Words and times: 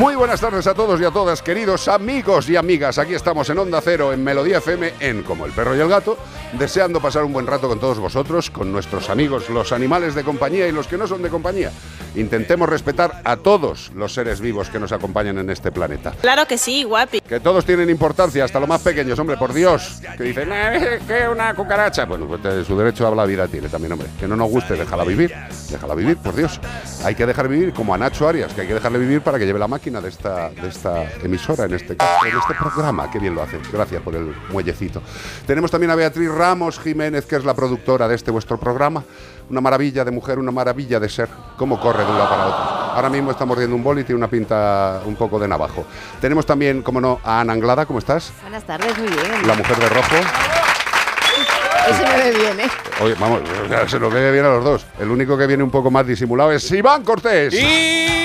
Muy 0.00 0.14
buenas 0.14 0.40
tardes 0.40 0.66
a 0.66 0.72
todos 0.72 0.98
y 0.98 1.04
a 1.04 1.10
todas, 1.10 1.42
queridos 1.42 1.86
amigos 1.86 2.48
y 2.48 2.56
amigas. 2.56 2.96
Aquí 2.96 3.12
estamos 3.12 3.50
en 3.50 3.58
Onda 3.58 3.82
Cero, 3.82 4.14
en 4.14 4.24
Melodía 4.24 4.56
FM, 4.56 4.94
en 4.98 5.22
Como 5.22 5.44
el 5.44 5.52
Perro 5.52 5.76
y 5.76 5.80
el 5.80 5.90
Gato, 5.90 6.16
deseando 6.54 7.02
pasar 7.02 7.22
un 7.22 7.34
buen 7.34 7.46
rato 7.46 7.68
con 7.68 7.78
todos 7.78 7.98
vosotros, 7.98 8.48
con 8.48 8.72
nuestros 8.72 9.10
amigos, 9.10 9.50
los 9.50 9.72
animales 9.72 10.14
de 10.14 10.24
compañía 10.24 10.66
y 10.66 10.72
los 10.72 10.86
que 10.86 10.96
no 10.96 11.06
son 11.06 11.20
de 11.20 11.28
compañía. 11.28 11.70
Intentemos 12.16 12.66
respetar 12.70 13.20
a 13.24 13.36
todos 13.36 13.92
los 13.94 14.14
seres 14.14 14.40
vivos 14.40 14.70
que 14.70 14.80
nos 14.80 14.90
acompañan 14.90 15.36
en 15.36 15.50
este 15.50 15.70
planeta. 15.70 16.12
Claro 16.22 16.46
que 16.46 16.56
sí, 16.56 16.82
guapi. 16.82 17.20
Que 17.20 17.38
todos 17.38 17.66
tienen 17.66 17.90
importancia, 17.90 18.42
hasta 18.42 18.58
los 18.58 18.68
más 18.70 18.80
pequeños, 18.80 19.18
hombre, 19.18 19.36
por 19.36 19.52
Dios. 19.52 20.00
Que 20.16 20.24
dicen, 20.24 20.48
"Eh, 20.50 20.98
que 21.06 21.28
una 21.28 21.52
cucaracha. 21.54 22.06
Bueno, 22.06 22.26
pues 22.26 22.40
eh, 22.46 22.64
su 22.66 22.76
derecho 22.76 23.06
a 23.06 23.14
la 23.14 23.26
vida 23.26 23.46
tiene 23.48 23.68
también, 23.68 23.92
hombre. 23.92 24.08
Que 24.18 24.26
no 24.26 24.34
nos 24.34 24.48
guste, 24.48 24.76
déjala 24.76 25.04
vivir. 25.04 25.30
Déjala 25.70 25.94
vivir, 25.94 26.16
por 26.16 26.34
Dios. 26.34 26.58
Hay 27.04 27.14
que 27.14 27.26
dejar 27.26 27.48
vivir 27.48 27.74
como 27.74 27.94
a 27.94 27.98
Nacho 27.98 28.26
Arias, 28.26 28.52
que 28.54 28.62
hay 28.62 28.66
que 28.66 28.74
dejarle 28.74 28.98
vivir 28.98 29.20
para 29.20 29.38
que 29.38 29.44
lleve 29.44 29.58
la 29.58 29.68
máquina 29.68 29.89
de 29.98 30.08
esta, 30.08 30.50
de 30.50 30.68
esta 30.68 31.02
emisora, 31.24 31.64
en 31.64 31.74
este, 31.74 31.96
caso, 31.96 32.26
en 32.26 32.38
este 32.38 32.54
programa. 32.54 33.10
Qué 33.10 33.18
bien 33.18 33.34
lo 33.34 33.42
hace. 33.42 33.58
Gracias 33.72 34.00
por 34.02 34.14
el 34.14 34.32
muellecito. 34.52 35.02
Tenemos 35.46 35.70
también 35.70 35.90
a 35.90 35.96
Beatriz 35.96 36.30
Ramos 36.30 36.78
Jiménez, 36.78 37.26
que 37.26 37.36
es 37.36 37.44
la 37.44 37.54
productora 37.54 38.06
de 38.06 38.14
este 38.14 38.30
vuestro 38.30 38.58
programa. 38.58 39.02
Una 39.48 39.60
maravilla 39.60 40.04
de 40.04 40.12
mujer, 40.12 40.38
una 40.38 40.52
maravilla 40.52 41.00
de 41.00 41.08
ser. 41.08 41.28
Cómo 41.56 41.80
corre 41.80 42.04
de 42.04 42.10
un 42.10 42.18
lado 42.18 42.30
para 42.30 42.46
otro. 42.46 42.58
Ahora 42.94 43.08
mismo 43.08 43.32
está 43.32 43.44
mordiendo 43.44 43.74
un 43.74 43.82
bol 43.82 43.98
y 43.98 44.04
tiene 44.04 44.18
una 44.18 44.28
pinta 44.28 45.00
un 45.04 45.16
poco 45.16 45.40
de 45.40 45.48
navajo. 45.48 45.84
Tenemos 46.20 46.46
también, 46.46 46.82
como 46.82 47.00
no, 47.00 47.18
a 47.24 47.40
Ana 47.40 47.54
Anglada. 47.54 47.84
¿Cómo 47.86 47.98
estás? 47.98 48.32
Buenas 48.42 48.62
tardes, 48.64 48.96
muy 48.96 49.08
bien. 49.08 49.46
La 49.48 49.54
mujer 49.54 49.76
de 49.76 49.88
rojo. 49.88 50.16
Eso 51.88 52.02
me 52.04 52.16
ve 52.16 52.38
bien, 52.38 52.60
¿eh? 52.60 52.70
Oye, 53.02 53.14
vamos, 53.18 53.40
se 53.90 53.98
nos 53.98 54.12
ve 54.12 54.30
bien 54.30 54.44
a 54.44 54.50
los 54.50 54.64
dos. 54.64 54.86
El 55.00 55.10
único 55.10 55.36
que 55.36 55.46
viene 55.46 55.64
un 55.64 55.70
poco 55.70 55.90
más 55.90 56.06
disimulado 56.06 56.52
es 56.52 56.70
Iván 56.70 57.02
Cortés. 57.02 57.54
Y. 57.54 58.19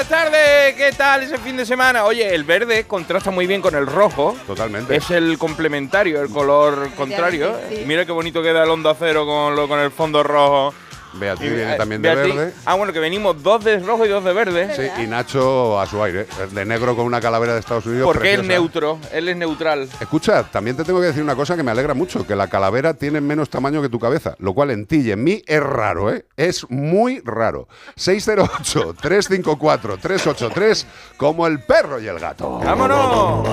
buenas 0.00 0.32
tardes, 0.32 0.74
¿qué 0.76 0.92
tal 0.96 1.24
ese 1.24 1.36
fin 1.36 1.58
de 1.58 1.66
semana? 1.66 2.06
Oye, 2.06 2.34
el 2.34 2.44
verde 2.44 2.84
contrasta 2.86 3.30
muy 3.30 3.46
bien 3.46 3.60
con 3.60 3.74
el 3.74 3.86
rojo. 3.86 4.34
Totalmente. 4.46 4.96
Es 4.96 5.10
el 5.10 5.36
complementario, 5.36 6.22
el 6.22 6.30
color 6.30 6.90
contrario. 6.94 7.54
sí. 7.68 7.82
Mira 7.86 8.06
qué 8.06 8.12
bonito 8.12 8.42
queda 8.42 8.64
el 8.64 8.70
onda 8.70 8.96
cero 8.98 9.26
con, 9.26 9.54
lo, 9.54 9.68
con 9.68 9.78
el 9.78 9.90
fondo 9.90 10.22
rojo. 10.22 10.72
Beatriz 11.14 11.50
Y, 11.50 11.54
viene 11.54 11.76
también 11.76 12.02
de 12.02 12.14
verde. 12.14 12.52
Ah, 12.64 12.74
bueno, 12.74 12.92
que 12.92 13.00
venimos 13.00 13.42
dos 13.42 13.64
de 13.64 13.80
rojo 13.80 14.06
y 14.06 14.08
dos 14.08 14.22
de 14.24 14.32
verde. 14.32 14.74
Sí, 14.74 14.88
y 15.02 15.06
Nacho 15.06 15.80
a 15.80 15.86
su 15.86 16.02
aire, 16.02 16.26
de 16.52 16.64
negro 16.64 16.96
con 16.96 17.06
una 17.06 17.20
calavera 17.20 17.54
de 17.54 17.60
Estados 17.60 17.86
Unidos. 17.86 18.06
Porque 18.06 18.34
es 18.34 18.44
neutro, 18.44 18.98
él 19.12 19.28
es 19.28 19.36
neutral. 19.36 19.88
Escucha, 20.00 20.42
también 20.44 20.76
te 20.76 20.84
tengo 20.84 21.00
que 21.00 21.06
decir 21.06 21.22
una 21.22 21.36
cosa 21.36 21.56
que 21.56 21.62
me 21.62 21.70
alegra 21.70 21.94
mucho, 21.94 22.26
que 22.26 22.36
la 22.36 22.48
calavera 22.48 22.94
tiene 22.94 23.20
menos 23.20 23.50
tamaño 23.50 23.82
que 23.82 23.88
tu 23.88 23.98
cabeza, 23.98 24.36
lo 24.38 24.54
cual 24.54 24.70
en 24.70 24.86
ti 24.86 25.00
y 25.00 25.10
en 25.10 25.24
mí 25.24 25.42
es 25.46 25.62
raro, 25.62 26.12
¿eh? 26.12 26.26
Es 26.36 26.68
muy 26.70 27.20
raro. 27.24 27.66
608-354-383, 27.96 30.84
como 31.16 31.46
el 31.46 31.60
perro 31.60 31.98
y 32.00 32.06
el 32.06 32.18
gato. 32.18 32.60
¡Vámonos! 32.64 33.48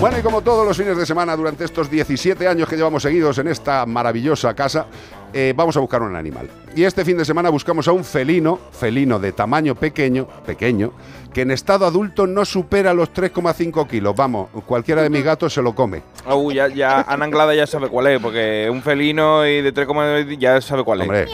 Bueno, 0.00 0.18
y 0.18 0.22
como 0.22 0.40
todos 0.42 0.66
los 0.66 0.76
fines 0.76 0.96
de 0.96 1.04
semana 1.04 1.36
durante 1.36 1.64
estos 1.64 1.90
17 1.90 2.46
años 2.46 2.68
que 2.68 2.76
llevamos 2.76 3.02
seguidos 3.02 3.36
en 3.38 3.48
esta 3.48 3.84
maravillosa 3.84 4.54
casa, 4.54 4.86
eh, 5.32 5.52
vamos 5.56 5.76
a 5.76 5.80
buscar 5.80 6.02
un 6.02 6.14
animal. 6.16 6.48
Y 6.74 6.84
este 6.84 7.04
fin 7.04 7.16
de 7.18 7.24
semana 7.24 7.50
buscamos 7.50 7.86
a 7.88 7.92
un 7.92 8.04
felino, 8.04 8.58
felino 8.72 9.18
de 9.18 9.32
tamaño 9.32 9.74
pequeño, 9.74 10.26
pequeño, 10.46 10.92
que 11.32 11.42
en 11.42 11.50
estado 11.50 11.86
adulto 11.86 12.26
no 12.26 12.44
supera 12.44 12.94
los 12.94 13.12
3,5 13.12 13.86
kilos. 13.88 14.14
Vamos, 14.14 14.48
cualquiera 14.66 15.02
de 15.02 15.10
mis 15.10 15.24
gatos 15.24 15.52
se 15.52 15.62
lo 15.62 15.74
come. 15.74 16.02
Uh, 16.26 16.52
ya, 16.52 16.68
ya 16.68 17.00
Ana 17.02 17.24
Anglada 17.24 17.54
ya 17.54 17.66
sabe 17.66 17.88
cuál 17.88 18.06
es, 18.08 18.20
porque 18.20 18.68
un 18.70 18.82
felino 18.82 19.46
y 19.46 19.60
de 19.62 19.74
3,9 19.74 20.38
ya 20.38 20.60
sabe 20.60 20.84
cuál 20.84 21.00
es. 21.00 21.06
Hombre, 21.08 21.26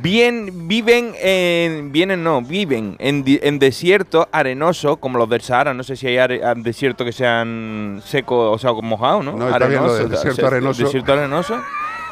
Bien, 0.00 0.66
viven 0.66 1.12
en. 1.20 1.92
Vienen, 1.92 2.24
no, 2.24 2.40
viven 2.40 2.96
en, 2.98 3.22
en 3.26 3.58
desierto 3.58 4.26
arenoso, 4.32 4.96
como 4.96 5.18
los 5.18 5.28
del 5.28 5.42
Sahara. 5.42 5.74
No 5.74 5.82
sé 5.82 5.94
si 5.96 6.06
hay 6.06 6.16
are- 6.16 6.40
ah, 6.42 6.54
desiertos 6.56 7.04
que 7.04 7.12
sean 7.12 8.00
secos, 8.04 8.54
o 8.54 8.58
sea, 8.58 8.72
mojados, 8.72 9.24
¿no? 9.26 9.32
No, 9.32 9.50
está 9.50 9.66
bien 9.66 9.82
lo 9.84 9.92
del 9.92 10.06
o 10.06 10.08
sea, 10.08 10.16
desierto 10.16 10.40
se- 10.40 10.46
arenoso. 10.46 10.84
Desierto 10.84 11.12
arenoso. 11.12 11.60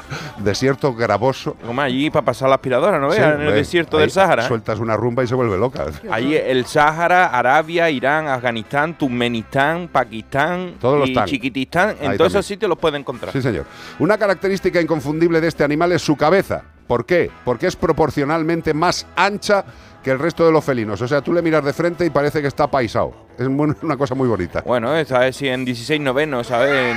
desierto 0.39 0.95
gravoso. 0.95 1.57
Como 1.65 1.81
allí 1.81 2.11
para 2.11 2.25
pasar 2.25 2.49
la 2.49 2.57
aspiradora, 2.57 2.99
¿no 2.99 3.11
Sí, 3.11 3.19
veas? 3.21 3.35
en 3.35 3.41
el 3.43 3.55
desierto 3.55 3.97
ahí 3.97 4.03
del 4.03 4.11
Sahara. 4.11 4.47
Sueltas 4.47 4.79
una 4.79 4.97
rumba 4.97 5.25
y 5.25 5.27
se 5.27 5.35
vuelve 5.35 5.57
loca. 5.59 5.87
Allí 6.11 6.35
el 6.37 6.67
Sahara, 6.67 7.27
Arabia, 7.27 7.91
Irán, 7.91 8.29
Afganistán, 8.29 8.97
Turkmenistán, 8.99 9.89
Pakistán 9.89 10.75
Todos 10.81 11.01
los 11.01 11.09
y 11.11 11.15
tan. 11.15 11.27
Chiquitistán. 11.27 11.97
En 12.01 12.13
Ahí 12.13 12.17
todos 12.19 12.33
esos 12.33 12.47
sitios 12.47 12.69
los 12.69 12.79
puede 12.79 12.99
encontrar. 12.99 13.33
Sí, 13.33 13.43
señor. 13.43 13.65
Una 13.99 14.17
característica 14.19 14.81
inconfundible 14.81 15.41
de 15.41 15.49
este 15.49 15.65
animal 15.65 15.93
es 15.93 16.03
su 16.03 16.17
cabeza. 16.17 16.63
¿Por 16.87 17.05
qué? 17.05 17.31
Porque 17.45 17.67
es 17.67 17.75
proporcionalmente 17.75 18.73
más 18.73 19.07
ancha 19.17 19.65
que 20.05 20.13
el 20.13 20.21
resto 20.21 20.47
de 20.47 20.53
los 20.53 20.65
felinos. 20.65 21.03
O 21.03 21.09
sea, 21.09 21.21
tú 21.21 21.33
le 21.33 21.43
miras 21.43 21.65
de 21.65 21.73
frente 21.73 22.07
y 22.07 22.11
parece 22.11 22.41
que 22.41 22.47
está 22.47 22.69
paisado. 22.71 23.26
Es 23.39 23.47
una 23.47 23.97
cosa 23.99 24.15
muy 24.15 24.29
bonita. 24.29 24.63
Bueno, 24.65 24.97
esa 24.97 25.27
es 25.27 25.37
si 25.37 25.49
en 25.49 25.65
16 25.67 26.01
novenos, 26.01 26.47
¿sabes? 26.47 26.97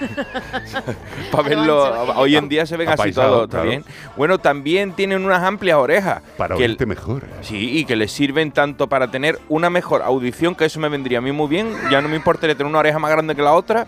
Para 1.30 1.48
verlo. 1.48 2.14
Hoy 2.16 2.36
en 2.36 2.48
día 2.48 2.66
se 2.66 2.76
ven 2.76 2.88
así 2.88 3.02
Apaisado, 3.02 3.28
todo, 3.28 3.48
claro. 3.48 3.62
también. 3.62 3.84
Bueno, 4.16 4.38
también 4.38 4.92
tienen 4.92 5.24
unas 5.24 5.42
amplias 5.42 5.76
orejas. 5.78 6.22
Para 6.36 6.56
que 6.56 6.64
el- 6.64 6.72
oírte 6.72 6.86
mejor. 6.86 7.22
Sí, 7.42 7.78
y 7.78 7.84
que 7.84 7.94
les 7.96 8.10
sirven 8.10 8.50
tanto 8.52 8.88
para 8.88 9.10
tener 9.10 9.38
una 9.48 9.70
mejor 9.70 10.02
audición, 10.02 10.54
que 10.54 10.64
eso 10.64 10.80
me 10.80 10.88
vendría 10.88 11.18
a 11.18 11.22
mí 11.22 11.32
muy 11.32 11.48
bien, 11.48 11.68
ya 11.90 12.00
no 12.00 12.08
me 12.08 12.16
importaría 12.16 12.56
tener 12.56 12.68
una 12.68 12.80
oreja 12.80 12.98
más 12.98 13.10
grande 13.10 13.34
que 13.36 13.42
la 13.42 13.52
otra, 13.52 13.86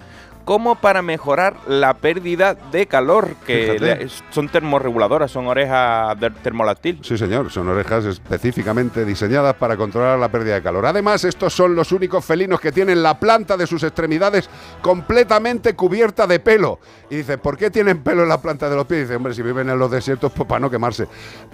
como 0.48 0.76
para 0.76 1.02
mejorar 1.02 1.56
la 1.66 1.92
pérdida 1.92 2.54
de 2.54 2.86
calor, 2.86 3.34
que 3.46 3.78
le- 3.78 4.08
son 4.30 4.48
termorreguladoras, 4.48 5.30
son 5.30 5.46
orejas 5.46 6.18
de 6.18 6.30
termoláctil. 6.30 7.00
Sí, 7.02 7.18
señor, 7.18 7.50
son 7.50 7.68
orejas 7.68 8.06
específicamente 8.06 9.04
diseñadas 9.04 9.56
para 9.56 9.76
controlar 9.76 10.18
la 10.18 10.30
pérdida 10.30 10.54
de 10.54 10.62
calor. 10.62 10.86
Además, 10.86 11.22
estos 11.24 11.52
son 11.52 11.74
los 11.74 11.92
únicos 11.92 12.24
felinos 12.24 12.62
que 12.62 12.72
tienen 12.72 13.02
la 13.02 13.20
planta 13.20 13.58
de 13.58 13.66
sus 13.66 13.82
extremidades 13.82 14.48
completamente 14.80 15.74
cubierta 15.74 16.26
de 16.26 16.40
pelo. 16.40 16.78
Y 17.10 17.16
dice, 17.16 17.36
¿por 17.36 17.58
qué 17.58 17.70
tienen 17.70 18.02
pelo 18.02 18.22
en 18.22 18.30
la 18.30 18.40
planta 18.40 18.70
de 18.70 18.76
los 18.76 18.86
pies? 18.86 19.02
dice, 19.02 19.16
hombre, 19.16 19.34
si 19.34 19.42
viven 19.42 19.68
en 19.68 19.78
los 19.78 19.90
desiertos, 19.90 20.32
pues 20.34 20.48
para 20.48 20.60
no 20.60 20.70
quemarse. 20.70 21.06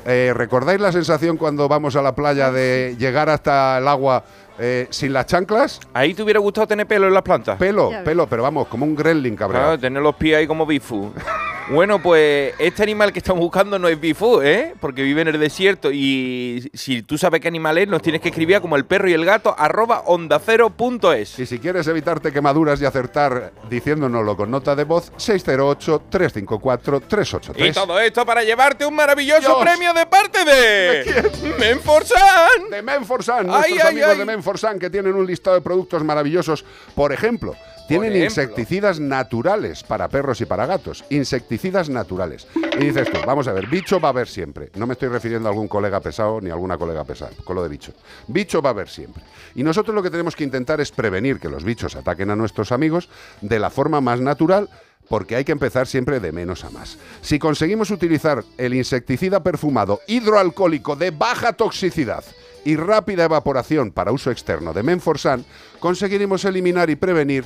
Eh, 0.06 0.30
¿Recordáis 0.36 0.80
la 0.80 0.92
sensación 0.92 1.36
cuando 1.36 1.66
vamos 1.66 1.96
a 1.96 2.02
la 2.02 2.14
playa 2.14 2.52
de 2.52 2.94
llegar 2.96 3.28
hasta 3.28 3.78
el 3.78 3.88
agua 3.88 4.22
eh, 4.58 4.86
sin 4.90 5.12
las 5.12 5.26
chanclas? 5.26 5.80
¿Ahí 5.92 6.14
te 6.14 6.22
hubiera 6.22 6.40
gustado 6.40 6.66
tener 6.66 6.86
pelo 6.86 7.06
en 7.08 7.14
las 7.14 7.22
plantas? 7.22 7.58
Pelo, 7.58 7.90
pelo, 8.04 8.26
pero 8.28 8.42
vamos, 8.42 8.68
como 8.68 8.84
un 8.84 8.94
gremlin 8.94 9.36
Claro, 9.36 9.52
cabreado. 9.52 9.78
tener 9.78 10.02
los 10.02 10.14
pies 10.16 10.36
ahí 10.38 10.46
como 10.46 10.66
Bifu. 10.66 11.12
Bueno, 11.70 11.98
pues 12.02 12.52
este 12.58 12.82
animal 12.82 13.10
que 13.10 13.20
estamos 13.20 13.40
buscando 13.40 13.78
no 13.78 13.88
es 13.88 13.98
Bifu, 13.98 14.42
¿eh? 14.42 14.74
Porque 14.80 15.02
vive 15.02 15.22
en 15.22 15.28
el 15.28 15.40
desierto 15.40 15.90
y 15.90 16.68
si 16.74 17.00
tú 17.00 17.16
sabes 17.16 17.40
qué 17.40 17.48
animal 17.48 17.78
es, 17.78 17.88
nos 17.88 18.02
tienes 18.02 18.20
que 18.20 18.28
escribir 18.28 18.56
a 18.56 18.60
como 18.60 18.76
el 18.76 18.84
perro 18.84 19.08
y 19.08 19.14
el 19.14 19.24
gato 19.24 19.54
arroba 19.58 20.02
ondacero.es. 20.04 21.38
Y 21.38 21.46
si 21.46 21.58
quieres 21.58 21.86
evitarte 21.86 22.30
quemaduras 22.32 22.82
y 22.82 22.84
acertar 22.84 23.54
diciéndonoslo 23.70 24.36
con 24.36 24.50
nota 24.50 24.76
de 24.76 24.84
voz, 24.84 25.10
608-354-383. 25.14 27.68
Y 27.68 27.72
todo 27.72 27.98
esto 27.98 28.24
para 28.26 28.42
llevarte 28.44 28.84
un 28.86 28.94
maravilloso 28.94 29.40
Dios. 29.40 29.58
premio 29.62 29.92
de 29.94 30.06
parte 30.06 30.44
de 30.44 31.30
Menforsan. 31.58 32.70
de 32.70 32.82
Menforsan, 32.82 33.38
Ay, 33.38 33.46
nuestros 33.46 33.80
ay, 33.84 33.88
amigos 33.88 34.10
ay. 34.10 34.18
de 34.18 34.24
Menforsan 34.26 34.43
que 34.78 34.90
tienen 34.90 35.14
un 35.14 35.26
listado 35.26 35.56
de 35.56 35.62
productos 35.62 36.04
maravillosos. 36.04 36.64
Por 36.94 37.12
ejemplo, 37.12 37.54
Tienen 37.88 38.12
ejemplo. 38.12 38.24
insecticidas 38.24 38.98
naturales 39.00 39.82
para 39.82 40.08
perros 40.08 40.40
y 40.40 40.46
para 40.46 40.66
gatos. 40.66 41.04
Insecticidas 41.10 41.88
naturales. 41.90 42.46
Y 42.78 42.84
dices 42.84 43.10
tú, 43.10 43.18
vamos 43.26 43.46
a 43.48 43.52
ver, 43.52 43.66
bicho 43.66 44.00
va 44.00 44.08
a 44.08 44.12
haber 44.12 44.28
siempre. 44.28 44.70
No 44.74 44.86
me 44.86 44.94
estoy 44.94 45.08
refiriendo 45.08 45.48
a 45.48 45.52
algún 45.52 45.68
colega 45.68 46.00
pesado 46.00 46.40
ni 46.40 46.50
a 46.50 46.54
alguna 46.54 46.78
colega 46.78 47.04
pesada, 47.04 47.32
con 47.44 47.56
lo 47.56 47.62
de 47.62 47.68
bicho. 47.68 47.92
Bicho 48.28 48.62
va 48.62 48.70
a 48.70 48.72
haber 48.72 48.88
siempre. 48.88 49.22
Y 49.54 49.62
nosotros 49.62 49.94
lo 49.94 50.02
que 50.02 50.10
tenemos 50.10 50.34
que 50.34 50.44
intentar 50.44 50.80
es 50.80 50.92
prevenir 50.92 51.38
que 51.38 51.48
los 51.48 51.64
bichos 51.64 51.94
ataquen 51.96 52.30
a 52.30 52.36
nuestros 52.36 52.72
amigos 52.72 53.08
de 53.40 53.58
la 53.58 53.70
forma 53.70 54.00
más 54.00 54.20
natural 54.20 54.68
porque 55.08 55.36
hay 55.36 55.44
que 55.44 55.52
empezar 55.52 55.86
siempre 55.86 56.20
de 56.20 56.32
menos 56.32 56.64
a 56.64 56.70
más. 56.70 56.96
Si 57.20 57.38
conseguimos 57.38 57.90
utilizar 57.90 58.42
el 58.56 58.72
insecticida 58.72 59.42
perfumado 59.42 60.00
hidroalcohólico 60.06 60.96
de 60.96 61.10
baja 61.10 61.52
toxicidad 61.52 62.24
y 62.64 62.76
rápida 62.76 63.24
evaporación 63.24 63.90
para 63.90 64.12
uso 64.12 64.30
externo 64.30 64.72
de 64.72 64.82
Menforsan, 64.82 65.44
conseguiremos 65.80 66.44
eliminar 66.44 66.90
y 66.90 66.96
prevenir 66.96 67.44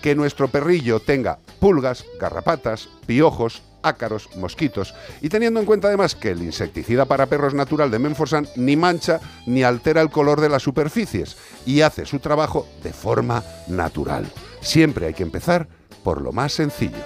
que 0.00 0.14
nuestro 0.14 0.48
perrillo 0.48 1.00
tenga 1.00 1.38
pulgas, 1.60 2.04
garrapatas, 2.20 2.88
piojos, 3.06 3.62
ácaros, 3.84 4.28
mosquitos 4.36 4.94
y 5.20 5.28
teniendo 5.28 5.60
en 5.60 5.66
cuenta 5.66 5.88
además 5.88 6.14
que 6.14 6.30
el 6.30 6.42
insecticida 6.42 7.04
para 7.04 7.26
perros 7.26 7.54
natural 7.54 7.90
de 7.90 7.98
Menforsan 7.98 8.48
ni 8.56 8.76
mancha 8.76 9.20
ni 9.46 9.62
altera 9.62 10.00
el 10.00 10.10
color 10.10 10.40
de 10.40 10.48
las 10.48 10.62
superficies 10.62 11.36
y 11.66 11.82
hace 11.82 12.06
su 12.06 12.18
trabajo 12.18 12.66
de 12.82 12.92
forma 12.92 13.44
natural. 13.68 14.26
Siempre 14.60 15.06
hay 15.06 15.14
que 15.14 15.22
empezar 15.22 15.68
por 16.02 16.20
lo 16.20 16.32
más 16.32 16.52
sencillo. 16.52 16.98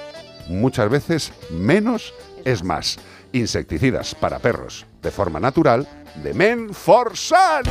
Muchas 0.49 0.89
veces 0.89 1.33
menos 1.51 2.15
es 2.45 2.63
más. 2.65 2.99
Insecticidas 3.33 4.15
para 4.15 4.39
perros 4.39 4.87
de 5.03 5.11
forma 5.11 5.39
natural 5.41 5.87
de 6.23 6.33
Menforsan. 6.35 7.63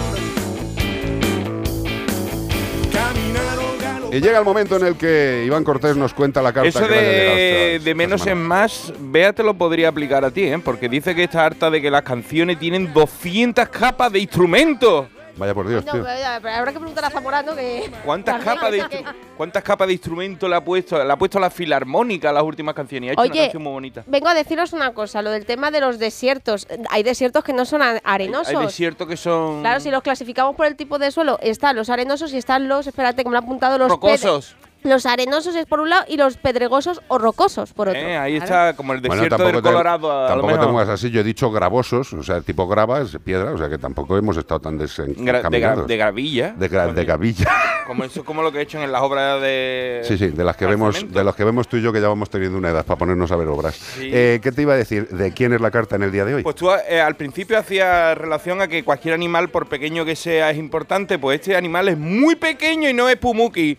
Y 4.10 4.22
llega 4.22 4.40
el 4.40 4.46
momento 4.46 4.78
en 4.78 4.86
el 4.86 4.96
que 4.96 5.44
Iván 5.46 5.64
Cortés 5.66 5.98
nos 5.98 6.14
cuenta 6.14 6.42
la 6.42 6.54
carta 6.54 6.70
Eso 6.70 6.80
que 6.88 6.96
le 6.96 7.02
de, 7.02 7.76
esta- 7.76 7.84
de 7.86 7.96
menos 7.96 8.26
en 8.26 8.38
más, 8.42 8.94
Bea 9.00 9.34
te 9.34 9.44
lo 9.44 9.54
podría 9.56 9.90
aplicar 9.90 10.24
a 10.24 10.32
ti, 10.32 10.44
¿eh? 10.44 10.58
Porque 10.64 10.88
dice 10.88 11.14
que 11.14 11.26
está 11.26 11.46
harta 11.46 11.70
de 11.70 11.82
que 11.82 11.92
las 11.92 12.04
canciones 12.04 12.58
tienen 12.58 12.94
200 12.94 13.68
capas 13.68 14.12
de 14.14 14.20
instrumentos. 14.20 15.08
Vaya 15.38 15.54
por 15.54 15.68
Dios, 15.68 15.86
No, 15.86 15.92
tío. 15.92 16.04
pero, 16.04 16.50
habrá 16.56 16.72
que 16.74 16.80
preguntar 16.80 17.06
a 17.06 17.10
Zamorano 17.10 17.56
que. 17.56 17.92
¿Cuántas 18.04 18.44
capas, 18.44 18.72
de 18.72 18.88
que- 18.90 19.06
¿Cuántas 19.38 19.64
capas 19.64 19.88
de 19.88 19.94
instrumento 19.94 20.48
le 20.48 20.56
ha 20.56 20.64
puesto? 20.64 21.04
Le 21.04 21.12
ha 21.12 21.16
puesto 21.16 21.40
la 21.40 21.50
filarmónica 21.52 22.30
a 22.30 22.34
las 22.34 22.44
últimas 22.44 22.74
canciones. 22.74 23.08
y 23.08 23.10
Ha 23.10 23.14
hecho 23.14 23.22
una 23.22 23.32
Oye, 23.32 23.42
canción 23.42 23.64
muy 23.64 23.72
bonita. 23.72 24.04
vengo 24.08 24.28
a 24.28 24.34
deciros 24.34 24.74
una 24.74 24.94
cosa, 24.94 25.22
lo 25.22 25.30
del 25.30 25.46
tema 25.46 25.70
de 25.70 25.80
los 25.80 26.00
desiertos. 26.00 26.68
Hay 26.90 27.04
desiertos 27.04 27.44
que 27.44 27.54
no 27.54 27.66
son 27.66 27.82
Hay, 27.84 28.00
arenosos. 28.04 28.48
hay 28.56 28.66
desiertos 28.66 29.08
que 29.08 29.18
son 29.18 29.62
Claro, 29.62 29.80
si 29.80 29.92
los 29.92 30.02
clasificamos 30.02 30.56
por 30.56 30.66
el 30.66 30.76
tipo 30.76 30.98
de 30.98 31.12
suelo, 31.12 31.38
están 31.42 31.76
los 31.76 31.90
arenosos 31.90 32.34
y 32.34 32.38
están 32.38 32.68
los, 32.68 32.88
espérate, 32.88 33.24
que 33.24 33.30
me 33.30 33.34
lo 33.34 33.38
han 33.40 33.44
apuntado 33.44 33.78
los 33.78 33.90
rocosos. 33.90 34.56
Los 34.88 35.06
arenosos 35.06 35.56
es 35.56 35.66
por 35.66 35.80
un 35.82 35.90
lado 35.90 36.06
y 36.08 36.16
los 36.18 36.38
pedregosos 36.38 37.02
o 37.10 37.18
rocosos 37.18 37.74
por 37.74 37.90
otro. 37.90 38.00
Eh, 38.00 38.18
ahí 38.18 38.38
está 38.38 38.74
como 38.76 38.94
el 38.94 39.02
Bueno, 39.02 39.16
desierto 39.22 39.44
del 39.46 39.56
te- 39.58 39.62
Colorado. 39.62 40.22
lo 40.22 40.28
tampoco 40.28 40.60
te 40.60 40.66
pongas 40.66 40.90
así. 40.90 41.10
Yo 41.12 41.22
he 41.22 41.24
dicho 41.24 41.52
gravosos, 41.52 42.14
o 42.14 42.24
sea, 42.24 42.40
tipo 42.42 42.68
grava 42.68 43.02
es 43.02 43.18
piedra, 43.24 43.52
o 43.52 43.58
sea 43.58 43.68
que 43.70 43.78
tampoco 43.78 44.18
hemos 44.18 44.38
estado 44.38 44.62
tan 44.62 44.78
Gra- 44.80 44.80
de, 44.80 44.86
gra- 44.86 45.32
desencaminados. 45.34 45.88
de 45.88 45.98
gravilla. 45.98 46.54
de, 46.58 46.72
gra- 46.72 46.94
de 46.94 47.06
gavilla. 47.06 47.52
Como 47.86 48.04
eso 48.04 48.20
es 48.22 48.26
como 48.26 48.42
lo 48.42 48.52
que 48.52 48.60
he 48.60 48.62
hecho 48.62 48.82
en 48.82 48.92
las 48.92 49.02
obras 49.02 49.42
de. 49.42 50.02
Sí, 50.04 50.18
sí, 50.18 50.28
de 50.28 50.44
las 50.44 50.56
que 50.58 50.66
vemos, 50.66 51.06
de 51.12 51.24
los 51.24 51.36
que 51.36 51.44
vemos 51.44 51.68
tú 51.68 51.78
y 51.78 51.82
yo 51.82 51.92
que 51.94 52.02
ya 52.02 52.08
vamos 52.08 52.30
teniendo 52.30 52.58
una 52.58 52.70
edad 52.70 52.86
para 52.86 52.98
ponernos 52.98 53.32
a 53.32 53.36
ver 53.36 53.48
obras. 53.48 53.76
Sí. 53.76 54.10
Eh, 54.12 54.40
¿Qué 54.42 54.52
te 54.52 54.62
iba 54.62 54.74
a 54.74 54.78
decir? 54.78 55.08
¿De 55.10 55.34
quién 55.34 55.54
es 55.54 55.62
la 55.62 55.72
carta 55.72 55.96
en 55.98 56.04
el 56.04 56.12
día 56.12 56.24
de 56.26 56.36
hoy? 56.36 56.44
Pues 56.44 56.56
tú 56.56 56.70
eh, 56.72 57.02
al 57.02 57.16
principio 57.16 57.58
hacías 57.58 58.18
relación 58.18 58.62
a 58.62 58.68
que 58.68 58.84
cualquier 58.84 59.14
animal, 59.14 59.50
por 59.50 59.68
pequeño 59.68 60.06
que 60.06 60.16
sea, 60.16 60.50
es 60.52 60.58
importante. 60.58 61.18
Pues 61.20 61.40
este 61.42 61.56
animal 61.56 61.88
es 61.90 61.98
muy 61.98 62.36
pequeño 62.36 62.90
y 62.90 62.94
no 62.94 63.08
es 63.10 63.16
Pumuki. 63.18 63.78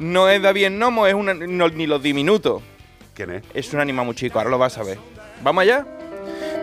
No 0.00 0.28
es 0.28 0.42
David 0.42 0.70
Nomo, 0.70 1.06
es 1.06 1.14
una, 1.14 1.34
no- 1.34 1.68
ni 1.68 1.86
los 1.86 2.02
diminutos. 2.02 2.62
¿Quién 3.14 3.30
es? 3.30 3.42
Es 3.54 3.72
un 3.72 3.80
animal 3.80 4.06
muy 4.06 4.14
chico, 4.14 4.38
ahora 4.38 4.50
lo 4.50 4.58
vas 4.58 4.76
a 4.78 4.82
ver. 4.82 4.98
¿Vamos 5.42 5.62
allá? 5.62 5.86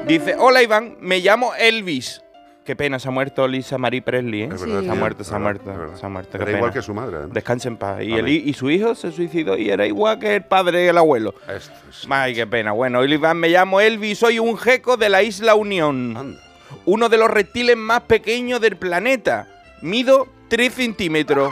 Dice, 0.08 0.36
hola 0.38 0.62
Iván, 0.64 0.98
me 1.00 1.20
llamo 1.20 1.54
Elvis. 1.56 2.22
Qué 2.66 2.76
pena, 2.76 3.00
se 3.00 3.08
ha 3.08 3.12
muerto 3.12 3.48
Lisa 3.48 3.78
Marie 3.78 4.02
Presley, 4.02 4.42
¿eh? 4.42 4.50
Es 4.54 4.60
verdad, 4.62 4.82
Se 4.84 4.90
ha 4.90 4.96
muerto, 4.96 5.24
se 5.24 5.34
ha 5.36 5.40
muerto, 5.40 5.98
se 5.98 6.06
ha 6.06 6.10
muerto. 6.10 6.32
qué 6.32 6.38
Era 6.38 6.46
pena. 6.48 6.58
igual 6.58 6.74
que 6.74 6.82
su 6.82 6.94
madre. 6.94 7.18
¿eh? 7.20 7.28
Descanse 7.32 7.70
en 7.70 7.78
paz. 7.78 8.02
Y, 8.02 8.14
y 8.50 8.54
su 8.54 8.70
hijo 8.70 8.94
se 8.94 9.12
suicidó 9.14 9.56
y 9.58 9.70
era 9.70 9.86
igual 9.86 10.20
que 10.20 10.36
el 10.36 10.44
padre 10.44 10.84
y 10.84 10.88
el 10.88 10.98
abuelo. 10.98 11.34
Esto 11.48 11.72
es- 11.90 12.06
Ay, 12.10 12.34
qué 12.36 12.46
pena. 12.46 12.74
Bueno, 12.74 13.06
Iván, 13.06 13.38
me 13.38 13.48
llamo 13.50 13.80
Elvis, 13.80 14.18
soy 14.20 14.40
un 14.40 14.58
geco 14.58 14.98
de 14.98 15.08
la 15.08 15.24
isla 15.24 15.56
Unión. 15.56 16.18
Anda. 16.18 16.42
Uno 16.86 17.08
de 17.08 17.18
los 17.18 17.30
reptiles 17.30 17.78
más 17.78 18.02
pequeños 18.02 18.60
del 18.60 18.76
planeta. 18.76 19.48
Mido 19.82 20.28
3 20.50 20.74
centímetros. 20.74 21.52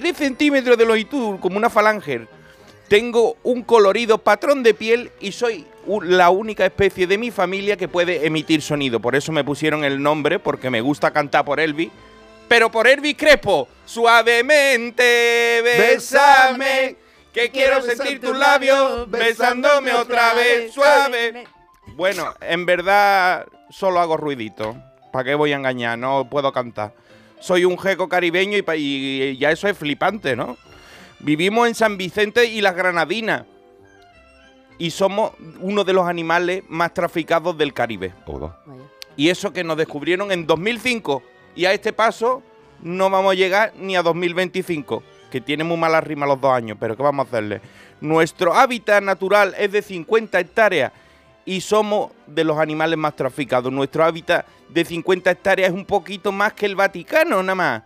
3 0.00 0.16
centímetros 0.16 0.76
de 0.76 0.84
longitud, 0.84 1.38
como 1.40 1.56
una 1.56 1.70
falange. 1.70 2.26
Tengo 2.88 3.36
un 3.42 3.62
colorido 3.62 4.18
patrón 4.18 4.62
de 4.62 4.72
piel 4.74 5.10
y 5.20 5.32
soy 5.32 5.66
la 6.02 6.30
única 6.30 6.64
especie 6.64 7.06
de 7.06 7.18
mi 7.18 7.30
familia 7.30 7.76
que 7.76 7.88
puede 7.88 8.26
emitir 8.26 8.62
sonido. 8.62 9.00
Por 9.00 9.14
eso 9.14 9.30
me 9.32 9.44
pusieron 9.44 9.84
el 9.84 10.02
nombre, 10.02 10.38
porque 10.38 10.70
me 10.70 10.80
gusta 10.80 11.10
cantar 11.10 11.44
por 11.44 11.60
Elvis. 11.60 11.90
Pero 12.48 12.70
por 12.70 12.86
Elvis 12.86 13.16
Crespo, 13.16 13.68
suavemente, 13.84 15.60
bésame, 15.62 16.96
que 17.32 17.50
quiero 17.50 17.82
sentir 17.82 18.20
tus 18.20 18.36
labios 18.36 19.10
besándome 19.10 19.92
otra 19.92 20.32
vez, 20.32 20.72
suave. 20.72 21.44
Bueno, 21.88 22.32
en 22.40 22.64
verdad 22.64 23.46
solo 23.70 24.00
hago 24.00 24.16
ruidito. 24.16 24.76
¿Para 25.12 25.24
qué 25.24 25.34
voy 25.34 25.52
a 25.52 25.56
engañar? 25.56 25.98
No 25.98 26.28
puedo 26.30 26.52
cantar. 26.52 26.94
Soy 27.40 27.64
un 27.64 27.78
jeco 27.78 28.08
caribeño 28.08 28.58
y, 28.76 29.36
ya 29.38 29.50
eso 29.50 29.68
es 29.68 29.76
flipante, 29.76 30.36
¿no? 30.36 30.56
Vivimos 31.20 31.68
en 31.68 31.74
San 31.74 31.96
Vicente 31.96 32.46
y 32.46 32.60
las 32.60 32.74
Granadinas. 32.74 33.44
Y 34.78 34.90
somos 34.90 35.32
uno 35.60 35.82
de 35.82 35.92
los 35.92 36.06
animales 36.06 36.62
más 36.68 36.94
traficados 36.94 37.58
del 37.58 37.72
Caribe. 37.72 38.12
Y 39.16 39.28
eso 39.28 39.52
que 39.52 39.64
nos 39.64 39.76
descubrieron 39.76 40.30
en 40.30 40.46
2005. 40.46 41.22
Y 41.56 41.64
a 41.64 41.72
este 41.72 41.92
paso 41.92 42.42
no 42.80 43.10
vamos 43.10 43.32
a 43.32 43.34
llegar 43.34 43.72
ni 43.76 43.96
a 43.96 44.02
2025. 44.02 45.02
Que 45.32 45.40
tiene 45.40 45.64
muy 45.64 45.76
mala 45.76 46.00
rima 46.00 46.26
los 46.26 46.40
dos 46.40 46.52
años, 46.52 46.78
pero 46.78 46.96
¿qué 46.96 47.02
vamos 47.02 47.26
a 47.26 47.28
hacerle? 47.28 47.60
Nuestro 48.00 48.54
hábitat 48.54 49.02
natural 49.02 49.54
es 49.58 49.72
de 49.72 49.82
50 49.82 50.38
hectáreas 50.38 50.92
y 51.48 51.62
somos 51.62 52.10
de 52.26 52.44
los 52.44 52.58
animales 52.58 52.98
más 52.98 53.16
traficados. 53.16 53.72
Nuestro 53.72 54.04
hábitat 54.04 54.44
de 54.68 54.84
50 54.84 55.30
hectáreas 55.30 55.70
es 55.70 55.74
un 55.74 55.86
poquito 55.86 56.30
más 56.30 56.52
que 56.52 56.66
el 56.66 56.76
Vaticano, 56.76 57.42
nada 57.42 57.54
más. 57.54 57.82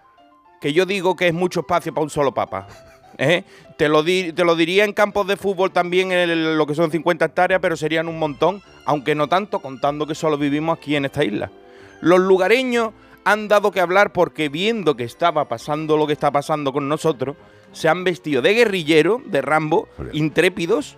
Que 0.60 0.72
yo 0.72 0.84
digo 0.84 1.14
que 1.14 1.28
es 1.28 1.34
mucho 1.34 1.60
espacio 1.60 1.94
para 1.94 2.02
un 2.02 2.10
solo 2.10 2.32
papa. 2.34 2.66
¿eh? 3.18 3.44
Te, 3.76 3.88
lo 3.88 4.02
di- 4.02 4.32
te 4.32 4.44
lo 4.44 4.56
diría 4.56 4.84
en 4.84 4.92
campos 4.92 5.28
de 5.28 5.36
fútbol 5.36 5.70
también, 5.70 6.10
el- 6.10 6.58
lo 6.58 6.66
que 6.66 6.74
son 6.74 6.90
50 6.90 7.24
hectáreas, 7.26 7.60
pero 7.60 7.76
serían 7.76 8.08
un 8.08 8.18
montón, 8.18 8.60
aunque 8.84 9.14
no 9.14 9.28
tanto, 9.28 9.60
contando 9.60 10.08
que 10.08 10.16
solo 10.16 10.36
vivimos 10.38 10.76
aquí 10.78 10.96
en 10.96 11.04
esta 11.04 11.22
isla. 11.24 11.52
Los 12.00 12.18
lugareños 12.18 12.90
han 13.24 13.46
dado 13.46 13.70
que 13.70 13.80
hablar 13.80 14.12
porque 14.12 14.48
viendo 14.48 14.96
que 14.96 15.04
estaba 15.04 15.46
pasando 15.48 15.96
lo 15.96 16.08
que 16.08 16.14
está 16.14 16.32
pasando 16.32 16.72
con 16.72 16.88
nosotros, 16.88 17.36
se 17.70 17.88
han 17.88 18.02
vestido 18.02 18.42
de 18.42 18.54
guerrillero, 18.54 19.22
de 19.24 19.40
Rambo, 19.40 19.88
intrépidos. 20.12 20.96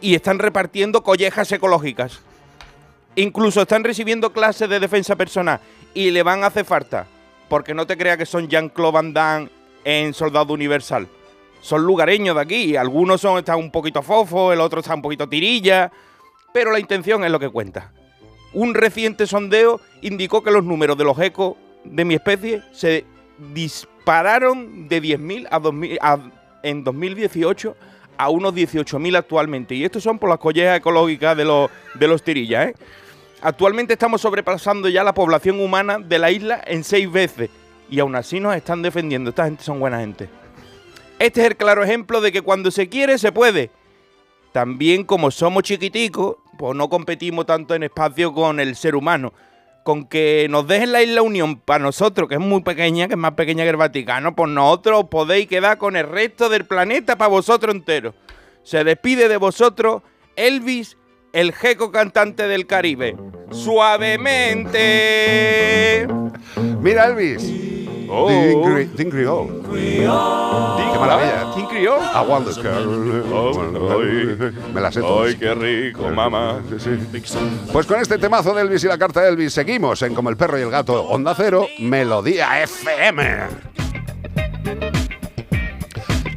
Y 0.00 0.14
están 0.14 0.38
repartiendo 0.38 1.02
collejas 1.02 1.50
ecológicas. 1.52 2.20
Incluso 3.16 3.62
están 3.62 3.84
recibiendo 3.84 4.32
clases 4.32 4.68
de 4.68 4.80
defensa 4.80 5.14
personal 5.16 5.60
y 5.94 6.10
le 6.10 6.22
van 6.22 6.42
a 6.42 6.48
hacer 6.48 6.64
falta. 6.64 7.06
Porque 7.48 7.74
no 7.74 7.86
te 7.86 7.96
creas 7.96 8.16
que 8.18 8.26
son 8.26 8.48
Jean-Claude 8.48 8.92
Van 8.92 9.12
Damme 9.12 9.48
en 9.84 10.12
Soldado 10.14 10.52
Universal. 10.54 11.06
Son 11.60 11.82
lugareños 11.82 12.34
de 12.36 12.42
aquí. 12.42 12.76
Algunos 12.76 13.20
son, 13.20 13.38
están 13.38 13.58
un 13.58 13.70
poquito 13.70 14.02
fofo, 14.02 14.52
el 14.52 14.60
otro 14.60 14.80
está 14.80 14.94
un 14.94 15.02
poquito 15.02 15.28
tirilla. 15.28 15.92
Pero 16.52 16.72
la 16.72 16.80
intención 16.80 17.24
es 17.24 17.30
lo 17.30 17.38
que 17.38 17.48
cuenta. 17.48 17.92
Un 18.52 18.74
reciente 18.74 19.26
sondeo 19.26 19.80
indicó 20.02 20.42
que 20.42 20.50
los 20.50 20.64
números 20.64 20.96
de 20.98 21.04
los 21.04 21.18
ecos 21.20 21.56
de 21.84 22.04
mi 22.04 22.14
especie 22.14 22.62
se 22.72 23.04
dispararon 23.52 24.88
de 24.88 25.00
10.000 25.02 25.46
a 25.50 25.58
2000 25.58 25.98
a- 26.00 26.18
en 26.62 26.82
2018 26.84 27.76
a 28.16 28.28
unos 28.28 28.54
18.000 28.54 29.16
actualmente. 29.16 29.74
Y 29.74 29.84
estos 29.84 30.02
son 30.02 30.18
por 30.18 30.28
las 30.28 30.38
collejas 30.38 30.78
ecológicas 30.78 31.36
de 31.36 31.44
los, 31.44 31.70
de 31.94 32.08
los 32.08 32.22
tirillas. 32.22 32.68
¿eh? 32.68 32.74
Actualmente 33.42 33.92
estamos 33.92 34.20
sobrepasando 34.20 34.88
ya 34.88 35.04
la 35.04 35.14
población 35.14 35.60
humana 35.60 35.98
de 35.98 36.18
la 36.18 36.30
isla 36.30 36.62
en 36.66 36.84
seis 36.84 37.10
veces. 37.10 37.50
Y 37.90 38.00
aún 38.00 38.16
así 38.16 38.40
nos 38.40 38.56
están 38.56 38.82
defendiendo. 38.82 39.30
Esta 39.30 39.44
gente 39.44 39.62
son 39.62 39.80
buena 39.80 40.00
gente. 40.00 40.28
Este 41.18 41.40
es 41.42 41.46
el 41.46 41.56
claro 41.56 41.84
ejemplo 41.84 42.20
de 42.20 42.32
que 42.32 42.42
cuando 42.42 42.70
se 42.70 42.88
quiere, 42.88 43.18
se 43.18 43.32
puede. 43.32 43.70
También 44.52 45.04
como 45.04 45.30
somos 45.30 45.62
chiquiticos, 45.62 46.36
pues 46.56 46.74
no 46.76 46.88
competimos 46.88 47.46
tanto 47.46 47.74
en 47.74 47.82
espacio 47.82 48.32
con 48.32 48.60
el 48.60 48.76
ser 48.76 48.94
humano. 48.94 49.32
Con 49.84 50.06
que 50.06 50.48
nos 50.50 50.66
dejen 50.66 50.90
la 50.90 51.02
isla 51.02 51.22
Unión 51.22 51.60
para 51.60 51.84
nosotros, 51.84 52.28
que 52.28 52.34
es 52.34 52.40
muy 52.40 52.62
pequeña, 52.62 53.06
que 53.06 53.14
es 53.14 53.18
más 53.18 53.34
pequeña 53.34 53.62
que 53.62 53.70
el 53.70 53.76
Vaticano, 53.76 54.34
pues 54.34 54.50
nosotros 54.50 55.04
os 55.04 55.08
podéis 55.08 55.46
quedar 55.46 55.78
con 55.78 55.94
el 55.94 56.08
resto 56.08 56.48
del 56.48 56.64
planeta 56.64 57.16
para 57.16 57.28
vosotros 57.28 57.72
enteros. 57.72 58.14
Se 58.64 58.82
despide 58.82 59.28
de 59.28 59.36
vosotros 59.36 60.02
Elvis, 60.36 60.96
el 61.32 61.52
jeco 61.52 61.92
cantante 61.92 62.48
del 62.48 62.66
Caribe. 62.66 63.16
Suavemente. 63.50 66.08
Mira, 66.80 67.06
Elvis. 67.06 67.83
Oh. 68.08 68.28
Dingri- 68.28 68.90
Dingriol. 68.92 69.62
Qué 69.72 70.06
maravilla. 70.98 71.50
¿Quién 71.54 71.66
crió? 71.66 71.96
I 71.98 72.26
want 72.28 72.46
the 72.46 72.54
girl. 72.62 72.86
Me 74.72 74.80
la 74.80 74.90
sé 74.92 75.00
todas. 75.00 75.28
Ay, 75.28 75.36
qué 75.36 75.54
rico, 75.54 76.08
mamá. 76.10 76.60
Pues 77.72 77.86
con 77.86 78.00
este 78.00 78.18
temazo 78.18 78.54
de 78.54 78.62
Elvis 78.62 78.84
y 78.84 78.88
la 78.88 78.98
carta 78.98 79.20
de 79.22 79.28
Elvis 79.30 79.52
seguimos 79.52 80.02
en 80.02 80.14
Como 80.14 80.30
el 80.30 80.36
perro 80.36 80.58
y 80.58 80.62
el 80.62 80.70
gato 80.70 81.02
Onda 81.04 81.34
Cero, 81.36 81.66
Melodía 81.78 82.62
FM. 82.62 83.83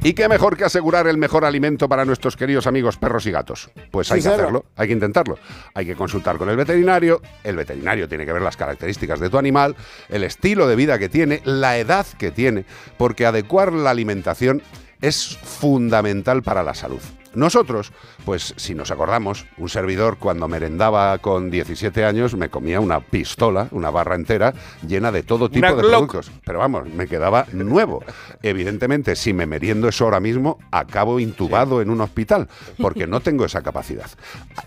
¿Y 0.03 0.13
qué 0.13 0.29
mejor 0.29 0.55
que 0.55 0.63
asegurar 0.63 1.07
el 1.07 1.17
mejor 1.17 1.43
alimento 1.43 1.89
para 1.89 2.05
nuestros 2.05 2.35
queridos 2.37 2.67
amigos 2.67 2.97
perros 2.97 3.25
y 3.25 3.31
gatos? 3.31 3.69
Pues 3.91 4.11
hay 4.11 4.21
Sí, 4.21 4.27
que 4.27 4.33
hacerlo, 4.35 4.65
hay 4.75 4.87
que 4.87 4.93
intentarlo. 4.93 5.37
Hay 5.73 5.85
que 5.85 5.95
consultar 5.95 6.37
con 6.37 6.49
el 6.49 6.55
veterinario, 6.55 7.21
el 7.43 7.55
veterinario 7.55 8.07
tiene 8.07 8.25
que 8.25 8.33
ver 8.33 8.41
las 8.41 8.57
características 8.57 9.19
de 9.19 9.29
tu 9.29 9.37
animal, 9.37 9.75
el 10.09 10.23
estilo 10.23 10.67
de 10.67 10.75
vida 10.75 10.99
que 10.99 11.09
tiene, 11.09 11.41
la 11.43 11.77
edad 11.77 12.05
que 12.17 12.31
tiene, 12.31 12.65
porque 12.97 13.25
adecuar 13.25 13.73
la 13.73 13.89
alimentación 13.89 14.61
es 15.01 15.37
fundamental 15.37 16.41
para 16.43 16.63
la 16.63 16.73
salud. 16.73 17.01
Nosotros, 17.37 17.93
pues 18.25 18.55
si 18.57 18.73
nos 18.73 18.89
acordamos, 18.89 19.45
un 19.59 19.69
servidor 19.69 20.17
cuando 20.17 20.47
merendaba 20.47 21.15
con 21.19 21.51
17 21.51 22.03
años 22.03 22.33
me 22.33 22.49
comía 22.49 22.79
una 22.79 22.99
pistola, 22.99 23.67
una 23.69 23.91
barra 23.91 24.15
entera, 24.15 24.55
llena 24.87 25.11
de 25.11 25.21
todo 25.21 25.47
tipo 25.47 25.67
Una 25.67 25.75
de 25.75 25.83
Glock. 25.83 25.91
productos. 25.91 26.31
Pero 26.43 26.57
vamos, 26.57 26.89
me 26.89 27.05
quedaba 27.05 27.45
nuevo. 27.53 28.03
Evidentemente, 28.41 29.15
si 29.15 29.33
me 29.33 29.45
meriendo 29.45 29.87
eso 29.87 30.05
ahora 30.05 30.19
mismo, 30.19 30.57
acabo 30.71 31.19
intubado 31.19 31.79
en 31.79 31.91
un 31.91 32.01
hospital, 32.01 32.47
porque 32.81 33.05
no 33.05 33.19
tengo 33.19 33.45
esa 33.45 33.61
capacidad. 33.61 34.09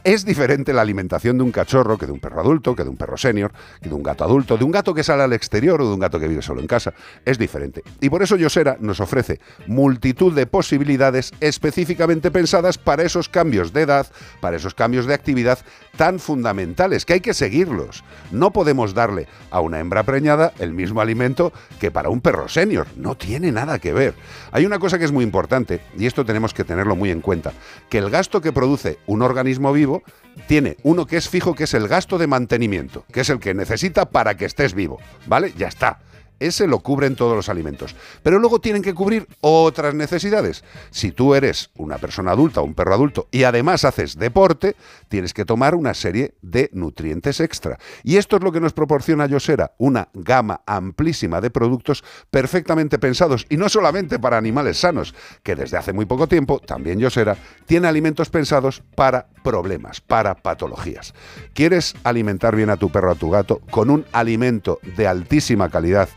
Es 0.05 0.25
diferente 0.25 0.73
la 0.73 0.83
alimentación 0.83 1.39
de 1.39 1.43
un 1.43 1.51
cachorro 1.51 1.99
que 1.99 2.07
de 2.07 2.13
un 2.13 2.21
perro 2.21 2.41
adulto, 2.41 2.77
que 2.77 2.85
de 2.85 2.91
un 2.91 2.97
perro 2.97 3.17
senior, 3.17 3.51
que 3.83 3.89
de 3.89 3.97
un 3.97 4.05
gato 4.05 4.23
adulto, 4.23 4.57
de 4.57 4.63
un 4.63 4.71
gato 4.71 4.95
que 4.95 5.03
sale 5.03 5.25
al 5.25 5.33
exterior 5.33 5.83
o 5.83 5.89
de 5.89 5.95
un 5.95 5.99
gato 5.99 6.21
que 6.21 6.29
vive 6.29 6.41
solo 6.41 6.61
en 6.61 6.69
casa. 6.69 6.95
Es 7.25 7.37
diferente. 7.37 7.83
Y 8.01 8.11
por 8.11 8.23
eso 8.23 8.37
Yosera 8.37 8.77
nos 8.79 9.01
ofrece 9.01 9.41
multitud 9.67 10.33
de 10.33 10.47
posibilidades 10.47 11.33
específicamente 11.41 12.31
pensadas 12.31 12.60
para 12.83 13.03
esos 13.03 13.29
cambios 13.29 13.73
de 13.73 13.83
edad, 13.83 14.07
para 14.41 14.57
esos 14.57 14.75
cambios 14.75 15.07
de 15.07 15.15
actividad 15.15 15.59
tan 15.97 16.19
fundamentales 16.19 17.05
que 17.05 17.15
hay 17.15 17.21
que 17.21 17.35
seguirlos. 17.35 18.05
No 18.31 18.53
podemos 18.53 18.95
darle 18.95 19.27
a 19.51 19.61
una 19.61 19.81
hembra 19.81 20.03
preñada 20.03 20.53
el 20.59 20.73
mismo 20.73 21.01
alimento 21.01 21.53
que 21.81 21.91
para 21.91 22.09
un 22.09 22.21
perro 22.21 22.49
senior. 22.49 22.87
No 22.97 23.17
tiene 23.17 23.53
nada 23.53 23.79
que 23.79 23.93
ver. 23.93 24.15
Hay 24.53 24.67
una 24.67 24.79
cosa 24.79 24.99
que 24.99 25.05
es 25.05 25.13
muy 25.13 25.25
importante, 25.25 25.81
y 25.97 26.07
esto 26.07 26.25
tenemos 26.25 26.55
que 26.55 26.65
tenerlo 26.65 26.97
muy 26.97 27.11
en 27.11 27.21
cuenta, 27.21 27.53
que 27.89 27.99
el 27.99 28.11
gasto 28.11 28.41
que 28.41 28.53
produce 28.53 28.99
un 29.07 29.23
organismo 29.23 29.73
vivo 29.73 30.03
tiene 30.47 30.77
uno 30.83 31.07
que 31.07 31.17
es 31.17 31.29
fijo, 31.29 31.55
que 31.55 31.65
es 31.65 31.75
el 31.75 31.89
gasto 31.89 32.19
de 32.19 32.27
mantenimiento, 32.27 33.05
que 33.13 33.21
es 33.21 33.31
el 33.31 33.41
que 33.41 33.55
necesita 33.55 34.11
para 34.11 34.37
que 34.37 34.45
estés 34.45 34.75
vivo. 34.75 34.99
¿Vale? 35.27 35.53
Ya 35.57 35.69
está. 35.69 35.99
Ese 36.41 36.67
lo 36.67 36.81
cubren 36.81 37.15
todos 37.15 37.37
los 37.37 37.49
alimentos. 37.49 37.95
Pero 38.23 38.39
luego 38.39 38.61
tienen 38.61 38.83
que 38.83 38.95
cubrir 38.95 39.29
otras 39.41 39.95
necesidades. 39.95 40.65
Si 40.91 41.13
tú 41.13 41.35
eres 41.35 41.71
una 41.77 41.99
persona 41.99 42.33
adulta, 42.33 42.63
un 42.63 42.75
perro 42.75 42.95
adulto, 42.95 43.29
y 43.31 43.45
además 43.45 43.85
haces 43.85 44.19
deporte, 44.19 44.75
tienes 45.09 45.35
que 45.35 45.45
tomar 45.45 45.75
una 45.75 45.95
serie 45.95 46.35
de 46.43 46.71
nutrientes 46.73 47.41
extra. 47.41 47.79
Y 48.03 48.17
esto 48.17 48.37
es 48.37 48.43
lo 48.43 48.53
que 48.53 48.61
nos 48.61 48.73
proporciona 48.73 49.27
Yosera, 49.27 49.73
una 49.79 50.09
gama 50.15 50.63
amplísima 50.67 51.41
de 51.41 51.51
productos 51.51 52.03
perfectamente 52.31 52.99
pensados, 52.99 53.47
y 53.49 53.57
no 53.57 53.69
solamente 53.69 54.19
para 54.19 54.39
animales 54.39 54.79
sanos, 54.79 55.15
que 55.43 55.55
desde 55.55 55.77
hace 55.77 55.93
muy 55.93 56.07
poco 56.07 56.27
tiempo 56.27 56.59
también 56.59 56.99
Yosera 56.99 57.37
tiene 57.67 57.87
alimentos 57.87 58.31
pensados 58.31 58.83
para 58.95 59.29
problemas, 59.45 60.01
para 60.01 60.35
patologías. 60.35 61.15
¿Quieres 61.55 61.95
alimentar 62.03 62.57
bien 62.57 62.71
a 62.71 62.77
tu 62.77 62.91
perro 62.91 63.11
o 63.11 63.13
a 63.13 63.17
tu 63.17 63.31
gato 63.31 63.61
con 63.71 63.91
un 63.91 64.07
alimento 64.13 64.79
de 64.97 65.07
altísima 65.07 65.69
calidad? 65.69 66.09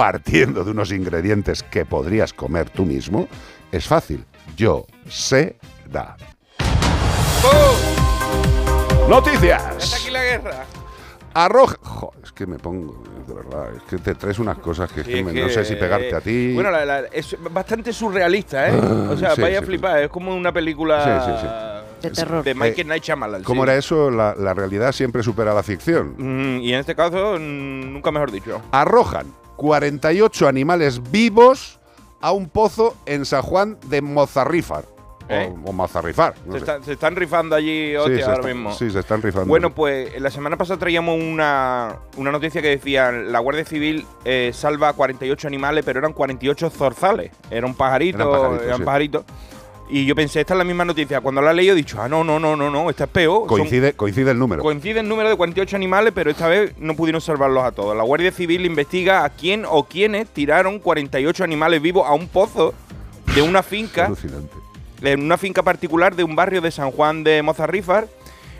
Partiendo 0.00 0.64
de 0.64 0.70
unos 0.70 0.92
ingredientes 0.92 1.62
que 1.62 1.84
podrías 1.84 2.32
comer 2.32 2.70
tú 2.70 2.86
mismo, 2.86 3.28
es 3.70 3.86
fácil. 3.86 4.24
Yo 4.56 4.86
sé 5.06 5.58
da. 5.90 6.16
Está 6.56 7.50
Noticias. 9.10 9.94
aquí 10.00 10.10
la 10.10 10.22
guerra. 10.24 10.64
Arroja. 11.34 11.76
Jo, 11.82 12.12
es 12.24 12.32
que 12.32 12.46
me 12.46 12.58
pongo, 12.58 13.02
de 13.28 13.34
verdad, 13.34 13.74
es 13.76 13.82
que 13.82 13.98
te 13.98 14.14
traes 14.14 14.38
unas 14.38 14.56
cosas 14.58 14.90
que, 14.90 15.00
es 15.02 15.06
Sí, 15.06 15.12
que 15.12 15.18
es 15.18 15.24
me- 15.26 15.32
que, 15.34 15.42
no 15.42 15.48
sé 15.50 15.66
si 15.66 15.76
pegarte 15.76 16.14
a 16.14 16.20
ti. 16.22 16.54
Bueno, 16.54 16.70
la- 16.70 16.86
la- 16.86 17.00
es 17.12 17.36
bastante 17.50 17.92
surrealista, 17.92 18.70
¿eh? 18.70 18.80
Ah, 18.82 19.10
o 19.10 19.16
sea, 19.18 19.34
sí, 19.34 19.42
vaya 19.42 19.58
sí. 19.58 19.64
a 19.64 19.66
flipar. 19.66 19.98
Es 20.04 20.08
como 20.08 20.34
una 20.34 20.50
película 20.50 21.04
Sí, 21.04 21.10
De 22.02 22.10
terror. 22.10 22.42
de 22.44 22.54
Michael 22.54 22.88
Night 22.88 23.02
Shyamalan. 23.04 23.42
¿Cómo 23.44 23.62
sí. 23.64 23.70
era 23.70 23.78
eso? 23.78 24.10
La, 24.10 24.34
la 24.36 24.54
realidad 24.54 24.92
siempre 24.92 25.22
supera 25.22 25.52
la 25.54 25.62
ficción. 25.62 26.14
Mm, 26.18 26.60
y 26.60 26.72
en 26.72 26.80
este 26.80 26.94
caso, 26.94 27.38
nunca 27.38 28.10
mejor 28.10 28.30
dicho. 28.30 28.60
Arrojan 28.72 29.26
48 29.56 30.48
animales 30.48 31.00
vivos 31.10 31.78
a 32.20 32.32
un 32.32 32.48
pozo 32.48 32.96
en 33.06 33.24
San 33.24 33.42
Juan 33.42 33.78
de 33.86 34.02
Mozarrífar. 34.02 34.84
¿Eh? 35.32 35.48
O, 35.64 35.70
o 35.70 35.72
Mozarrifar. 35.72 36.34
no 36.44 36.54
Se, 36.54 36.58
están, 36.58 36.82
se 36.82 36.92
están 36.94 37.14
rifando 37.14 37.54
allí 37.54 37.90
Sí, 37.90 37.96
hostia, 37.96 38.16
se 38.16 38.22
ahora 38.24 38.34
está- 38.40 38.48
mismo. 38.48 38.72
sí, 38.74 38.90
se 38.90 38.98
están 38.98 39.22
rifando. 39.22 39.46
Bueno, 39.46 39.70
pues 39.72 40.20
la 40.20 40.28
semana 40.28 40.56
pasada 40.56 40.80
traíamos 40.80 41.20
una, 41.22 41.98
una 42.16 42.32
noticia 42.32 42.60
que 42.60 42.68
decía 42.70 43.12
la 43.12 43.38
Guardia 43.38 43.64
Civil 43.64 44.04
eh, 44.24 44.50
salva 44.52 44.88
a 44.88 44.92
48 44.92 45.46
animales, 45.46 45.84
pero 45.84 46.00
eran 46.00 46.14
48 46.14 46.68
zorzales. 46.70 47.30
Era 47.48 47.64
un 47.64 47.76
pajarito, 47.76 48.18
Eran 48.18 48.32
pajaritos, 48.32 48.66
eran 48.66 48.78
sí. 48.78 48.82
pajaritos. 48.84 49.24
Y 49.92 50.06
yo 50.06 50.14
pensé, 50.14 50.40
esta 50.40 50.54
es 50.54 50.58
la 50.58 50.64
misma 50.64 50.84
noticia. 50.84 51.20
Cuando 51.20 51.42
la 51.42 51.50
he 51.50 51.54
leído 51.54 51.72
he 51.72 51.76
dicho, 51.76 52.00
ah, 52.00 52.08
no, 52.08 52.22
no, 52.22 52.38
no, 52.38 52.54
no, 52.54 52.70
no, 52.70 52.88
esta 52.90 53.04
es 53.04 53.10
peor. 53.10 53.40
Son- 53.40 53.48
coincide, 53.48 53.92
coincide 53.94 54.30
el 54.30 54.38
número. 54.38 54.62
Coincide 54.62 55.00
el 55.00 55.08
número 55.08 55.28
de 55.28 55.36
48 55.36 55.74
animales, 55.76 56.12
pero 56.14 56.30
esta 56.30 56.46
vez 56.46 56.74
no 56.78 56.94
pudieron 56.94 57.20
salvarlos 57.20 57.64
a 57.64 57.72
todos. 57.72 57.96
La 57.96 58.04
Guardia 58.04 58.30
Civil 58.30 58.64
investiga 58.66 59.24
a 59.24 59.30
quién 59.30 59.64
o 59.68 59.84
quiénes 59.84 60.28
tiraron 60.28 60.78
48 60.78 61.42
animales 61.42 61.82
vivos 61.82 62.06
a 62.06 62.12
un 62.14 62.28
pozo 62.28 62.72
de 63.34 63.42
una 63.42 63.62
finca, 63.64 64.06
Alucinante. 64.06 64.54
en 65.02 65.22
una 65.22 65.36
finca 65.38 65.62
particular 65.62 66.14
de 66.14 66.22
un 66.24 66.36
barrio 66.36 66.60
de 66.60 66.70
San 66.70 66.90
Juan 66.92 67.24
de 67.24 67.42
Mozarrífar. 67.42 68.06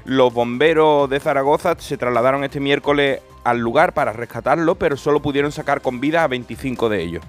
Los 0.05 0.33
bomberos 0.35 1.09
de 1.11 1.21
Zaragoza 1.21 1.77
se 1.79 1.97
trasladaron 1.97 2.43
este 2.43 2.59
miércoles 2.59 3.21
al 3.45 3.59
lugar 3.59 3.93
para 3.95 4.13
rescatarlo, 4.13 4.75
pero 4.75 4.97
solo 4.97 5.21
pudieron 5.21 5.53
sacar 5.53 5.81
con 5.81 6.01
vida 6.01 6.25
a 6.25 6.29
25 6.29 6.89
de 6.89 7.03
ellos. 7.03 7.23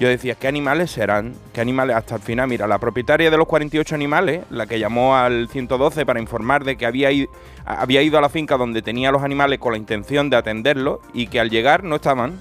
Yo 0.00 0.08
decía, 0.08 0.34
¿qué 0.34 0.48
animales 0.48 0.90
serán? 0.90 1.34
¿Qué 1.52 1.60
animales? 1.60 1.96
Hasta 1.96 2.16
el 2.16 2.22
final, 2.22 2.48
mira, 2.48 2.66
la 2.66 2.78
propietaria 2.78 3.30
de 3.30 3.36
los 3.36 3.46
48 3.46 3.94
animales, 3.94 4.42
la 4.50 4.66
que 4.66 4.78
llamó 4.78 5.16
al 5.16 5.48
112 5.48 6.06
para 6.06 6.20
informar 6.20 6.64
de 6.64 6.76
que 6.76 6.86
había, 6.86 7.10
i- 7.12 7.28
a- 7.66 7.82
había 7.82 8.00
ido 8.02 8.16
a 8.18 8.20
la 8.20 8.28
finca 8.28 8.56
donde 8.56 8.82
tenía 8.82 9.10
los 9.12 9.22
animales 9.22 9.58
con 9.58 9.72
la 9.72 9.78
intención 9.78 10.30
de 10.30 10.36
atenderlos 10.36 11.00
y 11.12 11.26
que 11.26 11.38
al 11.40 11.50
llegar 11.50 11.84
no 11.84 11.96
estaban, 11.96 12.40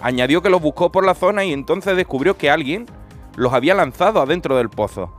añadió 0.00 0.42
que 0.42 0.50
los 0.50 0.60
buscó 0.60 0.92
por 0.92 1.06
la 1.06 1.14
zona 1.14 1.44
y 1.44 1.52
entonces 1.52 1.96
descubrió 1.96 2.36
que 2.36 2.50
alguien 2.50 2.86
los 3.36 3.52
había 3.52 3.74
lanzado 3.74 4.20
adentro 4.20 4.56
del 4.56 4.68
pozo. 4.68 5.12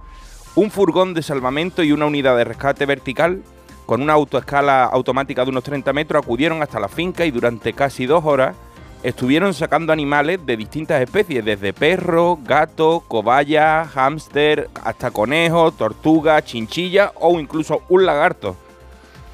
Un 0.56 0.72
furgón 0.72 1.14
de 1.14 1.22
salvamento 1.24 1.84
y 1.84 1.92
una 1.92 2.06
unidad 2.06 2.38
de 2.38 2.44
rescate 2.46 2.86
vertical 2.86 3.42
con 3.86 4.02
una 4.02 4.14
autoescala 4.14 4.84
automática 4.86 5.44
de 5.44 5.50
unos 5.50 5.64
30 5.64 5.92
metros 5.94 6.24
acudieron 6.24 6.62
hasta 6.64 6.80
la 6.80 6.88
finca 6.88 7.26
y 7.26 7.32
durante 7.32 7.74
casi 7.74 8.06
dos 8.06 8.24
horas 8.26 8.56
estuvieron 9.08 9.54
sacando 9.54 9.94
animales 9.94 10.46
de 10.46 10.58
distintas 10.58 11.02
especies, 11.02 11.46
desde 11.46 11.74
perro, 11.74 12.40
gato, 12.44 13.04
cobaya, 13.08 13.86
hámster, 13.86 14.70
hasta 14.84 15.12
conejo, 15.12 15.72
tortuga, 15.72 16.42
chinchilla 16.44 17.12
o 17.16 17.40
incluso 17.40 17.84
un 17.90 18.06
lagarto. 18.06 18.56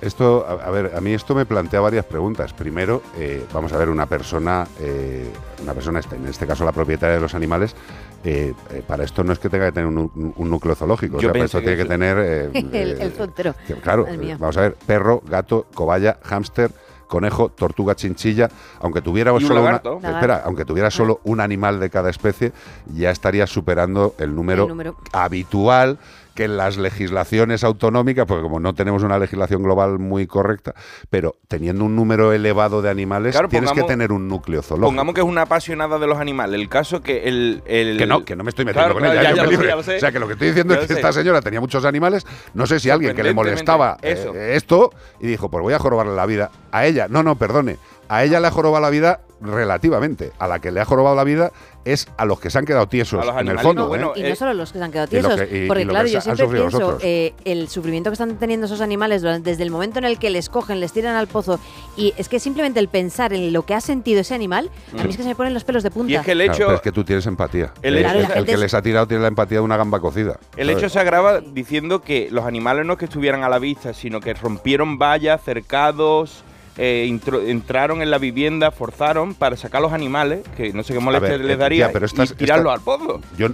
Esto, 0.02 0.46
a, 0.48 0.54
a 0.68 0.72
ver, 0.72 0.94
a 0.96 1.00
mí 1.00 1.14
esto 1.14 1.36
me 1.36 1.46
plantea 1.46 1.80
varias 1.80 2.06
preguntas. 2.06 2.54
Primero, 2.54 3.04
eh, 3.18 3.46
vamos 3.54 3.72
a 3.72 3.78
ver, 3.78 3.88
una 3.90 4.08
persona, 4.08 4.68
eh, 4.80 5.30
una 5.62 5.74
persona, 5.76 6.00
esta- 6.00 6.16
en 6.16 6.28
este 6.28 6.48
caso 6.48 6.66
la 6.66 6.72
propietaria 6.72 7.16
de 7.16 7.22
los 7.22 7.36
animales, 7.36 7.76
eh, 8.24 8.54
eh, 8.72 8.84
para 8.86 9.04
esto 9.04 9.24
no 9.24 9.32
es 9.32 9.38
que 9.38 9.48
tenga 9.50 9.68
que 9.68 9.74
tener 9.74 9.88
un, 9.88 10.34
un 10.36 10.50
núcleo 10.50 10.74
zoológico, 10.74 11.18
o 11.18 11.22
sea, 11.22 11.32
para 11.32 11.46
esto 11.46 11.60
tiene 11.60 11.78
que 11.78 11.84
que 11.84 11.90
tener... 11.90 12.18
eh, 12.20 12.50
El- 12.54 12.74
eh, 12.74 12.98
el 13.00 13.12
zootero. 13.12 13.54
que, 13.68 13.76
Claro, 13.76 14.08
El 14.08 14.18
mío. 14.18 14.34
eh, 14.34 14.38
vamos 14.40 14.58
a 14.58 14.62
ver, 14.62 14.76
perro, 14.88 15.22
gato, 15.30 15.68
cobaya, 15.76 16.18
hámster, 16.24 16.72
conejo, 17.12 17.50
tortuga, 17.50 17.94
chinchilla, 17.94 18.50
aunque 18.80 19.02
tuviera 19.02 19.34
un 19.34 19.42
solo 19.42 19.62
una, 19.64 19.82
espera, 20.10 20.44
aunque 20.46 20.64
tuviera 20.64 20.90
solo 20.90 21.20
un 21.26 21.42
animal 21.42 21.78
de 21.82 21.90
cada 21.90 22.10
especie, 22.10 22.54
ya 22.96 23.12
estaría 23.12 23.46
superando 23.48 24.16
el 24.18 24.34
número, 24.34 24.64
El 24.64 24.70
número. 24.70 24.96
habitual 25.12 26.00
que 26.34 26.48
las 26.48 26.78
legislaciones 26.78 27.64
autonómicas, 27.64 28.26
porque 28.26 28.42
como 28.44 28.60
no 28.60 28.74
tenemos 28.74 29.04
una 29.04 29.20
legislación 29.20 29.64
global 29.64 30.00
muy 30.00 30.28
correcta, 30.28 30.74
pero 31.10 31.36
teniendo 31.48 31.84
un 31.86 31.96
número 31.96 32.32
elevado 32.34 32.82
de 32.82 32.90
animales, 32.90 33.34
Claro, 33.34 33.50
tienes 33.50 33.72
que 33.74 33.84
tener 33.84 34.12
un 34.12 34.28
núcleo 34.28 34.62
zoológico. 34.62 34.88
Pongamos 34.90 35.14
que 35.14 35.22
es 35.22 35.28
una 35.28 35.42
apasionada 35.44 36.00
de 36.00 36.08
los 36.08 36.20
animales. 36.20 36.60
El 36.60 36.70
caso 36.70 37.02
que 37.02 37.28
el... 37.28 37.62
el- 37.66 37.98
Que 37.98 38.06
no, 38.08 38.24
que 38.24 38.36
no 38.36 38.44
me 38.44 38.50
estoy 38.50 38.66
metiendo 38.66 38.94
Claro, 38.94 38.94
con 38.96 39.04
claro, 39.04 39.20
ella. 39.20 39.30
ya- 39.36 39.36
ya 39.36 39.44
lo 39.44 39.52
sé, 39.52 39.68
ya 39.68 39.76
lo. 39.76 39.82
O 39.98 40.00
sea, 40.00 40.12
que 40.12 40.20
lo 40.20 40.28
que 40.28 40.34
estoy 40.34 40.48
diciendo 40.50 40.74
es 40.74 40.80
que 40.82 40.88
sé. 40.88 40.94
esta 40.94 41.12
señora 41.12 41.42
tenía 41.42 41.60
muchos 41.60 41.84
animales. 41.86 42.26
No 42.54 42.66
sé 42.66 42.80
si 42.80 42.90
alguien 42.90 43.16
que 43.16 43.24
le 43.24 43.34
molestaba 43.34 43.98
eh, 44.02 44.54
esto 44.56 44.92
y 45.20 45.28
dijo, 45.28 45.50
pues 45.50 45.62
voy 45.62 45.74
a 45.74 45.80
jorobarle 45.80 46.16
la 46.16 46.26
vida 46.26 46.52
a 46.72 46.86
ella. 46.86 47.08
No, 47.10 47.24
no, 47.24 47.36
perdone. 47.36 47.78
A 48.10 48.24
ella 48.24 48.40
le 48.40 48.48
ha 48.48 48.52
jorobado 48.52 48.82
la 48.82 48.90
vida 48.90 49.22
relativamente. 49.42 50.32
A 50.40 50.48
la 50.48 50.60
que 50.60 50.72
le 50.72 50.80
ha 50.82 50.86
jorobado 50.86 51.16
la 51.16 51.24
vida 51.24 51.52
es 51.84 52.08
a 52.18 52.26
los 52.26 52.40
que 52.40 52.50
se 52.52 52.60
han 52.60 52.66
quedado 52.66 52.88
tiesos 52.88 53.26
en 53.40 53.48
el 53.48 53.58
fondo. 53.60 53.94
¿eh? 53.96 54.08
Y 54.16 54.24
no 54.24 54.36
solo 54.36 54.54
los 54.54 54.72
que 54.72 54.78
se 54.78 54.84
han 54.86 54.92
quedado 54.92 55.08
tiesos, 55.08 55.36
que- 55.42 55.66
y- 55.66 55.68
porque 55.68 55.84
y 55.84 55.88
claro, 55.88 56.08
yo 56.08 56.22
siempre 56.22 56.48
pienso, 56.48 57.00
eh, 57.02 57.34
el 57.44 57.70
sufrimiento 57.70 58.10
que 58.12 58.14
están 58.14 58.38
teniendo 58.38 58.68
esos 58.68 58.82
animales 58.82 59.22
durante- 59.24 59.50
desde 59.50 59.64
el 59.64 59.72
momento 59.72 59.98
en 59.98 60.06
el 60.06 60.20
que 60.20 60.30
les 60.30 60.48
cogen, 60.50 60.80
les 60.80 60.94
tiran 60.94 61.16
al 61.16 61.26
pozo, 61.28 61.60
y 61.98 62.14
es 62.18 62.30
que 62.30 62.40
simplemente 62.40 62.80
el 62.80 62.88
pensar 62.88 63.34
en 63.34 63.52
lo 63.52 63.64
que 63.66 63.74
ha 63.74 63.82
sentido 63.82 64.22
ese 64.22 64.36
animal, 64.36 64.70
a 64.98 65.04
mí 65.04 65.10
es 65.10 65.18
que 65.18 65.24
se 65.24 65.30
me 65.30 65.36
ponen 65.36 65.54
los 65.56 65.64
pelos 65.64 65.82
de 65.84 65.90
punta. 65.90 66.08
Mm. 66.08 66.12
y 66.12 66.16
es 66.18 66.22
que 66.26 66.32
el 66.34 66.38
Claro, 66.40 66.54
hecho, 66.54 66.66
pero 66.66 66.76
es 66.76 66.82
que 66.82 66.92
tú 66.92 67.04
tienes 67.04 67.26
empatía. 67.26 67.74
El 67.82 68.46
que 68.46 68.58
les 68.58 68.74
ha 68.76 68.82
tirado 68.84 69.08
tiene 69.08 69.22
la 69.24 69.28
empatía 69.30 69.58
de 69.58 69.64
una 69.64 69.78
gamba 69.78 70.00
cocida. 70.00 70.38
el 70.58 70.68
¿sabes? 70.68 70.78
hecho 70.84 70.90
se 70.90 71.00
agrava 71.00 71.40
diciendo 71.42 72.02
que 72.02 72.28
los 72.32 72.46
animales 72.46 72.86
no 72.86 72.94
es 72.94 73.00
que 73.00 73.06
estuvieran 73.06 73.44
a 73.44 73.50
la 73.50 73.58
vista, 73.60 73.94
sino 73.94 74.20
que 74.20 74.34
rompieron 74.36 75.00
vallas, 75.00 75.42
cercados, 75.44 76.44
eh, 76.78 77.06
intro- 77.08 77.42
entraron 77.46 78.02
en 78.02 78.10
la 78.12 78.18
vivienda, 78.18 78.72
forzaron 78.72 79.34
para 79.34 79.58
sacar 79.58 79.82
los 79.82 79.92
animales, 79.94 80.42
que 80.56 80.72
no 80.74 80.84
sé 80.84 80.94
qué 80.94 81.00
molestia 81.00 81.32
ver, 81.32 81.42
les 81.42 81.56
eh, 81.56 81.58
daría, 81.58 81.88
ya, 81.88 81.94
pero 81.94 82.06
estas- 82.06 82.32
y 82.32 82.36
tirarlos 82.36 82.74
esta- 82.74 82.92
al 82.94 83.00
pozo. 83.00 83.22
Yo 83.38 83.48
eh, 83.48 83.52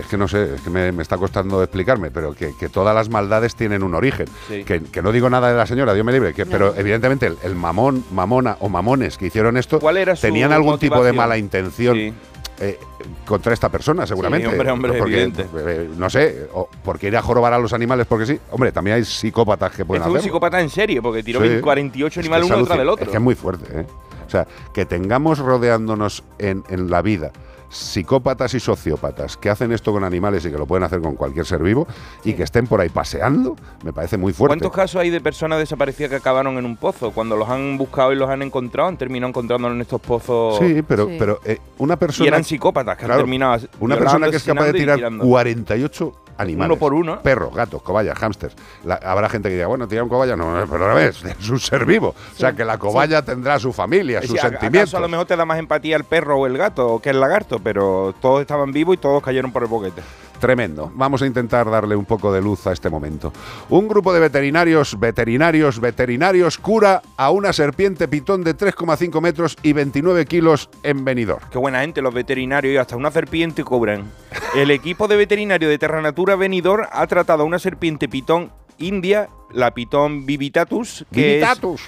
es 0.00 0.06
que 0.06 0.16
no 0.16 0.28
sé, 0.28 0.54
es 0.56 0.60
que 0.60 0.70
me, 0.70 0.92
me 0.92 1.02
está 1.02 1.16
costando 1.16 1.62
explicarme, 1.62 2.10
pero 2.10 2.34
que, 2.34 2.52
que 2.58 2.68
todas 2.68 2.94
las 2.94 3.08
maldades 3.08 3.54
tienen 3.54 3.82
un 3.82 3.94
origen. 3.94 4.26
Sí. 4.48 4.64
Que, 4.64 4.82
que 4.82 5.02
no 5.02 5.12
digo 5.12 5.30
nada 5.30 5.50
de 5.50 5.56
la 5.56 5.66
señora, 5.66 5.94
Dios 5.94 6.04
me 6.04 6.12
libre, 6.12 6.34
que, 6.34 6.44
No. 6.44 6.50
pero 6.50 6.74
evidentemente 6.76 7.26
el, 7.26 7.36
el 7.42 7.54
mamón, 7.54 8.04
mamona 8.12 8.56
o 8.60 8.68
mamones 8.68 9.16
que 9.18 9.26
hicieron 9.26 9.56
esto 9.56 9.80
¿Cuál 9.80 9.96
era 9.96 10.14
su 10.16 10.22
tenían 10.22 10.52
algún 10.52 10.78
tipo 10.78 11.02
de 11.02 11.12
mala 11.12 11.38
intención 11.38 11.96
Sí. 11.96 12.12
Eh, 12.60 12.78
contra 13.26 13.52
esta 13.54 13.68
persona, 13.68 14.06
seguramente. 14.06 14.48
hombre, 14.48 14.70
hombre, 14.70 14.92
Porque, 14.98 15.22
evidente. 15.22 15.46
eh, 15.56 15.88
no 15.96 16.10
sé, 16.10 16.48
porque 16.84 17.06
ir 17.08 17.16
a 17.16 17.22
jorobar 17.22 17.52
a 17.52 17.58
los 17.58 17.72
animales 17.72 18.06
porque 18.08 18.26
sí. 18.26 18.38
Hombre, 18.50 18.72
también 18.72 18.96
hay 18.96 19.04
psicópatas 19.04 19.72
que 19.72 19.84
pueden 19.84 20.02
Este 20.02 20.08
es 20.08 20.12
un 20.12 20.16
hacerlo. 20.18 20.28
psicópata 20.34 20.60
en 20.60 20.70
serie, 20.70 21.00
porque 21.00 21.22
tiró 21.22 21.40
Sí. 21.40 21.60
48 21.60 22.06
Es 22.08 22.14
que 22.14 22.20
animales 22.20 22.50
es 22.50 22.56
uno 22.56 22.64
tras 22.66 22.76
alucin- 22.76 22.78
del 22.80 22.88
otro. 22.88 23.04
Es 23.04 23.10
que 23.10 23.16
es 23.16 23.22
muy 23.22 23.34
fuerte, 23.34 23.80
¿eh? 23.80 23.86
O 24.26 24.30
sea, 24.30 24.46
que 24.74 24.84
tengamos 24.84 25.38
rodeándonos 25.38 26.22
en, 26.38 26.62
en 26.68 26.90
la 26.90 27.00
vida 27.00 27.32
psicópatas 27.68 28.54
y 28.54 28.60
sociópatas 28.60 29.36
que 29.36 29.50
hacen 29.50 29.72
esto 29.72 29.92
con 29.92 30.04
animales 30.04 30.44
y 30.44 30.50
que 30.50 30.58
lo 30.58 30.66
pueden 30.66 30.84
hacer 30.84 31.00
con 31.00 31.14
cualquier 31.16 31.46
ser 31.46 31.62
vivo 31.62 31.86
y 32.24 32.32
que 32.34 32.42
estén 32.42 32.66
por 32.66 32.80
ahí 32.80 32.88
paseando, 32.88 33.56
me 33.84 33.92
parece 33.92 34.16
muy 34.16 34.32
fuerte. 34.32 34.58
¿Cuántos 34.58 34.72
casos 34.72 35.00
hay 35.00 35.10
de 35.10 35.20
personas 35.20 35.58
desaparecidas 35.58 36.10
que 36.10 36.16
acabaron 36.16 36.56
en 36.58 36.64
un 36.64 36.76
pozo? 36.76 37.10
Cuando 37.10 37.36
los 37.36 37.48
han 37.48 37.76
buscado 37.78 38.12
y 38.12 38.16
los 38.16 38.28
han 38.30 38.42
encontrado, 38.42 38.88
han 38.88 38.96
terminado 38.96 39.28
encontrándolos 39.28 39.74
en 39.76 39.82
estos 39.82 40.00
pozos. 40.00 40.58
Sí, 40.58 40.82
pero, 40.86 41.06
Sí. 41.06 41.16
pero 41.18 41.40
eh, 41.44 41.58
una 41.78 41.94
y 41.94 41.96
persona, 41.96 42.28
eran 42.28 42.44
psicópatas 42.44 42.96
que 42.96 43.04
Claro, 43.04 43.14
han 43.20 43.20
terminado. 43.26 43.66
una 43.80 43.96
persona 43.96 44.30
que 44.30 44.36
es 44.36 44.44
capaz 44.44 44.64
de 44.64 44.70
y 44.70 44.80
tirar 44.80 44.96
tirando. 44.96 45.24
48 45.24 46.12
animales. 46.38 46.70
Uno 46.72 46.78
por 46.78 46.94
uno. 46.94 47.20
Perros, 47.22 47.54
gatos, 47.54 47.82
cobayas, 47.82 48.16
hámsters. 48.18 48.54
La- 48.84 48.94
habrá 48.96 49.28
gente 49.28 49.48
que 49.48 49.56
diga, 49.56 49.66
bueno, 49.66 49.86
tirar 49.86 50.04
un 50.04 50.08
cobaya, 50.08 50.36
no, 50.36 50.64
pero 50.70 50.90
a 50.90 50.94
ver, 50.94 51.14
es 51.40 51.50
un 51.50 51.60
ser 51.60 51.84
vivo. 51.84 52.14
O 52.34 52.38
sea, 52.38 52.52
que 52.54 52.64
la 52.64 52.78
cobaya 52.78 53.22
tendrá 53.22 53.58
su 53.58 53.72
familia, 53.72 54.22
sus 54.22 54.38
a- 54.38 54.42
sentimientos. 54.48 54.80
¿Acaso 54.90 54.96
a 54.96 55.00
lo 55.00 55.08
mejor 55.08 55.26
te 55.26 55.36
da 55.36 55.44
más 55.44 55.58
empatía 55.58 55.96
el 55.96 56.04
perro 56.04 56.38
o 56.38 56.46
el 56.46 56.56
gato 56.56 57.00
que 57.02 57.10
el 57.10 57.20
lagarto? 57.20 57.58
Pero 57.58 58.14
todos 58.20 58.40
estaban 58.40 58.72
vivos 58.72 58.94
y 58.94 58.98
todos 58.98 59.22
cayeron 59.22 59.52
por 59.52 59.62
el 59.62 59.68
boquete. 59.68 60.02
Tremendo. 60.38 60.90
Vamos 60.94 61.22
a 61.22 61.26
intentar 61.26 61.70
darle 61.70 61.96
un 61.96 62.04
poco 62.04 62.32
de 62.32 62.40
luz 62.40 62.66
a 62.66 62.72
este 62.72 62.88
momento. 62.90 63.32
Un 63.68 63.88
grupo 63.88 64.12
de 64.12 64.20
veterinarios, 64.20 64.98
veterinarios, 64.98 65.80
veterinarios 65.80 66.58
cura 66.58 67.02
a 67.16 67.30
una 67.30 67.52
serpiente 67.52 68.08
pitón 68.08 68.44
de 68.44 68.56
3,5 68.56 69.20
metros 69.20 69.56
y 69.62 69.72
29 69.72 70.26
kilos 70.26 70.70
en 70.82 71.04
Benidorm. 71.04 71.44
Qué 71.50 71.58
buena 71.58 71.80
gente, 71.80 72.02
los 72.02 72.14
veterinarios 72.14 72.74
y 72.74 72.76
hasta 72.76 72.96
una 72.96 73.10
serpiente 73.10 73.64
cobran. 73.64 74.10
El 74.54 74.70
equipo 74.70 75.08
de 75.08 75.16
veterinario 75.16 75.68
de 75.68 75.78
Terra 75.78 76.00
Natura 76.00 76.36
Benidorm 76.36 76.86
ha 76.90 77.06
tratado 77.06 77.42
a 77.42 77.46
una 77.46 77.58
serpiente 77.58 78.08
pitón 78.08 78.52
india, 78.78 79.28
la 79.52 79.72
pitón 79.72 80.24
vivitatus, 80.24 81.04
que 81.12 81.38
es 81.38 81.40
Vivitatus. 81.40 81.82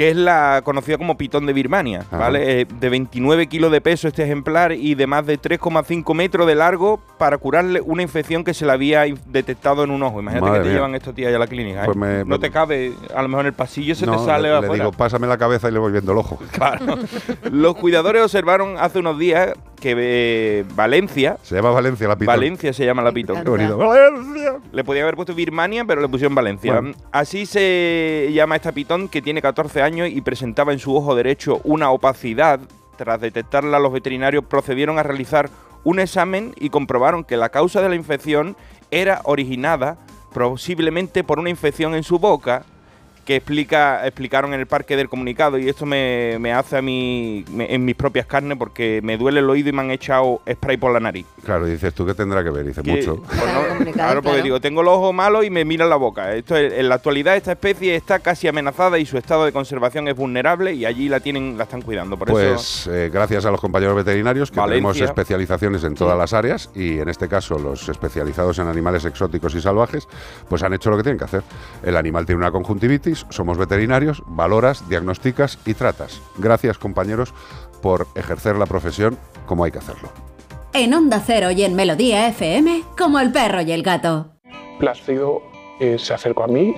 Que 0.00 0.08
es 0.08 0.16
la 0.16 0.62
conocida 0.64 0.96
como 0.96 1.18
pitón 1.18 1.44
de 1.44 1.52
Birmania, 1.52 2.04
Ajá. 2.08 2.16
¿vale? 2.16 2.62
Eh, 2.62 2.66
de 2.80 2.88
29 2.88 3.48
kilos 3.48 3.70
de 3.70 3.82
peso 3.82 4.08
este 4.08 4.22
ejemplar 4.24 4.72
y 4.72 4.94
de 4.94 5.06
más 5.06 5.26
de 5.26 5.38
3,5 5.38 6.14
metros 6.14 6.46
de 6.46 6.54
largo 6.54 7.02
para 7.18 7.36
curarle 7.36 7.82
una 7.82 8.00
infección 8.00 8.42
que 8.42 8.54
se 8.54 8.64
le 8.64 8.72
había 8.72 9.04
detectado 9.26 9.84
en 9.84 9.90
un 9.90 10.02
ojo. 10.02 10.18
Imagínate 10.20 10.46
Madre 10.46 10.58
que 10.60 10.62
te 10.62 10.68
mía. 10.70 10.76
llevan 10.78 10.94
estos 10.94 11.14
días 11.14 11.30
ya 11.32 11.36
a 11.36 11.40
la 11.40 11.46
clínica. 11.46 11.82
¿eh? 11.82 11.84
Pues 11.84 11.98
me- 11.98 12.24
no 12.24 12.40
te 12.40 12.50
cabe, 12.50 12.94
a 13.14 13.20
lo 13.20 13.28
mejor 13.28 13.40
en 13.42 13.48
el 13.48 13.52
pasillo 13.52 13.94
se 13.94 14.06
No, 14.06 14.16
te 14.16 14.24
sale 14.24 14.44
le, 14.44 14.48
le 14.48 14.56
afuera. 14.56 14.84
digo, 14.84 14.92
pásame 14.96 15.26
la 15.26 15.36
cabeza 15.36 15.68
y 15.68 15.72
le 15.72 15.78
voy 15.78 15.92
viendo 15.92 16.12
el 16.12 16.18
ojo. 16.18 16.38
Claro. 16.50 16.96
Los 17.50 17.74
cuidadores 17.76 18.22
observaron 18.22 18.76
hace 18.78 19.00
unos 19.00 19.18
días 19.18 19.52
que 19.80 19.94
eh, 19.98 20.64
Valencia, 20.74 21.38
Se 21.42 21.56
llama 21.56 21.70
Valencia 21.70 22.06
la 22.06 22.16
pitón. 22.16 22.26
Valencia 22.26 22.72
se 22.72 22.84
llama 22.84 23.02
la 23.02 23.12
pitón. 23.12 23.42
Qué 23.42 23.50
bonito. 23.50 23.76
Valencia. 23.76 24.58
Le 24.70 24.84
podía 24.84 25.02
haber 25.02 25.16
puesto 25.16 25.34
Birmania, 25.34 25.84
pero 25.84 26.00
le 26.00 26.08
pusieron 26.08 26.34
Valencia. 26.34 26.72
Bueno. 26.72 26.96
Así 27.10 27.46
se 27.46 28.30
llama 28.32 28.56
esta 28.56 28.72
pitón 28.72 29.08
que 29.08 29.22
tiene 29.22 29.42
14 29.42 29.82
años 29.82 30.08
y 30.08 30.20
presentaba 30.20 30.72
en 30.72 30.78
su 30.78 30.94
ojo 30.94 31.14
derecho 31.14 31.60
una 31.64 31.90
opacidad. 31.90 32.60
Tras 32.96 33.20
detectarla, 33.20 33.78
los 33.78 33.92
veterinarios 33.92 34.44
procedieron 34.44 34.98
a 34.98 35.02
realizar 35.02 35.50
un 35.84 35.98
examen 35.98 36.54
y 36.56 36.70
comprobaron 36.70 37.24
que 37.24 37.36
la 37.36 37.48
causa 37.48 37.80
de 37.80 37.88
la 37.88 37.94
infección 37.94 38.56
era 38.90 39.20
originada 39.24 39.96
posiblemente 40.32 41.24
por 41.24 41.38
una 41.38 41.50
infección 41.50 41.94
en 41.94 42.02
su 42.02 42.18
boca 42.18 42.64
que 43.30 43.36
explica, 43.36 44.04
explicaron 44.04 44.52
en 44.54 44.58
el 44.58 44.66
parque 44.66 44.96
del 44.96 45.08
comunicado 45.08 45.56
y 45.56 45.68
esto 45.68 45.86
me, 45.86 46.36
me 46.40 46.52
hace 46.52 46.76
a 46.78 46.82
mí 46.82 47.44
me- 47.52 47.72
en 47.72 47.84
mis 47.84 47.94
propias 47.94 48.26
carnes 48.26 48.58
porque 48.58 48.98
me 49.04 49.16
duele 49.16 49.38
el 49.38 49.48
oído 49.48 49.68
y 49.68 49.72
me 49.72 49.82
han 49.82 49.92
echado 49.92 50.40
spray 50.50 50.76
por 50.78 50.92
la 50.92 50.98
nariz. 50.98 51.26
Claro, 51.44 51.64
dices 51.66 51.94
tú 51.94 52.04
que 52.04 52.12
tendrá 52.14 52.42
que 52.42 52.50
ver, 52.50 52.66
dice 52.66 52.82
Que- 52.82 52.90
mucho. 52.90 53.22
pues 53.22 53.40
Claro, 53.40 53.62
no, 53.62 53.68
complicado, 53.68 53.92
claro, 53.94 54.14
porque 54.22 54.30
claro. 54.38 54.42
digo, 54.44 54.60
tengo 54.60 54.82
los 54.82 54.94
ojos 54.96 55.14
malos 55.14 55.44
y 55.44 55.50
me 55.50 55.64
miran 55.64 55.88
la 55.88 55.94
boca. 55.94 56.34
Esto 56.34 56.56
es- 56.56 56.72
en 56.72 56.88
la 56.88 56.96
actualidad 56.96 57.36
esta 57.36 57.52
especie 57.52 57.94
está 57.94 58.18
casi 58.18 58.48
amenazada 58.48 58.98
y 58.98 59.06
su 59.06 59.16
estado 59.16 59.44
de 59.44 59.52
conservación 59.52 60.08
es 60.08 60.16
vulnerable 60.16 60.74
y 60.74 60.84
allí 60.84 61.08
la 61.08 61.20
tienen, 61.20 61.56
la 61.56 61.62
están 61.64 61.82
cuidando. 61.82 62.16
Por 62.16 62.30
eso 62.30 62.36
Pues 62.36 62.88
eh, 62.88 63.10
gracias 63.12 63.44
a 63.46 63.52
los 63.52 63.60
compañeros 63.60 63.94
veterinarios 63.94 64.50
que 64.50 64.58
Valencia. 64.58 64.92
tenemos 64.92 65.00
especializaciones 65.00 65.84
en 65.84 65.94
todas 65.94 66.14
Sí. 66.14 66.18
las 66.18 66.32
áreas 66.32 66.70
y 66.74 66.98
en 66.98 67.08
este 67.08 67.28
caso 67.28 67.60
los 67.60 67.88
especializados 67.88 68.58
en 68.58 68.66
animales 68.66 69.04
exóticos 69.04 69.54
y 69.54 69.60
salvajes, 69.60 70.08
pues 70.48 70.64
han 70.64 70.74
hecho 70.74 70.90
lo 70.90 70.96
que 70.96 71.04
tienen 71.04 71.18
que 71.18 71.26
hacer. 71.26 71.42
El 71.84 71.96
animal 71.96 72.26
tiene 72.26 72.40
una 72.40 72.50
conjuntivitis, 72.50 73.19
somos 73.30 73.58
veterinarios, 73.58 74.22
valoras, 74.26 74.88
diagnosticas 74.88 75.58
y 75.66 75.74
tratas. 75.74 76.20
Gracias 76.38 76.78
compañeros 76.78 77.34
por 77.82 78.06
ejercer 78.14 78.56
la 78.56 78.66
profesión 78.66 79.18
como 79.46 79.64
hay 79.64 79.72
que 79.72 79.78
hacerlo. 79.78 80.10
En 80.72 80.94
Onda 80.94 81.20
Cero 81.24 81.50
y 81.50 81.64
en 81.64 81.74
Melodía 81.74 82.28
FM, 82.28 82.84
como 82.96 83.18
el 83.18 83.32
perro 83.32 83.60
y 83.62 83.72
el 83.72 83.82
gato. 83.82 84.32
Plácido 84.78 85.42
eh, 85.80 85.98
se 85.98 86.14
acercó 86.14 86.44
a 86.44 86.48
mí. 86.48 86.74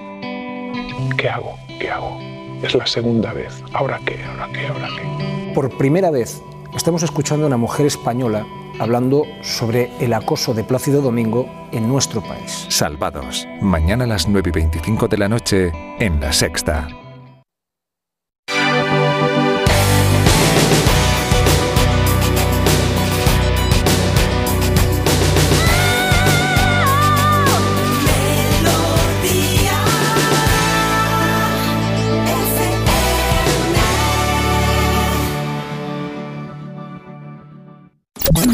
¿Qué 1.19 1.29
hago? 1.29 1.55
¿Qué 1.79 1.91
hago? 1.91 2.19
Es 2.63 2.75
la 2.75 2.87
segunda 2.87 3.33
vez. 3.33 3.63
¿Ahora 3.75 4.01
qué? 4.07 4.25
¿Ahora 4.25 4.49
qué? 4.53 4.67
¿Ahora 4.67 4.89
qué? 4.97 5.53
Por 5.55 5.77
primera 5.77 6.11
vez 6.11 6.41
estamos 6.75 7.03
escuchando 7.03 7.45
a 7.45 7.49
una 7.49 7.57
mujer 7.57 7.87
española 7.87 8.47
hablando 8.79 9.25
sobre 9.43 9.91
el 10.01 10.13
acoso 10.13 10.55
de 10.55 10.65
Plácido 10.65 11.03
Domingo 11.03 11.49
en 11.73 11.89
nuestro 11.89 12.23
país. 12.23 12.67
Salvados. 12.69 13.47
Mañana 13.61 14.05
a 14.05 14.09
las 14.09 14.29
9 14.29 14.51
y 14.51 14.53
25 14.53 15.09
de 15.09 15.19
la 15.19 15.29
noche 15.29 15.73
en 15.99 16.21
La 16.21 16.33
Sexta. 16.33 16.89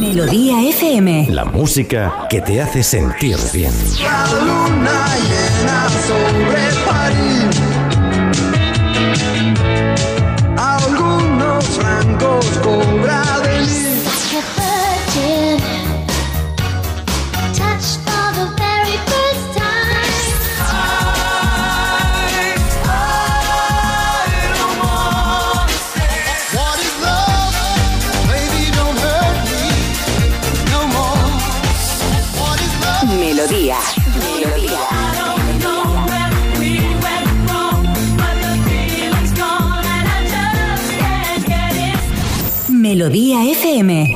Melodía 0.08 0.66
FM. 0.70 1.26
La 1.28 1.44
música 1.44 2.26
que 2.30 2.40
te 2.40 2.62
hace 2.62 2.82
sentir 2.82 3.36
bien. 3.52 3.70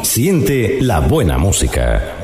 Siente 0.03 0.79
la 0.81 0.99
buena 1.01 1.39
música. 1.39 2.22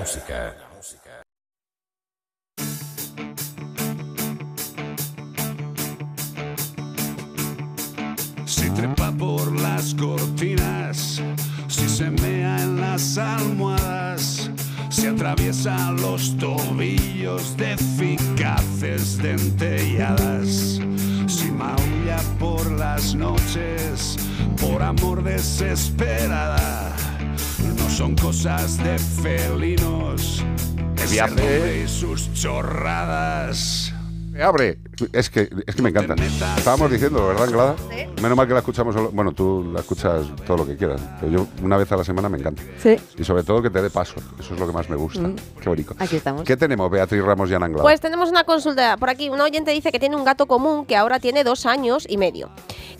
Chorradas. 32.40 33.92
Me 34.30 34.42
abre. 34.42 34.78
Es 35.12 35.30
que, 35.30 35.48
es 35.66 35.74
que 35.74 35.82
me 35.82 35.90
encanta. 35.90 36.14
Estábamos 36.56 36.90
diciendo, 36.90 37.26
¿verdad, 37.26 37.44
Anglada? 37.44 37.76
Menos 38.22 38.36
mal 38.36 38.46
que 38.46 38.52
la 38.52 38.60
escuchamos 38.60 38.94
solo. 38.94 39.10
Bueno, 39.10 39.32
tú 39.32 39.68
la 39.72 39.80
escuchas 39.80 40.26
todo 40.46 40.58
lo 40.58 40.66
que 40.66 40.76
quieras. 40.76 41.00
Pero 41.20 41.32
yo 41.32 41.46
una 41.62 41.76
vez 41.76 41.90
a 41.90 41.96
la 41.96 42.04
semana 42.04 42.28
me 42.28 42.38
encanta. 42.38 42.62
Sí. 42.80 42.96
Y 43.18 43.24
sobre 43.24 43.42
todo 43.42 43.60
que 43.62 43.70
te 43.70 43.82
dé 43.82 43.90
paso. 43.90 44.14
Eso 44.38 44.54
es 44.54 44.60
lo 44.60 44.66
que 44.66 44.72
más 44.72 44.88
me 44.88 44.94
gusta. 44.94 45.22
Mm. 45.22 45.36
Qué 45.60 45.68
bonito. 45.68 45.94
Aquí 45.98 46.16
estamos. 46.16 46.44
¿Qué 46.44 46.56
tenemos, 46.56 46.88
Beatriz 46.88 47.22
Ramos 47.22 47.50
y 47.50 47.54
Ana 47.54 47.66
Anglada? 47.66 47.82
Pues 47.82 48.00
tenemos 48.00 48.30
una 48.30 48.44
consulta 48.44 48.96
por 48.96 49.10
aquí. 49.10 49.28
Un 49.28 49.40
oyente 49.40 49.72
dice 49.72 49.90
que 49.90 49.98
tiene 49.98 50.14
un 50.14 50.24
gato 50.24 50.46
común 50.46 50.86
que 50.86 50.96
ahora 50.96 51.18
tiene 51.18 51.42
dos 51.42 51.66
años 51.66 52.06
y 52.08 52.16
medio, 52.16 52.50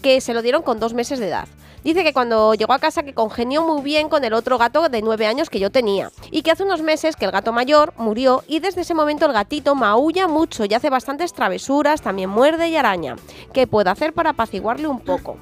que 0.03 0.21
se 0.21 0.35
lo 0.35 0.43
dieron 0.43 0.63
con 0.63 0.81
dos 0.81 0.95
meses 0.95 1.21
de 1.21 1.29
edad. 1.29 1.49
Dice 1.89 2.05
que 2.05 2.13
cuando 2.13 2.53
llegó 2.53 2.75
a 2.75 2.79
casa 2.81 3.03
que 3.03 3.15
congenió 3.15 3.63
muy 3.63 3.81
bien 3.81 4.11
con 4.11 4.23
el 4.23 4.35
otro 4.35 4.59
gato 4.59 4.91
de 4.91 5.01
nueve 5.01 5.27
años 5.27 5.49
que 5.49 5.59
yo 5.59 5.71
tenía 5.71 6.13
y 6.31 6.43
que 6.43 6.51
hace 6.51 6.63
unos 6.63 6.83
meses 6.83 7.17
que 7.17 7.25
el 7.25 7.31
gato 7.31 7.51
mayor 7.51 7.95
murió 7.97 8.45
y 8.47 8.61
desde 8.61 8.83
ese 8.83 8.93
momento 8.93 9.25
el 9.25 9.33
gatito 9.33 9.75
maulla 9.75 10.29
mucho 10.29 10.67
y 10.67 10.75
hace 10.75 10.91
bastantes 10.91 11.33
travesuras, 11.33 12.03
también 12.03 12.29
muerde 12.29 12.69
y 12.69 12.77
araña. 12.77 13.17
¿Qué 13.55 13.67
puedo 13.67 13.91
hacer 13.91 14.13
para 14.13 14.31
apaciguarle 14.31 14.87
un 14.87 15.01
poco? 15.01 15.39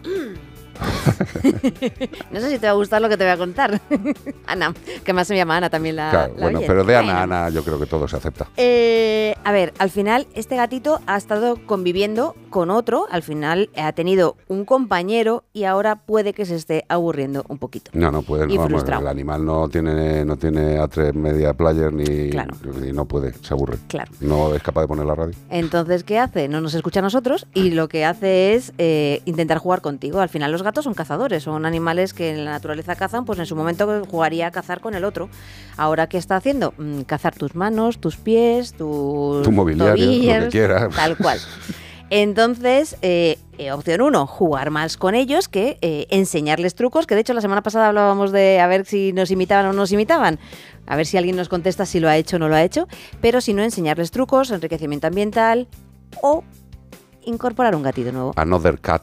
No 2.30 2.40
sé 2.40 2.50
si 2.50 2.58
te 2.58 2.66
va 2.66 2.72
a 2.72 2.74
gustar 2.74 3.00
lo 3.02 3.08
que 3.08 3.16
te 3.16 3.24
voy 3.24 3.32
a 3.32 3.36
contar. 3.36 3.80
Ana, 4.46 4.74
que 5.04 5.12
más 5.12 5.26
se 5.26 5.36
llama 5.36 5.56
Ana 5.56 5.70
también 5.70 5.96
la. 5.96 6.10
Claro, 6.10 6.34
la 6.36 6.42
bueno, 6.42 6.58
oyente. 6.58 6.66
pero 6.66 6.84
de 6.84 6.96
Ana, 6.96 7.06
Bueno. 7.18 7.34
Ana, 7.36 7.50
yo 7.50 7.62
creo 7.64 7.78
que 7.78 7.86
todo 7.86 8.08
se 8.08 8.16
acepta. 8.16 8.48
Eh, 8.56 9.34
a 9.44 9.52
ver, 9.52 9.72
al 9.78 9.90
final 9.90 10.26
este 10.34 10.56
gatito 10.56 11.00
ha 11.06 11.16
estado 11.16 11.56
conviviendo 11.66 12.34
con 12.50 12.70
otro, 12.70 13.06
al 13.10 13.22
final 13.22 13.70
ha 13.76 13.92
tenido 13.92 14.36
un 14.48 14.64
compañero 14.64 15.44
y 15.52 15.64
ahora 15.64 15.96
puede 15.96 16.32
que 16.32 16.44
se 16.46 16.56
esté 16.56 16.84
aburriendo 16.88 17.44
un 17.48 17.58
poquito. 17.58 17.90
No, 17.94 18.10
no 18.10 18.22
puede. 18.22 18.52
Y 18.52 18.56
no, 18.56 18.62
vamos, 18.64 18.84
el 18.84 19.06
animal 19.06 19.44
no 19.44 19.68
tiene, 19.68 20.24
no 20.24 20.36
tiene 20.36 20.78
A3 20.78 21.12
media 21.14 21.52
player 21.54 21.92
ni, 21.92 22.30
Claro. 22.30 22.54
ni 22.80 22.92
no 22.92 23.04
puede, 23.06 23.32
se 23.34 23.52
aburre. 23.54 23.78
Claro. 23.88 24.10
No 24.20 24.54
es 24.54 24.62
capaz 24.62 24.82
de 24.82 24.88
poner 24.88 25.06
la 25.06 25.14
radio. 25.14 25.34
Entonces, 25.50 26.04
¿qué 26.04 26.18
hace? 26.18 26.48
No 26.48 26.60
nos 26.60 26.74
escucha 26.74 27.00
a 27.00 27.02
nosotros 27.02 27.46
y 27.54 27.70
lo 27.70 27.88
que 27.88 28.04
hace 28.04 28.54
es 28.54 28.72
eh, 28.78 29.20
intentar 29.26 29.58
jugar 29.58 29.80
contigo. 29.80 30.20
Al 30.20 30.28
final 30.28 30.52
los 30.52 30.62
gatos 30.66 30.84
son 30.84 30.92
cazadores, 30.92 31.42
son 31.42 31.64
animales 31.64 32.12
que 32.12 32.30
en 32.30 32.44
la 32.44 32.50
naturaleza 32.50 32.94
cazan, 32.94 33.24
pues 33.24 33.38
en 33.38 33.46
su 33.46 33.56
momento 33.56 34.04
jugaría 34.04 34.48
a 34.48 34.50
cazar 34.50 34.80
con 34.80 34.94
el 34.94 35.04
otro. 35.04 35.30
Ahora, 35.76 36.08
¿qué 36.08 36.18
está 36.18 36.36
haciendo? 36.36 36.74
Mm, 36.76 37.02
cazar 37.02 37.34
tus 37.34 37.54
manos, 37.54 37.98
tus 37.98 38.16
pies, 38.16 38.74
tus 38.74 39.42
Tu 39.42 39.52
mobiliario, 39.52 39.92
lo 39.92 39.96
que 39.96 40.04
tobillos, 40.04 40.48
quieras. 40.50 40.94
Tal 40.96 41.16
cual. 41.16 41.38
Entonces, 42.10 42.96
eh, 43.02 43.38
eh, 43.58 43.72
opción 43.72 44.00
uno, 44.00 44.26
jugar 44.26 44.70
más 44.70 44.96
con 44.96 45.14
ellos 45.14 45.48
que 45.48 45.76
eh, 45.80 46.06
enseñarles 46.10 46.74
trucos, 46.74 47.06
que 47.06 47.14
de 47.16 47.22
hecho 47.22 47.34
la 47.34 47.40
semana 47.40 47.62
pasada 47.62 47.88
hablábamos 47.88 48.30
de 48.30 48.60
a 48.60 48.66
ver 48.68 48.84
si 48.86 49.12
nos 49.12 49.30
imitaban 49.30 49.66
o 49.66 49.72
no 49.72 49.80
nos 49.80 49.92
imitaban, 49.92 50.38
a 50.86 50.96
ver 50.96 51.06
si 51.06 51.16
alguien 51.16 51.36
nos 51.36 51.48
contesta 51.48 51.84
si 51.84 51.98
lo 51.98 52.08
ha 52.08 52.16
hecho 52.16 52.36
o 52.36 52.38
no 52.38 52.48
lo 52.48 52.54
ha 52.54 52.62
hecho, 52.62 52.86
pero 53.20 53.40
si 53.40 53.54
no, 53.54 53.62
enseñarles 53.62 54.12
trucos, 54.12 54.50
enriquecimiento 54.50 55.08
ambiental 55.08 55.68
o 56.22 56.44
incorporar 57.24 57.74
un 57.74 57.82
gatito 57.82 58.12
nuevo. 58.12 58.32
Another 58.36 58.78
cat. 58.78 59.02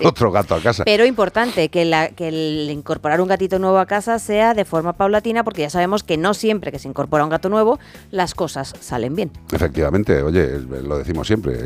Otro 0.04 0.30
gato 0.30 0.54
a 0.54 0.60
casa. 0.60 0.84
Pero 0.84 1.04
importante 1.04 1.68
que, 1.68 1.84
la, 1.84 2.08
que 2.10 2.28
el 2.28 2.68
incorporar 2.70 3.20
un 3.20 3.28
gatito 3.28 3.58
nuevo 3.58 3.78
a 3.78 3.86
casa 3.86 4.18
sea 4.18 4.54
de 4.54 4.64
forma 4.64 4.92
paulatina, 4.94 5.44
porque 5.44 5.62
ya 5.62 5.70
sabemos 5.70 6.02
que 6.04 6.16
no 6.16 6.34
siempre 6.34 6.72
que 6.72 6.78
se 6.78 6.88
incorpora 6.88 7.24
un 7.24 7.30
gato 7.30 7.48
nuevo 7.48 7.78
las 8.10 8.34
cosas 8.34 8.74
salen 8.80 9.14
bien. 9.14 9.30
Efectivamente, 9.52 10.22
oye, 10.22 10.58
lo 10.60 10.98
decimos 10.98 11.26
siempre, 11.26 11.56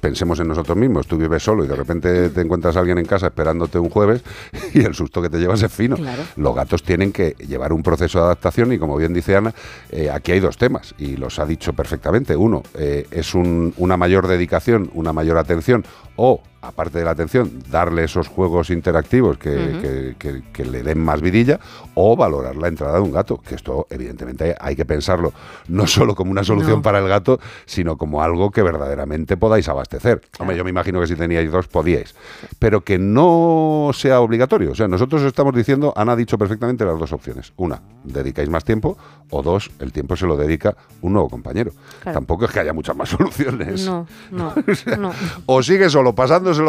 pensemos 0.00 0.38
en 0.40 0.48
nosotros 0.48 0.76
mismos, 0.76 1.06
tú 1.06 1.16
vives 1.16 1.42
solo 1.42 1.64
y 1.64 1.68
de 1.68 1.76
repente 1.76 2.30
te 2.30 2.40
encuentras 2.40 2.76
a 2.76 2.80
alguien 2.80 2.98
en 2.98 3.06
casa 3.06 3.26
esperándote 3.28 3.78
un 3.78 3.90
jueves 3.90 4.22
y 4.74 4.84
el 4.84 4.94
susto 4.94 5.20
que 5.22 5.30
te 5.30 5.38
llevas 5.38 5.62
es 5.62 5.72
fino. 5.72 5.96
Claro. 5.96 6.22
Los 6.36 6.54
gatos 6.54 6.82
tienen 6.82 7.12
que 7.12 7.36
llevar 7.46 7.72
un 7.72 7.82
proceso 7.82 8.18
de 8.18 8.24
adaptación 8.26 8.72
y 8.72 8.78
como 8.78 8.96
bien 8.96 9.12
dice 9.14 9.36
Ana, 9.36 9.54
eh, 9.90 10.10
aquí 10.10 10.32
hay 10.32 10.40
dos 10.40 10.56
temas 10.56 10.94
y 10.98 11.16
los 11.16 11.38
ha 11.38 11.46
dicho 11.46 11.72
perfectamente. 11.72 12.36
Uno, 12.36 12.62
eh, 12.74 13.06
es 13.10 13.34
un- 13.34 13.74
una 13.76 13.96
mayor 13.96 14.26
dedicación, 14.28 14.90
una 14.94 15.12
mayor 15.12 15.38
atención 15.38 15.84
o 16.16 16.40
aparte 16.68 16.98
de 16.98 17.04
la 17.04 17.12
atención, 17.12 17.50
darle 17.70 18.04
esos 18.04 18.28
juegos 18.28 18.70
interactivos 18.70 19.38
que, 19.38 19.50
Ujú. 19.56 19.80
que- 19.80 20.16
que- 20.18 20.42
que 20.52 20.64
le 20.64 20.82
den 20.82 20.98
más 21.02 21.20
vidilla 21.20 21.58
o 21.94 22.16
valorar 22.16 22.56
la 22.56 22.68
entrada 22.68 22.94
de 22.94 23.00
un 23.00 23.10
gato, 23.12 23.38
que 23.38 23.54
esto 23.54 23.86
evidentemente 23.90 24.54
hay 24.60 24.76
que 24.76 24.84
pensarlo 24.84 25.32
no 25.68 25.86
solo 25.86 26.14
como 26.14 26.30
una 26.30 26.44
solución 26.44 26.76
No. 26.76 26.82
para 26.82 26.98
el 26.98 27.08
gato, 27.08 27.40
sino 27.66 27.96
como 27.96 28.22
algo 28.22 28.50
que 28.50 28.62
verdaderamente 28.62 29.36
podáis 29.36 29.68
abastecer. 29.68 30.20
Hombre, 30.38 30.56
yo 30.56 30.64
me 30.64 30.70
imagino 30.70 31.00
que 31.00 31.06
si 31.06 31.16
teníais 31.16 31.50
dos 31.50 31.66
podíais, 31.68 32.14
pero 32.58 32.82
que 32.84 32.98
no 32.98 33.90
sea 33.94 34.20
obligatorio. 34.20 34.72
O 34.72 34.74
sea, 34.74 34.86
nosotros 34.88 35.22
estamos 35.22 35.54
diciendo, 35.54 35.92
Ana 35.96 36.12
ha 36.12 36.16
dicho 36.16 36.38
perfectamente 36.38 36.84
las 36.84 36.98
dos 36.98 37.12
opciones. 37.12 37.52
Una, 37.56 37.80
dedicáis 38.04 38.48
más 38.48 38.64
tiempo, 38.64 38.96
o 39.30 39.42
dos, 39.42 39.70
el 39.80 39.92
tiempo 39.92 40.16
se 40.16 40.26
lo 40.26 40.36
dedica 40.36 40.76
un 41.02 41.12
nuevo 41.14 41.28
compañero. 41.28 41.72
Claro. 42.02 42.16
Tampoco 42.16 42.44
es 42.46 42.50
que 42.50 42.60
haya 42.60 42.72
muchas 42.72 42.96
más 42.96 43.08
soluciones. 43.18 43.84
No, 43.86 44.06
no, 44.30 44.52
no. 44.98 45.12
O 45.46 45.62
sigue 45.62 45.88
solo 45.90 46.14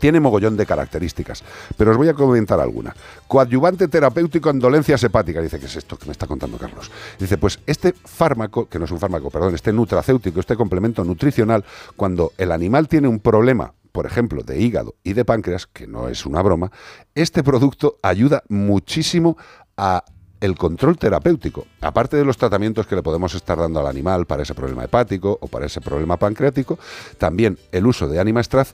Tiene 0.01 0.19
mogollón 0.19 0.57
de 0.57 0.65
características, 0.65 1.43
pero 1.77 1.91
os 1.91 1.97
voy 1.97 2.09
a 2.09 2.15
comentar 2.15 2.59
alguna. 2.59 2.95
Coadyuvante 3.27 3.87
terapéutico 3.87 4.49
en 4.49 4.57
dolencias 4.57 5.03
hepáticas. 5.03 5.43
Dice, 5.43 5.59
¿qué 5.59 5.67
es 5.67 5.75
esto 5.75 5.95
que 5.95 6.07
me 6.07 6.11
está 6.11 6.25
contando 6.25 6.57
Carlos? 6.57 6.89
Dice, 7.19 7.37
pues 7.37 7.59
este 7.67 7.93
fármaco, 7.93 8.67
que 8.67 8.79
no 8.79 8.85
es 8.85 8.91
un 8.91 8.99
fármaco, 8.99 9.29
perdón, 9.29 9.53
este 9.53 9.71
nutracéutico, 9.71 10.39
este 10.39 10.55
complemento 10.55 11.03
nutricional, 11.03 11.63
cuando 11.95 12.33
el 12.39 12.51
animal 12.51 12.87
tiene 12.87 13.07
un 13.07 13.19
problema, 13.19 13.75
por 13.91 14.07
ejemplo, 14.07 14.41
de 14.41 14.59
hígado 14.59 14.95
y 15.03 15.13
de 15.13 15.23
páncreas, 15.23 15.67
que 15.67 15.85
no 15.85 16.07
es 16.07 16.25
una 16.25 16.41
broma, 16.41 16.71
este 17.13 17.43
producto 17.43 17.99
ayuda 18.01 18.41
muchísimo 18.49 19.37
a 19.77 20.03
el 20.39 20.57
control 20.57 20.97
terapéutico, 20.97 21.67
aparte 21.79 22.17
de 22.17 22.25
los 22.25 22.37
tratamientos 22.37 22.87
que 22.87 22.95
le 22.95 23.03
podemos 23.03 23.35
estar 23.35 23.59
dando 23.59 23.79
al 23.79 23.85
animal 23.85 24.25
para 24.25 24.41
ese 24.41 24.55
problema 24.55 24.83
hepático 24.83 25.37
o 25.39 25.47
para 25.47 25.67
ese 25.67 25.79
problema 25.79 26.17
pancreático, 26.17 26.79
también 27.19 27.59
el 27.71 27.85
uso 27.85 28.07
de 28.07 28.19
Anima 28.19 28.41
Straz 28.41 28.73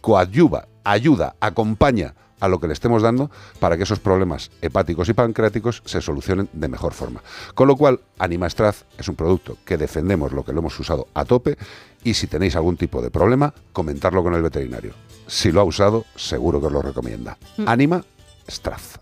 coadyuva, 0.00 0.68
ayuda, 0.84 1.36
acompaña 1.40 2.14
a 2.40 2.48
lo 2.48 2.60
que 2.60 2.66
le 2.66 2.72
estemos 2.72 3.02
dando 3.02 3.30
para 3.58 3.76
que 3.76 3.82
esos 3.82 3.98
problemas 3.98 4.50
hepáticos 4.62 5.08
y 5.08 5.12
pancreáticos 5.14 5.82
se 5.84 6.00
solucionen 6.00 6.48
de 6.52 6.68
mejor 6.68 6.92
forma. 6.92 7.22
Con 7.54 7.68
lo 7.68 7.76
cual, 7.76 8.00
Animastraz 8.18 8.84
es 8.96 9.08
un 9.08 9.16
producto 9.16 9.56
que 9.64 9.76
defendemos 9.76 10.32
lo 10.32 10.44
que 10.44 10.52
lo 10.52 10.60
hemos 10.60 10.78
usado 10.78 11.08
a 11.14 11.24
tope 11.24 11.56
y 12.04 12.14
si 12.14 12.26
tenéis 12.26 12.56
algún 12.56 12.76
tipo 12.76 13.02
de 13.02 13.10
problema, 13.10 13.52
comentarlo 13.72 14.22
con 14.22 14.34
el 14.34 14.42
veterinario. 14.42 14.92
Si 15.26 15.52
lo 15.52 15.60
ha 15.60 15.64
usado, 15.64 16.04
seguro 16.16 16.60
que 16.60 16.66
os 16.66 16.72
lo 16.72 16.82
recomienda. 16.82 17.36
Mm. 17.56 17.68
Anima 17.68 18.04
Straz. 18.48 18.98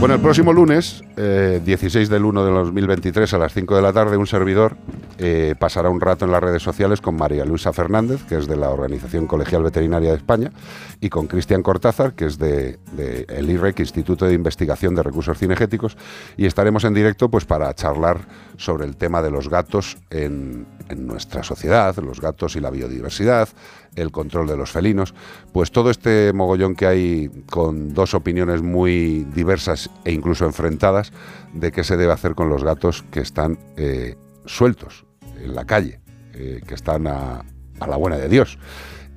Bueno, 0.00 0.14
el 0.14 0.20
próximo 0.20 0.52
lunes, 0.52 1.02
eh, 1.16 1.60
16 1.64 2.08
del 2.08 2.24
1 2.24 2.44
de 2.44 2.52
2023 2.52 3.34
a 3.34 3.38
las 3.38 3.52
5 3.52 3.74
de 3.74 3.82
la 3.82 3.92
tarde, 3.92 4.16
un 4.16 4.28
servidor 4.28 4.76
eh, 5.18 5.54
pasará 5.58 5.90
un 5.90 6.00
rato 6.00 6.24
en 6.24 6.30
las 6.30 6.42
redes 6.42 6.62
sociales 6.62 7.00
con 7.00 7.16
María 7.16 7.44
Luisa 7.44 7.72
Fernández, 7.72 8.22
que 8.24 8.36
es 8.36 8.46
de 8.46 8.56
la 8.56 8.70
Organización 8.70 9.26
Colegial 9.26 9.62
Veterinaria 9.64 10.10
de 10.10 10.16
España, 10.16 10.52
y 11.00 11.08
con 11.08 11.26
Cristian 11.26 11.62
Cortázar, 11.62 12.14
que 12.14 12.26
es 12.26 12.38
de, 12.38 12.78
de 12.92 13.26
el 13.28 13.50
IREC, 13.50 13.80
Instituto 13.80 14.26
de 14.26 14.34
Investigación 14.34 14.94
de 14.94 15.02
Recursos 15.02 15.38
Cinegéticos, 15.38 15.96
y 16.36 16.46
estaremos 16.46 16.84
en 16.84 16.94
directo 16.94 17.28
pues 17.28 17.44
para 17.44 17.74
charlar 17.74 18.20
sobre 18.56 18.86
el 18.86 18.96
tema 18.96 19.22
de 19.22 19.30
los 19.30 19.48
gatos 19.48 19.98
en, 20.10 20.66
nuestra 20.96 21.42
sociedad, 21.42 21.96
los 21.96 22.20
gatos 22.20 22.56
y 22.56 22.60
la 22.60 22.70
biodiversidad, 22.70 23.48
el 23.94 24.10
control 24.10 24.46
de 24.46 24.56
los 24.56 24.70
felinos, 24.70 25.14
pues 25.52 25.70
todo 25.70 25.90
este 25.90 26.32
mogollón 26.32 26.74
que 26.74 26.86
hay 26.86 27.44
con 27.50 27.92
dos 27.92 28.14
opiniones 28.14 28.62
muy 28.62 29.24
diversas 29.34 29.90
e 30.04 30.12
incluso 30.12 30.46
enfrentadas 30.46 31.12
de 31.52 31.72
qué 31.72 31.84
se 31.84 31.96
debe 31.96 32.12
hacer 32.12 32.34
con 32.34 32.48
los 32.48 32.64
gatos 32.64 33.04
que 33.10 33.20
están 33.20 33.58
eh, 33.76 34.16
sueltos 34.46 35.07
en 35.42 35.54
la 35.54 35.64
calle, 35.64 36.00
eh, 36.34 36.60
que 36.66 36.74
están 36.74 37.06
a, 37.06 37.44
a 37.80 37.86
la 37.86 37.96
buena 37.96 38.16
de 38.16 38.28
Dios. 38.28 38.58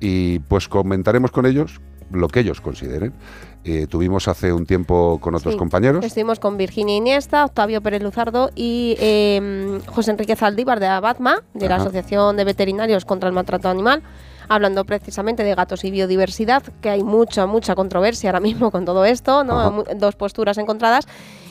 Y 0.00 0.40
pues 0.40 0.68
comentaremos 0.68 1.30
con 1.30 1.46
ellos 1.46 1.80
lo 2.10 2.28
que 2.28 2.40
ellos 2.40 2.60
consideren. 2.60 3.14
Eh, 3.64 3.86
tuvimos 3.86 4.26
hace 4.26 4.52
un 4.52 4.66
tiempo 4.66 5.18
con 5.20 5.36
otros 5.36 5.54
Sí. 5.54 5.58
compañeros. 5.58 6.04
Estuvimos 6.04 6.40
con 6.40 6.56
Virginia 6.56 6.96
Iniesta, 6.96 7.44
Octavio 7.44 7.80
Pérez 7.80 8.02
Luzardo 8.02 8.50
y 8.56 8.96
eh, 8.98 9.78
José 9.86 10.10
Enrique 10.10 10.34
Zaldívar 10.34 10.80
de 10.80 10.88
Abatma, 10.88 11.42
de 11.54 11.68
la. 11.68 11.76
Asociación 11.76 12.36
de 12.36 12.44
Veterinarios 12.44 13.04
contra 13.04 13.28
el 13.28 13.34
Maltrato 13.34 13.68
Animal, 13.68 14.02
hablando 14.48 14.84
precisamente 14.84 15.44
de 15.44 15.54
gatos 15.54 15.84
y 15.84 15.92
biodiversidad, 15.92 16.64
que 16.80 16.90
hay 16.90 17.04
mucha, 17.04 17.46
mucha 17.46 17.76
controversia 17.76 18.30
ahora 18.30 18.40
mismo 18.40 18.72
con 18.72 18.84
todo 18.84 19.04
esto, 19.04 19.44
¿no? 19.44 19.84
Dos 19.96 20.16
posturas 20.16 20.58
encontradas. 20.58 21.06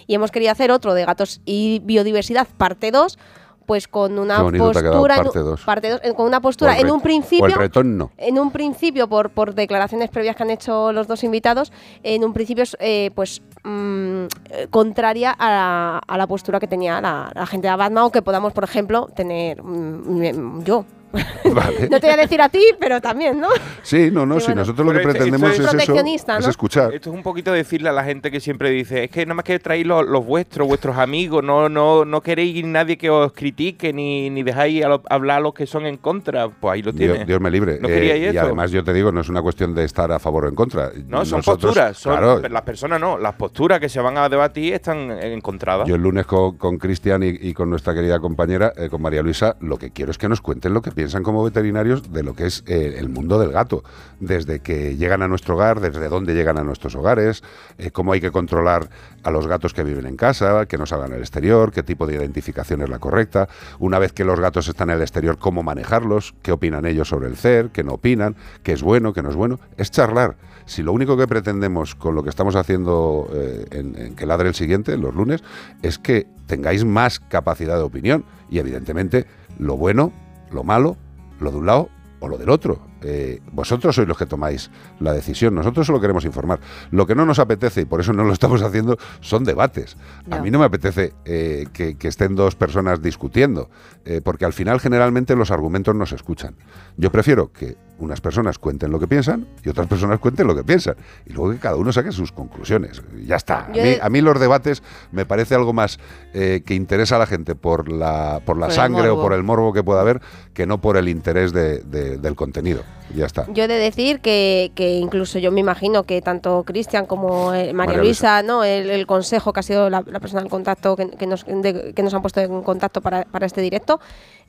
Y 0.06 0.16
hemos 0.16 0.32
querido 0.32 0.52
hacer 0.52 0.70
otro 0.72 0.94
de 0.94 1.06
gatos 1.06 1.40
y 1.46 1.80
biodiversidad, 1.86 2.46
parte 2.58 2.92
2, 2.92 3.18
pues 3.66 3.88
con 3.88 4.20
una 4.20 4.40
postura, 4.40 5.16
parte 5.16 5.40
dos. 5.40 5.62
parte 5.62 5.90
dos, 5.90 6.02
en- 6.04 6.14
con 6.14 6.26
una 6.26 6.42
postura 6.42 6.78
en 6.78 6.92
un 6.92 7.02
principio 7.02 7.46
O 7.46 7.48
el 7.48 7.54
retón 7.54 7.98
no. 7.98 8.12
en 8.18 8.38
un 8.40 8.52
principio, 8.52 9.08
por, 9.08 9.30
por 9.30 9.54
declaraciones 9.56 10.10
previas 10.10 10.36
que 10.36 10.44
han 10.44 10.50
hecho 10.50 10.92
los 10.92 11.08
dos 11.08 11.24
invitados, 11.24 11.72
en 12.04 12.24
un 12.24 12.34
principio, 12.34 12.64
eh, 12.80 13.12
pues, 13.16 13.42
mm, 13.64 14.24
eh, 14.50 14.68
contraria 14.70 15.32
a 15.32 15.50
la, 15.50 15.98
a 16.06 16.18
la 16.18 16.28
postura 16.28 16.60
que 16.60 16.68
tenía 16.68 17.00
la, 17.02 17.32
la 17.34 17.46
gente 17.46 17.68
de 17.70 17.76
Batman 17.76 18.04
o 18.06 18.12
que 18.12 18.22
podamos, 18.22 18.54
por 18.54 18.64
ejemplo, 18.64 19.08
tener 19.16 19.62
mm, 19.64 20.64
yo. 20.64 20.86
Vale. 21.54 21.90
No 21.90 22.00
te 22.00 22.08
voy 22.08 22.14
a 22.14 22.18
decir 22.18 22.42
a 22.42 22.50
ti, 22.50 22.64
pero 22.80 23.02
también, 23.02 23.40
¿no? 23.40 23.50
Sí, 23.84 24.10
no, 24.12 24.26
no, 24.26 24.36
Sí, 24.36 24.42
si 24.42 24.46
bueno. 24.48 24.62
nosotros 24.62 24.88
lo 24.88 24.94
que 24.94 25.00
pretendemos 25.00 25.52
esto 25.52 25.64
es 25.64 25.74
es 25.90 26.30
eso, 26.30 26.50
escuchar. 26.50 26.94
Esto 26.94 27.10
es 27.10 27.16
un 27.16 27.24
poquito 27.24 27.52
decirle 27.52 27.90
a 27.90 27.92
la 27.92 28.04
gente 28.04 28.32
que 28.32 28.40
siempre 28.40 28.70
dice, 28.70 29.04
es 29.06 29.12
que 29.12 29.26
nada 29.26 29.36
más 29.36 29.46
que 29.46 29.60
traéis 29.60 29.86
los, 29.86 30.06
los 30.08 30.26
vuestros, 30.26 30.68
vuestros 30.68 30.98
amigos, 30.98 31.44
no, 31.44 31.68
no, 31.70 32.06
no 32.06 32.22
queréis 32.22 32.64
nadie 32.66 32.98
que 32.98 33.10
os 33.10 33.34
critique 33.34 33.92
ni, 33.94 34.30
ni 34.30 34.44
dejáis 34.44 34.84
a 34.86 34.90
lo- 34.90 35.04
hablar 35.10 35.38
a 35.38 35.42
los 35.42 35.54
que 35.54 35.66
son 35.68 35.86
en 35.86 35.98
contra. 35.98 36.50
Pues 36.50 36.74
ahí 36.74 36.82
lo 36.82 36.94
tienes. 36.94 37.18
Dios, 37.18 37.28
Dios 37.28 37.42
me 37.42 37.52
libre. 37.52 37.80
¿No 37.82 37.90
Eh, 37.90 38.18
y 38.20 38.26
eso? 38.28 38.42
además 38.42 38.72
yo 38.72 38.84
te 38.84 38.94
digo, 38.94 39.12
no 39.12 39.22
es 39.22 39.30
una 39.30 39.42
cuestión 39.42 39.76
de 39.76 39.84
estar 39.84 40.12
a 40.12 40.20
favor 40.20 40.46
o 40.46 40.50
en 40.50 40.56
contra. 40.56 40.92
No, 41.08 41.26
son 41.26 41.40
Nosotros, 41.40 41.46
posturas. 41.76 41.98
Son, 41.98 42.14
claro, 42.18 42.40
Las 42.48 42.62
personas 42.64 43.00
no. 43.00 43.18
Las 43.18 43.34
posturas 43.36 43.80
que 43.80 43.90
se 43.90 44.00
van 44.00 44.18
a 44.18 44.30
debatir 44.30 44.74
están 44.74 45.12
encontradas. 45.12 45.88
Yo 45.88 45.96
el 45.96 46.02
lunes 46.02 46.26
con 46.26 46.58
con 46.58 46.78
Cristian 46.78 47.24
y, 47.24 47.30
y 47.30 47.54
con 47.54 47.70
nuestra 47.70 47.94
querida 47.94 48.20
compañera, 48.20 48.74
eh, 48.78 48.90
con 48.90 49.02
María 49.02 49.22
Luisa, 49.22 49.56
lo 49.60 49.78
que 49.78 49.92
quiero 49.92 50.12
es 50.12 50.18
que 50.18 50.30
nos 50.30 50.42
cuenten 50.42 50.74
lo 50.74 50.82
que 50.82 50.92
piensan 50.92 51.01
como 51.24 51.44
veterinarios 51.44 52.12
de 52.12 52.24
lo 52.24 52.34
que 52.36 52.46
es 52.46 52.64
eh, 52.68 52.96
el 52.98 53.10
mundo 53.10 53.40
del 53.40 53.52
gato. 53.52 53.84
Desde 54.20 54.60
que 54.60 54.98
llegan 54.98 55.22
a 55.22 55.28
nuestro 55.28 55.56
hogar, 55.56 55.80
desde 55.80 56.08
dónde 56.10 56.34
llegan 56.34 56.58
a 56.58 56.64
nuestros 56.64 56.96
hogares, 56.96 57.44
eh, 57.78 57.92
cómo 57.92 58.14
hay 58.14 58.22
que 58.22 58.32
controlar 58.32 58.90
a 59.24 59.32
los 59.32 59.48
gatos 59.48 59.74
que 59.74 59.84
viven 59.84 60.06
en 60.06 60.16
casa, 60.16 60.66
que 60.66 60.78
no 60.78 60.86
salgan 60.86 61.14
al 61.14 61.20
exterior, 61.20 61.72
qué 61.72 61.84
tipo 61.84 62.08
de 62.08 62.16
identificación 62.16 62.82
es 62.82 62.90
la 62.90 63.00
correcta. 63.00 63.50
Una 63.80 64.00
vez 64.00 64.14
que 64.14 64.24
los 64.24 64.40
gatos 64.40 64.68
están 64.68 64.90
en 64.90 64.98
el 64.98 65.02
exterior, 65.02 65.38
cómo 65.38 65.64
manejarlos, 65.64 66.34
qué 66.42 66.52
opinan 66.52 66.86
ellos 66.86 67.10
sobre 67.10 67.28
el 67.28 67.36
CER, 67.36 67.70
qué 67.70 67.84
no 67.84 67.94
opinan, 67.94 68.36
qué 68.64 68.74
es 68.74 68.84
bueno, 68.84 69.14
qué 69.14 69.24
no 69.24 69.30
es 69.30 69.36
bueno. 69.36 69.60
Es 69.78 69.92
charlar. 69.92 70.36
Si 70.66 70.84
lo 70.84 70.94
único 70.94 71.18
que 71.18 71.28
pretendemos 71.28 71.96
con 71.96 72.16
lo 72.16 72.24
que 72.24 72.30
estamos 72.30 72.56
haciendo 72.56 73.28
eh, 73.34 73.66
en 73.72 74.16
que 74.16 74.26
ladre 74.26 74.48
el 74.48 74.56
siguiente, 74.56 74.96
los 74.98 75.16
lunes, 75.16 75.44
es 75.82 75.98
que 75.98 76.28
tengáis 76.46 76.86
más 76.86 77.20
capacidad 77.20 77.78
de 77.78 77.84
opinión 77.84 78.24
y 78.50 78.60
evidentemente 78.60 79.26
lo 79.58 79.78
bueno, 79.78 80.12
lo 80.52 80.64
malo, 80.64 80.98
lo 81.40 81.52
de 81.52 81.58
un 81.58 81.66
lado 81.66 81.90
o 82.22 82.28
lo 82.28 82.38
del 82.38 82.50
otro. 82.50 82.80
Eh, 83.02 83.42
vosotros 83.52 83.96
sois 83.96 84.08
los 84.08 84.18
que 84.18 84.28
tomáis 84.28 84.70
la 85.00 85.12
decisión, 85.12 85.56
nosotros 85.56 85.88
solo 85.88 86.00
queremos 86.00 86.24
informar. 86.24 86.60
Lo 86.92 87.08
que 87.08 87.16
no 87.16 87.26
nos 87.26 87.40
apetece, 87.40 87.82
y 87.82 87.86
por 87.86 88.00
eso 88.00 88.14
no 88.14 88.24
lo 88.24 88.32
estamos 88.32 88.62
haciendo, 88.68 88.98
son 89.20 89.44
debates. 89.44 89.98
A 90.30 90.40
mí 90.40 90.52
no 90.52 90.60
me 90.60 90.66
apetece 90.66 91.14
eh, 91.26 91.66
que, 91.74 91.98
que 91.98 92.08
estén 92.08 92.36
dos 92.36 92.56
personas 92.56 93.02
discutiendo, 93.02 93.70
eh, 94.06 94.22
porque 94.24 94.46
al 94.46 94.54
final 94.54 94.80
generalmente 94.80 95.36
los 95.36 95.52
argumentos 95.52 95.96
no 95.96 96.06
se 96.06 96.16
escuchan. 96.16 96.56
Yo 96.96 97.12
prefiero 97.12 97.52
que 97.52 97.76
unas 98.02 98.20
personas 98.20 98.58
cuenten 98.60 98.92
lo 98.92 99.00
que 99.00 99.08
piensan 99.08 99.48
y 99.64 99.70
otras 99.70 99.88
personas 99.88 100.20
cuenten 100.20 100.48
lo 100.48 100.56
que 100.56 100.64
piensan. 100.64 100.96
Y 101.26 101.34
luego 101.34 101.52
que 101.52 101.60
cada 101.60 101.76
uno 101.78 101.92
saque 101.94 102.12
sus 102.12 102.32
conclusiones. 102.32 103.02
Y 103.18 103.28
ya 103.28 103.36
está. 103.38 103.66
A 103.66 103.70
mí, 103.70 103.80
a 104.02 104.10
mí 104.10 104.22
los 104.22 104.40
debates 104.40 104.84
me 105.12 105.26
parece 105.26 105.56
algo 105.56 105.72
más 105.74 106.00
eh, 106.34 106.62
que 106.66 106.74
interesa 106.74 107.16
a 107.16 107.20
la 107.20 107.28
gente 107.28 107.56
por 107.56 107.90
la, 107.90 108.42
por 108.46 108.58
la 108.58 108.66
Por 108.68 108.76
sangre 108.76 109.10
o 109.10 109.22
por 109.22 109.34
el 109.34 109.44
morbo 109.44 109.72
que 109.74 109.84
pueda 109.84 110.02
haber, 110.02 110.20
que 110.54 110.66
no 110.66 110.82
por 110.82 110.98
el 110.98 111.08
interés 111.08 111.54
de- 111.54 111.80
de- 111.84 112.18
del 112.18 112.36
contenido. 112.36 112.82
Ya 113.16 113.26
está. 113.26 113.46
Yo 113.52 113.66
he 113.66 113.68
de 113.68 113.76
decir 113.76 114.22
que, 114.22 114.72
que 114.74 114.94
incluso 114.96 115.38
yo 115.38 115.52
me 115.52 115.60
imagino 115.60 116.04
que 116.04 116.22
tanto 116.22 116.64
Cristian 116.64 117.06
como 117.06 117.54
eh, 117.54 117.74
María, 117.74 117.96
María 117.96 117.98
Luisa, 118.04 118.42
¿no? 118.42 118.64
El, 118.64 118.90
el 118.90 119.06
consejo 119.06 119.52
que 119.52 119.60
ha 119.60 119.64
sido 119.64 119.90
la, 119.90 120.02
la 120.08 120.20
persona 120.22 120.42
del 120.42 120.50
contacto 120.50 120.96
que, 120.96 121.10
que 121.12 121.28
nos, 121.28 121.46
de- 121.46 121.94
que 121.94 122.04
nos 122.04 122.14
han 122.14 122.22
puesto 122.22 122.40
en 122.40 122.62
contacto 122.64 123.02
para, 123.02 123.26
para 123.26 123.46
este 123.46 123.60
directo, 123.60 124.00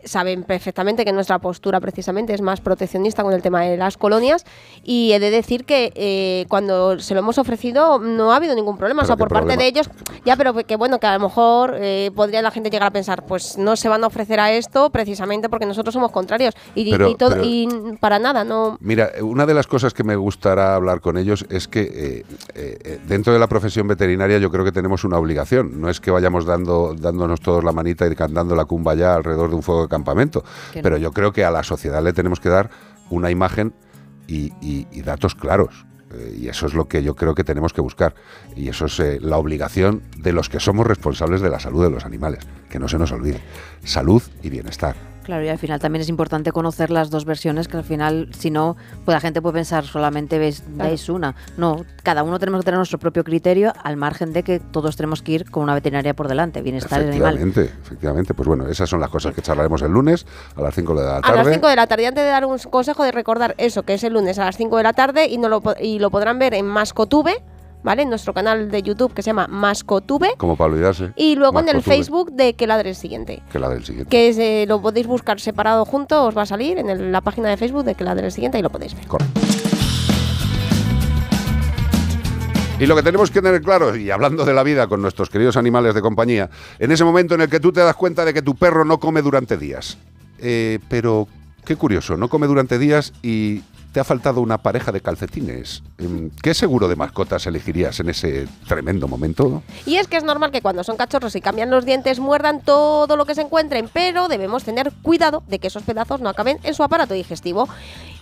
saben 0.05 0.43
perfectamente 0.45 1.05
que 1.05 1.12
nuestra 1.12 1.38
postura 1.38 1.81
precisamente 1.81 2.35
es 2.35 2.41
más 2.41 2.61
proteccionista 2.61 3.23
con 3.23 3.33
el 3.33 3.43
tema 3.43 3.62
de 3.62 3.77
las 3.77 3.97
colonias 3.97 4.45
y 4.83 5.12
he 5.12 5.21
de 5.21 5.31
decir 5.31 5.65
que 5.65 5.93
eh, 5.95 6.47
cuando 6.49 6.99
se 6.99 7.15
lo 7.15 7.21
hemos 7.21 7.38
ofrecido 7.38 7.99
no 7.99 8.33
ha 8.33 8.37
habido 8.37 8.55
ningún 8.55 8.77
problema. 8.77 9.03
o 9.03 9.05
sea, 9.05 9.17
por 9.17 9.29
parte 9.29 9.57
de 9.57 9.67
ellos, 9.67 9.91
ya, 10.25 10.37
pero 10.37 10.55
que 10.55 10.77
bueno, 10.77 10.99
que 10.99 11.07
a 11.07 11.15
lo 11.15 11.21
mejor 11.21 11.77
eh, 11.79 12.11
podría 12.15 12.43
la 12.43 12.51
gente 12.51 12.71
llegar 12.71 12.88
a 12.88 12.91
pensar, 12.93 13.25
pues 13.27 13.59
no 13.59 13.77
se 13.77 13.88
van 13.88 14.05
a 14.05 14.07
ofrecer 14.07 14.41
a 14.41 14.53
esto 14.53 14.91
precisamente 14.91 15.49
porque 15.49 15.67
nosotros 15.67 15.93
somos 15.93 16.11
contrarios 16.12 16.55
y, 16.75 16.91
Pero- 16.91 17.09
y 17.09 17.15
todo, 17.15 17.31
pero- 17.31 17.45
y 17.45 17.69
para 18.01 18.19
nada, 18.19 18.45
no. 18.45 18.77
Mira, 18.81 19.11
una 19.23 19.47
de 19.47 19.55
las 19.55 19.67
cosas 19.67 19.95
que 19.95 20.05
me 20.05 20.17
gustará 20.17 20.75
hablar 20.75 21.01
con 21.01 21.17
ellos 21.17 21.47
es 21.51 21.69
que 21.69 22.25
eh, 22.55 23.01
dentro 23.07 23.33
de 23.33 23.38
la 23.38 23.47
profesión 23.47 23.87
veterinaria 23.88 24.38
yo 24.38 24.51
creo 24.51 24.65
que 24.65 24.73
tenemos 24.73 25.05
una 25.05 25.19
obligación. 25.19 25.81
No 25.81 25.88
es 25.88 26.01
que 26.01 26.11
vayamos 26.11 26.45
dando, 26.45 26.95
dándonos 26.99 27.41
todos 27.41 27.65
la 27.65 27.73
manita 27.73 28.07
y 28.07 28.15
cantando 28.15 28.55
la 28.55 28.65
cumba 28.65 28.95
ya 28.95 29.15
alrededor 29.15 29.51
de 29.51 29.57
un 29.57 29.62
fuego 29.62 29.83
de 29.83 29.88
campamento. 29.92 30.42
No. 30.74 30.83
Pero 30.83 30.96
yo 30.96 31.12
creo 31.12 31.33
que 31.33 31.44
a 31.44 31.50
la 31.52 31.62
sociedad 31.62 32.02
le 32.02 32.12
tenemos 32.12 32.40
que 32.40 32.48
dar 32.48 32.70
una 33.11 33.31
imagen 33.31 33.72
y, 34.26 34.52
y- 34.61 34.88
y 34.90 35.02
datos 35.02 35.35
claros. 35.37 35.87
Eh, 36.14 36.38
y 36.42 36.48
eso 36.48 36.66
es 36.66 36.74
lo 36.74 36.88
que 36.88 37.02
yo 37.02 37.14
creo 37.14 37.35
que 37.35 37.44
tenemos 37.44 37.72
que 37.72 37.81
buscar. 37.81 38.14
Y 38.57 38.68
eso 38.68 38.87
es 38.87 38.98
eh, 39.00 39.18
la 39.20 39.37
obligación 39.38 40.02
de 40.18 40.33
los 40.33 40.48
que 40.48 40.59
somos 40.61 40.87
responsables 40.87 41.40
de 41.40 41.48
la 41.50 41.59
salud 41.61 41.85
de 41.85 41.90
los 41.90 42.05
animales. 42.05 42.40
Que 42.68 42.78
no 42.78 42.88
se 42.88 42.98
nos 42.98 43.12
olvide. 43.12 43.40
Salud 43.85 44.22
y 44.42 44.50
bienestar. 44.50 45.12
Claro, 45.24 45.44
y 45.44 45.48
al 45.48 45.58
final 45.58 45.78
también 45.80 46.02
es 46.02 46.08
importante 46.08 46.52
conocer 46.52 46.90
las 46.90 47.11
dos 47.11 47.24
versiones, 47.24 47.68
que 47.68 47.76
al 47.76 47.85
final, 47.85 48.28
si 48.37 48.50
no, 48.50 48.76
pues 49.04 49.14
la 49.14 49.20
gente 49.20 49.40
puede 49.40 49.54
pensar 49.54 49.85
solamente 49.85 50.38
ves, 50.38 50.64
veis 50.68 51.08
una. 51.08 51.35
No, 51.56 51.85
cada 52.02 52.22
uno 52.22 52.38
tenemos 52.38 52.61
que 52.61 52.64
tener 52.64 52.78
nuestro 52.78 52.98
propio 52.98 53.22
criterio, 53.22 53.72
al 53.85 53.96
margen 53.96 54.32
de 54.32 54.42
que 54.42 54.58
todos 54.58 54.96
tenemos 54.96 55.22
que 55.22 55.32
ir 55.32 55.50
con 55.50 55.62
una 55.62 55.74
veterinaria 55.74 56.14
por 56.14 56.28
delante, 56.28 56.61
bienestar 56.62 57.00
del 57.00 57.11
animal. 57.11 57.37
Efectivamente, 57.37 57.72
efectivamente. 57.82 58.35
Pues 58.35 58.48
bueno, 58.48 58.66
esas 58.68 58.88
son 58.88 59.00
las 59.00 59.11
cosas 59.11 59.35
que 59.35 59.42
charlaremos 59.42 59.82
el 59.82 59.92
lunes 59.92 60.26
a 60.56 60.62
las 60.62 60.74
5 60.74 60.94
de 60.94 61.04
la 61.04 61.16
A 61.18 61.20
tarde. 61.20 61.44
las 61.44 61.54
5 61.54 61.68
de 61.68 61.76
la 61.76 61.87
tarde, 61.87 62.06
antes 62.06 62.24
de 62.24 62.30
dar 62.30 62.44
un 62.44 62.58
consejo 62.58 63.04
de 63.04 63.12
recordar 63.12 63.54
eso, 63.58 63.85
que 63.85 63.94
es 63.94 64.04
el 64.04 64.14
lunes 64.14 64.38
a 64.38 64.44
las 64.44 64.56
5 64.56 64.76
de 64.76 64.82
la 64.82 64.92
tarde 64.92 65.26
y, 65.26 65.38
no 65.38 65.48
lo, 65.48 65.62
y 65.80 65.98
lo 65.98 66.11
podrán 66.11 66.38
ver 66.38 66.54
en 66.54 66.66
Mascotube, 66.66 67.42
¿vale? 67.83 68.03
En 68.03 68.09
nuestro 68.11 68.33
canal 68.35 68.71
de 68.71 68.83
YouTube 68.83 69.12
que 69.14 69.23
se 69.23 69.27
llama 69.31 69.47
Mascotube. 69.49 70.35
Como 70.37 70.57
para 70.57 70.73
olvidarse. 70.73 71.12
Y 71.16 71.35
luego 71.37 71.61
en 71.61 71.68
el 71.68 71.83
Facebook 71.83 72.33
de 72.33 72.55
Que 72.55 72.66
Ladre 72.66 72.90
el 72.90 72.97
Siguiente. 72.97 73.42
Que 73.51 73.59
la 73.59 73.68
del 73.68 73.85
siguiente. 73.85 74.11
Que 74.11 74.29
es, 74.29 74.38
eh, 74.38 74.64
lo 74.68 74.81
podéis 74.83 75.07
buscar 75.07 75.40
separado 75.40 75.85
junto, 75.85 76.25
os 76.25 76.37
va 76.37 76.42
a 76.42 76.47
salir 76.47 76.79
en 76.79 76.88
el- 76.90 77.12
la 77.12 77.21
página 77.21 77.49
de 77.49 77.57
Facebook 77.57 77.85
de 77.85 77.95
Que 77.95 78.05
Ladre 78.05 78.27
el 78.27 78.33
Siguiente 78.33 78.59
y 78.59 78.62
lo 78.62 78.71
podéis 78.71 78.95
ver. 78.95 79.07
Correcto. 79.07 79.40
Y 82.81 82.87
lo 82.87 82.97
que 82.97 83.03
tenemos 83.05 83.31
que 83.31 83.40
tener 83.40 83.62
claro, 83.62 83.95
y 83.95 84.11
hablando 84.11 84.45
de 84.45 84.53
la 84.53 84.64
vida 84.64 84.88
con 84.88 85.01
nuestros 85.01 85.31
queridos 85.31 85.57
animales 85.57 85.95
de 85.95 86.01
compañía, 86.01 86.51
en 86.81 86.90
ese 86.90 87.05
momento 87.05 87.35
en 87.37 87.42
el 87.42 87.49
que 87.49 87.61
tú 87.61 87.71
te 87.73 87.81
das 87.81 87.95
cuenta 87.95 88.25
de 88.25 88.35
que 88.35 88.42
tu 88.42 88.57
perro 88.57 88.85
no 88.85 88.99
come 88.99 89.23
durante 89.23 89.57
días. 89.57 89.99
Eh, 90.40 90.81
pero 90.88 91.29
qué 91.64 91.77
curioso, 91.77 92.16
no 92.16 92.27
come 92.29 92.49
durante 92.49 92.79
días 92.81 93.12
y 93.23 93.62
te 93.92 94.00
ha 94.00 94.05
faltado 94.05 94.40
una 94.40 94.59
pareja 94.59 94.90
de 94.90 95.00
calcetines. 95.00 95.83
Em, 95.98 96.31
¿Qué 96.42 96.55
seguro 96.55 96.88
de 96.88 96.96
mascotas 96.96 97.46
elegirías 97.46 98.00
en 98.00 98.09
ese 98.09 98.48
tremendo 98.66 99.07
momento? 99.07 99.62
Y 99.87 99.96
es 99.96 100.09
que 100.09 100.16
es 100.16 100.24
normal 100.24 100.50
que 100.50 100.62
cuando 100.62 100.83
son 100.83 100.96
cachorros 100.96 101.37
y 101.37 101.40
cambian 101.40 101.70
los 101.70 101.85
dientes 101.85 102.18
muerdan 102.18 102.62
todo 102.62 103.16
lo 103.16 103.26
que 103.26 103.35
se 103.35 103.42
encuentren, 103.42 103.88
pero 103.92 104.28
debemos 104.28 104.64
tener 104.64 104.92
cuidado 105.02 105.42
de 105.46 105.59
que 105.59 105.68
esos 105.68 105.83
pedazos 105.83 106.20
no 106.20 106.31
acaben 106.31 106.59
en 106.62 106.74
su 106.74 106.83
aparato 106.83 107.14
digestivo. 107.14 107.68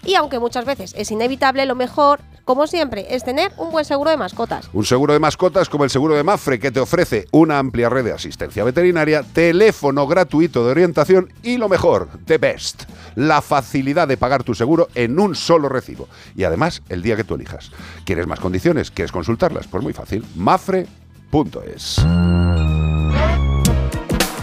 Y 0.04 0.14
aunque 0.14 0.38
muchas 0.38 0.64
veces 0.64 0.94
es 0.96 1.10
inevitable, 1.10 1.66
lo 1.66 1.74
mejor, 1.74 2.20
como 2.44 2.66
siempre, 2.66 3.14
es 3.14 3.22
tener 3.22 3.52
un 3.58 3.70
buen 3.70 3.84
seguro 3.84 4.10
de 4.10 4.16
mascotas. 4.16 4.70
Un 4.72 4.84
seguro 4.84 5.12
de 5.12 5.20
mascotas 5.20 5.68
como 5.68 5.84
el 5.84 5.90
seguro 5.90 6.14
de 6.14 6.24
Mafre 6.24 6.58
que 6.58 6.70
te 6.70 6.80
ofrece 6.80 7.26
una 7.32 7.58
amplia 7.58 7.90
red 7.90 8.04
de 8.04 8.12
asistencia 8.12 8.64
veterinaria, 8.64 9.22
teléfono 9.22 10.06
gratuito 10.06 10.64
de 10.64 10.70
orientación 10.70 11.32
y 11.42 11.58
lo 11.58 11.68
mejor, 11.68 12.08
the 12.24 12.38
best, 12.38 12.84
la 13.14 13.42
facilidad 13.42 14.08
de 14.08 14.16
pagar 14.16 14.42
tu 14.42 14.54
seguro 14.54 14.88
en 14.94 15.20
un 15.20 15.34
solo 15.34 15.59
recibo. 15.68 16.08
Y 16.34 16.44
además, 16.44 16.82
el 16.88 17.02
día 17.02 17.16
que 17.16 17.24
tú 17.24 17.34
elijas. 17.34 17.70
¿Quieres 18.04 18.26
más 18.26 18.40
condiciones? 18.40 18.90
¿Quieres 18.90 19.12
consultarlas? 19.12 19.66
Pues 19.66 19.82
muy 19.82 19.92
fácil, 19.92 20.24
mafre.es. 20.36 21.98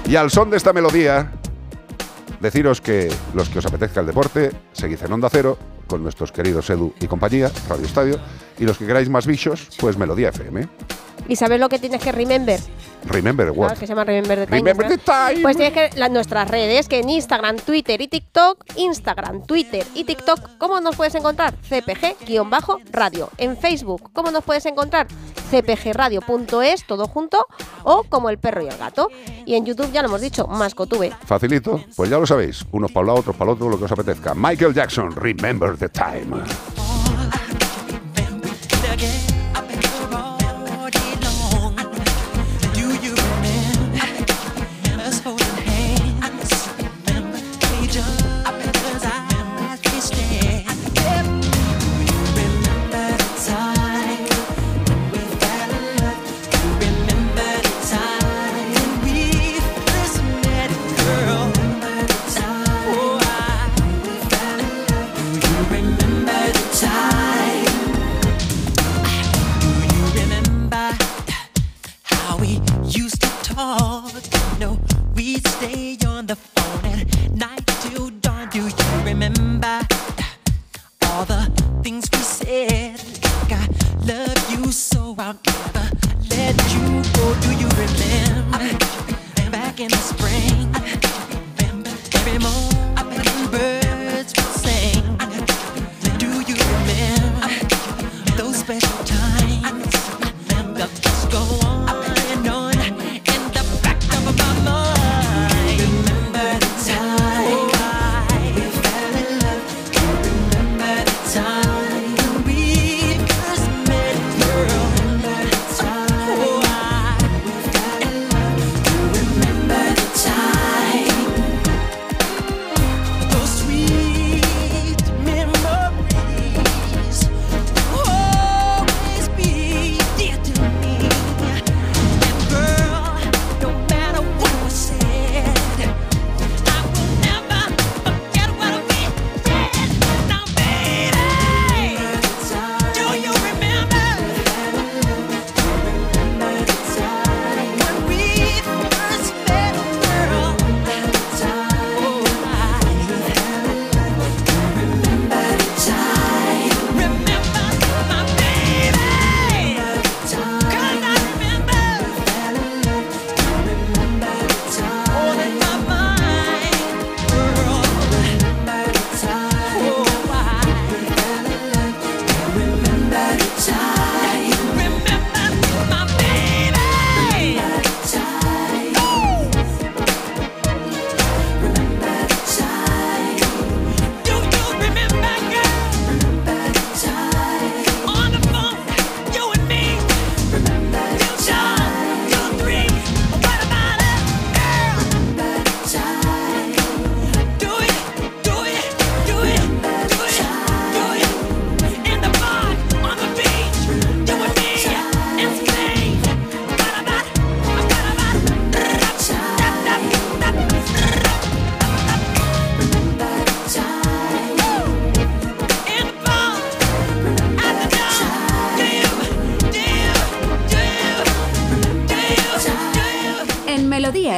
Y 0.08 0.16
al 0.16 0.32
son 0.32 0.50
de 0.50 0.58
esta 0.58 0.72
melodía, 0.72 1.32
deciros 2.40 2.80
que 2.80 3.12
los 3.34 3.50
que 3.50 3.60
os 3.60 3.66
apetezca 3.66 4.00
el 4.00 4.08
deporte, 4.08 4.52
seguid 4.72 5.04
en 5.04 5.12
Onda 5.12 5.30
Cero 5.30 5.58
con 5.88 6.04
nuestros 6.04 6.32
queridos 6.32 6.70
Edu 6.70 6.94
y 7.00 7.08
compañía, 7.08 7.52
Radio 7.68 7.86
Estadio, 7.86 8.20
y 8.60 8.66
los 8.66 8.78
que 8.78 8.86
queráis 8.86 9.10
más 9.10 9.26
bichos, 9.26 9.70
pues 9.80 9.98
Melodía 9.98 10.30
FM. 10.30 10.68
¿Y 11.28 11.36
sabes 11.36 11.60
lo 11.60 11.70
que 11.70 11.80
tienes 11.80 12.02
que 12.02 12.12
remember? 12.12 12.60
Remember 13.06 13.52
what? 13.52 13.68
Claro, 13.68 13.80
que 13.80 13.88
se 13.88 13.92
llama 13.92 14.04
Remember 14.04 14.40
the 14.40 14.46
Time. 14.48 14.58
Remember 14.58 14.88
the 14.88 14.98
time. 14.98 15.42
Pues 15.42 15.58
tienes 15.58 15.74
que 15.74 15.90
las 15.98 16.12
nuestras 16.12 16.50
redes, 16.50 16.88
que 16.88 17.00
en 17.00 17.10
Instagram, 17.10 17.58
Twitter 17.58 18.02
y 18.02 18.08
TikTok, 18.08 18.64
Instagram, 18.76 19.46
Twitter 19.46 19.86
y 19.94 20.04
TikTok, 20.04 20.58
¿cómo 20.58 20.80
nos 20.82 20.96
puedes 20.96 21.16
encontrar? 21.16 21.54
CPG-radio. 21.70 23.30
En 23.38 23.58
Facebook, 23.58 24.12
¿cómo 24.14 24.32
nos 24.32 24.44
puedes 24.44 24.66
encontrar? 24.66 25.08
cpgradio.es, 25.50 26.86
todo 26.86 27.08
junto, 27.08 27.46
o 27.84 28.04
como 28.04 28.30
el 28.30 28.38
perro 28.38 28.62
y 28.62 28.68
el 28.68 28.78
gato. 28.78 29.10
Y 29.46 29.56
en 29.56 29.66
YouTube 29.66 29.92
ya 29.92 30.02
lo 30.02 30.10
hemos 30.10 30.22
dicho, 30.22 30.48
Mascotube. 30.48 31.14
Facilito, 31.26 31.84
pues 31.96 32.10
ya 32.10 32.18
lo 32.18 32.26
sabéis, 32.26 32.66
unos 32.72 32.92
para 32.92 33.02
un 33.02 33.08
lado, 33.08 33.20
otros 33.20 33.36
para 33.36 33.52
el 33.52 33.56
otro, 33.56 33.70
lo 33.70 33.80
que 33.80 33.86
os 33.86 33.92
apetezca. 33.92 34.34
Michael 34.36 34.74
Jackson, 34.74 35.16
Remember 35.16 35.78
the 35.78 35.90
Time. 35.90 36.44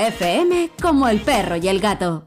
FM, 0.10 0.72
como 0.82 1.08
el 1.08 1.22
perro 1.22 1.56
y 1.56 1.68
el 1.68 1.80
gato. 1.80 2.24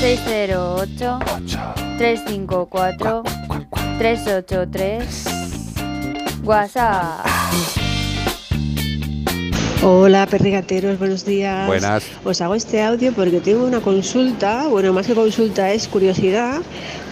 608 0.00 1.18
354 1.98 3.22
383 3.98 5.42
WhatsApp. 6.44 7.91
Hola, 9.84 10.26
perrigateros, 10.26 10.96
buenos 10.96 11.24
días. 11.24 11.66
Buenas. 11.66 12.04
Os 12.24 12.40
hago 12.40 12.54
este 12.54 12.80
audio 12.82 13.12
porque 13.12 13.40
tengo 13.40 13.64
una 13.64 13.80
consulta, 13.80 14.68
bueno, 14.68 14.92
más 14.92 15.08
que 15.08 15.14
consulta 15.14 15.72
es 15.72 15.88
curiosidad, 15.88 16.60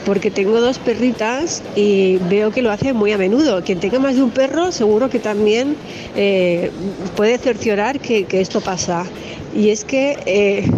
porque 0.06 0.30
tengo 0.30 0.60
dos 0.60 0.78
perritas 0.78 1.64
y 1.74 2.18
veo 2.28 2.52
que 2.52 2.62
lo 2.62 2.70
hacen 2.70 2.94
muy 2.94 3.10
a 3.10 3.18
menudo. 3.18 3.64
Quien 3.64 3.80
tenga 3.80 3.98
más 3.98 4.14
de 4.14 4.22
un 4.22 4.30
perro 4.30 4.70
seguro 4.70 5.10
que 5.10 5.18
también 5.18 5.74
eh, 6.14 6.70
puede 7.16 7.38
cerciorar 7.38 7.98
que, 7.98 8.26
que 8.26 8.40
esto 8.40 8.60
pasa. 8.60 9.04
Y 9.52 9.70
es 9.70 9.84
que 9.84 10.16
eh, 10.26 10.70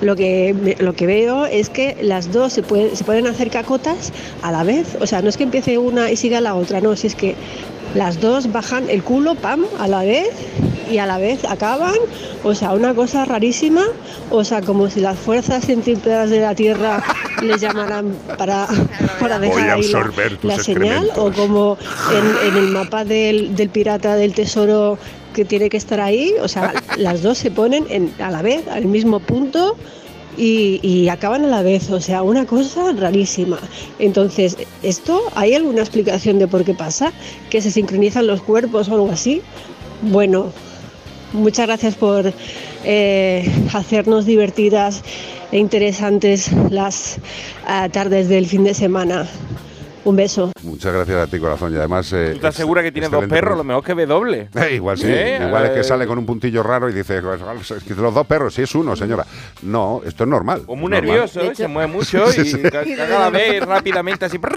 lo 0.00 0.14
que, 0.14 0.76
lo 0.78 0.94
que 0.94 1.06
veo 1.06 1.46
es 1.46 1.68
que 1.68 1.96
las 2.00 2.30
dos 2.30 2.52
se, 2.52 2.62
pueden 2.62 2.96
se 2.96 3.02
pueden 3.02 3.26
hacer 3.26 3.50
cacotas 3.50 4.12
a 4.42 4.52
la 4.52 4.62
vez. 4.62 4.96
O 5.00 5.06
sea, 5.08 5.20
no 5.20 5.28
es 5.28 5.36
que 5.36 5.42
empiece 5.42 5.78
una 5.78 6.12
y 6.12 6.16
siga 6.16 6.40
la 6.40 6.54
otra, 6.54 6.80
no, 6.80 6.94
si 6.94 7.08
es 7.08 7.16
que 7.16 7.34
las 7.94 8.20
dos 8.20 8.52
bajan 8.52 8.88
el 8.90 9.02
culo, 9.02 9.34
pam, 9.34 9.64
a 9.78 9.88
la 9.88 10.02
vez 10.02 10.28
y 10.90 10.98
a 10.98 11.06
la 11.06 11.18
vez 11.18 11.44
acaban. 11.44 11.94
O 12.44 12.54
sea, 12.54 12.72
una 12.72 12.94
cosa 12.94 13.24
rarísima. 13.24 13.84
O 14.30 14.44
sea, 14.44 14.60
como 14.62 14.88
si 14.90 15.00
las 15.00 15.18
fuerzas 15.18 15.64
centrípetas 15.66 16.30
de 16.30 16.40
la 16.40 16.54
Tierra 16.54 17.02
les 17.42 17.60
llamaran 17.60 18.14
para, 18.36 18.66
para 19.20 19.38
Voy 19.38 19.48
dejar 19.48 19.70
a 19.70 19.74
ahí 19.74 19.82
la- 19.92 20.12
la, 20.42 20.58
señal. 20.62 21.10
O 21.16 21.32
como 21.32 21.78
en, 22.12 22.48
en 22.50 22.56
el 22.56 22.68
mapa 22.68 23.04
del, 23.04 23.56
del 23.56 23.68
pirata 23.70 24.16
del 24.16 24.34
tesoro 24.34 24.98
que 25.34 25.44
tiene 25.44 25.68
que 25.70 25.76
estar 25.78 26.00
ahí. 26.00 26.34
O 26.42 26.48
sea, 26.48 26.72
las 26.96 27.22
dos 27.22 27.38
se 27.38 27.50
ponen 27.50 27.86
en- 27.90 28.12
a 28.20 28.30
la 28.30 28.42
vez, 28.42 28.66
al 28.68 28.84
mismo 28.84 29.20
punto 29.20 29.76
y, 30.36 31.08
acaban 31.08 31.44
a 31.44 31.48
la 31.48 31.62
vez, 31.62 31.90
o 31.90 32.00
sea, 32.00 32.22
una 32.22 32.46
cosa 32.46 32.92
rarísima. 32.92 33.58
Entonces, 33.98 34.56
¿esto 34.82 35.22
hay 35.34 35.54
alguna 35.54 35.80
explicación 35.80 36.38
de 36.38 36.46
por 36.46 36.64
qué 36.64 36.74
pasa? 36.74 37.12
¿Que 37.50 37.60
se 37.60 37.70
sincronizan 37.70 38.26
los 38.26 38.42
cuerpos 38.42 38.88
o 38.88 38.94
algo 38.94 39.10
así? 39.10 39.42
Bueno, 40.02 40.52
muchas 41.32 41.66
gracias 41.66 41.94
por 41.94 42.32
eh, 42.84 43.50
hacernos 43.72 44.26
divertidas 44.26 45.02
e 45.50 45.58
interesantes 45.58 46.50
las 46.70 47.18
ah, 47.66 47.88
tardes 47.90 48.28
del 48.28 48.46
fin 48.46 48.64
de 48.64 48.74
semana. 48.74 49.26
Un 50.08 50.16
beso. 50.16 50.52
Muchas 50.62 50.94
gracias 50.94 51.16
a 51.18 51.26
ti, 51.26 51.38
corazón. 51.38 51.72
Y 51.72 51.76
además. 51.76 52.10
eh, 52.14 52.28
¿Tú 52.30 52.36
estás 52.36 52.54
es- 52.54 52.56
segura 52.58 52.82
que 52.82 52.90
tienes 52.92 53.10
dos 53.10 53.26
perros? 53.26 53.58
Lo 53.58 53.64
mejor 53.64 53.84
que 53.84 53.92
ve 53.92 54.06
doble. 54.06 54.48
Eh, 54.54 54.74
igual 54.76 54.96
sí, 54.96 55.04
¿Eh? 55.06 55.38
igual 55.46 55.66
es 55.66 55.70
que 55.72 55.80
Eh, 55.80 55.84
sale 55.84 56.06
con 56.06 56.16
un 56.18 56.24
puntillo 56.24 56.62
raro 56.62 56.88
y 56.88 56.94
dice, 56.94 57.20
"Pues, 57.20 57.40
los 57.96 58.14
dos 58.14 58.26
perros, 58.26 58.54
sí 58.54 58.62
es 58.62 58.74
uno, 58.74 58.96
señora. 58.96 59.26
No, 59.62 60.00
esto 60.06 60.24
es 60.24 60.30
normal. 60.30 60.62
Como 60.64 60.80
muy 60.82 60.90
normal. 60.90 61.10
nervioso, 61.10 61.54
se 61.54 61.68
mueve 61.68 61.92
mucho 61.92 62.24
y 62.30 62.44
sí. 62.46 62.62
ca- 62.62 62.84
caga 62.84 63.16
a 63.16 63.20
la 63.20 63.30
vez 63.30 63.62
rápidamente 63.64 64.24
así. 64.24 64.38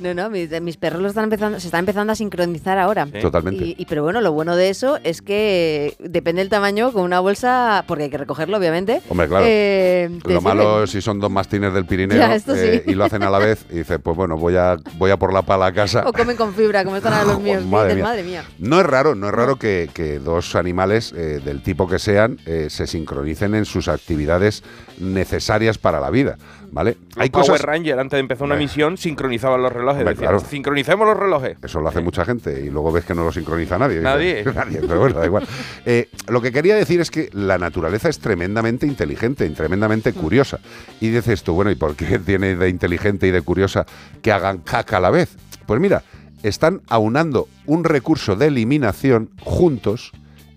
No, 0.00 0.14
no, 0.14 0.30
mis, 0.30 0.50
mis 0.62 0.76
perros 0.76 1.00
lo 1.02 1.08
están 1.08 1.24
empezando, 1.24 1.60
se 1.60 1.66
están 1.68 1.80
empezando 1.80 2.12
a 2.12 2.16
sincronizar 2.16 2.78
ahora. 2.78 3.06
Sí. 3.12 3.20
Totalmente. 3.20 3.64
Y, 3.64 3.74
y- 3.78 3.84
pero 3.86 4.02
bueno, 4.02 4.20
lo 4.20 4.32
bueno 4.32 4.56
de 4.56 4.70
eso 4.70 4.98
es 5.04 5.20
que 5.22 5.94
depende 5.98 6.40
del 6.40 6.48
tamaño, 6.48 6.92
con 6.92 7.02
una 7.02 7.20
bolsa, 7.20 7.84
porque 7.86 8.04
hay 8.04 8.10
que 8.10 8.18
recogerlo, 8.18 8.56
obviamente. 8.56 9.02
Hombre, 9.08 9.28
claro. 9.28 9.44
eh, 9.48 10.08
Lo 10.24 10.28
sirve. 10.28 10.40
malo 10.40 10.84
es 10.84 10.90
si 10.90 11.00
son 11.02 11.20
dos 11.20 11.30
mastines 11.30 11.72
del 11.74 11.84
Pirineo 11.90 12.16
Ya, 12.18 12.34
eh, 12.34 12.40
sí. 12.40 12.90
y 12.90 12.94
lo 12.94 13.04
hacen 13.04 13.22
a 13.22 13.30
la 13.30 13.38
vez 13.38 13.64
y 13.70 13.76
dice, 13.76 13.98
pues 13.98 14.16
bueno, 14.16 14.36
voy 14.36 14.56
a, 14.56 14.76
voy 14.96 15.10
a 15.10 15.16
por 15.18 15.32
la 15.32 15.42
pala 15.42 15.66
a 15.66 15.72
casa. 15.72 16.04
O 16.10 16.12
comen 16.12 16.36
con 16.36 16.54
fibra, 16.54 16.82
como 16.84 16.96
están 16.96 17.12
ahora 17.12 17.26
los 17.32 17.40
míos. 17.42 17.64
Madre 17.64 17.88
Dices, 17.88 17.96
mía. 17.96 18.04
madre 18.04 18.22
mía. 18.22 18.44
No 18.58 18.80
es 18.80 18.86
raro, 18.86 19.14
no 19.14 19.28
es 19.28 19.34
raro 19.34 19.56
que, 19.56 19.90
que 19.92 20.18
dos 20.18 20.54
animales 20.56 21.12
eh, 21.16 21.40
del 21.44 21.62
tipo 21.62 21.86
que 21.88 21.98
sean 21.98 22.38
eh, 22.46 22.68
se 22.70 22.86
sincronicen 22.86 23.54
en 23.54 23.64
sus 23.64 23.88
actividades 23.88 24.62
necesarias 24.98 25.78
para 25.78 26.00
la 26.00 26.10
vida, 26.10 26.36
¿vale? 26.72 26.96
Los 27.16 27.30
Power 27.30 27.62
Ranger, 27.62 27.98
antes 27.98 28.16
de 28.16 28.20
empezar 28.20 28.44
una 28.46 28.56
misión, 28.56 28.96
sincronizaban 28.96 29.62
los 29.62 29.72
relojes. 29.72 30.00
Hombre, 30.00 30.14
Decían, 30.14 30.30
claro. 30.32 30.44
sincronicemos 30.48 31.06
los 31.06 31.16
relojes. 31.16 31.58
Eso 31.62 31.80
lo 31.80 31.88
hace 31.88 32.00
mucha 32.00 32.24
gente 32.24 32.60
y 32.60 32.70
luego 32.70 32.92
ves 32.92 33.04
que 33.04 33.14
no 33.14 33.24
lo 33.24 33.32
sincroniza 33.32 33.78
nadie. 33.78 34.00
Nadie. 34.00 34.44
Nadie, 34.54 34.80
pero 34.80 35.00
bueno, 35.00 35.18
da 35.18 35.26
igual. 35.26 35.46
Eh, 35.84 36.08
lo 36.28 36.40
que 36.40 36.52
quería 36.52 36.74
decir 36.76 37.00
es 37.00 37.10
que 37.10 37.30
la 37.32 37.58
naturaleza 37.58 38.08
es 38.08 38.18
tremendamente 38.18 38.86
inteligente 38.86 39.46
y 39.46 39.50
tremendamente 39.50 40.12
curiosa. 40.12 40.58
Y 41.00 41.08
dices 41.10 41.42
tú, 41.42 41.54
bueno, 41.54 41.70
¿y 41.70 41.76
por 41.76 41.94
qué 41.96 42.18
tiene 42.24 42.56
de 42.56 42.68
inteligente 42.68 43.26
y 43.26 43.30
de 43.30 43.42
curiosa 43.42 43.86
que 44.22 44.32
hagan 44.32 44.58
caca 44.58 44.98
a 44.98 45.00
la 45.00 45.10
vez? 45.10 45.36
Pues 45.66 45.80
mira, 45.80 46.02
están 46.42 46.82
aunando 46.88 47.48
un 47.66 47.84
recurso 47.84 48.36
de 48.36 48.46
eliminación 48.46 49.30
juntos 49.40 50.12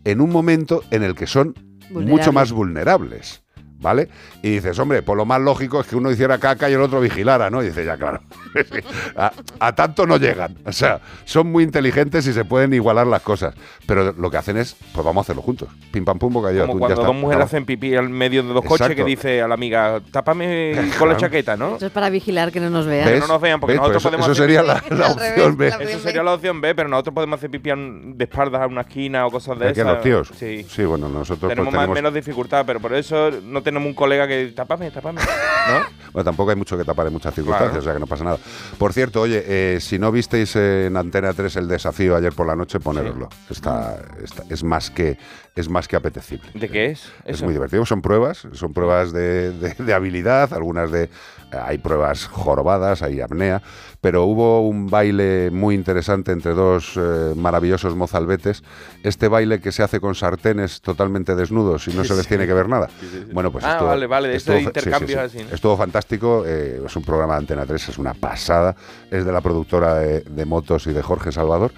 en 0.06 0.22
un 0.22 0.30
momento 0.30 0.84
en 0.92 1.04
el 1.04 1.16
que 1.16 1.28
son 1.28 1.56
mucho 1.92 2.32
más 2.32 2.52
vulnerables. 2.52 3.43
¿Vale? 3.84 4.10
Y 4.42 4.50
dices, 4.50 4.80
hombre, 4.80 5.04
pues 5.04 5.16
lo 5.16 5.26
más 5.26 5.40
lógico 5.40 5.82
es 5.82 5.86
que 5.88 5.96
uno 5.96 6.10
hiciera 6.10 6.40
caca 6.40 6.68
y 6.70 6.74
el 6.74 6.82
otro 6.82 7.00
vigilara, 7.00 7.52
¿no? 7.52 7.62
Y 7.62 7.68
dices, 7.68 7.86
ya, 7.86 7.98
claro. 7.98 8.22
a, 9.16 9.32
a 9.60 9.76
tanto 9.76 10.08
no 10.08 10.18
llegan. 10.18 10.58
O 10.66 10.72
sea, 10.72 11.00
son 11.26 11.52
muy 11.52 11.64
inteligentes 11.64 12.26
y 12.28 12.34
se 12.34 12.46
pueden 12.46 12.74
igualar 12.74 13.06
las 13.06 13.22
cosas. 13.22 13.54
Pero 13.86 14.14
lo 14.14 14.32
que 14.32 14.38
hacen 14.38 14.58
es, 14.58 14.76
pues 14.94 15.06
vamos 15.06 15.22
a 15.22 15.24
hacerlo 15.24 15.42
juntos. 15.42 15.70
Pim 15.92 16.06
pam 16.06 16.18
pum, 16.18 16.34
bocadillo 16.34 16.62
de 16.62 16.68
Como 16.68 16.80
ya 16.88 16.96
cuando 16.96 17.04
dos 17.14 17.16
mujeres 17.16 17.46
hacen 17.46 17.66
pipí 17.66 17.96
al 17.96 18.10
medio 18.10 18.42
de 18.44 18.54
dos 18.54 18.64
coches 18.66 18.96
que 18.96 19.04
dice 19.04 19.42
a 19.42 19.48
la 19.48 19.54
amiga, 19.56 20.02
tápame 20.12 20.92
con 20.98 21.10
la 21.10 21.18
chaqueta, 21.18 21.56
¿no? 21.58 21.76
Eso 21.76 21.86
es 21.88 21.92
para 21.92 22.10
vigilar 22.10 22.52
que 22.52 22.60
no 22.60 22.70
nos 22.70 22.86
vean. 22.86 23.08
Que 23.08 23.20
no 23.20 23.28
nos 23.28 23.42
vean, 23.42 23.60
porque 23.60 23.74
¿Ves? 23.74 23.82
Pues 23.82 23.94
nosotros 23.94 24.02
eso- 24.02 24.10
podemos 24.10 24.26
eso 24.26 24.32
hacer 24.32 24.46
sería 24.46 24.64
la- 24.64 25.08
opción 25.12 25.58
revés, 25.58 25.58
B. 25.58 25.70
la 25.86 25.92
Eso 25.92 26.00
sería 26.00 26.24
la 26.24 26.34
opción 26.34 26.62
B, 26.62 26.76
pero 26.76 26.88
nosotros 26.90 27.14
podemos 27.14 27.38
hacer 27.40 27.50
pipí 27.50 27.70
de 27.74 28.24
espaldas 28.24 28.62
a 28.62 28.68
una 28.68 28.82
esquina 28.82 29.26
o 29.26 29.32
cosas 29.32 29.58
de 29.60 29.68
¿De 29.68 29.74
qué, 29.74 29.82
esas. 29.82 29.94
los 29.96 30.04
tíos? 30.04 30.32
Sí. 30.38 30.66
Sí, 30.70 30.84
bueno, 30.86 31.10
nosotros 31.10 31.50
Tenemos 31.50 31.66
pues, 31.68 31.76
más, 31.76 31.82
tenemos... 31.84 31.96
menos 31.96 32.14
dificultad, 32.14 32.64
pero 32.66 32.80
por 32.80 32.94
eso 32.94 33.30
no 33.44 33.62
tenemos 33.62 33.73
un 33.78 33.94
colega 33.94 34.28
que 34.28 34.48
tápame, 34.56 34.92
tápame. 34.92 35.22
¿No? 35.22 36.04
Bueno, 36.14 36.26
tampoco 36.26 36.52
hay 36.52 36.56
mucho 36.56 36.78
que 36.78 36.84
tapar 36.84 37.08
en 37.08 37.14
muchas 37.14 37.34
circunstancias, 37.34 37.72
Claro. 37.72 37.80
o 37.80 37.84
sea 37.86 37.94
que 37.96 38.00
no 38.00 38.06
pasa 38.06 38.24
nada. 38.24 38.38
Por 38.78 38.94
cierto, 38.94 39.20
oye, 39.22 39.44
eh, 39.48 39.80
si 39.82 39.98
no 39.98 40.12
visteis 40.12 40.56
en 40.56 40.96
Antena 40.96 41.34
3 41.34 41.56
el 41.56 41.68
desafío 41.68 42.16
ayer 42.16 42.34
por 42.34 42.46
la 42.46 42.56
noche, 42.56 42.80
ponéroslo. 42.80 43.30
Está, 43.50 43.98
está- 44.24 44.44
es, 44.48 44.64
más 44.64 44.92
que, 44.92 45.18
es 45.56 45.70
más 45.70 45.88
que 45.88 45.96
apetecible. 45.96 46.48
¿De 46.54 46.70
qué 46.70 46.92
es? 46.92 47.12
Es 47.26 47.42
muy 47.42 47.52
divertido, 47.54 47.84
son 47.88 48.04
pruebas, 48.04 48.48
son 48.52 48.74
pruebas 48.74 49.12
de, 49.12 49.54
de- 49.54 49.74
de 49.74 49.94
habilidad, 49.96 50.54
algunas 50.54 50.92
de... 50.92 51.10
Hay 51.66 51.78
pruebas 51.78 52.26
jorobadas, 52.28 53.02
hay 53.02 53.22
apnea, 53.22 53.62
pero 54.02 54.24
hubo 54.26 54.68
un 54.68 54.88
baile 54.90 55.50
muy 55.52 55.76
interesante 55.76 56.32
entre 56.32 56.54
dos 56.54 56.94
eh, 56.98 57.34
maravillosos 57.36 57.96
mozalbetes. 57.96 58.64
Este 59.04 59.28
baile 59.28 59.60
que 59.62 59.72
se 59.72 59.84
hace 59.84 60.00
con 60.00 60.16
sartenes 60.16 60.82
totalmente 60.82 61.36
desnudos 61.36 61.88
y 61.88 61.94
no 61.94 62.04
se 62.04 62.14
les 62.16 62.24
Sí. 62.24 62.30
tiene 62.30 62.48
que 62.48 62.54
ver 62.54 62.68
nada. 62.70 62.90
Sí. 63.00 63.26
Bueno, 63.32 63.52
pues 63.52 63.64
Ah, 63.66 63.72
estuvo- 63.74 63.88
vale, 63.90 64.08
vale, 64.08 64.36
estuvo 64.36 64.58
intercambios 64.58 65.32
sí. 65.32 65.38
así, 65.40 65.48
¿no? 65.50 65.56
Estuvo 65.56 65.78
fantástico, 65.78 66.44
eh, 66.46 66.82
es 66.86 66.96
un 66.96 67.04
programa 67.04 67.34
de 67.34 67.40
Antena 67.40 67.66
3, 67.66 67.90
es 67.90 67.98
una 67.98 68.14
pasada, 68.14 68.76
es 69.12 69.26
de 69.26 69.32
la 69.32 69.42
productora 69.42 69.96
de, 69.96 70.22
de 70.22 70.46
motos 70.46 70.88
y 70.88 70.94
de 70.94 71.02
Jorge 71.02 71.32
Salvador 71.32 71.72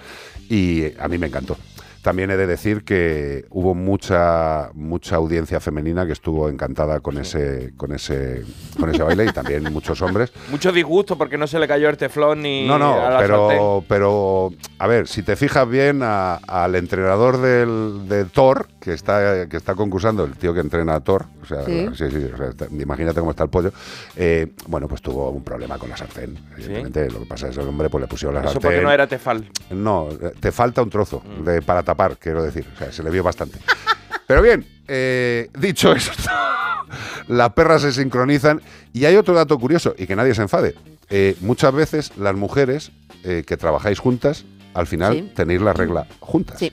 y 0.50 0.82
eh, 0.84 0.98
a 1.00 1.08
mí 1.08 1.18
me 1.18 1.28
encantó. 1.28 1.58
También 2.06 2.30
he 2.30 2.38
de 2.38 2.46
decir 2.46 2.84
que 2.84 3.46
hubo 3.50 3.74
mucha 3.74 4.70
mucha 4.76 5.16
audiencia 5.16 5.60
femenina 5.60 6.06
que 6.06 6.12
estuvo 6.12 6.50
encantada 6.50 7.00
con 7.00 7.18
ese 7.18 7.74
con 7.78 7.94
ese 7.94 8.44
con 8.80 8.92
ese 8.92 9.02
baile 9.02 9.26
y 9.26 9.30
también 9.34 9.64
muchos 9.74 10.00
hombres. 10.04 10.32
Mucho 10.52 10.72
disgusto 10.72 11.18
porque 11.18 11.36
no 11.36 11.48
se 11.48 11.58
le 11.58 11.68
cayó 11.68 11.90
el 11.90 11.98
teflón 11.98 12.44
ni 12.44 12.68
No, 12.68 12.76
a 12.76 12.78
no, 12.78 12.96
sartén. 13.02 13.28
pero, 13.48 13.84
pero 13.88 14.50
a 14.78 14.86
ver, 14.86 15.08
si 15.08 15.24
te 15.24 15.36
fijas 15.36 15.68
bien 15.68 16.02
a- 16.04 16.36
al 16.36 16.76
entrenador 16.76 17.42
del, 17.42 18.08
de 18.08 18.26
Thor, 18.26 18.68
que 18.86 18.94
está, 18.94 19.50
que 19.50 19.58
está 19.58 19.74
concursando, 19.74 20.24
el 20.26 20.36
tío 20.36 20.54
que 20.54 20.60
entrena 20.60 20.94
a 20.94 21.00
Thor, 21.00 21.26
o 21.42 21.46
sea, 21.48 21.66
Sí. 21.66 21.88
sí, 21.96 22.12
sí, 22.12 22.30
o 22.32 22.38
sea, 22.38 22.50
está- 22.50 22.68
imagínate 22.70 23.20
cómo 23.20 23.32
está 23.32 23.44
el 23.44 23.50
pollo, 23.50 23.74
eh, 24.16 24.54
bueno, 24.68 24.88
pues 24.88 25.02
tuvo 25.02 25.32
un 25.32 25.44
problema 25.44 25.80
con 25.80 25.90
la 25.90 25.98
sartén. 25.98 26.38
Evidentemente, 26.54 27.10
lo 27.10 27.20
que 27.22 27.26
pasa 27.26 27.48
es 27.50 27.56
que 27.56 27.62
el 27.64 27.68
hombre 27.68 27.90
pues 27.90 28.02
le 28.04 28.08
pusieron 28.08 28.36
la 28.36 28.42
Eso 28.42 28.54
sartén. 28.54 28.62
porque 28.70 28.82
no 28.84 28.92
era 28.92 29.08
tefal. 29.08 29.50
No, 29.72 30.10
eh, 30.12 30.34
te 30.40 30.52
falta 30.52 30.84
un 30.84 30.92
trozo 30.92 31.24
Mm. 31.26 31.44
de, 31.44 31.62
para 31.64 31.82
tapar, 31.82 32.18
quiero 32.18 32.44
decir. 32.44 32.66
O 32.76 32.78
sea, 32.78 32.92
se 32.92 33.02
le 33.02 33.10
vio 33.10 33.24
bastante. 33.24 33.58
Pero 34.28 34.42
bien, 34.44 34.66
eh, 34.88 35.50
dicho 35.60 35.92
esto, 35.92 36.12
las 37.28 37.54
perras 37.54 37.82
se 37.82 37.92
sincronizan. 37.92 38.62
Y 38.94 39.06
hay 39.06 39.16
otro 39.16 39.34
dato 39.34 39.58
curioso, 39.60 39.96
y 39.98 40.06
que 40.08 40.16
nadie 40.16 40.34
se 40.36 40.42
enfade. 40.44 40.76
Eh, 41.10 41.36
muchas 41.42 41.74
veces 41.74 42.12
las 42.18 42.36
mujeres 42.36 42.92
eh, 43.24 43.44
que 43.46 43.58
trabajáis 43.58 43.98
juntas, 44.00 44.46
al 44.76 44.88
final 44.88 45.14
Sí. 45.14 45.32
tenéis 45.36 45.62
la 45.62 45.74
regla 45.74 46.06
juntas. 46.20 46.60
Sí. 46.60 46.72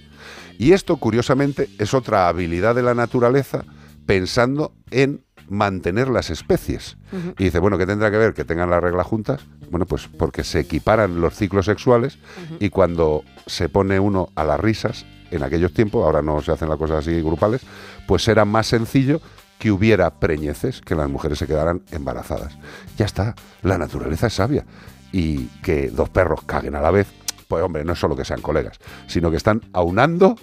Y 0.59 0.72
esto, 0.72 0.96
curiosamente, 0.96 1.68
es 1.78 1.94
otra 1.94 2.28
habilidad 2.28 2.74
de 2.74 2.82
la 2.82 2.94
naturaleza 2.94 3.64
pensando 4.07 4.72
en 4.90 5.24
mantener 5.48 6.09
las 6.09 6.30
especies. 6.30 6.96
Y 7.38 7.44
dice, 7.44 7.59
bueno, 7.59 7.78
¿qué 7.78 7.86
tendrá 7.86 8.11
que 8.11 8.16
ver 8.16 8.32
que 8.34 8.44
tengan 8.44 8.70
la 8.70 8.80
regla 8.80 9.05
juntas? 9.05 9.42
Bueno, 9.70 9.86
pues 9.86 10.09
porque 10.18 10.44
se 10.44 10.61
equiparan 10.61 11.20
los 11.20 11.34
ciclos 11.34 11.66
sexuales 11.66 12.18
y 12.59 12.70
cuando 12.70 13.22
se 13.46 13.68
pone 13.68 14.00
uno 14.00 14.30
a 14.34 14.44
las 14.44 14.61
risas, 14.61 15.05
en 15.30 15.42
aquellos 15.42 15.72
tiempos, 15.72 16.05
ahora 16.05 16.22
no 16.22 16.40
se 16.42 16.53
hacen 16.53 16.68
las 16.68 16.78
cosas 16.78 16.98
así 16.98 17.20
grupales, 17.22 17.62
pues 18.07 18.28
era 18.28 18.44
más 18.44 18.66
sencillo 18.66 19.20
que 19.59 19.70
hubiera 19.70 20.11
preñeces, 20.18 20.80
que 20.80 20.94
las 20.94 21.09
mujeres 21.09 21.38
se 21.38 21.46
quedaran 21.46 21.82
embarazadas. 21.90 22.59
Ya 22.98 23.07
está, 23.07 23.34
la 23.62 23.78
naturaleza 23.78 24.26
es 24.26 24.34
sabia. 24.34 24.66
Y 25.12 25.46
que 25.62 25.88
dos 25.90 26.09
perros 26.09 26.42
caguen 26.44 26.74
a 26.74 26.80
la 26.80 26.90
vez, 26.90 27.07
pues 27.53 27.62
hombre, 27.62 27.84
no 27.84 27.92
es 27.92 27.98
solo 27.98 28.16
que 28.16 28.24
sean 28.24 28.40
colegas, 28.40 28.78
sino 29.07 29.30
que 29.30 29.36
están 29.36 29.61
aunando 29.74 30.36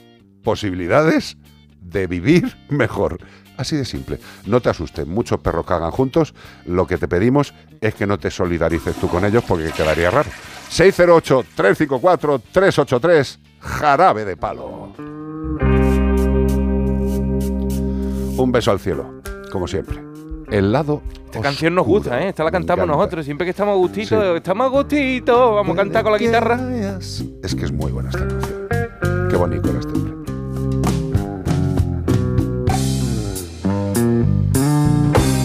posibilidades 0.43 1.37
de 1.81 2.05
vivir 2.05 2.55
mejor. 2.69 3.17
Así 3.57 3.75
de 3.75 3.83
simple. 3.83 4.19
No 4.45 4.61
te 4.61 4.69
asustes, 4.69 5.07
muchos 5.07 5.39
perros 5.39 5.65
cagan 5.65 5.89
juntos. 5.89 6.35
Lo 6.67 6.85
que 6.85 6.99
te 6.99 7.07
pedimos 7.07 7.55
es 7.81 7.95
que 7.95 8.05
no 8.05 8.19
te 8.19 8.29
solidarices 8.29 8.95
tú 8.97 9.07
con 9.07 9.25
ellos 9.25 9.43
porque 9.47 9.71
quedaría 9.71 10.11
raro. 10.11 10.29
608-354-383, 10.69 13.39
jarabe 13.59 14.23
de 14.23 14.37
palo. 14.37 14.93
Un 18.37 18.51
beso 18.51 18.69
al 18.69 18.79
cielo, 18.79 19.23
como 19.51 19.67
siempre. 19.67 20.08
El 20.51 20.71
lado. 20.71 21.01
Esta 21.25 21.41
canción 21.41 21.75
nos 21.75 21.85
gusta, 21.85 22.21
¿eh? 22.23 22.29
Esta 22.29 22.43
la 22.43 22.51
cantamos 22.51 22.87
nosotros. 22.87 23.23
Siempre 23.23 23.45
que 23.45 23.51
estamos 23.51 23.73
a 23.73 23.77
gustito, 23.77 24.19
Sí. 24.19 24.37
estamos 24.37 24.65
a 24.65 24.69
gustito, 24.69 25.55
vamos 25.55 25.73
a 25.73 25.77
cantar 25.77 26.03
con 26.03 26.11
la 26.11 26.17
guitarra. 26.17 26.59
Es 26.99 27.55
que 27.55 27.65
es 27.65 27.71
muy 27.71 27.91
buena 27.91 28.09
esta 28.09 28.27
canción. 28.27 28.67
Qué 29.29 29.35
bonito 29.37 29.69
era 29.69 29.79
este 29.79 29.91
hombre. 29.93 30.09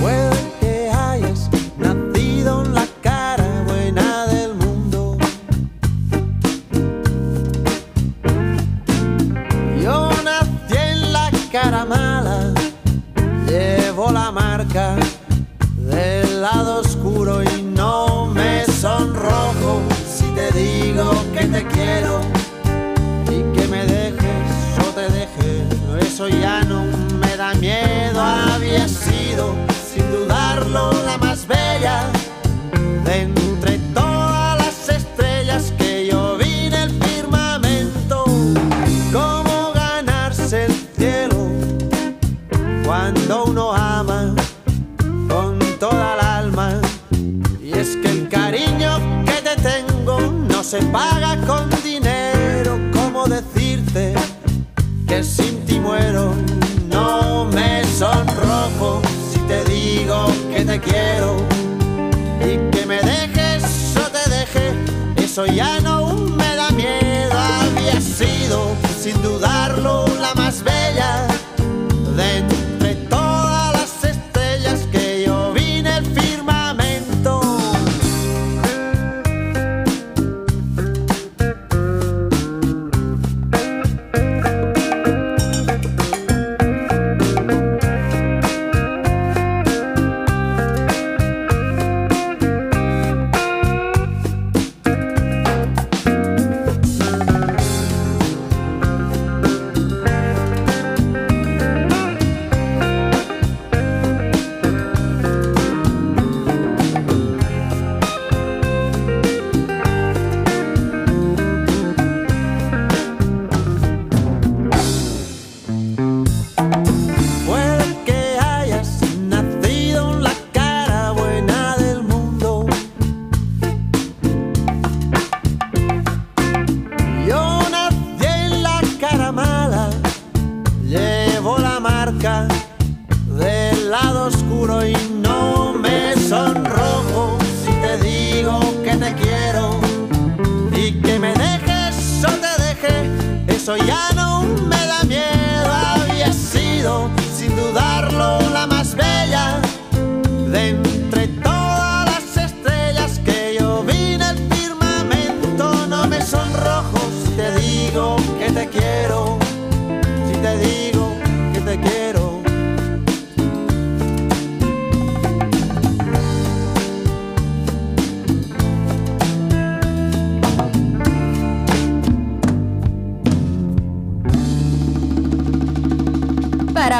Puede 0.01 0.31
que 0.61 0.91
hayas 0.91 1.51
nacido 1.79 2.65
en 2.65 2.75
la 2.75 2.87
cara 3.03 3.65
buena 3.67 4.25
la 14.73 15.04
quiero. 60.85 61.37
Y 62.41 62.71
que 62.71 62.87
me 62.87 63.01
dejes 63.01 63.95
o 63.97 64.11
te 64.11 64.31
deje, 64.31 64.73
eso 65.17 65.47
ya 65.47 65.81
no 65.81 66.15
me 66.15 66.55
da 66.57 66.71
miedo. 66.71 67.33
Había 67.33 68.01
sido, 68.01 68.77
sin 69.01 69.21
dudarlo, 69.23 70.07
la 70.21 70.35
más 70.35 70.63
bella 70.63 71.34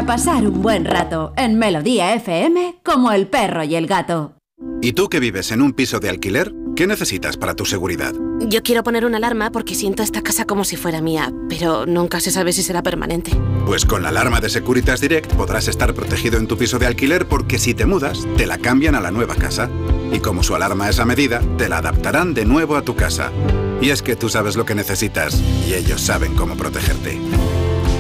Para 0.05 0.17
pasar 0.19 0.47
un 0.47 0.61
buen 0.61 0.85
rato 0.85 1.33
en 1.35 1.59
Melodía 1.59 2.15
FM 2.15 2.81
como 2.85 3.11
el 3.13 3.27
perro 3.27 3.65
y 3.65 3.75
el 3.75 3.87
gato. 3.87 4.35
¿Y 4.83 4.93
tú 4.93 5.09
que 5.09 5.19
vives 5.19 5.51
en 5.51 5.63
un 5.63 5.73
piso 5.73 5.99
de 5.99 6.11
alquiler? 6.11 6.53
¿Qué 6.77 6.87
necesitas 6.87 7.39
para 7.39 7.55
tu 7.55 7.65
seguridad? 7.65 8.13
Yo 8.41 8.63
quiero 8.63 8.83
poner 8.83 9.07
una 9.07 9.17
alarma 9.17 9.51
porque 9.51 9.75
siento 9.75 10.03
esta 10.03 10.21
casa 10.21 10.45
como 10.45 10.65
si 10.65 10.77
fuera 10.77 11.01
mía, 11.01 11.33
pero 11.49 11.87
nunca 11.87 12.21
se 12.21 12.31
sabe 12.31 12.53
si 12.53 12.63
será 12.63 12.83
permanente. 12.83 13.33
Pues 13.65 13.87
con 13.87 14.03
la 14.03 14.11
alarma 14.11 14.41
de 14.41 14.51
Securitas 14.51 15.01
Direct 15.01 15.33
podrás 15.35 15.69
estar 15.69 15.95
protegido 15.95 16.37
en 16.37 16.49
tu 16.49 16.59
piso 16.59 16.79
de 16.79 16.87
alquiler 16.87 17.27
porque 17.27 17.59
si 17.59 17.73
te 17.73 17.87
mudas, 17.87 18.27
te 18.37 18.47
la 18.47 18.59
cambian 18.59 18.95
a 18.95 19.01
la 19.01 19.11
nueva 19.11 19.37
casa. 19.37 19.71
Y 20.13 20.19
como 20.19 20.43
su 20.43 20.55
alarma 20.55 20.91
es 20.91 21.01
a 21.01 21.07
medida, 21.07 21.41
te 21.57 21.71
la 21.71 21.79
adaptarán 21.79 22.35
de 22.35 22.45
nuevo 22.45 22.77
a 22.77 22.83
tu 22.83 22.95
casa. 22.95 23.33
Y 23.81 23.89
es 23.89 24.03
que 24.03 24.17
tú 24.17 24.29
sabes 24.29 24.57
lo 24.57 24.67
que 24.67 24.75
necesitas 24.75 25.41
y 25.67 25.73
ellos 25.73 26.03
saben 26.03 26.35
cómo 26.35 26.57
protegerte. 26.57 27.19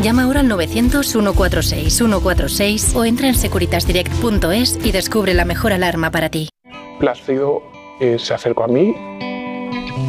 Llama 0.04 0.22
ahora 0.24 0.40
al 0.40 0.50
900-146-146 0.50 2.94
o 2.94 3.06
entra 3.06 3.28
en 3.28 3.34
securitasdirect.es 3.34 4.78
y 4.84 4.92
descubre 4.92 5.32
la 5.32 5.46
mejor 5.46 5.72
alarma 5.72 6.10
para 6.10 6.28
ti. 6.28 6.50
Plácido 7.00 7.62
eh, 8.00 8.18
se 8.18 8.34
acercó 8.34 8.64
a 8.64 8.68
mí. 8.68 8.94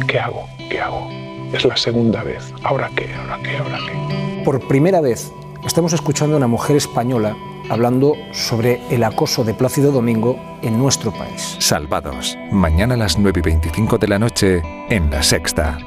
¿Qué 0.06 0.20
hago? 0.20 0.46
¿Qué 0.68 0.82
hago? 0.82 1.08
Es 1.50 1.64
la 1.64 1.78
segunda 1.78 2.22
vez. 2.22 2.52
¿Ahora 2.62 2.90
qué? 2.94 3.14
¿Ahora 3.14 3.38
qué? 3.42 3.56
¿Ahora 3.56 3.78
qué? 3.86 4.42
Por 4.44 4.68
primera 4.68 5.00
vez 5.00 5.32
estamos 5.64 5.94
escuchando 5.94 6.34
a 6.34 6.36
una 6.36 6.46
mujer 6.46 6.76
española 6.76 7.34
hablando 7.70 8.12
sobre 8.32 8.82
el 8.90 9.02
acoso 9.02 9.44
de 9.44 9.54
Plácido 9.54 9.92
Domingo 9.92 10.38
en 10.60 10.78
nuestro 10.78 11.10
país. 11.10 11.56
Salvados. 11.58 12.36
Mañana 12.52 12.96
a 12.96 12.98
las 12.98 13.18
9 13.18 13.38
y 13.38 13.42
25 13.42 13.96
de 13.96 14.08
la 14.08 14.18
noche 14.18 14.60
en 14.90 15.10
La 15.10 15.22
Sexta. 15.22 15.78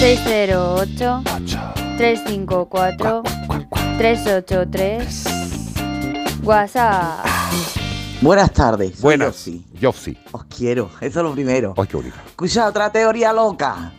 608 0.00 1.22
354 1.98 3.22
383 3.98 5.24
WhatsApp. 6.42 7.26
Buenas 8.22 8.50
tardes. 8.50 8.92
soy 8.94 9.02
Buenas. 9.02 9.36
Yossi. 9.36 9.66
Yossi. 9.78 10.18
Os 10.32 10.44
quiero, 10.44 10.88
eso 11.02 11.20
es 11.20 11.24
lo 11.24 11.32
primero. 11.32 11.74
Ay, 11.76 11.86
qué 11.86 11.96
bonito. 11.98 12.16
Escucha 12.26 12.66
otra 12.66 12.90
teoría 12.90 13.34
loca. 13.34 13.92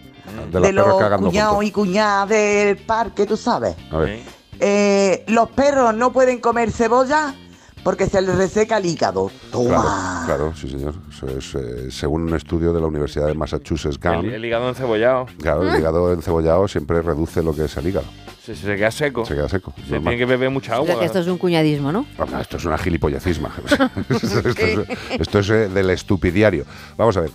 De 0.52 0.60
los 0.60 0.72
perros 0.72 0.88
los 0.88 1.00
cagando 1.00 1.28
cuñados 1.28 1.54
juntos. 1.54 1.70
y 1.70 1.72
cuñadas 1.72 2.30
del 2.30 2.78
parque, 2.78 3.28
tú 3.28 3.38
sabes. 3.38 3.76
A 3.92 3.98
ver. 3.98 4.22
Eh, 4.60 5.24
los 5.28 5.52
perros 5.52 5.94
no 5.94 6.12
pueden 6.12 6.40
comer 6.40 6.72
cebolla 6.72 7.36
porque 7.84 8.06
se 8.08 8.22
les 8.22 8.36
reseca 8.36 8.78
el 8.78 8.86
hígado. 8.86 9.32
Toma. 9.52 10.24
claro, 10.26 10.54
sí, 10.56 10.70
señor. 10.70 10.94
Eso 11.10 11.28
es, 11.28 11.56
eh, 11.56 11.92
según 11.92 12.24
un 12.24 12.36
estudio 12.36 12.74
de 12.74 12.80
la 12.82 12.88
Universidad 12.88 13.28
de 13.28 13.34
Massachusetts, 13.34 14.00
Gum, 14.00 14.26
El, 14.26 14.34
el 14.34 14.46
hígado 14.46 14.70
encebollado. 14.70 15.26
claro, 15.42 15.68
el 15.68 15.80
hígado 15.80 16.14
encebollado 16.14 16.68
siempre 16.68 17.02
reduce 17.02 17.42
lo 17.44 17.56
que 17.56 17.66
es 17.66 17.78
el 17.78 17.88
hígado. 17.88 18.08
Se, 18.44 18.56
se 18.56 18.76
queda 18.76 18.90
seco. 18.92 19.24
Se 19.26 19.36
queda 19.36 19.48
seco. 19.48 19.72
Se 19.76 19.82
normal. 19.84 20.02
tiene 20.02 20.18
que 20.18 20.26
beber 20.26 20.50
mucha 20.50 20.80
O 20.80 20.84
sea, 20.84 20.94
agua. 20.94 21.00
que 21.02 21.06
esto 21.06 21.20
es 21.20 21.28
un 21.28 21.38
cuñadismo, 21.38 21.92
¿no? 21.92 22.06
Ah, 22.18 22.42
Esto 22.42 22.58
es 22.58 22.66
una 22.66 22.78
gilipollecisma. 22.78 23.52
esto, 23.70 23.90
esto 24.50 24.50
es, 24.66 24.80
esto 25.20 25.40
es, 25.40 25.50
eh, 25.52 25.70
del 25.70 25.90
estupidiario. 25.92 26.66
Vamos 26.98 27.18
a 27.18 27.22
ver. 27.22 27.32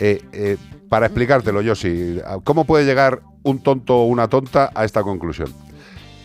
eh, 0.00 0.22
eh, 0.32 0.56
para 0.90 1.06
explicártelo, 1.06 1.62
yo 1.62 1.74
sí. 1.74 2.20
¿Cómo 2.44 2.64
puede 2.66 2.84
llegar 2.84 3.22
un 3.42 3.62
tonto 3.62 3.96
o 4.00 4.04
una 4.06 4.28
tonta 4.28 4.70
a 4.74 4.84
esta 4.84 5.02
conclusión? 5.02 5.48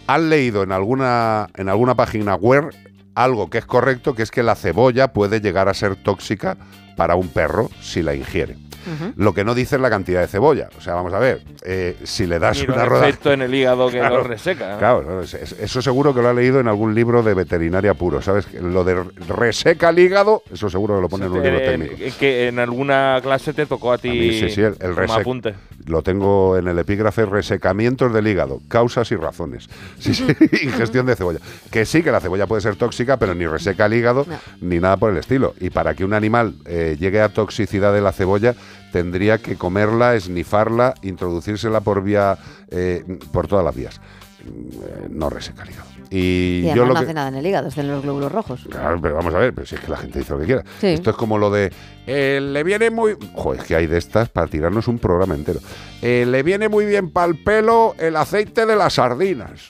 Han 0.07 0.29
leído 0.29 0.63
en 0.63 0.71
alguna, 0.71 1.47
en 1.55 1.69
alguna 1.69 1.95
página 1.95 2.35
web 2.35 2.69
algo 3.15 3.49
que 3.49 3.57
es 3.57 3.65
correcto, 3.65 4.13
que 4.13 4.23
es 4.23 4.31
que 4.31 4.43
la 4.43 4.55
cebolla 4.55 5.13
puede 5.13 5.41
llegar 5.41 5.69
a 5.69 5.73
ser 5.73 5.95
tóxica 5.95 6.57
para 6.95 7.15
un 7.15 7.27
perro 7.29 7.69
si 7.81 8.01
la 8.01 8.13
ingiere. 8.15 8.57
Lo 9.15 9.33
que 9.33 9.43
no 9.43 9.55
dice 9.55 9.77
es 9.77 9.81
la 9.81 9.89
cantidad 9.89 10.21
de 10.21 10.27
cebolla. 10.27 10.69
O 10.77 10.81
sea, 10.81 10.93
vamos 10.93 11.11
a 11.11 11.17
ver, 11.17 11.41
eh, 11.63 11.97
si 12.03 12.27
le 12.27 12.37
das 12.37 12.59
Ni 12.59 12.65
una 12.65 12.83
los 12.83 12.87
roda... 12.89 13.07
efectos 13.07 13.33
en 13.33 13.41
el 13.41 13.51
hígado 13.55 13.87
que 13.89 13.97
Claro, 13.97 14.17
lo 14.17 14.23
reseca. 14.25 14.73
¿no? 14.73 14.77
Claro, 14.77 15.21
eso 15.23 15.81
seguro 15.81 16.13
que 16.13 16.21
lo 16.21 16.29
ha 16.29 16.33
leído 16.35 16.59
en 16.59 16.67
algún 16.67 16.93
libro 16.93 17.23
de 17.23 17.33
veterinaria 17.33 17.95
puro, 17.95 18.21
¿sabes? 18.21 18.53
Lo 18.53 18.83
de 18.83 19.03
reseca 19.27 19.89
el 19.89 19.97
hígado, 19.97 20.43
eso 20.53 20.69
seguro 20.69 20.97
que 20.97 21.01
lo 21.01 21.09
pone 21.09 21.25
en 21.25 21.31
un 21.31 21.41
libro 21.41 21.57
Eh, 21.57 21.65
técnico. 21.67 21.95
eh, 21.97 22.13
que 22.19 22.47
en 22.49 22.59
alguna 22.59 23.17
clase 23.23 23.53
te 23.53 23.65
tocó 23.65 23.91
a 23.91 23.97
ti 23.97 24.09
A 24.09 24.11
mí 24.13 24.39
sí, 24.39 24.49
sí, 24.51 24.61
el, 24.61 24.75
el 24.79 25.09
apunte. 25.11 25.55
Lo 25.87 26.03
tengo 26.03 26.55
en 26.57 26.67
el 26.67 26.77
epígrafe 26.77 27.25
resecamientos 27.25 28.13
del 28.13 28.27
hígado, 28.27 28.59
causas 28.67 29.11
y 29.11 29.15
razones. 29.15 29.67
Sí, 29.97 30.13
sí, 30.13 30.27
ingestión 30.61 31.07
de 31.07 31.15
cebolla. 31.15 31.39
Que 31.71 31.85
sí, 31.87 32.03
que 32.03 32.11
la 32.11 32.19
cebolla 32.19 32.45
puede 32.45 32.61
ser 32.61 32.75
tóxica, 32.75 33.17
pero 33.17 33.33
ni 33.33 33.47
reseca 33.47 33.87
el 33.87 33.95
hígado 33.95 34.27
ni 34.61 34.77
nada 34.79 34.97
por 34.97 35.11
el 35.11 35.17
estilo. 35.17 35.55
Y 35.59 35.71
para 35.71 35.95
que 35.95 36.05
un 36.05 36.13
animal 36.13 36.53
eh, 36.91 36.97
llegue 36.97 37.21
a 37.21 37.29
toxicidad 37.29 37.93
de 37.93 38.01
la 38.01 38.11
cebolla, 38.11 38.55
tendría 38.91 39.37
que 39.39 39.55
comerla, 39.55 40.15
esnifarla, 40.15 40.93
introducírsela 41.01 41.81
por 41.81 42.03
vía, 42.03 42.37
eh, 42.69 43.03
por 43.31 43.47
todas 43.47 43.63
las 43.65 43.75
vías. 43.75 43.99
Mm, 44.43 44.49
eh, 44.49 45.07
No 45.09 45.29
reseca 45.29 45.63
el 45.63 45.69
hígado. 45.71 45.89
Y, 46.11 46.61
Y 46.69 46.73
yo 46.75 46.85
lo 46.85 46.93
no 46.93 46.99
que, 46.99 47.05
hace 47.05 47.13
nada 47.15 47.29
en 47.29 47.35
el 47.35 47.45
hígado, 47.47 47.67
están 47.67 47.87
los 47.87 48.03
glóbulos 48.03 48.31
rojos. 48.31 48.67
Claro, 48.69 48.99
pero 49.01 49.15
vamos 49.15 49.33
a 49.33 49.39
ver, 49.39 49.53
pero 49.53 49.65
si 49.65 49.73
es 49.75 49.81
que 49.81 49.89
la 49.89 49.97
gente 49.97 50.19
dice 50.19 50.33
lo 50.33 50.39
que 50.39 50.45
quiera. 50.45 50.63
Sí. 50.79 50.87
Esto 50.87 51.09
es 51.09 51.15
como 51.15 51.37
lo 51.39 51.49
de. 51.49 51.71
eh, 52.05 52.39
le 52.41 52.63
viene 52.63 52.91
muy. 52.91 53.17
Joder, 53.33 53.61
es 53.61 53.65
que 53.67 53.75
hay 53.75 53.87
de 53.87 53.97
estas 53.97 54.29
para 54.29 54.45
tirarnos 54.47 54.87
un 54.87 54.99
programa 54.99 55.33
entero. 55.33 55.59
Eh, 56.03 56.25
le 56.27 56.43
viene 56.43 56.69
muy 56.69 56.85
bien 56.85 57.09
para 57.09 57.27
el 57.27 57.43
pelo 57.43 57.95
el 57.97 58.15
aceite 58.15 58.67
de 58.67 58.75
las 58.75 58.93
sardinas. 58.93 59.69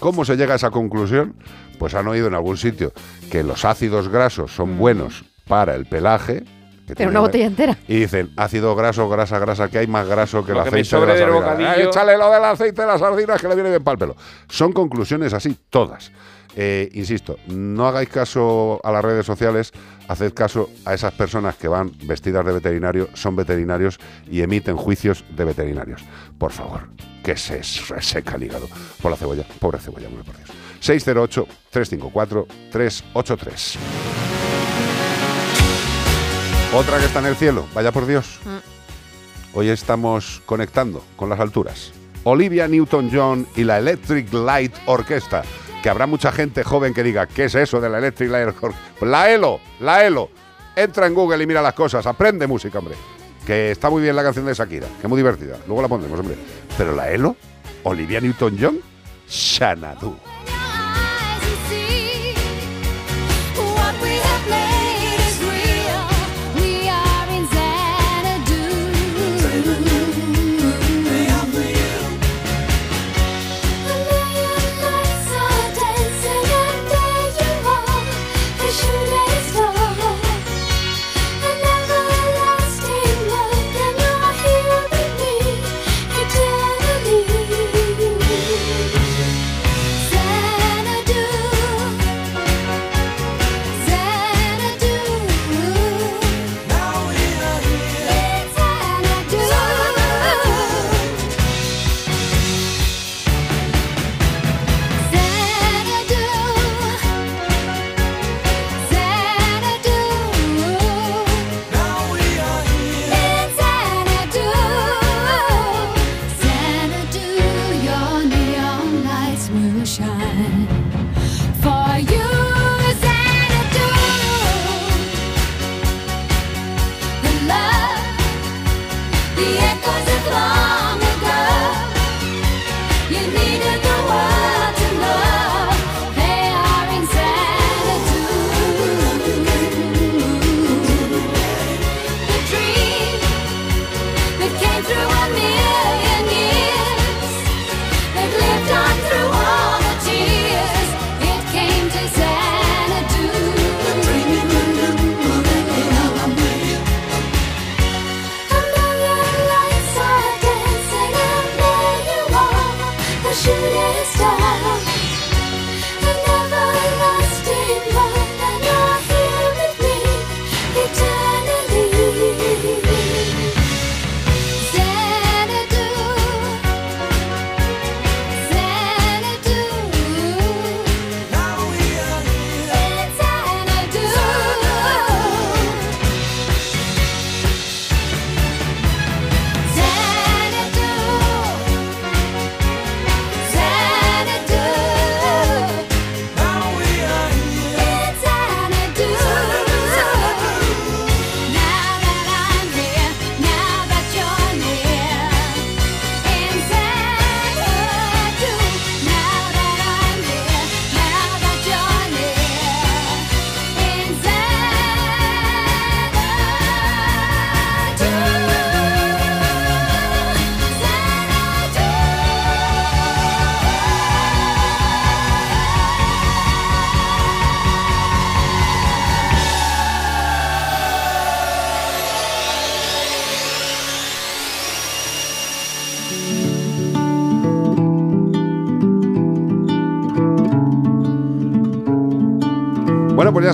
¿Cómo 0.00 0.24
se 0.26 0.36
llega 0.36 0.52
a 0.52 0.56
esa 0.56 0.70
conclusión? 0.70 1.34
Pues 1.78 1.94
han 1.94 2.06
oído 2.08 2.26
en 2.28 2.34
algún 2.34 2.58
sitio 2.58 2.92
que 3.30 3.42
los 3.42 3.64
ácidos 3.64 4.08
grasos 4.08 4.52
son 4.54 4.76
buenos 4.76 5.24
para 5.50 5.74
el 5.74 5.84
pelaje. 5.84 6.44
que 6.86 6.96
Pero 6.96 6.96
tiene- 6.96 7.10
una 7.10 7.20
botella 7.20 7.46
entera. 7.46 7.76
Y 7.86 8.00
dicen, 8.00 8.32
ácido 8.36 8.74
graso, 8.74 9.08
grasa, 9.08 9.38
grasa, 9.38 9.68
que 9.68 9.78
hay 9.78 9.86
más 9.86 10.08
graso 10.08 10.44
que 10.44 10.50
Lo 10.52 10.58
el 10.58 10.64
que 10.64 10.68
aceite 10.70 10.78
de 10.78 10.84
sobre 10.90 11.06
las 11.10 11.18
del 11.20 11.28
sardinas. 11.28 11.50
bocadillo. 11.58 11.84
Eh, 11.84 11.88
échale 11.88 12.18
lo 12.18 12.30
del 12.32 12.44
aceite 12.44 12.82
de 12.82 12.88
las 12.88 12.98
sardinas 13.00 13.40
que 13.40 13.46
le 13.48 13.54
viene 13.54 13.70
bien 13.70 13.84
para 13.84 13.92
el 13.92 13.98
pelo. 14.00 14.16
Son 14.48 14.72
conclusiones 14.72 15.32
así, 15.32 15.56
todas. 15.70 16.10
Eh, 16.56 16.88
insisto, 16.94 17.36
no 17.46 17.86
hagáis 17.86 18.08
caso 18.08 18.80
a 18.82 18.90
las 18.90 19.04
redes 19.04 19.24
sociales, 19.24 19.70
haced 20.08 20.34
caso 20.34 20.68
a 20.84 20.92
esas 20.94 21.12
personas 21.12 21.54
que 21.54 21.68
van 21.68 21.92
vestidas 22.06 22.44
de 22.44 22.54
veterinario, 22.54 23.08
son 23.14 23.36
veterinarios 23.36 24.00
y 24.28 24.42
emiten 24.42 24.76
juicios 24.76 25.24
de 25.36 25.44
veterinarios. 25.44 26.02
Por 26.38 26.50
favor, 26.50 26.88
que 27.22 27.36
se 27.36 27.60
reseca 27.88 28.34
el 28.34 28.42
hígado 28.42 28.66
por 29.00 29.12
la 29.12 29.16
cebolla. 29.16 29.44
Pobre 29.60 29.78
cebolla, 29.78 30.08
hombre, 30.08 30.24
por 30.24 30.36
Dios. 30.36 30.50
608-354-383. 30.80 33.78
Otra 36.72 36.98
que 36.98 37.06
está 37.06 37.18
en 37.18 37.26
el 37.26 37.34
cielo, 37.34 37.66
vaya 37.74 37.90
por 37.90 38.06
Dios. 38.06 38.38
Hoy 39.54 39.68
estamos 39.70 40.40
conectando 40.46 41.02
con 41.16 41.28
las 41.28 41.40
alturas. 41.40 41.92
Olivia 42.22 42.68
Newton-John 42.68 43.48
y 43.56 43.64
la 43.64 43.78
Electric 43.78 44.32
Light 44.32 44.72
Orchestra. 44.86 45.42
Que 45.82 45.90
habrá 45.90 46.06
mucha 46.06 46.30
gente 46.30 46.62
joven 46.62 46.94
que 46.94 47.02
diga, 47.02 47.26
¿qué 47.26 47.46
es 47.46 47.56
eso 47.56 47.80
de 47.80 47.88
la 47.88 47.98
Electric 47.98 48.30
Light 48.30 48.46
Orchestra? 48.46 48.78
La 49.00 49.32
ELO, 49.32 49.58
la 49.80 50.06
ELO. 50.06 50.30
Entra 50.76 51.08
en 51.08 51.14
Google 51.14 51.42
y 51.42 51.46
mira 51.48 51.60
las 51.60 51.74
cosas, 51.74 52.06
aprende 52.06 52.46
música, 52.46 52.78
hombre. 52.78 52.94
Que 53.44 53.72
está 53.72 53.90
muy 53.90 54.00
bien 54.00 54.14
la 54.14 54.22
canción 54.22 54.46
de 54.46 54.54
Shakira, 54.54 54.86
que 54.86 55.02
es 55.02 55.08
muy 55.08 55.16
divertida. 55.16 55.58
Luego 55.66 55.82
la 55.82 55.88
pondremos, 55.88 56.20
hombre. 56.20 56.36
Pero 56.78 56.94
la 56.94 57.10
ELO, 57.10 57.34
Olivia 57.82 58.20
Newton-John, 58.20 58.78
Xanadu. 59.28 60.16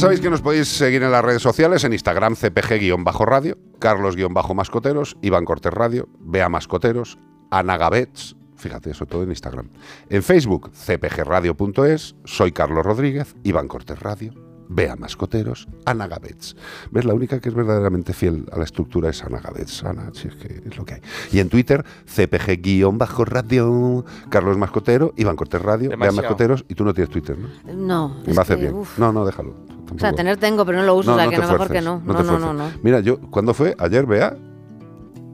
Sabéis 0.07 0.21
que 0.21 0.31
nos 0.31 0.41
podéis 0.41 0.69
seguir 0.69 1.03
en 1.03 1.11
las 1.11 1.25
redes 1.25 1.43
sociales, 1.43 1.83
en 1.83 1.93
Instagram 1.93 2.37
cpg-radio, 2.37 3.59
carlos-mascoteros, 3.81 5.17
Iván 5.21 5.45
Cortés 5.45 5.73
Radio, 5.75 6.09
Bea 6.21 6.49
Mascoteros, 6.49 7.19
Ana 7.51 7.77
Gabets, 7.77 8.37
fíjate, 8.57 8.91
eso 8.91 9.07
todo 9.07 9.25
en 9.25 9.31
Instagram. 9.31 9.69
En 10.09 10.23
Facebook, 10.23 10.71
cpgradio.es, 10.73 12.15
soy 12.25 12.53
Carlos 12.53 12.87
Rodríguez, 12.87 13.35
Iván 13.43 13.67
Cortés 13.67 13.99
Radio, 13.99 14.33
Bea 14.69 14.95
Mascoteros, 14.95 15.67
Ana 15.85 16.07
Gabets. 16.07 16.55
¿Ves? 16.93 17.05
La 17.05 17.15
única 17.15 17.41
que 17.41 17.49
es 17.49 17.55
verdaderamente 17.55 18.13
fiel 18.13 18.47
a 18.53 18.59
la 18.59 18.65
estructura 18.65 19.11
es 19.11 19.25
Ana 19.25 19.41
Gabets. 19.41 19.83
Ana, 19.83 20.11
si 20.13 20.29
es 20.29 20.37
que 20.37 20.63
es 20.69 20.77
lo 20.77 20.85
que 20.85 20.95
hay. 20.95 21.01
Y 21.33 21.41
en 21.41 21.49
Twitter, 21.49 21.85
cpg-radio, 22.07 24.05
Carlos 24.29 24.57
Mascotero, 24.57 25.13
Iván 25.17 25.35
Cortés 25.37 25.63
Radio, 25.63 25.89
Bea 25.91 25.97
Demasiado. 25.99 26.23
Mascoteros, 26.23 26.65
y 26.69 26.75
tú 26.75 26.85
no 26.85 26.95
tienes 26.95 27.11
Twitter, 27.11 27.37
¿no? 27.37 27.49
No, 27.75 28.17
Me 28.25 28.41
hace 28.41 28.55
que, 28.55 28.63
bien. 28.63 28.75
uf. 28.75 28.99
No, 28.99 29.13
no, 29.13 29.27
déjalo. 29.27 29.76
O 29.95 29.99
sea, 29.99 30.13
tener 30.13 30.37
tengo, 30.37 30.65
pero 30.67 30.79
no 30.79 30.85
lo 30.85 30.97
uso, 30.97 31.15
o 31.15 31.17
sea, 31.17 31.29
que 31.29 31.37
te 31.37 31.43
no 31.43 31.53
mejor 31.53 31.71
que 31.71 31.81
no. 31.81 32.03
No, 32.05 32.23
no, 32.23 32.39
no, 32.39 32.53
no. 32.53 32.71
Mira, 32.83 33.01
yo, 33.01 33.21
¿cuándo 33.31 33.55
fue? 33.55 33.75
Ayer, 33.79 34.07
vea. 34.07 34.37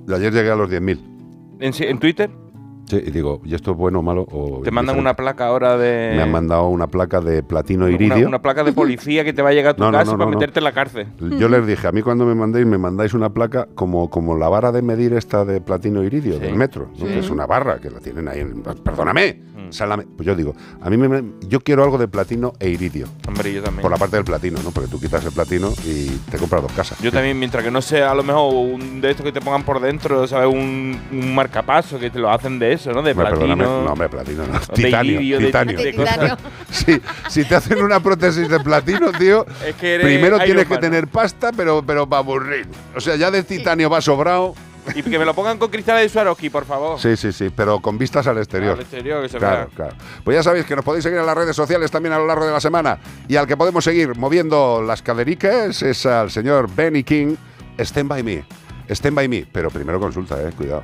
Ayer 0.09 0.33
llegué 0.33 0.51
a 0.51 0.57
los 0.57 0.71
10.000. 0.71 1.01
¿En, 1.61 1.73
en 1.79 1.99
Twitter? 1.99 2.31
Sí, 2.87 3.01
y 3.07 3.11
digo, 3.11 3.41
¿y 3.45 3.55
esto 3.55 3.71
es 3.71 3.77
bueno 3.77 4.01
o 4.01 4.03
malo? 4.03 4.27
O 4.31 4.61
Te 4.63 4.71
mandan 4.71 4.99
una 4.99 5.15
placa 5.15 5.47
ahora 5.47 5.79
de. 5.79 6.13
Me 6.17 6.23
han 6.23 6.31
mandado 6.31 6.67
una 6.69 6.89
placa 6.89 7.21
de 7.21 7.43
platino 7.43 7.89
iridio. 7.89 8.27
una 8.29 8.43
placa 8.43 8.65
de 8.65 8.73
policía 8.73 9.25
que 9.25 9.33
te 9.33 9.41
va 9.41 9.51
a 9.51 9.53
llegar 9.53 9.73
a 9.73 9.77
tu 9.77 9.83
No, 9.83 9.91
casa 9.93 10.13
no, 10.13 10.19
para 10.19 10.25
no, 10.27 10.33
no. 10.33 10.39
meterte 10.39 10.61
en 10.61 10.65
la 10.65 10.73
cárcel. 10.73 11.07
Yo 11.39 11.49
les 11.49 11.67
dije, 11.67 11.87
a 11.87 11.93
mí 11.93 12.03
cuando 12.03 12.27
me 12.27 12.35
mandéis, 12.35 12.67
me 12.67 12.79
mandáis 12.79 13.15
una 13.15 13.31
placa 13.33 13.69
como, 13.75 14.11
como 14.11 14.37
la 14.37 14.49
vara 14.49 14.73
de 14.73 14.83
medir 14.83 15.13
esta 15.15 15.45
de 15.45 15.61
platino 15.61 16.03
iridio 16.03 16.39
del 16.39 16.55
metro, 16.57 16.89
¿no? 16.93 16.97
sí. 16.99 17.05
Mm. 17.05 17.07
que 17.07 17.19
es 17.21 17.31
una 17.31 17.47
barra 17.47 17.79
que 17.79 17.89
la 17.89 18.01
tienen 18.01 18.29
ahí. 18.29 18.41
En, 18.41 18.63
perdóname. 18.63 19.41
esa 19.71 19.85
es 19.85 19.89
la 19.89 19.97
me- 19.97 20.05
pues 20.05 20.27
yo 20.27 20.35
digo, 20.35 20.55
a 20.81 20.91
mí 20.91 20.97
me, 20.99 21.23
yo 21.49 21.61
quiero 21.61 21.85
algo 21.85 21.97
de 21.99 22.09
platino 22.09 22.53
e 22.59 22.69
iridio. 22.69 23.07
Hombre, 23.27 23.53
yo 23.55 23.63
también. 23.63 23.83
Por 23.83 23.91
la 23.91 23.97
parte 23.97 24.17
del 24.17 24.25
platino, 24.25 24.59
¿no? 24.63 24.71
Porque 24.71 24.91
tú 24.91 25.01
quitas 25.01 25.25
el 25.25 25.33
platino 25.33 25.71
y 25.87 26.09
te 26.31 26.37
compras 26.37 26.61
dos 26.63 26.73
casas. 26.73 26.99
Yo 27.01 27.11
también, 27.13 27.39
mientras 27.39 27.65
que 27.65 27.71
no 27.71 27.81
sea 27.81 28.11
a 28.11 28.15
lo 28.15 28.23
mejor 28.23 28.53
un 28.55 29.01
de 29.01 29.11
estos 29.11 29.25
que 29.25 29.33
te 29.33 29.41
pongan 29.41 29.63
por 29.63 29.81
dentro, 29.81 30.27
¿sabes? 30.27 30.53
Un, 30.53 30.99
un 31.11 31.35
marcapaso 31.35 31.99
que 31.99 32.11
te 32.11 32.19
lo 32.19 32.29
hacen 32.31 32.59
de 32.59 32.72
eso, 32.73 32.93
¿no? 32.93 33.03
De 33.03 33.11
Hombre, 33.13 33.27
platino. 33.27 33.39
perdóname. 33.57 33.65
No, 33.65 33.93
hombre, 33.93 34.09
platino 34.09 34.47
no. 34.47 34.59
Titanio. 34.61 35.13
iridio, 35.15 35.39
titanio. 35.39 35.79
de 35.83 35.95
cosas. 35.95 36.39
Sí, 36.71 37.01
si 37.29 37.45
te 37.45 37.55
hacen 37.55 37.83
una 37.83 38.01
prótesis 38.01 38.49
de 38.49 38.61
platino, 38.61 39.13
tío, 39.13 39.45
Es 39.67 39.75
que 39.77 39.95
eres 39.95 40.07
primero 40.07 40.39
tienes 40.41 40.67
que 40.67 40.79
tener 40.79 41.07
pasta, 41.09 41.51
pero, 41.57 41.83
pero 41.87 42.09
para 42.09 42.21
aburrir. 42.21 42.67
O 42.97 43.01
sea, 43.01 43.17
ya 43.17 43.31
de 43.31 43.43
titanio 43.43 43.89
va 43.91 44.01
sobrado. 44.01 44.55
Y 44.97 45.03
que 45.05 45.17
me 45.17 45.25
lo 45.25 45.33
pongan 45.33 45.59
con 45.59 45.71
cristales 45.71 46.03
de 46.03 46.09
Swarovski, 46.09 46.51
por 46.51 46.65
favor. 46.65 46.99
Sí, 46.99 47.17
sí, 47.17 47.31
sí, 47.31 47.51
pero 47.55 47.79
con 47.79 47.97
vistas 47.99 48.27
al 48.27 48.39
exterior. 48.39 48.73
Al 48.75 48.81
exterior, 48.81 49.23
que 49.23 49.29
se 49.29 49.39
Claro, 49.39 49.57
vea. 49.69 49.77
claro. 49.77 49.95
Pues 50.25 50.37
ya 50.37 50.43
sabéis 50.43 50.65
que 50.67 50.75
nos 50.75 50.85
podéis 50.85 51.05
seguir 51.05 51.21
en 51.21 51.27
las 51.27 51.37
redes 51.37 51.55
sociales 51.55 51.89
también 51.93 52.13
a 52.15 52.19
lo 52.19 52.27
largo 52.27 52.45
de 52.47 52.51
la 52.51 52.61
semana. 52.61 52.99
Y 53.29 53.37
al 53.37 53.47
que 53.47 53.57
podemos 53.57 53.85
seguir 53.85 54.17
moviendo 54.17 54.83
las 54.85 55.01
cadericas 55.01 55.83
es 55.83 56.05
al 56.05 56.33
señor 56.33 56.69
Benny 56.75 57.05
King. 57.05 57.37
Stand 57.79 58.09
by 58.09 58.25
me. 58.25 58.45
Stand 58.89 59.15
by 59.15 59.29
me. 59.29 59.47
Pero 59.53 59.71
primero 59.71 60.01
consulta, 60.01 60.37
eh, 60.43 60.51
cuidado. 60.57 60.83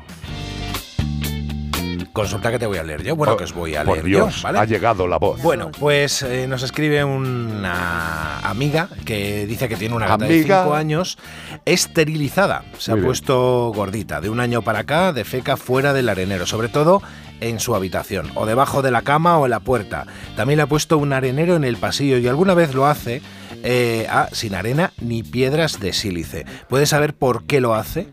Consulta 2.12 2.50
que 2.50 2.58
te 2.58 2.66
voy 2.66 2.78
a 2.78 2.82
leer 2.82 3.02
yo. 3.02 3.14
Bueno, 3.16 3.36
que 3.36 3.44
os 3.44 3.52
voy 3.52 3.76
a 3.76 3.84
Por 3.84 3.94
leer 3.96 4.06
Dios, 4.06 4.36
yo, 4.36 4.42
¿vale? 4.42 4.58
ha 4.58 4.64
llegado 4.64 5.06
la 5.06 5.18
voz. 5.18 5.40
Bueno, 5.42 5.70
pues 5.70 6.22
eh, 6.22 6.46
nos 6.48 6.62
escribe 6.62 7.04
una 7.04 8.38
amiga 8.40 8.88
que 9.04 9.46
dice 9.46 9.68
que 9.68 9.76
tiene 9.76 9.94
una 9.94 10.06
gata 10.08 10.24
de 10.26 10.34
Amiga. 10.34 10.62
5 10.64 10.74
años 10.74 11.18
esterilizada. 11.64 12.64
Se 12.78 12.90
Muy 12.90 12.92
ha 12.92 13.00
bien. 13.00 13.06
puesto 13.06 13.72
gordita. 13.74 14.20
De 14.20 14.30
un 14.30 14.40
año 14.40 14.62
para 14.62 14.80
acá, 14.80 15.12
de 15.12 15.24
feca 15.24 15.56
fuera 15.56 15.92
del 15.92 16.08
arenero. 16.08 16.46
Sobre 16.46 16.68
todo 16.68 17.02
en 17.40 17.60
su 17.60 17.74
habitación. 17.74 18.30
O 18.34 18.46
debajo 18.46 18.82
de 18.82 18.90
la 18.90 19.02
cama 19.02 19.38
o 19.38 19.44
en 19.46 19.50
la 19.50 19.60
puerta. 19.60 20.06
También 20.36 20.56
le 20.56 20.62
ha 20.64 20.66
puesto 20.66 20.98
un 20.98 21.12
arenero 21.12 21.54
en 21.56 21.64
el 21.64 21.76
pasillo 21.76 22.18
y 22.18 22.26
alguna 22.26 22.54
vez 22.54 22.74
lo 22.74 22.86
hace 22.86 23.22
eh, 23.62 24.06
ah, 24.10 24.28
sin 24.32 24.54
arena 24.54 24.92
ni 25.00 25.22
piedras 25.22 25.78
de 25.78 25.92
sílice. 25.92 26.46
¿Puedes 26.68 26.88
saber 26.88 27.14
por 27.14 27.44
qué 27.44 27.60
lo 27.60 27.74
hace? 27.74 28.08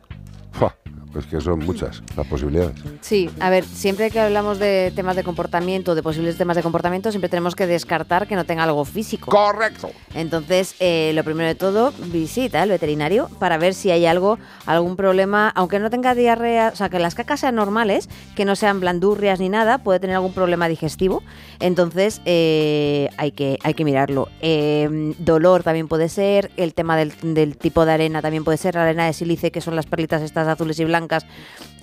Fua, 1.16 1.22
Pues 1.22 1.26
que 1.28 1.42
son 1.42 1.60
muchas 1.60 2.04
las 2.16 2.28
posibilidades. 2.28 2.76
Sí, 3.02 3.30
a 3.40 3.50
ver, 3.50 3.64
siempre 3.64 4.12
que 4.12 4.20
hablamos 4.20 4.60
de 4.60 4.92
temas 4.96 5.16
de 5.16 5.24
comportamiento, 5.24 5.96
de 5.96 6.04
posibles 6.04 6.38
temas 6.38 6.58
de 6.58 6.64
comportamiento, 6.64 7.10
siempre 7.12 7.30
tenemos 7.30 7.56
que 7.56 7.68
descartar 7.68 8.28
que 8.28 8.36
no 8.36 8.46
tenga 8.46 8.64
algo 8.64 8.84
físico. 8.86 9.32
Correcto. 9.32 9.92
Entonces, 10.14 10.76
eh, 10.80 11.12
lo 11.16 11.24
primero 11.24 11.48
de 11.48 11.56
todo, 11.56 11.94
visita 12.08 12.62
al 12.62 12.70
veterinario 12.70 13.30
para 13.40 13.58
ver 13.58 13.74
si 13.74 13.92
hay 13.92 14.06
algo, 14.06 14.38
algún 14.66 14.96
problema, 14.96 15.50
aunque 15.56 15.80
no 15.80 15.90
tenga 15.90 16.16
diarrea, 16.16 16.72
o 16.74 16.76
sea, 16.76 16.90
que 16.90 17.00
las 17.00 17.16
cacas 17.16 17.40
sean 17.40 17.56
normales, 17.56 18.10
que 18.36 18.46
no 18.46 18.56
sean 18.56 18.80
blandurrias 18.80 19.40
ni 19.40 19.50
nada, 19.50 19.78
puede 19.80 20.00
tener 20.00 20.16
algún 20.16 20.34
problema 20.34 20.68
digestivo. 20.68 21.24
Entonces, 21.60 22.22
eh, 22.26 23.10
hay, 23.18 23.32
que, 23.32 23.58
hay 23.64 23.74
que 23.74 23.86
mirarlo. 23.86 24.28
Eh, 24.42 25.14
dolor 25.20 25.64
también 25.64 25.88
puede 25.88 26.10
ser, 26.10 26.52
el 26.58 26.74
tema 26.74 26.98
del, 26.98 27.14
del 27.22 27.58
tipo 27.58 27.86
de 27.86 27.94
arena 27.94 28.22
también 28.22 28.44
puede 28.44 28.58
ser, 28.58 28.76
la 28.76 28.84
arena 28.84 29.06
de 29.06 29.14
sílice, 29.14 29.52
que 29.52 29.62
son 29.62 29.76
las 29.76 29.86
perlitas 29.86 30.22
estas 30.22 30.48
azules 30.48 30.80
y 30.80 30.86
blancas. 30.86 31.05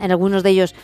En 0.01 0.11
algunos 0.11 0.43
de 0.43 0.51
ellos 0.51 0.75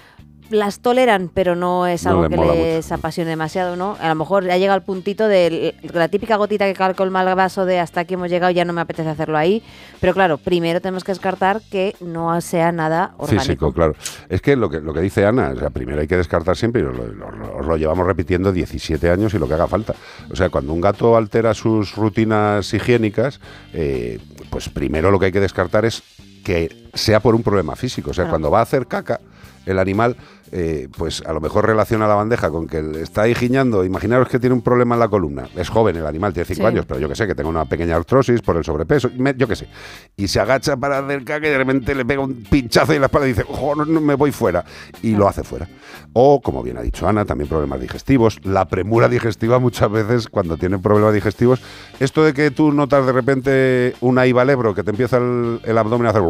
las 0.51 0.81
toleran, 0.81 1.31
pero 1.35 1.55
no 1.57 1.87
es 1.87 2.05
No 2.05 2.11
algo 2.11 2.23
les 2.29 2.41
que 2.41 2.47
les 2.47 2.91
apasione 2.93 3.29
demasiado, 3.29 3.77
¿no? 3.77 3.99
A 4.01 4.09
lo 4.09 4.15
mejor 4.15 4.47
ya 4.47 4.57
llega 4.57 4.73
al 4.73 4.83
puntito 4.83 5.29
de 5.29 5.75
la 5.93 6.09
típica 6.09 6.37
gotita 6.37 6.65
que 6.65 6.73
calco 6.73 7.05
el 7.05 7.11
mal 7.11 7.27
vaso 7.35 7.67
de 7.67 7.79
hasta 7.81 8.01
aquí 8.01 8.15
hemos 8.15 8.31
llegado, 8.31 8.51
ya 8.51 8.65
no 8.65 8.73
me 8.73 8.81
apetece 8.81 9.11
hacerlo 9.11 9.37
ahí. 9.37 9.63
Pero 10.01 10.15
claro, 10.15 10.39
primero 10.39 10.81
tenemos 10.81 11.05
que 11.05 11.13
descartar 11.13 11.61
que 11.71 11.95
no 12.01 12.41
sea 12.41 12.73
nada 12.73 13.13
orgánico. 13.19 13.43
Físico, 13.45 13.73
claro. 13.75 13.95
Es 14.31 14.41
que 14.41 14.57
lo 14.57 14.71
que, 14.71 14.81
lo 14.81 14.95
que 14.95 15.03
dice 15.03 15.27
Ana, 15.27 15.51
o 15.55 15.59
sea, 15.59 15.69
primero 15.69 16.01
hay 16.01 16.07
que 16.09 16.17
descartar 16.17 16.57
siempre, 16.57 16.81
y 16.81 16.85
os 16.87 16.97
lo, 16.97 17.07
lo- 17.09 17.57
os 17.59 17.67
lo 17.67 17.77
llevamos 17.77 18.07
repitiendo 18.07 18.51
17 18.51 19.11
años 19.11 19.35
y 19.35 19.39
lo 19.39 19.47
que 19.49 19.53
haga 19.53 19.69
falta. 19.69 19.95
O 20.31 20.37
sea, 20.37 20.49
cuando 20.49 20.73
un 20.73 20.81
gato 20.81 21.15
altera 21.15 21.53
sus 21.53 21.95
rutinas 21.95 22.73
higiénicas, 22.73 23.39
eh, 23.75 24.19
pues 24.49 24.71
primero 24.71 25.11
lo 25.11 25.19
que 25.19 25.27
hay 25.27 25.33
que 25.33 25.41
descartar 25.41 25.85
es 25.85 26.03
que 26.49 26.89
sea 26.95 27.21
por 27.21 27.35
un 27.35 27.43
problema 27.43 27.77
físico. 27.77 28.11
O 28.11 28.15
sea, 28.15 28.25
Claro. 28.25 28.31
cuando 28.33 28.51
va 28.51 28.61
a 28.61 28.63
hacer 28.63 28.87
caca, 28.87 29.21
el 29.67 29.79
animal, 29.79 30.17
eh, 30.53 30.89
pues 30.97 31.23
a 31.27 31.33
lo 31.33 31.41
mejor 31.41 31.67
relaciona 31.67 32.07
la 32.07 32.15
bandeja 32.15 32.51
con 32.51 32.67
que 32.67 32.83
le 32.83 33.03
está 33.03 33.23
ahí 33.23 33.35
giñando. 33.35 33.85
Imaginaros 33.85 34.29
que 34.29 34.39
tiene 34.39 34.55
un 34.55 34.63
problema 34.63 34.95
en 34.95 35.01
la 35.01 35.09
columna. 35.09 35.49
Es 35.57 35.69
joven 35.69 35.97
el 35.97 36.07
animal, 36.07 36.33
tiene 36.33 36.45
5 36.47 36.61
Sí. 36.61 36.67
años, 36.67 36.85
pero 36.87 37.01
yo 37.01 37.09
que 37.09 37.15
sé, 37.15 37.27
que 37.27 37.35
tenga 37.35 37.49
una 37.51 37.65
pequeña 37.65 37.97
artrosis 37.97 38.41
por 38.43 38.57
el 38.57 38.65
sobrepeso, 38.65 39.11
me- 39.17 39.35
yo 39.37 39.47
que 39.49 39.57
sé. 39.57 39.69
Y 40.17 40.29
se 40.29 40.41
agacha 40.41 40.77
para 40.77 40.99
hacer 40.99 41.25
caca 41.25 41.47
y 41.47 41.51
de 41.51 41.59
repente 41.59 41.95
le 41.95 42.05
pega 42.05 42.23
un 42.23 42.35
pinchazo 42.51 42.93
en 42.93 43.01
la 43.01 43.07
espalda 43.07 43.27
y 43.29 43.33
dice, 43.33 43.45
"Jo, 43.49 43.75
no, 43.75 43.85
no, 43.85 44.01
me 44.01 44.15
voy 44.15 44.33
fuera. 44.33 44.65
Y 45.03 45.13
lo 45.17 45.29
hace 45.29 45.43
fuera. 45.45 45.69
O, 46.13 46.41
como 46.41 46.63
bien 46.63 46.77
ha 46.79 46.83
dicho 46.83 47.07
Ana, 47.09 47.25
también 47.25 47.49
problemas 47.49 47.81
digestivos. 47.81 48.41
La 48.45 48.67
premura 48.69 49.09
digestiva 49.09 49.59
muchas 49.59 49.91
veces, 49.91 50.29
cuando 50.29 50.57
tienen 50.57 50.81
problemas 50.83 51.15
digestivos, 51.15 51.61
esto 52.01 52.25
de 52.25 52.33
que 52.35 52.51
tú 52.51 52.73
notas 52.73 53.07
de 53.07 53.13
repente 53.13 53.95
una 54.01 54.27
ivalebro 54.27 54.75
que 54.75 54.83
te 54.83 54.91
empieza 54.91 55.19
el, 55.19 55.61
el 55.65 55.79
abdomen 55.79 56.07
a 56.07 56.11
hacer 56.11 56.23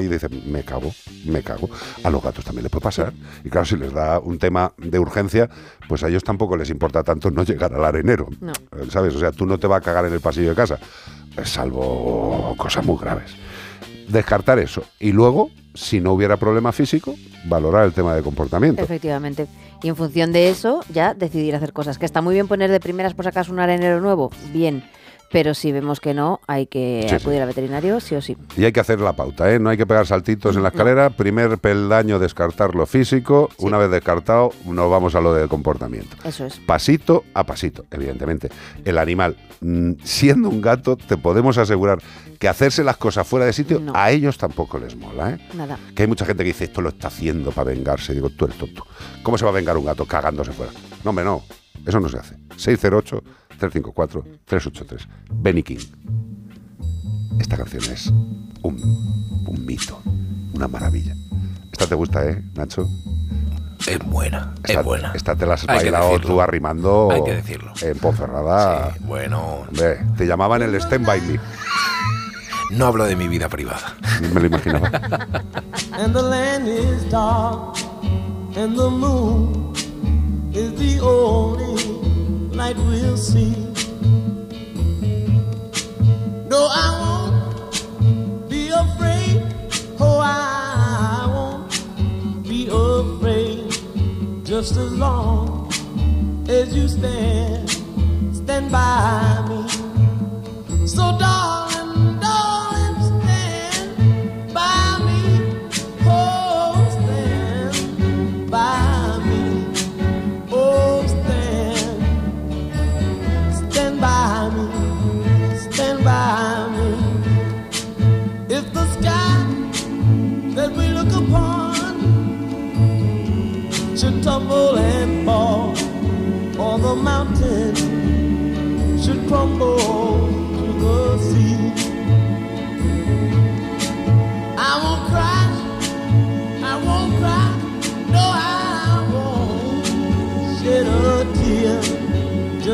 y 0.00 0.08
dices, 0.08 0.30
me 0.46 0.62
cago, 0.62 0.92
me 1.26 1.42
cago. 1.42 1.68
A 2.04 2.10
los 2.10 2.22
gatos 2.22 2.44
también 2.44 2.64
les 2.64 2.70
puede 2.72 2.82
pasar. 2.82 3.12
Y 3.44 3.50
claro, 3.50 3.64
si 3.64 3.76
les 3.76 3.92
da 3.92 4.18
un 4.18 4.38
tema 4.38 4.72
de 4.78 4.98
urgencia, 4.98 5.48
pues 5.88 6.02
a 6.02 6.08
ellos 6.08 6.24
tampoco 6.24 6.56
les 6.56 6.70
importa 6.70 7.02
tanto 7.02 7.30
no 7.30 7.44
llegar 7.44 7.72
al 7.74 7.84
arenero. 7.84 8.28
No. 8.40 8.52
¿Sabes? 8.90 9.14
O 9.14 9.18
sea, 9.18 9.32
tú 9.32 9.46
no 9.46 9.58
te 9.58 9.66
vas 9.66 9.78
a 9.78 9.84
cagar 9.84 10.06
en 10.06 10.12
el 10.12 10.20
pasillo 10.20 10.50
de 10.50 10.54
casa, 10.54 10.78
eh, 11.36 11.44
salvo 11.44 12.54
cosas 12.56 12.84
muy 12.84 12.98
graves. 12.98 13.34
Descartar 14.08 14.58
eso. 14.58 14.82
Y 15.00 15.12
luego, 15.12 15.50
si 15.74 16.00
no 16.00 16.12
hubiera 16.12 16.36
problema 16.36 16.72
físico, 16.72 17.14
valorar 17.44 17.84
el 17.84 17.92
tema 17.92 18.14
de 18.14 18.22
comportamiento. 18.22 18.82
Efectivamente. 18.82 19.46
Y 19.82 19.88
en 19.88 19.96
función 19.96 20.32
de 20.32 20.48
eso, 20.48 20.80
ya 20.92 21.14
decidir 21.14 21.54
hacer 21.54 21.72
cosas. 21.72 21.98
Que 21.98 22.06
está 22.06 22.22
muy 22.22 22.34
bien 22.34 22.48
poner 22.48 22.70
de 22.70 22.80
primeras 22.80 23.14
por 23.14 23.24
si 23.24 23.28
acaso 23.28 23.52
un 23.52 23.60
arenero 23.60 24.00
nuevo, 24.00 24.30
bien. 24.52 24.84
Pero 25.30 25.54
si 25.54 25.72
vemos 25.72 26.00
que 26.00 26.14
no, 26.14 26.40
hay 26.46 26.66
que 26.66 27.02
Sí, 27.02 27.08
sí. 27.10 27.14
acudir 27.16 27.40
al 27.42 27.48
veterinario, 27.48 28.00
sí 28.00 28.14
o 28.14 28.22
sí. 28.22 28.36
Y 28.56 28.64
hay 28.64 28.72
que 28.72 28.80
hacer 28.80 29.00
la 29.00 29.14
pauta, 29.14 29.52
¿eh? 29.52 29.58
No 29.58 29.70
hay 29.70 29.76
que 29.76 29.86
pegar 29.86 30.06
saltitos 30.06 30.56
en 30.56 30.62
la 30.62 30.68
escalera. 30.68 31.10
Primer 31.10 31.58
peldaño, 31.58 32.18
descartar 32.18 32.74
lo 32.74 32.86
físico. 32.86 33.50
Una 33.58 33.76
vez 33.78 33.90
descartado, 33.90 34.52
nos 34.64 34.90
vamos 34.90 35.14
a 35.14 35.20
lo 35.20 35.34
del 35.34 35.48
comportamiento. 35.48 36.16
Eso 36.24 36.46
es. 36.46 36.58
Pasito 36.60 37.24
a 37.34 37.44
pasito, 37.44 37.84
evidentemente. 37.90 38.48
El 38.84 38.98
animal, 38.98 39.36
mm, 39.60 39.92
siendo 40.04 40.48
un 40.48 40.60
gato, 40.60 40.96
te 40.96 41.16
podemos 41.16 41.58
asegurar 41.58 41.98
que 42.38 42.48
hacerse 42.48 42.84
las 42.84 42.96
cosas 42.96 43.26
fuera 43.26 43.46
de 43.46 43.52
sitio 43.52 43.82
a 43.94 44.10
ellos 44.10 44.36
tampoco 44.38 44.78
les 44.78 44.94
mola, 44.96 45.30
¿eh? 45.32 45.38
Nada. 45.54 45.78
Que 45.94 46.02
hay 46.02 46.08
mucha 46.08 46.24
gente 46.26 46.42
que 46.44 46.48
dice, 46.48 46.64
esto 46.64 46.80
lo 46.82 46.90
está 46.90 47.08
haciendo 47.08 47.50
para 47.50 47.70
vengarse. 47.70 48.12
Digo, 48.14 48.30
tú 48.30 48.44
eres 48.44 48.58
tonto. 48.58 48.86
¿Cómo 49.22 49.36
se 49.38 49.44
va 49.44 49.50
a 49.50 49.54
vengar 49.54 49.76
un 49.76 49.84
gato 49.86 50.04
cagándose 50.06 50.52
fuera? 50.52 50.72
No, 51.02 51.10
hombre, 51.10 51.24
no. 51.24 51.42
Eso 51.86 52.00
no 52.00 52.08
se 52.08 52.18
hace. 52.18 52.36
608-354-383. 53.58 55.06
Benny 55.30 55.62
King. 55.62 55.78
Esta 57.40 57.56
canción 57.56 57.82
es 57.84 58.06
un, 58.62 59.44
un 59.46 59.66
mito, 59.66 60.00
una 60.54 60.68
maravilla. 60.68 61.14
Esta 61.72 61.86
te 61.86 61.94
gusta, 61.94 62.24
¿eh, 62.24 62.42
Nacho? 62.54 62.88
Es 63.86 63.98
buena, 64.06 64.54
Esta, 64.64 64.80
es 64.80 64.84
buena. 64.84 65.12
Esta 65.14 65.36
te 65.36 65.46
la 65.46 65.54
has 65.54 65.66
bailado 65.66 66.18
tú 66.18 66.40
arrimando 66.40 67.10
Hay 67.12 67.22
que 67.22 67.34
decirlo. 67.36 67.72
en 67.82 67.98
Ponferrada. 67.98 68.94
bueno. 69.00 69.64
Hombre, 69.68 69.98
te 70.16 70.26
llamaban 70.26 70.62
el 70.62 70.74
Stand 70.76 71.06
By 71.06 71.20
Me. 71.20 71.38
No 72.72 72.86
hablo 72.86 73.04
de 73.04 73.14
mi 73.14 73.28
vida 73.28 73.48
privada. 73.48 73.94
Me 74.34 74.40
lo 74.40 74.46
imaginaba. 74.46 74.88
and 75.92 76.12
the 76.14 76.22
land 76.22 76.66
is 76.66 77.08
dark, 77.10 77.76
and 78.56 78.76
the 78.76 78.88
moon 78.90 79.72
is 80.52 80.72
the 80.74 80.98
only 81.00 81.76
light 82.56 82.76
we'll 82.76 83.16
see. 83.18 83.54
No, 86.48 86.66
I 86.70 86.86
won't 87.00 88.48
be 88.48 88.70
afraid. 88.70 89.42
Oh, 90.00 90.18
I 90.22 91.28
won't 91.34 92.48
be 92.48 92.66
afraid. 92.68 93.70
Just 94.44 94.76
as 94.76 94.92
long 94.92 95.70
as 96.48 96.74
you 96.74 96.88
stand, 96.88 97.68
stand 98.32 98.72
by 98.72 99.44
me. 99.48 100.86
So, 100.86 101.18
darling. 101.18 101.65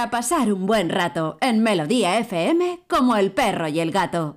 Para 0.00 0.10
pasar 0.10 0.50
un 0.50 0.64
buen 0.64 0.88
rato 0.88 1.36
en 1.42 1.62
Melodía 1.62 2.18
FM 2.20 2.84
como 2.88 3.16
el 3.16 3.32
perro 3.32 3.68
y 3.68 3.80
el 3.80 3.92
gato. 3.92 4.36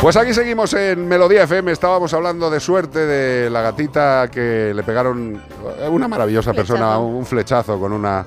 Pues 0.00 0.16
aquí 0.16 0.32
seguimos 0.32 0.72
en 0.72 1.06
Melodía 1.06 1.42
FM. 1.42 1.70
Estábamos 1.70 2.14
hablando 2.14 2.48
de 2.48 2.58
suerte 2.58 3.00
de 3.00 3.50
la 3.50 3.60
gatita 3.60 4.30
que 4.32 4.72
le 4.74 4.82
pegaron 4.82 5.42
una 5.90 6.08
maravillosa 6.08 6.54
persona, 6.54 6.96
un 6.98 7.26
flechazo 7.26 7.78
con 7.78 7.92
una. 7.92 8.24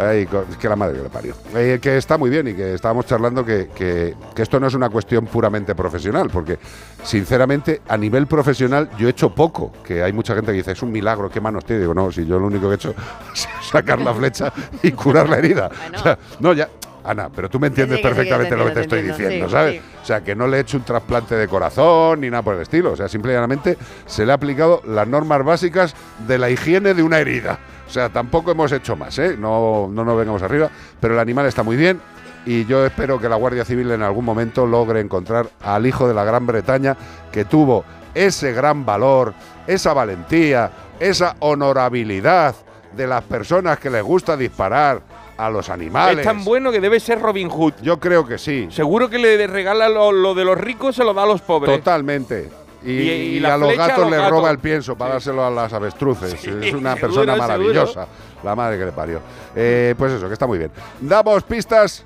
Ay, 0.00 0.28
que 0.60 0.68
la 0.68 0.76
madre 0.76 0.96
que 0.96 1.02
le 1.02 1.08
parió. 1.08 1.34
Eh, 1.54 1.78
que 1.80 1.96
está 1.96 2.16
muy 2.18 2.30
bien 2.30 2.48
y 2.48 2.54
que 2.54 2.74
estábamos 2.74 3.06
charlando 3.06 3.44
que, 3.44 3.68
que- 3.74 4.14
que 4.34 4.42
esto 4.42 4.58
no 4.60 4.66
es 4.66 4.74
una 4.74 4.88
cuestión 4.88 5.26
puramente 5.26 5.74
profesional, 5.74 6.28
porque 6.32 6.58
sinceramente 7.02 7.82
a 7.88 7.96
nivel 7.96 8.26
profesional 8.26 8.90
yo 8.98 9.06
he 9.08 9.10
hecho 9.10 9.34
poco. 9.34 9.72
Que 9.84 10.02
hay 10.02 10.12
mucha 10.12 10.34
gente 10.34 10.52
que 10.52 10.58
dice, 10.58 10.72
es 10.72 10.82
un 10.82 10.92
milagro, 10.92 11.30
qué 11.30 11.40
manos 11.40 11.64
tiene. 11.64 11.80
Digo, 11.82 11.94
no, 11.94 12.10
si 12.12 12.24
yo 12.26 12.38
lo 12.38 12.46
único 12.46 12.66
que 12.68 12.72
he 12.72 12.76
hecho 12.76 12.90
es 13.34 13.48
sacar 13.70 14.00
la 14.00 14.14
flecha 14.14 14.52
y 14.82 14.92
curar 14.92 15.28
la 15.28 15.38
herida. 15.38 15.70
O 15.94 15.98
sea, 15.98 16.18
no, 16.40 16.52
ya. 16.52 16.68
Ana, 17.02 17.30
pero 17.34 17.48
tú 17.48 17.58
me 17.58 17.68
entiendes 17.68 17.96
Sí, 17.96 18.02
sí, 18.02 18.08
perfectamente 18.08 18.50
te 18.50 18.56
lo 18.58 18.66
que 18.66 18.72
te 18.72 18.80
estoy 18.82 19.00
diciendo, 19.00 19.48
¿sabes? 19.48 19.80
O 20.02 20.04
sea, 20.04 20.20
que 20.22 20.34
no 20.36 20.46
le 20.46 20.58
he 20.58 20.60
hecho 20.60 20.76
un 20.76 20.82
trasplante 20.84 21.34
de 21.34 21.48
corazón 21.48 22.20
ni 22.20 22.28
nada 22.28 22.42
por 22.42 22.56
el 22.56 22.60
estilo. 22.60 22.92
O 22.92 22.96
sea, 22.96 23.08
simplemente 23.08 23.78
se 24.04 24.26
le 24.26 24.32
ha 24.32 24.34
aplicado 24.34 24.82
las 24.86 25.08
normas 25.08 25.42
básicas 25.42 25.94
de 26.28 26.36
la 26.36 26.50
higiene 26.50 26.92
de 26.92 27.02
una 27.02 27.18
herida. 27.18 27.58
O 27.90 27.92
sea, 27.92 28.08
tampoco 28.08 28.52
hemos 28.52 28.70
hecho 28.70 28.94
más, 28.94 29.18
¿eh? 29.18 29.36
No, 29.36 29.88
no 29.90 30.04
nos 30.04 30.16
vengamos 30.16 30.40
arriba. 30.44 30.70
Pero 31.00 31.14
el 31.14 31.20
animal 31.20 31.46
está 31.46 31.64
muy 31.64 31.76
bien 31.76 32.00
y 32.46 32.64
yo 32.64 32.86
espero 32.86 33.18
que 33.18 33.28
la 33.28 33.34
Guardia 33.34 33.64
Civil 33.64 33.90
en 33.90 34.04
algún 34.04 34.24
momento 34.24 34.64
logre 34.64 35.00
encontrar 35.00 35.48
al 35.60 35.84
hijo 35.88 36.06
de 36.06 36.14
la 36.14 36.22
Gran 36.22 36.46
Bretaña 36.46 36.96
que 37.32 37.44
tuvo 37.44 37.84
ese 38.14 38.52
gran 38.52 38.86
valor, 38.86 39.34
esa 39.66 39.92
valentía, 39.92 40.70
esa 41.00 41.34
honorabilidad 41.40 42.54
de 42.96 43.08
las 43.08 43.24
personas 43.24 43.80
que 43.80 43.90
les 43.90 44.04
gusta 44.04 44.36
disparar 44.36 45.02
a 45.36 45.50
los 45.50 45.68
animales. 45.68 46.18
Es 46.18 46.24
tan 46.24 46.44
bueno 46.44 46.70
que 46.70 46.80
debe 46.80 47.00
ser 47.00 47.20
Robin 47.20 47.48
Hood. 47.48 47.74
Yo 47.82 47.98
creo 47.98 48.24
que 48.24 48.38
sí. 48.38 48.68
Seguro 48.70 49.10
que 49.10 49.18
le 49.18 49.46
regala 49.48 49.88
lo, 49.88 50.12
lo 50.12 50.34
de 50.34 50.44
los 50.44 50.56
ricos, 50.56 50.94
se 50.94 51.02
lo 51.02 51.12
da 51.12 51.24
a 51.24 51.26
los 51.26 51.40
pobres. 51.40 51.74
Totalmente. 51.76 52.50
Y, 52.84 53.44
a 53.44 53.56
los 53.56 53.68
flecha 53.68 53.84
a 53.84 53.86
gatos 53.88 54.02
los 54.04 54.10
les 54.10 54.20
gatos. 54.20 54.30
roba 54.32 54.50
el 54.50 54.58
pienso 54.58 54.96
para 54.96 55.12
dárselo 55.14 55.44
a 55.44 55.50
las 55.50 55.72
avestruces. 55.72 56.30
Sí, 56.40 56.48
es 56.62 56.72
una 56.74 56.94
seguro, 56.94 57.00
persona 57.00 57.32
seguro. 57.34 57.36
maravillosa. 57.36 58.06
La 58.42 58.54
madre 58.56 58.78
que 58.78 58.84
le 58.86 58.92
parió. 58.92 59.20
Eh, 59.54 59.94
pues 59.98 60.12
eso, 60.12 60.26
que 60.28 60.32
está 60.32 60.46
muy 60.46 60.58
bien. 60.58 60.70
Damos 61.00 61.42
pistas. 61.42 62.04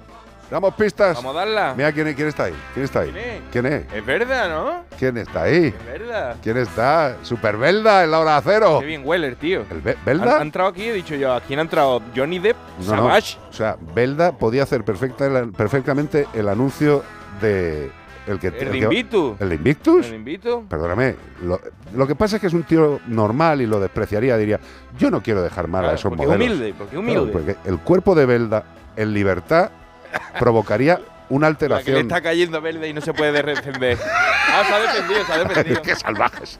Damos 0.51 0.75
pistas. 0.75 1.16
Vamos 1.16 1.35
a 1.37 1.39
darla. 1.39 1.75
Mira 1.77 1.91
quién, 1.93 2.12
quién 2.14 2.29
está 2.29 2.45
ahí. 2.45 2.55
¿Quién 2.75 2.85
está 2.85 3.01
ahí? 3.01 3.11
¿Quién 3.12 3.25
es? 3.27 3.43
¿Quién 3.51 3.66
es? 3.66 3.93
Es 3.95 4.05
verdad, 4.07 4.49
¿no? 4.51 4.85
¿Quién 4.99 5.16
está 5.16 5.43
ahí? 5.45 5.66
Es 5.68 5.87
verdad. 5.87 6.37
¿Quién 6.43 6.57
está? 6.59 7.16
Super 7.22 7.57
Belda 7.57 8.05
en 8.05 8.11
la 8.11 8.18
hora 8.20 8.41
cero. 8.45 8.77
Qué 8.81 8.87
bien 8.87 9.03
Weller, 9.05 9.37
tío. 9.37 9.62
¿El 9.70 9.81
Be- 9.81 9.97
Belda? 10.05 10.39
ha 10.39 10.43
entrado 10.43 10.68
aquí, 10.68 10.83
he 10.85 10.93
dicho 10.93 11.14
yo, 11.14 11.33
¿a 11.33 11.41
quién 11.41 11.61
ha 11.61 11.62
entrado? 11.62 12.03
Johnny 12.14 12.39
Depp, 12.41 12.57
No, 12.81 12.97
no. 12.97 13.03
Savage. 13.05 13.39
O 13.49 13.53
sea, 13.53 13.77
Belda 13.95 14.33
podía 14.33 14.64
hacer 14.64 14.85
perfecta, 14.85 15.29
perfectamente 15.57 16.27
el 16.35 16.49
anuncio 16.49 17.03
de. 17.41 17.91
El, 18.27 18.39
que, 18.39 18.47
El 18.49 18.55
de 18.55 18.70
que- 18.70 18.79
Invictus. 18.85 19.41
¿El 19.41 19.49
de 19.51 19.55
Invictus? 19.57 20.07
Perdóname, 20.68 21.14
lo, 21.43 21.61
lo 21.95 22.07
que 22.07 22.14
pasa 22.14 22.37
es 22.37 22.41
que 22.41 22.47
es 22.47 22.55
un 22.55 22.62
tío 22.62 23.01
normal 23.07 23.61
y 23.61 23.66
lo 23.66 23.79
despreciaría. 23.81 24.37
Diría, 24.39 24.59
yo 24.99 25.11
no 25.11 25.22
quiero 25.22 25.43
dejar 25.43 25.68
mal 25.68 25.85
a 25.85 25.95
esos 25.95 26.11
porque 26.11 26.27
modelos. 26.27 26.47
humilde, 26.47 26.75
porque 26.79 26.97
Claro, 26.97 27.22
humilde. 27.22 27.33
porque 27.33 27.57
el 27.68 27.79
cuerpo 27.81 28.14
de 28.14 28.25
Belda 28.27 28.64
en 28.97 29.12
libertad 29.12 29.70
provocaría 30.39 31.01
una 31.29 31.49
La 31.49 31.57
que 31.57 31.68
le 31.68 31.70
alteración. 31.77 31.97
está 32.03 32.20
cayendo 32.20 32.61
verde 32.61 32.89
y 32.89 32.93
no 32.93 33.01
se 33.01 33.12
puede 33.14 33.43
defender. 33.43 33.99
Ah, 34.03 34.62
se 34.66 34.75
ha 34.75 34.79
defendido, 34.81 35.25
se 35.25 35.33
ha 35.33 35.39
defendido. 35.45 35.83
Qué 35.83 35.97
salvajes. 35.97 36.59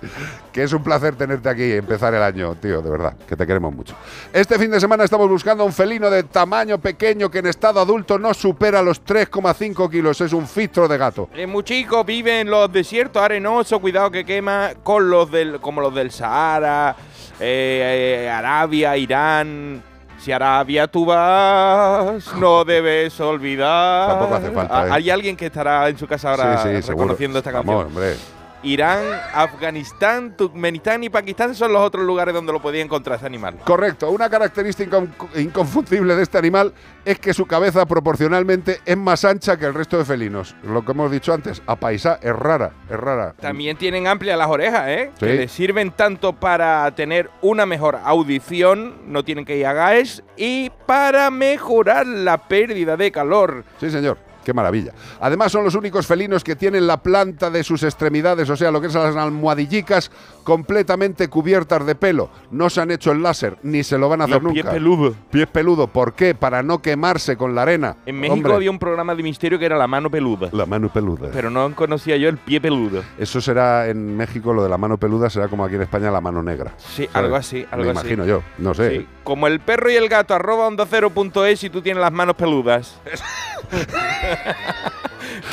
Que 0.53 0.63
es 0.63 0.73
un 0.73 0.83
placer 0.83 1.15
tenerte 1.17 1.49
aquí 1.49 1.65
y 1.65 1.73
empezar 1.73 2.15
el 2.15 2.23
año, 2.23 2.55
tío, 2.57 2.81
de 2.81 2.91
verdad, 2.91 3.15
que 3.29 3.37
te 3.37 3.47
queremos 3.47 3.75
mucho. 3.75 3.95
Este 4.33 4.59
fin 4.59 4.71
de 4.71 4.81
semana 4.81 5.05
estamos 5.05 5.29
buscando 5.29 5.65
un 5.65 5.73
felino 5.73 6.09
de 6.11 6.23
tamaño 6.25 6.79
pequeño 6.79 7.31
que 7.31 7.39
en 7.39 7.47
estado 7.47 7.81
adulto 7.81 8.19
no 8.19 8.33
supera 8.35 8.83
los 8.83 9.05
3,5 9.05 9.91
kilos. 9.91 10.21
Es 10.21 10.33
un 10.33 10.47
filtro 10.49 10.89
de 10.89 10.99
gato. 10.99 11.29
Es 11.35 11.47
muy 11.49 11.63
chico, 11.63 12.05
vive 12.05 12.41
en 12.41 12.51
los 12.51 12.73
desiertos 12.73 13.23
arenosos, 13.23 13.81
cuidado 13.81 14.11
que 14.11 14.25
quema, 14.25 14.73
con 14.83 15.11
los 15.11 15.31
del, 15.31 15.61
como 15.61 15.81
los 15.81 15.95
del 15.95 16.11
Sahara, 16.11 16.97
eh, 17.41 18.25
eh, 18.25 18.31
Arabia, 18.31 18.97
Irán. 18.97 19.83
Si 20.25 20.33
a 20.33 20.37
Arabia 20.37 20.87
tú 20.87 21.05
vas, 21.05 22.35
no 22.37 22.65
debes 22.65 23.21
olvidar. 23.21 24.09
Tampoco 24.09 24.35
hace 24.37 24.51
falta, 24.53 24.81
Ah, 24.81 24.87
¿eh? 24.87 24.91
Hay 24.93 25.11
alguien 25.11 25.37
que 25.37 25.45
estará 25.47 25.87
en 25.91 25.99
su 25.99 26.07
casa 26.07 26.31
ahora 26.31 26.63
sí, 26.63 26.69
sí, 26.77 26.83
seguro. 26.83 27.05
reconociendo 27.05 27.39
esta 27.41 27.53
canción. 27.53 27.77
Vamos, 27.77 27.93
hombre. 27.95 28.17
Irán, 28.65 28.99
Afganistán, 29.33 30.37
Turkmenistán 30.37 31.05
y 31.05 31.11
Pakistán 31.11 31.55
son 31.55 31.73
los 31.73 31.83
otros 31.83 32.05
lugares 32.05 32.35
donde 32.35 32.53
lo 32.53 32.61
podía 32.61 32.83
encontrar 32.83 33.19
ese 33.19 33.27
animal. 33.27 33.57
Correcto. 33.65 34.11
Una 34.11 34.29
característica 34.29 34.99
incon- 34.99 35.41
inconfundible 35.41 36.17
de 36.17 36.23
este 36.23 36.39
animal 36.39 36.73
es 37.05 37.19
que 37.19 37.35
su 37.35 37.47
cabeza 37.47 37.85
proporcionalmente 37.87 38.81
es 38.85 38.97
más 38.97 39.25
ancha 39.25 39.57
que 39.57 39.67
el 39.67 39.75
resto 39.75 39.99
de 39.99 40.05
felinos. 40.05 40.57
Lo 40.63 40.85
que 40.85 40.93
hemos 40.93 41.11
dicho 41.11 41.33
antes, 41.33 41.63
a 41.67 41.77
paisa 41.77 42.19
es 42.23 42.35
rara, 42.35 42.73
es 42.91 42.97
rara. 42.97 43.35
También 43.41 43.77
tienen 43.77 44.07
amplias 44.07 44.37
las 44.39 44.49
orejas, 44.49 44.89
¿eh? 44.89 45.11
Sí. 45.21 45.27
Que 45.27 45.35
les 45.35 45.53
sirven 45.53 45.91
tanto 45.91 46.33
para 46.33 46.91
tener 46.95 47.31
una 47.43 47.67
mejor 47.67 47.99
audición, 48.03 48.95
no 49.07 49.25
tienen 49.25 49.45
que 49.45 49.57
ir 49.57 49.67
a 49.67 49.73
GAES, 49.75 50.23
y 50.37 50.71
para 50.87 51.31
mejorar 51.31 52.07
la 52.07 52.39
pérdida 52.39 52.97
de 52.97 53.13
calor. 53.13 53.65
Sí, 53.79 53.91
señor. 53.91 54.19
Qué 54.45 54.53
maravilla. 54.53 54.93
Además, 55.21 55.51
son 55.53 55.65
los 55.65 55.75
únicos 55.75 56.07
felinos 56.07 56.45
que 56.45 56.55
tienen 56.55 56.87
la 56.87 56.99
planta 56.99 57.51
de 57.51 57.65
sus 57.65 57.83
extremidades, 57.83 58.49
o 58.51 58.57
sea, 58.57 58.71
lo 58.71 58.81
que 58.81 58.89
es 58.89 58.95
las 58.95 59.17
almohadillicas, 59.17 60.11
completamente 60.45 61.29
cubiertas 61.29 61.85
de 61.87 61.95
pelo. 61.95 62.29
No 62.51 62.69
se 62.71 62.81
han 62.81 62.91
hecho 62.91 63.11
el 63.13 63.23
láser, 63.23 63.57
ni 63.63 63.83
se 63.83 63.99
lo 63.99 64.09
van 64.09 64.21
a 64.21 64.25
hacer 64.25 64.37
Los 64.37 64.43
nunca. 64.45 64.55
pies 64.63 64.67
peludos. 64.75 65.17
Pies 65.31 65.47
peludos. 65.49 65.91
¿Por 65.91 66.13
qué? 66.13 66.35
Para 66.35 66.63
no 66.63 66.81
quemarse 66.83 67.37
con 67.37 67.55
la 67.55 67.63
arena. 67.63 67.97
En 68.07 68.17
México 68.21 68.35
Hombre, 68.35 68.55
había 68.55 68.71
un 68.71 68.79
programa 68.79 69.15
de 69.15 69.23
misterio 69.23 69.59
que 69.59 69.65
era 69.67 69.77
la 69.77 69.87
mano 69.87 70.11
peluda. 70.11 70.51
La 70.53 70.67
mano 70.67 70.89
peluda. 70.93 71.31
Pero 71.33 71.51
no 71.51 71.75
conocía 71.75 72.17
yo 72.17 72.29
el 72.29 72.37
pie 72.39 72.61
peludo. 72.61 73.03
Eso 73.19 73.41
será 73.41 73.89
en 73.89 74.17
México, 74.17 74.53
lo 74.53 74.63
de 74.63 74.69
la 74.69 74.77
mano 74.79 74.99
peluda 74.99 75.31
será 75.31 75.49
como 75.49 75.65
aquí 75.65 75.77
en 75.77 75.83
España 75.83 76.11
la 76.11 76.21
mano 76.21 76.43
negra. 76.43 76.75
Sí, 76.79 77.07
¿sabes? 77.07 77.17
algo 77.17 77.37
así, 77.37 77.67
algo 77.71 77.85
Me 77.87 77.91
así. 77.93 78.01
imagino 78.01 78.25
yo, 78.27 78.43
no 78.59 78.75
sé. 78.75 78.91
Sí, 78.99 79.07
Como 79.25 79.47
el 79.47 79.61
perro 79.61 79.91
y 79.91 79.97
el 79.97 80.09
gato, 80.09 80.35
arroba 80.35 80.67
onda 80.67 80.87
cero 80.89 81.11
punto 81.11 81.45
es 81.47 81.65
y 81.65 81.71
tú 81.71 81.83
tienes 81.83 82.01
las 82.01 82.13
manos 82.13 82.37
peludas. 82.37 83.01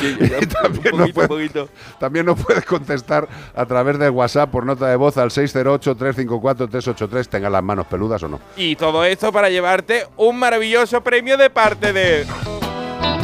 Y 0.00 0.46
también, 0.46 0.96
nos 0.96 1.10
poquito, 1.10 1.28
puedes, 1.28 1.52
también 1.98 2.26
nos 2.26 2.40
puedes 2.42 2.64
contestar 2.64 3.28
a 3.54 3.66
través 3.66 3.98
de 3.98 4.10
WhatsApp 4.10 4.50
por 4.50 4.66
nota 4.66 4.88
de 4.88 4.96
voz 4.96 5.16
al 5.16 5.30
608-354-383, 5.30 7.28
tengan 7.28 7.52
las 7.52 7.62
manos 7.62 7.86
peludas 7.86 8.22
o 8.22 8.28
no. 8.28 8.40
Y 8.56 8.74
todo 8.76 9.04
esto 9.04 9.32
para 9.32 9.50
llevarte 9.50 10.06
un 10.16 10.38
maravilloso 10.38 11.02
premio 11.02 11.36
de 11.36 11.50
parte 11.50 11.92
de... 11.92 12.26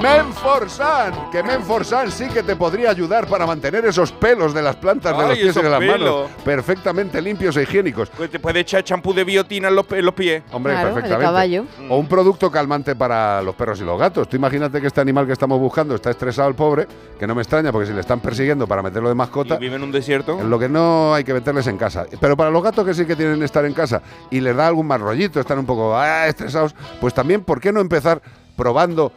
Menforsan, 0.02 1.12
que 1.32 1.42
Menforsan 1.42 2.12
sí 2.12 2.28
que 2.28 2.44
te 2.44 2.54
podría 2.54 2.90
ayudar 2.90 3.26
para 3.26 3.46
mantener 3.46 3.84
esos 3.84 4.12
pelos 4.12 4.54
de 4.54 4.62
las 4.62 4.76
plantas 4.76 5.16
de 5.16 5.22
Ay, 5.24 5.28
los 5.30 5.38
pies 5.38 5.56
y 5.56 5.60
de 5.62 5.68
las 5.70 5.78
pelos. 5.80 5.98
manos 6.00 6.30
perfectamente 6.44 7.20
limpios 7.20 7.56
e 7.56 7.64
higiénicos. 7.64 8.08
Pues 8.10 8.30
te 8.30 8.38
puedes 8.38 8.60
echar 8.62 8.84
champú 8.84 9.12
de 9.12 9.24
biotina 9.24 9.68
en 9.68 9.74
los, 9.74 9.86
en 9.90 10.08
pies. 10.12 10.42
Hombre, 10.52 10.74
Claro, 10.74 10.88
el 10.88 10.94
perfectamente. 10.94 11.24
caballo. 11.26 11.64
O 11.88 11.96
un 11.98 12.06
producto 12.06 12.50
calmante 12.50 12.94
para 12.94 13.42
los 13.42 13.56
perros 13.56 13.80
y 13.80 13.84
los 13.84 13.98
gatos. 13.98 14.28
Tú 14.28 14.36
imagínate 14.36 14.80
que 14.80 14.86
este 14.86 15.00
animal 15.00 15.26
que 15.26 15.32
estamos 15.32 15.58
buscando 15.58 15.96
está 15.96 16.10
estresado 16.10 16.48
el 16.48 16.54
pobre, 16.54 16.86
que 17.18 17.26
no 17.26 17.34
me 17.34 17.42
extraña 17.42 17.72
porque 17.72 17.88
si 17.88 17.92
le 17.92 18.00
están 18.00 18.20
persiguiendo 18.20 18.66
para 18.68 18.82
meterlo 18.82 19.08
de 19.08 19.14
Y 19.14 19.18
mascota, 19.18 19.56
vive 19.56 19.76
en 19.76 19.82
un 19.82 19.90
desierto. 19.90 20.40
lo 20.42 20.58
que 20.60 20.68
no 20.68 21.12
hay 21.14 21.24
que 21.24 21.34
meterles 21.34 21.66
en 21.66 21.76
casa. 21.76 22.06
Pero 22.20 22.36
para 22.36 22.50
los 22.50 22.62
gatos 22.62 22.86
que 22.86 22.94
sí 22.94 23.04
que 23.04 23.16
tienen 23.16 23.40
que 23.40 23.44
estar 23.44 23.64
en 23.64 23.74
casa 23.74 24.00
y 24.30 24.40
les 24.40 24.54
da 24.54 24.68
algún 24.68 24.86
mal 24.86 25.00
rollito, 25.00 25.40
están 25.40 25.58
un 25.58 25.66
poco 25.66 25.96
ah, 25.96 26.28
estresados, 26.28 26.74
pues 27.00 27.12
también, 27.14 27.42
¿por 27.42 27.60
qué 27.60 27.72
no 27.72 27.80
empezar 27.80 28.22
probando 28.56 29.12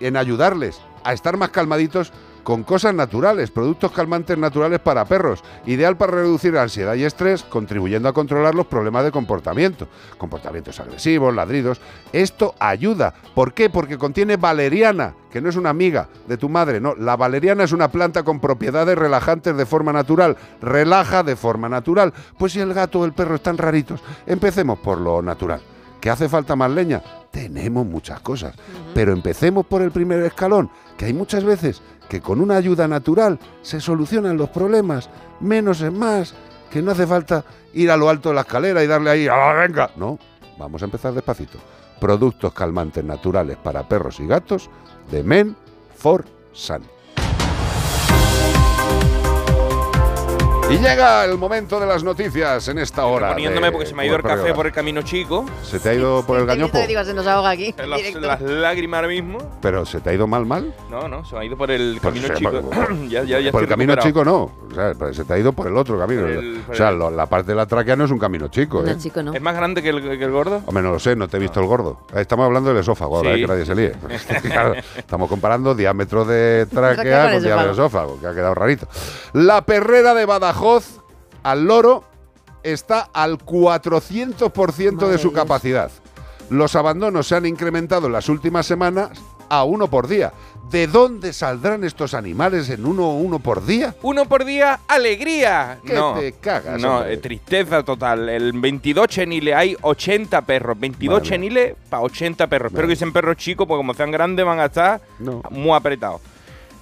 en 0.00 0.16
ayudarles 0.16 0.80
a 1.04 1.12
estar 1.12 1.36
más 1.36 1.50
calmaditos 1.50 2.12
con 2.42 2.64
cosas 2.64 2.94
naturales, 2.94 3.50
productos 3.50 3.92
calmantes 3.92 4.36
naturales 4.36 4.80
para 4.80 5.04
perros, 5.04 5.42
ideal 5.66 5.96
para 5.96 6.12
reducir 6.12 6.56
ansiedad 6.56 6.94
y 6.94 7.04
estrés, 7.04 7.42
contribuyendo 7.42 8.08
a 8.08 8.12
controlar 8.12 8.54
los 8.54 8.66
problemas 8.66 9.04
de 9.04 9.12
comportamiento, 9.12 9.88
comportamientos 10.18 10.80
agresivos, 10.80 11.34
ladridos. 11.34 11.80
Esto 12.12 12.54
ayuda. 12.58 13.14
¿Por 13.34 13.52
qué? 13.52 13.70
Porque 13.70 13.98
contiene 13.98 14.36
valeriana, 14.36 15.14
que 15.30 15.40
no 15.40 15.48
es 15.48 15.56
una 15.56 15.70
amiga 15.70 16.08
de 16.26 16.36
tu 16.36 16.48
madre, 16.48 16.80
no, 16.80 16.94
la 16.94 17.16
valeriana 17.16 17.64
es 17.64 17.72
una 17.72 17.90
planta 17.90 18.22
con 18.22 18.40
propiedades 18.40 18.96
relajantes 18.96 19.56
de 19.56 19.66
forma 19.66 19.92
natural, 19.92 20.36
relaja 20.60 21.22
de 21.22 21.36
forma 21.36 21.68
natural. 21.68 22.12
Pues 22.38 22.52
si 22.52 22.60
el 22.60 22.74
gato 22.74 23.00
o 23.00 23.04
el 23.04 23.12
perro 23.12 23.36
están 23.36 23.58
raritos, 23.58 24.00
empecemos 24.26 24.78
por 24.78 24.98
lo 24.98 25.22
natural. 25.22 25.60
¿Que 26.00 26.10
hace 26.10 26.28
falta 26.28 26.56
más 26.56 26.70
leña? 26.70 27.02
Tenemos 27.30 27.86
muchas 27.86 28.20
cosas, 28.20 28.54
pero 28.94 29.12
empecemos 29.12 29.66
por 29.66 29.82
el 29.82 29.90
primer 29.90 30.22
escalón, 30.22 30.70
que 30.96 31.04
hay 31.04 31.12
muchas 31.12 31.44
veces 31.44 31.82
que 32.08 32.20
con 32.20 32.40
una 32.40 32.56
ayuda 32.56 32.88
natural 32.88 33.38
se 33.62 33.80
solucionan 33.80 34.36
los 34.36 34.48
problemas, 34.48 35.10
menos 35.40 35.80
es 35.80 35.92
más, 35.92 36.34
que 36.70 36.82
no 36.82 36.92
hace 36.92 37.06
falta 37.06 37.44
ir 37.74 37.90
a 37.90 37.96
lo 37.96 38.08
alto 38.08 38.30
de 38.30 38.34
la 38.36 38.40
escalera 38.42 38.82
y 38.82 38.86
darle 38.86 39.10
ahí, 39.10 39.28
¡ah, 39.28 39.52
venga! 39.52 39.90
No, 39.96 40.18
vamos 40.58 40.82
a 40.82 40.86
empezar 40.86 41.12
despacito. 41.12 41.58
Productos 42.00 42.52
calmantes 42.54 43.04
naturales 43.04 43.58
para 43.58 43.86
perros 43.86 44.20
y 44.20 44.26
gatos 44.26 44.70
de 45.10 45.22
Men 45.22 45.56
for 45.94 46.24
Sun. 46.52 46.82
Y 50.70 50.78
llega 50.78 51.24
el 51.24 51.36
momento 51.36 51.80
de 51.80 51.86
las 51.86 52.04
noticias 52.04 52.68
en 52.68 52.78
esta 52.78 53.04
hora. 53.06 53.30
Poniéndome 53.32 53.66
de- 53.66 53.72
porque 53.72 53.86
se 53.86 53.94
me 53.94 54.02
ha 54.02 54.06
ido 54.06 54.16
el 54.16 54.22
café 54.22 54.54
por 54.54 54.66
el 54.66 54.72
camino 54.72 55.02
chico. 55.02 55.44
Se 55.62 55.80
te 55.80 55.88
ha 55.90 55.94
ido 55.94 56.24
por 56.24 56.38
el 56.38 56.46
gañopo, 56.46 56.78
Te 56.78 56.86
digo, 56.86 57.02
se 57.04 57.12
nos 57.14 57.26
ahoga 57.26 57.50
aquí. 57.50 57.74
Las, 58.20 58.40
lágrimas 58.40 58.98
ahora 58.98 59.08
mismo. 59.08 59.38
pero 59.60 59.84
se 59.84 60.00
te 60.00 60.10
ha 60.10 60.14
ido 60.14 60.26
mal, 60.26 60.46
mal. 60.46 60.74
No, 60.90 61.08
no, 61.08 61.24
se 61.24 61.34
me 61.34 61.40
ha 61.42 61.44
ido 61.44 61.56
por 61.56 61.70
el 61.70 61.98
Pues 62.00 62.14
camino 62.14 62.34
chico. 62.34 62.70
por- 62.70 62.96
ya, 63.08 63.24
ya, 63.24 63.40
ya 63.40 63.50
por 63.52 63.62
el 63.62 63.68
camino 63.68 63.96
chico 63.96 64.24
no, 64.24 64.42
o 64.42 64.74
sea, 64.74 64.92
pues 64.96 65.16
se 65.16 65.24
te 65.24 65.32
ha 65.34 65.38
ido 65.38 65.52
por 65.52 65.66
el 65.66 65.76
otro 65.76 65.98
camino. 65.98 66.26
El- 66.26 66.62
o 66.70 66.74
sea, 66.74 66.90
lo- 66.92 67.10
la 67.10 67.26
parte 67.26 67.48
de 67.52 67.56
la 67.56 67.66
tráquea 67.66 67.96
no 67.96 68.04
es 68.04 68.10
un 68.10 68.18
camino 68.18 68.48
chico, 68.48 68.82
No, 68.82 68.90
¿eh? 68.90 68.96
chico, 68.98 69.22
no. 69.22 69.34
¿Es 69.34 69.42
más 69.42 69.54
grande 69.56 69.82
que 69.82 69.88
el, 69.90 70.00
que 70.02 70.24
el 70.24 70.30
gordo? 70.30 70.62
Hombre, 70.66 70.82
no 70.82 70.92
lo 70.92 70.98
sé, 70.98 71.16
no 71.16 71.26
te 71.28 71.36
he 71.36 71.40
visto 71.40 71.58
el 71.60 71.66
gordo. 71.66 71.98
Estamos 72.14 72.46
hablando 72.46 72.70
del 72.70 72.78
esófago 72.78 73.16
ahora, 73.16 73.30
Sí. 73.34 73.38
¿eh? 73.38 73.40
que 73.42 73.46
nadie 73.48 73.66
se 73.66 73.74
líe. 73.74 73.92
Claro, 74.50 74.74
estamos 74.96 75.28
comparando 75.28 75.74
diámetro 75.74 76.24
de 76.24 76.66
tráquea 76.66 77.32
con 77.32 77.42
diámetro 77.42 77.66
de 77.66 77.72
esófago. 77.72 77.72
esófago, 77.72 78.20
que 78.20 78.26
ha 78.26 78.34
quedado 78.34 78.54
rarito. 78.54 78.86
La 79.32 79.62
perrera 79.62 80.14
de 80.14 80.24
Badajoz 80.26 80.59
al 81.42 81.64
loro 81.64 82.04
está 82.62 83.08
al 83.12 83.38
400% 83.38 85.08
de 85.08 85.18
su 85.18 85.32
capacidad. 85.32 85.90
Los 86.50 86.74
abandonos 86.76 87.26
se 87.28 87.36
han 87.36 87.46
incrementado 87.46 88.06
en 88.08 88.12
las 88.12 88.28
últimas 88.28 88.66
semanas 88.66 89.10
a 89.48 89.64
uno 89.64 89.88
por 89.88 90.08
día. 90.08 90.32
¿De 90.70 90.86
dónde 90.86 91.32
saldrán 91.32 91.82
estos 91.82 92.14
animales 92.14 92.68
en 92.70 92.86
uno 92.86 93.10
uno 93.16 93.40
por 93.40 93.64
día? 93.66 93.94
Uno 94.02 94.26
por 94.26 94.44
día, 94.44 94.78
alegría. 94.86 95.78
Que 95.84 95.94
no, 95.94 96.14
te 96.14 96.32
cagas, 96.32 96.80
No, 96.80 96.98
hombre. 96.98 97.14
eh, 97.14 97.16
tristeza 97.16 97.82
total. 97.82 98.28
El 98.28 98.52
22 98.52 99.08
cheniles 99.08 99.54
hay 99.56 99.76
80 99.80 100.42
perros. 100.42 100.78
22 100.78 101.12
Madre 101.12 101.22
mía. 101.22 101.30
cheniles 101.30 101.76
para 101.88 102.02
80 102.04 102.46
perros. 102.46 102.70
Espero 102.72 102.86
que 102.86 102.94
sean 102.96 103.12
perros 103.12 103.36
chicos, 103.36 103.66
porque 103.66 103.78
como 103.80 103.94
sean 103.94 104.12
grandes 104.12 104.44
van 104.46 104.60
a 104.60 104.66
estar 104.66 105.00
No. 105.18 105.42
muy 105.50 105.72
apretados. 105.72 106.20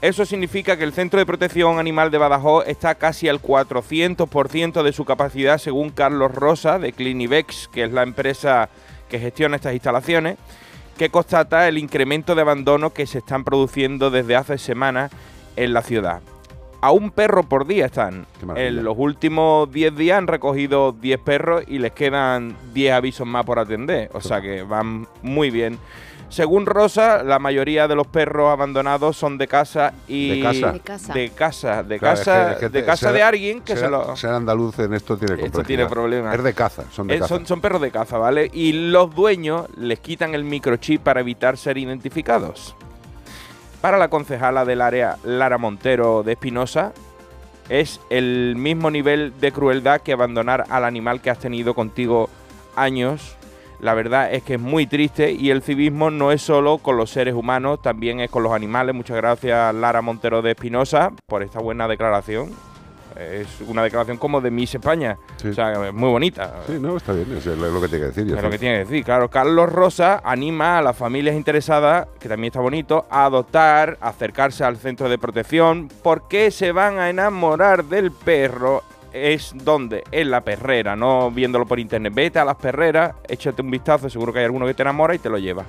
Eso 0.00 0.24
significa 0.24 0.76
que 0.76 0.84
el 0.84 0.92
Centro 0.92 1.18
de 1.18 1.26
Protección 1.26 1.80
Animal 1.80 2.12
de 2.12 2.18
Badajoz 2.18 2.68
está 2.68 2.94
casi 2.94 3.28
al 3.28 3.42
400% 3.42 4.84
de 4.84 4.92
su 4.92 5.04
capacidad, 5.04 5.58
según 5.58 5.90
Carlos 5.90 6.32
Rosa, 6.32 6.78
de 6.78 6.92
Clinivex, 6.92 7.68
que 7.72 7.82
es 7.82 7.92
la 7.92 8.04
empresa 8.04 8.68
que 9.08 9.18
gestiona 9.18 9.56
estas 9.56 9.74
instalaciones, 9.74 10.38
que 10.96 11.10
constata 11.10 11.66
el 11.66 11.78
incremento 11.78 12.36
de 12.36 12.42
abandono 12.42 12.92
que 12.92 13.06
se 13.06 13.18
están 13.18 13.42
produciendo 13.42 14.12
desde 14.12 14.36
hace 14.36 14.58
semanas 14.58 15.10
en 15.56 15.72
la 15.72 15.82
ciudad. 15.82 16.20
A 16.80 16.92
un 16.92 17.10
perro 17.10 17.42
por 17.42 17.66
día 17.66 17.86
están. 17.86 18.24
En 18.54 18.84
los 18.84 18.96
últimos 18.96 19.68
10 19.72 19.96
días 19.96 20.18
han 20.18 20.28
recogido 20.28 20.92
10 20.92 21.18
perros 21.18 21.64
y 21.66 21.80
les 21.80 21.90
quedan 21.90 22.56
10 22.72 22.92
avisos 22.92 23.26
más 23.26 23.44
por 23.44 23.58
atender. 23.58 24.10
O 24.12 24.20
sea 24.20 24.40
que 24.40 24.62
van 24.62 25.08
muy 25.22 25.50
bien. 25.50 25.76
Según 26.30 26.66
Rosa, 26.66 27.22
la 27.22 27.38
mayoría 27.38 27.88
de 27.88 27.94
los 27.94 28.06
perros 28.06 28.50
abandonados 28.52 29.16
son 29.16 29.38
de 29.38 29.48
casa 29.48 29.94
y 30.06 30.40
De 30.40 30.42
casa. 30.42 30.72
De 30.72 30.80
casa. 30.80 31.12
de 31.14 31.30
casa, 31.30 31.82
de 31.82 31.98
Claro, 31.98 32.14
es 32.14 32.20
casa, 32.20 32.46
que- 32.46 32.52
es 32.52 32.58
que 32.58 32.68
de 32.68 32.80
te- 32.80 32.86
casa 32.86 33.06
ser- 33.06 33.12
de 33.14 33.22
alguien 33.22 33.60
que 33.62 33.72
ser, 33.74 33.86
se 33.86 33.90
lo 33.90 34.14
ser 34.16 34.30
andaluz 34.30 34.78
en 34.78 34.92
esto 34.92 35.16
tiene 35.16 35.42
Esto 35.42 35.62
tiene 35.62 35.86
problemas. 35.86 36.34
Es 36.36 36.42
de 36.44 36.52
caza, 36.52 36.84
son 36.92 37.06
de 37.06 37.14
Eh, 37.16 37.18
caza. 37.20 37.28
son, 37.34 37.46
son 37.46 37.60
perros 37.62 37.80
de 37.80 37.90
caza, 37.90 38.18
¿vale? 38.18 38.50
Y 38.52 38.72
los 38.90 39.14
dueños 39.14 39.66
les 39.78 40.00
quitan 40.00 40.34
el 40.34 40.44
microchip 40.44 41.02
para 41.02 41.20
evitar 41.20 41.56
ser 41.56 41.78
identificados. 41.78 42.74
Para 43.80 43.96
la 43.96 44.08
concejala 44.08 44.66
del 44.66 44.82
área, 44.82 45.16
Lara 45.24 45.56
Montero 45.56 46.22
de 46.24 46.32
Espinosa, 46.32 46.92
es 47.70 48.00
el 48.10 48.54
mismo 48.56 48.90
nivel 48.90 49.32
de 49.40 49.50
crueldad 49.52 50.02
que 50.02 50.12
abandonar 50.12 50.64
al 50.68 50.84
animal 50.84 51.20
que 51.22 51.30
has 51.30 51.38
tenido 51.38 51.72
contigo 51.74 52.28
años. 52.76 53.34
La 53.80 53.94
verdad 53.94 54.32
es 54.32 54.42
que 54.42 54.54
es 54.54 54.60
muy 54.60 54.86
triste 54.86 55.30
y 55.30 55.50
el 55.50 55.62
civismo 55.62 56.10
no 56.10 56.32
es 56.32 56.42
solo 56.42 56.78
con 56.78 56.96
los 56.96 57.10
seres 57.10 57.34
humanos, 57.34 57.80
también 57.80 58.20
es 58.20 58.30
con 58.30 58.42
los 58.42 58.52
animales. 58.52 58.94
Muchas 58.94 59.16
gracias 59.16 59.74
Lara 59.74 60.02
Montero 60.02 60.42
de 60.42 60.50
Espinosa 60.50 61.12
por 61.26 61.42
esta 61.42 61.60
buena 61.60 61.86
declaración. 61.86 62.50
Es 63.18 63.60
una 63.66 63.82
declaración 63.82 64.16
como 64.16 64.40
de 64.40 64.50
Miss 64.50 64.76
España. 64.76 65.18
Sí. 65.38 65.48
O 65.48 65.54
sea, 65.54 65.90
muy 65.92 66.08
bonita. 66.08 66.54
Sí, 66.66 66.74
no, 66.80 66.96
está 66.96 67.12
bien, 67.12 67.36
es 67.36 67.46
lo 67.46 67.80
que 67.80 67.88
tiene 67.88 68.04
que 68.04 68.06
decir. 68.12 68.36
Es 68.36 68.42
lo 68.42 68.50
que 68.50 68.58
tiene 68.58 68.74
que 68.76 68.84
decir, 68.84 69.04
claro. 69.04 69.28
Carlos 69.28 69.72
Rosa 69.72 70.20
anima 70.24 70.78
a 70.78 70.82
las 70.82 70.96
familias 70.96 71.34
interesadas, 71.34 72.06
que 72.20 72.28
también 72.28 72.52
está 72.52 72.60
bonito, 72.60 73.06
a 73.10 73.24
adoptar, 73.24 73.98
a 74.00 74.10
acercarse 74.10 74.62
al 74.62 74.76
centro 74.76 75.08
de 75.08 75.18
protección, 75.18 75.88
porque 76.02 76.52
se 76.52 76.70
van 76.70 76.98
a 77.00 77.10
enamorar 77.10 77.84
del 77.84 78.12
perro. 78.12 78.84
Es 79.12 79.52
donde, 79.54 80.04
en 80.10 80.30
la 80.30 80.42
perrera, 80.42 80.94
no 80.94 81.30
viéndolo 81.30 81.66
por 81.66 81.78
internet. 81.78 82.12
Vete 82.14 82.38
a 82.38 82.44
las 82.44 82.56
perreras, 82.56 83.14
échate 83.26 83.62
un 83.62 83.70
vistazo, 83.70 84.10
seguro 84.10 84.32
que 84.32 84.40
hay 84.40 84.44
alguno 84.44 84.66
que 84.66 84.74
te 84.74 84.82
enamora 84.82 85.14
y 85.14 85.18
te 85.18 85.30
lo 85.30 85.38
lleva. 85.38 85.64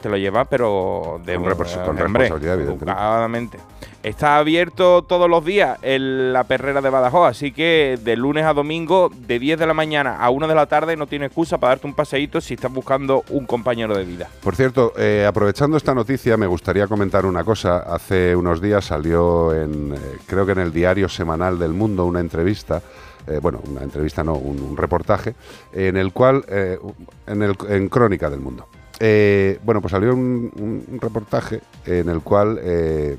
Te 0.00 0.08
lo 0.08 0.16
llevas, 0.16 0.46
pero 0.48 1.20
de 1.24 1.34
Con 1.36 1.44
repos- 1.44 1.76
con 1.84 2.00
hombre, 2.00 2.24
responsabilidad, 2.28 2.54
evidentemente. 2.60 3.58
Está 4.02 4.38
abierto 4.38 5.02
todos 5.02 5.28
los 5.28 5.44
días 5.44 5.76
en 5.82 6.32
la 6.32 6.44
perrera 6.44 6.80
de 6.80 6.88
Badajoz, 6.88 7.28
así 7.30 7.50
que 7.50 7.98
de 8.00 8.16
lunes 8.16 8.44
a 8.44 8.52
domingo, 8.54 9.10
de 9.12 9.40
10 9.40 9.58
de 9.58 9.66
la 9.66 9.74
mañana 9.74 10.16
a 10.18 10.30
1 10.30 10.46
de 10.46 10.54
la 10.54 10.66
tarde, 10.66 10.96
no 10.96 11.08
tiene 11.08 11.26
excusa 11.26 11.58
para 11.58 11.72
darte 11.72 11.88
un 11.88 11.94
paseíto 11.94 12.40
si 12.40 12.54
estás 12.54 12.72
buscando 12.72 13.24
un 13.30 13.44
compañero 13.44 13.96
de 13.96 14.04
vida. 14.04 14.28
Por 14.42 14.54
cierto, 14.54 14.92
eh, 14.96 15.26
aprovechando 15.28 15.76
esta 15.76 15.94
noticia, 15.94 16.36
me 16.36 16.46
gustaría 16.46 16.86
comentar 16.86 17.26
una 17.26 17.42
cosa. 17.42 17.78
Hace 17.78 18.36
unos 18.36 18.60
días 18.62 18.84
salió 18.84 19.52
en, 19.52 19.94
eh, 19.94 19.98
creo 20.26 20.46
que 20.46 20.52
en 20.52 20.60
el 20.60 20.72
diario 20.72 21.08
semanal 21.08 21.58
del 21.58 21.72
Mundo, 21.72 22.06
una 22.06 22.20
entrevista. 22.20 22.80
eh, 23.26 23.40
bueno, 23.42 23.60
una 23.68 23.82
entrevista 23.82 24.24
no, 24.24 24.34
un, 24.36 24.58
un 24.62 24.76
reportaje, 24.76 25.34
en 25.74 25.98
el 25.98 26.12
cual, 26.14 26.44
en, 26.48 27.42
el, 27.42 27.54
en 27.68 27.88
Crónica 27.90 28.30
del 28.30 28.40
Mundo. 28.40 28.66
Eh, 29.00 29.58
bueno, 29.64 29.80
pues 29.80 29.92
salió 29.92 30.12
un, 30.14 30.98
reportaje 31.00 31.60
en 31.86 32.08
el 32.08 32.20
cual 32.20 32.58
eh, 32.62 33.16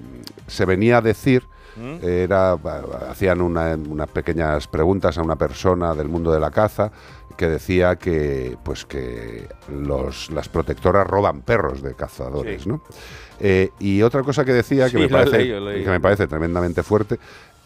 se 0.48 0.66
venía 0.66 0.98
a 0.98 1.02
decir, 1.02 1.44
¿Mm? 1.78 2.04
era, 2.06 2.58
hacían 3.10 3.42
una- 3.42 3.76
unas 3.76 4.10
pequeñas 4.10 4.68
preguntas 4.68 5.18
a 5.18 5.22
una 5.22 5.38
persona 5.38 5.94
del 5.96 6.10
mundo 6.10 6.32
de 6.34 6.40
la 6.40 6.52
caza 6.52 6.92
que 7.38 7.48
decía 7.48 7.96
que, 7.96 8.58
pues 8.64 8.84
que 8.86 9.48
los, 9.72 10.30
las 10.32 10.50
protectoras 10.50 11.08
roban 11.08 11.42
perros 11.42 11.82
de 11.82 11.94
cazadores, 11.96 12.64
Sí. 12.64 12.70
¿no? 12.70 12.82
Eh, 13.40 13.70
y 13.80 14.02
otra 14.02 14.24
cosa 14.24 14.44
que 14.44 14.52
decía 14.52 14.86
que, 14.86 14.92
Sí, 14.92 14.98
me 14.98 15.08
parece, 15.08 15.38
que 15.48 15.90
me 15.90 16.02
parece 16.02 16.28
tremendamente 16.28 16.84
fuerte 16.84 17.18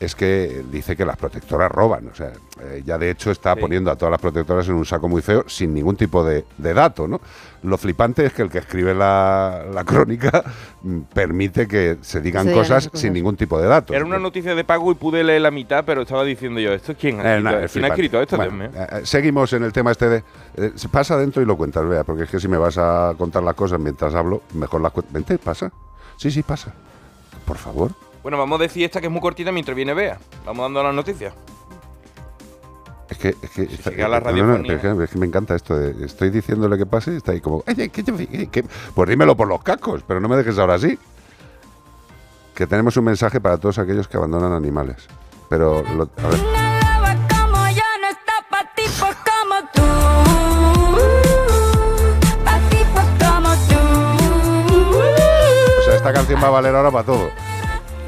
es 0.03 0.15
que 0.15 0.63
dice 0.71 0.95
que 0.95 1.05
las 1.05 1.17
protectoras 1.17 1.71
roban. 1.71 2.07
O 2.07 2.15
sea, 2.15 2.31
eh, 2.61 2.83
ya 2.85 2.97
de 2.97 3.09
hecho 3.11 3.31
está 3.31 3.55
poniendo 3.55 3.89
a 3.91 3.95
todas 3.95 4.11
las 4.11 4.21
protectoras 4.21 4.67
en 4.67 4.75
un 4.75 4.85
saco 4.85 5.07
muy 5.07 5.21
feo 5.21 5.43
sin 5.47 5.73
ningún 5.73 5.95
tipo 5.95 6.23
de, 6.23 6.45
de 6.57 6.73
dato, 6.73 7.07
¿no? 7.07 7.21
Lo 7.63 7.77
flipante 7.77 8.25
es 8.25 8.33
que 8.33 8.41
el 8.41 8.49
que 8.49 8.57
escribe 8.57 8.93
la, 8.93 9.63
la 9.73 9.83
crónica 9.85 10.43
mm, 10.81 10.99
permite 11.13 11.67
que 11.67 11.97
se 12.01 12.19
digan 12.19 12.51
cosas 12.51 12.89
sin 12.93 13.13
ningún 13.13 13.37
tipo 13.37 13.59
de 13.59 13.67
datos. 13.67 13.95
Era 13.95 14.03
una 14.05 14.19
noticia 14.19 14.53
de 14.53 14.63
pago 14.65 14.91
y 14.91 14.95
pude 14.95 15.23
leer 15.23 15.41
la 15.41 15.51
mitad, 15.51 15.85
pero 15.85 16.01
estaba 16.01 16.23
diciendo 16.25 16.59
yo, 16.59 16.73
¿esto 16.73 16.93
quién 16.99 17.21
ha 17.21 17.23
Eh, 17.23 17.37
escrito, 17.37 17.43
nada, 17.43 17.67
¿quién 17.67 17.85
es 17.85 17.89
ha 17.89 17.93
escrito 17.93 18.21
esto? 18.21 18.35
Bueno, 18.37 18.65
eh, 18.65 19.01
seguimos 19.05 19.53
en 19.53 19.63
el 19.63 19.71
tema 19.71 19.91
este 19.91 20.09
de... 20.09 20.23
eh, 20.57 20.71
se 20.75 20.89
pasa 20.89 21.15
dentro 21.17 21.41
y 21.41 21.45
lo 21.45 21.55
cuentas, 21.55 21.87
vea, 21.87 22.03
porque 22.03 22.23
es 22.23 22.29
que 22.29 22.39
si 22.39 22.47
me 22.49 22.57
vas 22.57 22.77
a 22.77 23.13
contar 23.17 23.43
las 23.43 23.55
cosas 23.55 23.79
mientras 23.79 24.13
hablo, 24.13 24.41
mejor 24.53 24.81
las 24.81 24.91
cuento. 24.91 25.11
Vente, 25.13 25.37
pasa. 25.37 25.71
Sí, 26.17 26.31
sí, 26.31 26.43
pasa. 26.43 26.73
Por 27.45 27.57
favor. 27.57 27.91
Bueno, 28.23 28.37
vamos 28.37 28.59
a 28.59 28.63
decir 28.63 28.83
esta 28.85 28.99
que 29.01 29.07
es 29.07 29.11
muy 29.11 29.21
cortita 29.21 29.51
mientras 29.51 29.75
viene 29.75 29.93
Bea. 29.93 30.17
Vamos 30.45 30.63
dando 30.63 30.81
las 30.81 30.95
noticias. 30.95 31.33
Es 33.09 33.17
que, 33.17 33.35
es 33.41 33.49
que, 33.51 33.63
está- 33.63 33.89
sigue 33.91 34.01
la 34.07 34.07
no, 34.07 34.13
no, 34.13 34.19
no, 34.19 34.25
radiofonía. 34.25 34.73
es 34.75 34.81
que- 34.81 35.03
es 35.03 35.09
que 35.09 35.17
me 35.19 35.25
encanta 35.25 35.55
esto. 35.55 35.77
de- 35.77 36.05
estoy 36.05 36.29
diciéndole 36.29 36.77
que 36.77 36.85
pase 36.85 37.13
y 37.13 37.17
está 37.17 37.33
ahí 37.33 37.41
como, 37.41 37.63
"Oye, 37.67 37.89
¿qué 37.89 38.01
te- 38.01 38.27
qué- 38.27 38.47
qué?". 38.47 38.65
pues 38.95 39.09
dímelo 39.09 39.35
por 39.35 39.47
los 39.47 39.61
cascos, 39.61 40.03
pero 40.07 40.19
no 40.21 40.29
me 40.29 40.37
dejes 40.37 40.57
ahora 40.57 40.75
así. 40.75 40.97
Que 42.55 42.65
tenemos 42.65 42.95
un 42.97 43.03
mensaje 43.05 43.41
para 43.41 43.57
todos 43.57 43.77
aquellos 43.77 44.07
que 44.07 44.15
abandonan 44.17 44.53
animales. 44.53 45.05
Pero, 45.49 45.83
lo- 45.95 46.03
a 46.17 46.27
ver. 46.27 46.39
Como 47.29 47.69
yo 47.69 47.83
no 48.01 48.07
está 48.09 48.33
pa' 48.49 48.69
tipos 48.75 49.15
como 49.27 49.55
tú. 49.73 49.81
Pa' 52.45 52.59
tipos 52.69 53.05
como 53.19 53.49
tú. 53.67 54.97
O 55.79 55.81
sea, 55.85 55.95
esta 55.95 56.13
canción 56.13 56.41
va 56.41 56.47
a 56.47 56.51
valer 56.51 56.73
ahora 56.75 56.89
para 56.91 57.05
todo. 57.05 57.29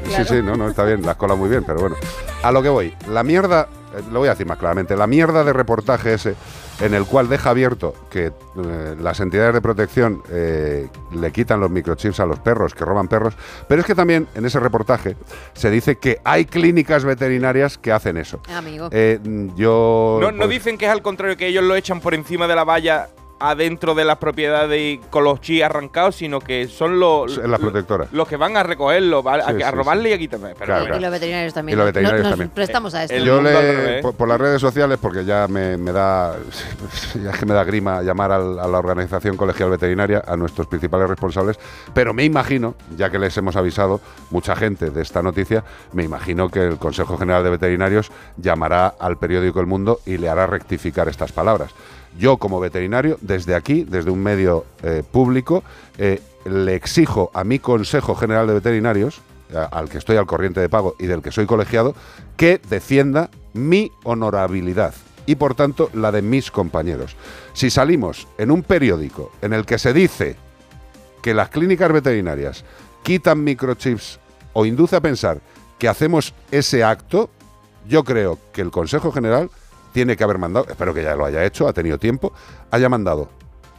Sí, 0.08 0.24
sí, 0.24 0.42
no, 0.42 0.56
no, 0.56 0.68
está 0.68 0.84
bien, 0.84 1.02
la 1.02 1.16
cola 1.16 1.34
muy 1.34 1.48
bien, 1.48 1.64
pero 1.64 1.80
bueno. 1.80 1.96
A 2.42 2.52
lo 2.52 2.62
que 2.62 2.68
voy, 2.68 2.94
la 3.08 3.22
mierda, 3.22 3.68
eh, 3.94 4.02
lo 4.12 4.20
voy 4.20 4.28
a 4.28 4.32
decir 4.32 4.46
más 4.46 4.58
claramente, 4.58 4.96
la 4.96 5.06
mierda 5.06 5.44
de 5.44 5.52
reportaje 5.52 6.14
ese 6.14 6.34
en 6.80 6.94
el 6.94 7.04
cual 7.04 7.28
deja 7.28 7.50
abierto 7.50 7.94
que 8.10 8.26
eh, 8.26 8.96
las 9.00 9.20
entidades 9.20 9.54
de 9.54 9.60
protección 9.60 10.22
eh, 10.30 10.88
le 11.14 11.32
quitan 11.32 11.60
los 11.60 11.70
microchips 11.70 12.20
a 12.20 12.26
los 12.26 12.38
perros, 12.40 12.74
que 12.74 12.84
roban 12.84 13.08
perros, 13.08 13.34
pero 13.68 13.80
es 13.80 13.86
que 13.86 13.94
también 13.94 14.28
en 14.34 14.44
ese 14.44 14.60
reportaje 14.60 15.16
se 15.54 15.70
dice 15.70 15.96
que 15.96 16.20
hay 16.24 16.44
clínicas 16.44 17.04
veterinarias 17.04 17.78
que 17.78 17.92
hacen 17.92 18.16
eso. 18.16 18.40
Amigo. 18.54 18.88
Eh, 18.92 19.18
yo... 19.56 20.18
No, 20.20 20.30
no 20.30 20.38
pues, 20.38 20.50
dicen 20.50 20.78
que 20.78 20.86
es 20.86 20.90
al 20.90 21.02
contrario, 21.02 21.36
que 21.36 21.46
ellos 21.46 21.64
lo 21.64 21.74
echan 21.74 22.00
por 22.00 22.14
encima 22.14 22.46
de 22.46 22.54
la 22.54 22.64
valla 22.64 23.08
adentro 23.38 23.94
de 23.94 24.04
las 24.04 24.16
propiedades 24.18 24.80
y 24.80 25.00
con 25.10 25.24
los 25.24 25.40
chi 25.40 25.60
arrancados, 25.62 26.16
sino 26.16 26.40
que 26.40 26.68
son 26.68 26.98
los, 26.98 27.36
las 27.36 27.60
protectoras. 27.60 28.10
los 28.12 28.26
que 28.26 28.36
van 28.36 28.56
a 28.56 28.62
recogerlo, 28.62 29.22
a, 29.28 29.36
Sí, 29.52 29.62
a 29.62 29.70
sí, 29.70 29.76
robarle 29.76 30.10
y 30.10 30.12
a 30.14 30.18
quitarle. 30.18 30.54
Pero 30.54 30.64
Claro, 30.66 30.80
bueno. 30.82 30.84
claro. 30.86 30.98
Y 30.98 31.02
los 31.02 31.10
veterinarios 31.12 31.54
también. 31.54 31.74
Y 31.74 31.76
los 31.76 31.84
¿no? 31.84 31.86
veterinarios 31.88 32.22
nos 32.22 32.30
también. 32.30 32.50
prestamos 32.50 32.94
a 32.94 33.04
esto. 33.04 33.16
Yo 33.18 33.42
le, 33.42 34.00
por, 34.02 34.14
por 34.14 34.28
las 34.28 34.40
redes 34.40 34.60
sociales, 34.60 34.98
porque 35.00 35.24
ya 35.24 35.46
me, 35.48 35.76
me 35.76 35.92
da, 35.92 36.34
ya 37.22 37.30
es 37.30 37.36
que 37.38 37.46
me 37.46 37.54
da 37.54 37.64
grima 37.64 38.02
llamar 38.02 38.32
al- 38.32 38.58
a 38.58 38.66
la 38.66 38.78
organización 38.78 39.36
colegial 39.36 39.70
veterinaria, 39.70 40.22
a 40.26 40.36
nuestros 40.36 40.66
principales 40.66 41.08
responsables, 41.08 41.58
pero 41.92 42.14
me 42.14 42.24
imagino, 42.24 42.74
ya 42.96 43.10
que 43.10 43.18
les 43.18 43.36
hemos 43.36 43.56
avisado 43.56 44.00
mucha 44.30 44.56
gente 44.56 44.90
de 44.90 45.02
esta 45.02 45.22
noticia, 45.22 45.62
me 45.92 46.04
imagino 46.04 46.48
que 46.48 46.60
el 46.66 46.78
Consejo 46.78 47.18
General 47.18 47.44
de 47.44 47.50
Veterinarios 47.50 48.10
llamará 48.36 48.94
al 48.98 49.18
periódico 49.18 49.60
El 49.60 49.66
Mundo 49.66 50.00
y 50.06 50.16
le 50.18 50.28
hará 50.28 50.46
rectificar 50.46 51.08
estas 51.08 51.32
palabras. 51.32 51.70
Yo, 52.18 52.38
como 52.38 52.60
veterinario, 52.60 53.18
desde 53.20 53.54
aquí, 53.54 53.84
desde 53.84 54.10
un 54.10 54.22
medio 54.22 54.64
eh, 54.82 55.02
público, 55.10 55.62
eh, 55.98 56.20
le 56.44 56.74
exijo 56.74 57.30
a 57.34 57.44
mi 57.44 57.58
Consejo 57.58 58.14
General 58.14 58.46
de 58.46 58.54
Veterinarios, 58.54 59.20
al 59.70 59.88
que 59.88 59.98
estoy 59.98 60.16
al 60.16 60.26
corriente 60.26 60.60
de 60.60 60.68
pago 60.68 60.96
y 60.98 61.06
del 61.06 61.22
que 61.22 61.30
soy 61.30 61.46
colegiado, 61.46 61.94
que 62.36 62.60
defienda 62.68 63.30
mi 63.52 63.92
honorabilidad 64.02 64.92
y 65.26 65.34
por 65.34 65.54
tanto 65.54 65.90
la 65.92 66.12
de 66.12 66.22
mis 66.22 66.50
compañeros. 66.50 67.16
Si 67.52 67.70
salimos 67.70 68.26
en 68.38 68.50
un 68.50 68.62
periódico 68.62 69.32
en 69.42 69.52
el 69.52 69.66
que 69.66 69.78
se 69.78 69.92
dice 69.92 70.36
que 71.22 71.34
las 71.34 71.50
clínicas 71.50 71.92
veterinarias 71.92 72.64
quitan 73.02 73.42
microchips 73.42 74.20
o 74.52 74.64
induce 74.64 74.96
a 74.96 75.00
pensar 75.00 75.40
que 75.78 75.88
hacemos 75.88 76.32
ese 76.50 76.84
acto, 76.84 77.30
yo 77.86 78.04
creo 78.04 78.38
que 78.52 78.62
el 78.62 78.70
Consejo 78.70 79.12
General 79.12 79.50
tiene 79.96 80.14
que 80.14 80.24
haber 80.24 80.36
mandado, 80.36 80.66
espero 80.68 80.92
que 80.92 81.02
ya 81.02 81.16
lo 81.16 81.24
haya 81.24 81.42
hecho, 81.42 81.66
ha 81.66 81.72
tenido 81.72 81.96
tiempo, 81.96 82.30
haya 82.70 82.86
mandado 82.90 83.30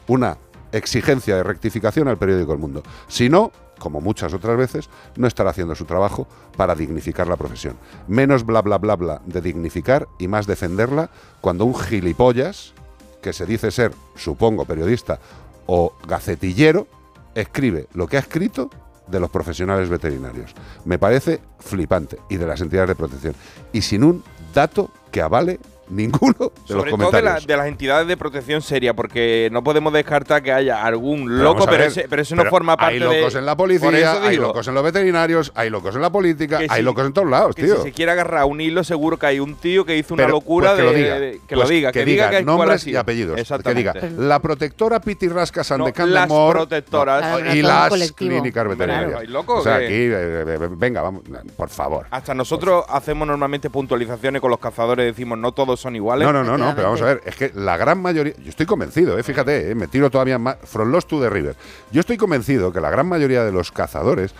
una 0.07 0.39
exigencia 0.71 1.35
de 1.35 1.43
rectificación 1.43 2.07
al 2.07 2.17
periódico 2.17 2.53
El 2.53 2.57
Mundo. 2.57 2.81
Si 3.07 3.29
no, 3.29 3.51
como 3.77 4.01
muchas 4.01 4.33
otras 4.33 4.57
veces, 4.57 4.89
no 5.15 5.27
estará 5.27 5.51
haciendo 5.51 5.75
su 5.75 5.85
trabajo 5.85 6.27
para 6.55 6.73
dignificar 6.73 7.27
la 7.27 7.35
profesión. 7.35 7.75
Menos 8.07 8.47
bla 8.47 8.63
bla 8.63 8.79
bla 8.79 8.95
bla 8.95 9.21
de 9.27 9.41
dignificar 9.41 10.07
y 10.17 10.27
más 10.27 10.47
defenderla 10.47 11.11
cuando 11.39 11.65
un 11.65 11.75
gilipollas, 11.75 12.73
que 13.21 13.31
se 13.31 13.45
dice 13.45 13.69
ser, 13.69 13.91
supongo, 14.15 14.65
periodista 14.65 15.19
o 15.67 15.93
gacetillero, 16.07 16.87
escribe 17.35 17.89
lo 17.93 18.07
que 18.07 18.17
ha 18.17 18.21
escrito 18.21 18.71
de 19.05 19.19
los 19.19 19.29
profesionales 19.29 19.87
veterinarios. 19.87 20.55
Me 20.83 20.97
parece 20.97 21.41
flipante 21.59 22.17
y 22.27 22.37
de 22.37 22.47
las 22.47 22.59
entidades 22.59 22.89
de 22.89 22.95
protección. 22.95 23.35
Y 23.71 23.83
sin 23.83 24.03
un 24.03 24.23
dato 24.55 24.89
que 25.11 25.21
avale 25.21 25.59
ninguno 25.89 26.33
de 26.33 26.39
los 26.39 26.51
Sobre 26.65 26.91
todo 26.91 26.97
de, 26.97 27.03
la- 27.05 27.09
comentarios. 27.11 27.47
de 27.47 27.57
las 27.57 27.67
entidades 27.67 28.07
de 28.07 28.17
protección 28.17 28.61
seria, 28.61 28.93
porque 28.93 29.49
no 29.51 29.63
podemos 29.63 29.93
descartar 29.93 30.43
que 30.43 30.51
haya 30.51 30.83
algún 30.83 31.25
Pero 31.27 31.43
loco, 31.43 31.65
pero 31.65 31.77
ver, 31.77 31.87
ese, 31.87 32.07
pero 32.09 32.21
ese 32.21 32.35
no 32.35 32.41
pero 32.43 32.51
forma 32.51 32.75
parte 32.77 32.93
Hay 32.95 32.99
de... 32.99 33.05
locos 33.19 33.35
en 33.35 33.45
la 33.45 33.55
policía, 33.57 33.89
eso 34.13 34.21
hay 34.23 34.37
locos 34.37 34.67
en 34.67 34.73
los 34.73 34.83
veterinarios, 34.83 35.51
hay 35.55 35.69
locos 35.69 35.95
en 35.95 36.01
la 36.01 36.09
política, 36.09 36.57
Que 36.59 36.67
hay 36.69 36.79
si- 36.79 36.81
locos 36.83 37.05
en 37.05 37.13
todos 37.13 37.29
lados, 37.29 37.55
que 37.55 37.63
tío. 37.63 37.77
si 37.77 37.81
se 37.83 37.91
quiere 37.91 38.11
agarrar 38.11 38.45
un 38.45 38.59
hilo, 38.61 38.83
seguro 38.83 39.17
que 39.17 39.25
hay 39.27 39.39
un 39.39 39.55
tío 39.55 39.85
que 39.85 39.97
hizo 39.97 40.13
una 40.13 40.23
Pero, 40.23 40.35
locura 40.35 40.75
pues 40.75 40.81
que 40.81 40.83
de, 40.83 40.91
lo 40.91 40.97
diga, 40.97 41.19
de- 41.19 41.31
que 41.47 41.55
Pues 41.55 41.59
lo 41.59 41.67
diga, 41.69 41.91
que, 41.91 42.05
diga, 42.05 42.29
que 42.29 42.29
cuál 42.31 42.43
ha 42.43 42.45
nombres 42.45 42.87
y 42.87 42.95
apellidos. 42.95 43.35
Que 43.35 43.41
Exactamente. 43.41 43.99
diga 44.07 44.21
la 44.21 44.39
protectora 44.41 44.99
Pitirrasca 44.99 45.63
San 45.63 45.79
No, 45.79 45.85
de 45.85 45.93
las 46.07 46.27
protectoras. 46.27 47.21
no, 47.31 47.37
Claro, 47.37 47.55
y 47.55 47.61
las 47.61 47.89
colectivo. 47.89 48.29
clínicas 48.31 48.53
Claro, 48.53 48.69
veterinarias. 48.71 49.19
¿hay 49.21 49.27
loco 49.27 49.55
o 49.59 49.61
sea, 49.63 49.75
aquí, 49.75 49.85
eh, 49.93 50.43
eh, 50.47 50.57
venga, 50.71 51.01
vamos, 51.01 51.21
por 51.55 51.69
favor. 51.69 52.07
Hasta 52.11 52.33
nosotros 52.33 52.83
hacemos 52.89 53.27
normalmente 53.27 53.69
puntualizaciones 53.69 54.41
con 54.41 54.49
los 54.51 54.59
cazadores, 54.59 55.05
decimos 55.05 55.37
no 55.37 55.51
todos 55.51 55.76
son 55.77 55.95
iguales. 55.95 56.25
No, 56.25 56.33
no, 56.33 56.43
no, 56.43 56.57
no, 56.57 56.75
pero 56.75 56.87
vamos 56.87 57.01
a 57.01 57.05
ver, 57.05 57.21
es 57.25 57.35
que 57.35 57.51
la 57.55 57.77
gran 57.77 58.01
mayoría, 58.01 58.33
yo 58.37 58.49
estoy 58.49 58.65
convencido, 58.65 59.17
eh, 59.17 59.23
fíjate, 59.23 59.71
eh, 59.71 59.75
me 59.75 59.87
tiro 59.87 60.09
todavía 60.09 60.37
más, 60.37 60.57
from 60.63 60.91
lost 60.91 61.09
to 61.09 61.21
the 61.21 61.29
river. 61.29 61.55
Yo 61.91 62.01
estoy 62.01 62.17
convencido 62.17 62.73
que 62.73 62.81
la 62.81 62.89
gran 62.89 63.07
mayoría 63.07 63.43
de 63.43 63.51
los 63.51 63.71
cazadores 63.71 64.33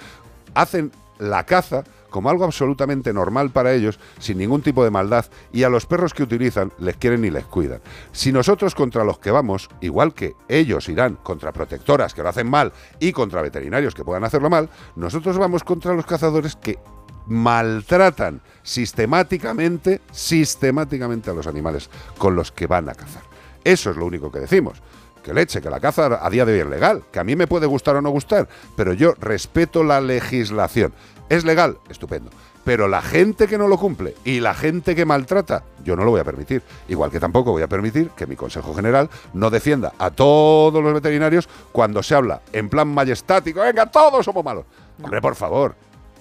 hacen 0.53 0.91
la 1.19 1.45
caza 1.45 1.83
como 2.09 2.29
algo 2.29 2.45
absolutamente 2.45 3.13
normal 3.13 3.51
para 3.51 3.73
ellos, 3.73 3.99
sin 4.19 4.37
ningún 4.37 4.61
tipo 4.61 4.83
de 4.83 4.91
maldad, 4.91 5.25
y 5.51 5.63
a 5.63 5.69
los 5.69 5.85
perros 5.85 6.13
que 6.13 6.23
utilizan 6.23 6.71
les 6.79 6.97
quieren 6.97 7.23
y 7.25 7.29
les 7.29 7.45
cuidan. 7.45 7.81
Si 8.11 8.31
nosotros 8.31 8.75
contra 8.75 9.03
los 9.03 9.19
que 9.19 9.31
vamos, 9.31 9.69
igual 9.81 10.13
que 10.13 10.35
ellos 10.47 10.89
irán 10.89 11.17
contra 11.21 11.51
protectoras 11.51 12.13
que 12.13 12.23
lo 12.23 12.29
hacen 12.29 12.49
mal 12.49 12.71
y 12.99 13.11
contra 13.11 13.41
veterinarios 13.41 13.93
que 13.93 14.05
puedan 14.05 14.23
hacerlo 14.23 14.49
mal, 14.49 14.69
nosotros 14.95 15.37
vamos 15.37 15.63
contra 15.63 15.93
los 15.93 16.05
cazadores 16.05 16.55
que 16.55 16.79
maltratan 17.27 18.41
sistemáticamente, 18.63 20.01
sistemáticamente 20.11 21.29
a 21.29 21.33
los 21.33 21.47
animales 21.47 21.89
con 22.17 22.35
los 22.35 22.51
que 22.51 22.67
van 22.67 22.89
a 22.89 22.95
cazar. 22.95 23.23
Eso 23.63 23.91
es 23.91 23.97
lo 23.97 24.05
único 24.05 24.31
que 24.31 24.39
decimos. 24.39 24.81
que 25.23 25.33
leche, 25.33 25.61
que 25.61 25.69
la 25.69 25.81
caza 25.81 26.25
a 26.25 26.29
día 26.29 26.45
de 26.45 26.53
hoy 26.53 26.59
es 26.59 26.67
legal, 26.67 27.03
que 27.11 27.19
a 27.19 27.23
mí 27.25 27.35
me 27.35 27.47
puede 27.47 27.65
gustar 27.65 27.97
o 27.97 28.01
no 28.01 28.11
gustar, 28.11 28.47
pero 28.77 28.93
yo 28.93 29.13
respeto 29.19 29.83
la 29.83 29.99
legislación. 29.99 30.93
¿Es 31.27 31.43
legal? 31.43 31.79
Estupendo. 31.89 32.29
Pero 32.63 32.87
la 32.87 33.01
gente 33.01 33.47
que 33.47 33.57
no 33.57 33.67
lo 33.67 33.77
cumple 33.77 34.15
y 34.23 34.39
la 34.39 34.53
gente 34.53 34.95
que 34.95 35.05
maltrata, 35.05 35.63
yo 35.83 35.95
no 35.95 36.05
lo 36.05 36.11
voy 36.11 36.21
a 36.21 36.23
permitir. 36.23 36.61
Igual 36.87 37.11
que 37.11 37.19
tampoco 37.19 37.51
voy 37.51 37.61
a 37.61 37.67
permitir 37.67 38.09
que 38.09 38.25
mi 38.25 38.35
Consejo 38.37 38.73
General 38.73 39.09
no 39.33 39.49
defienda 39.49 39.93
a 39.97 40.11
todos 40.11 40.81
los 40.81 40.93
veterinarios 40.93 41.47
cuando 41.71 42.01
se 42.03 42.15
habla 42.15 42.41
en 42.53 42.69
plan 42.69 42.87
majestático, 42.87 43.61
venga, 43.61 43.85
todos 43.85 44.23
somos 44.23 44.43
malos. 44.43 44.65
Hombre, 45.01 45.21
por 45.21 45.35
favor, 45.35 45.75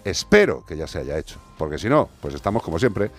espero 0.07 0.65
que 0.65 0.77
ya 0.77 0.87
se 0.87 1.01
haya 1.01 1.19
hecho, 1.19 1.39
porque 1.59 1.79
si 1.79 1.89
no, 1.89 2.09
pues 2.21 2.35
estamos 2.35 2.63
como 2.63 2.79
siempre, 2.79 3.11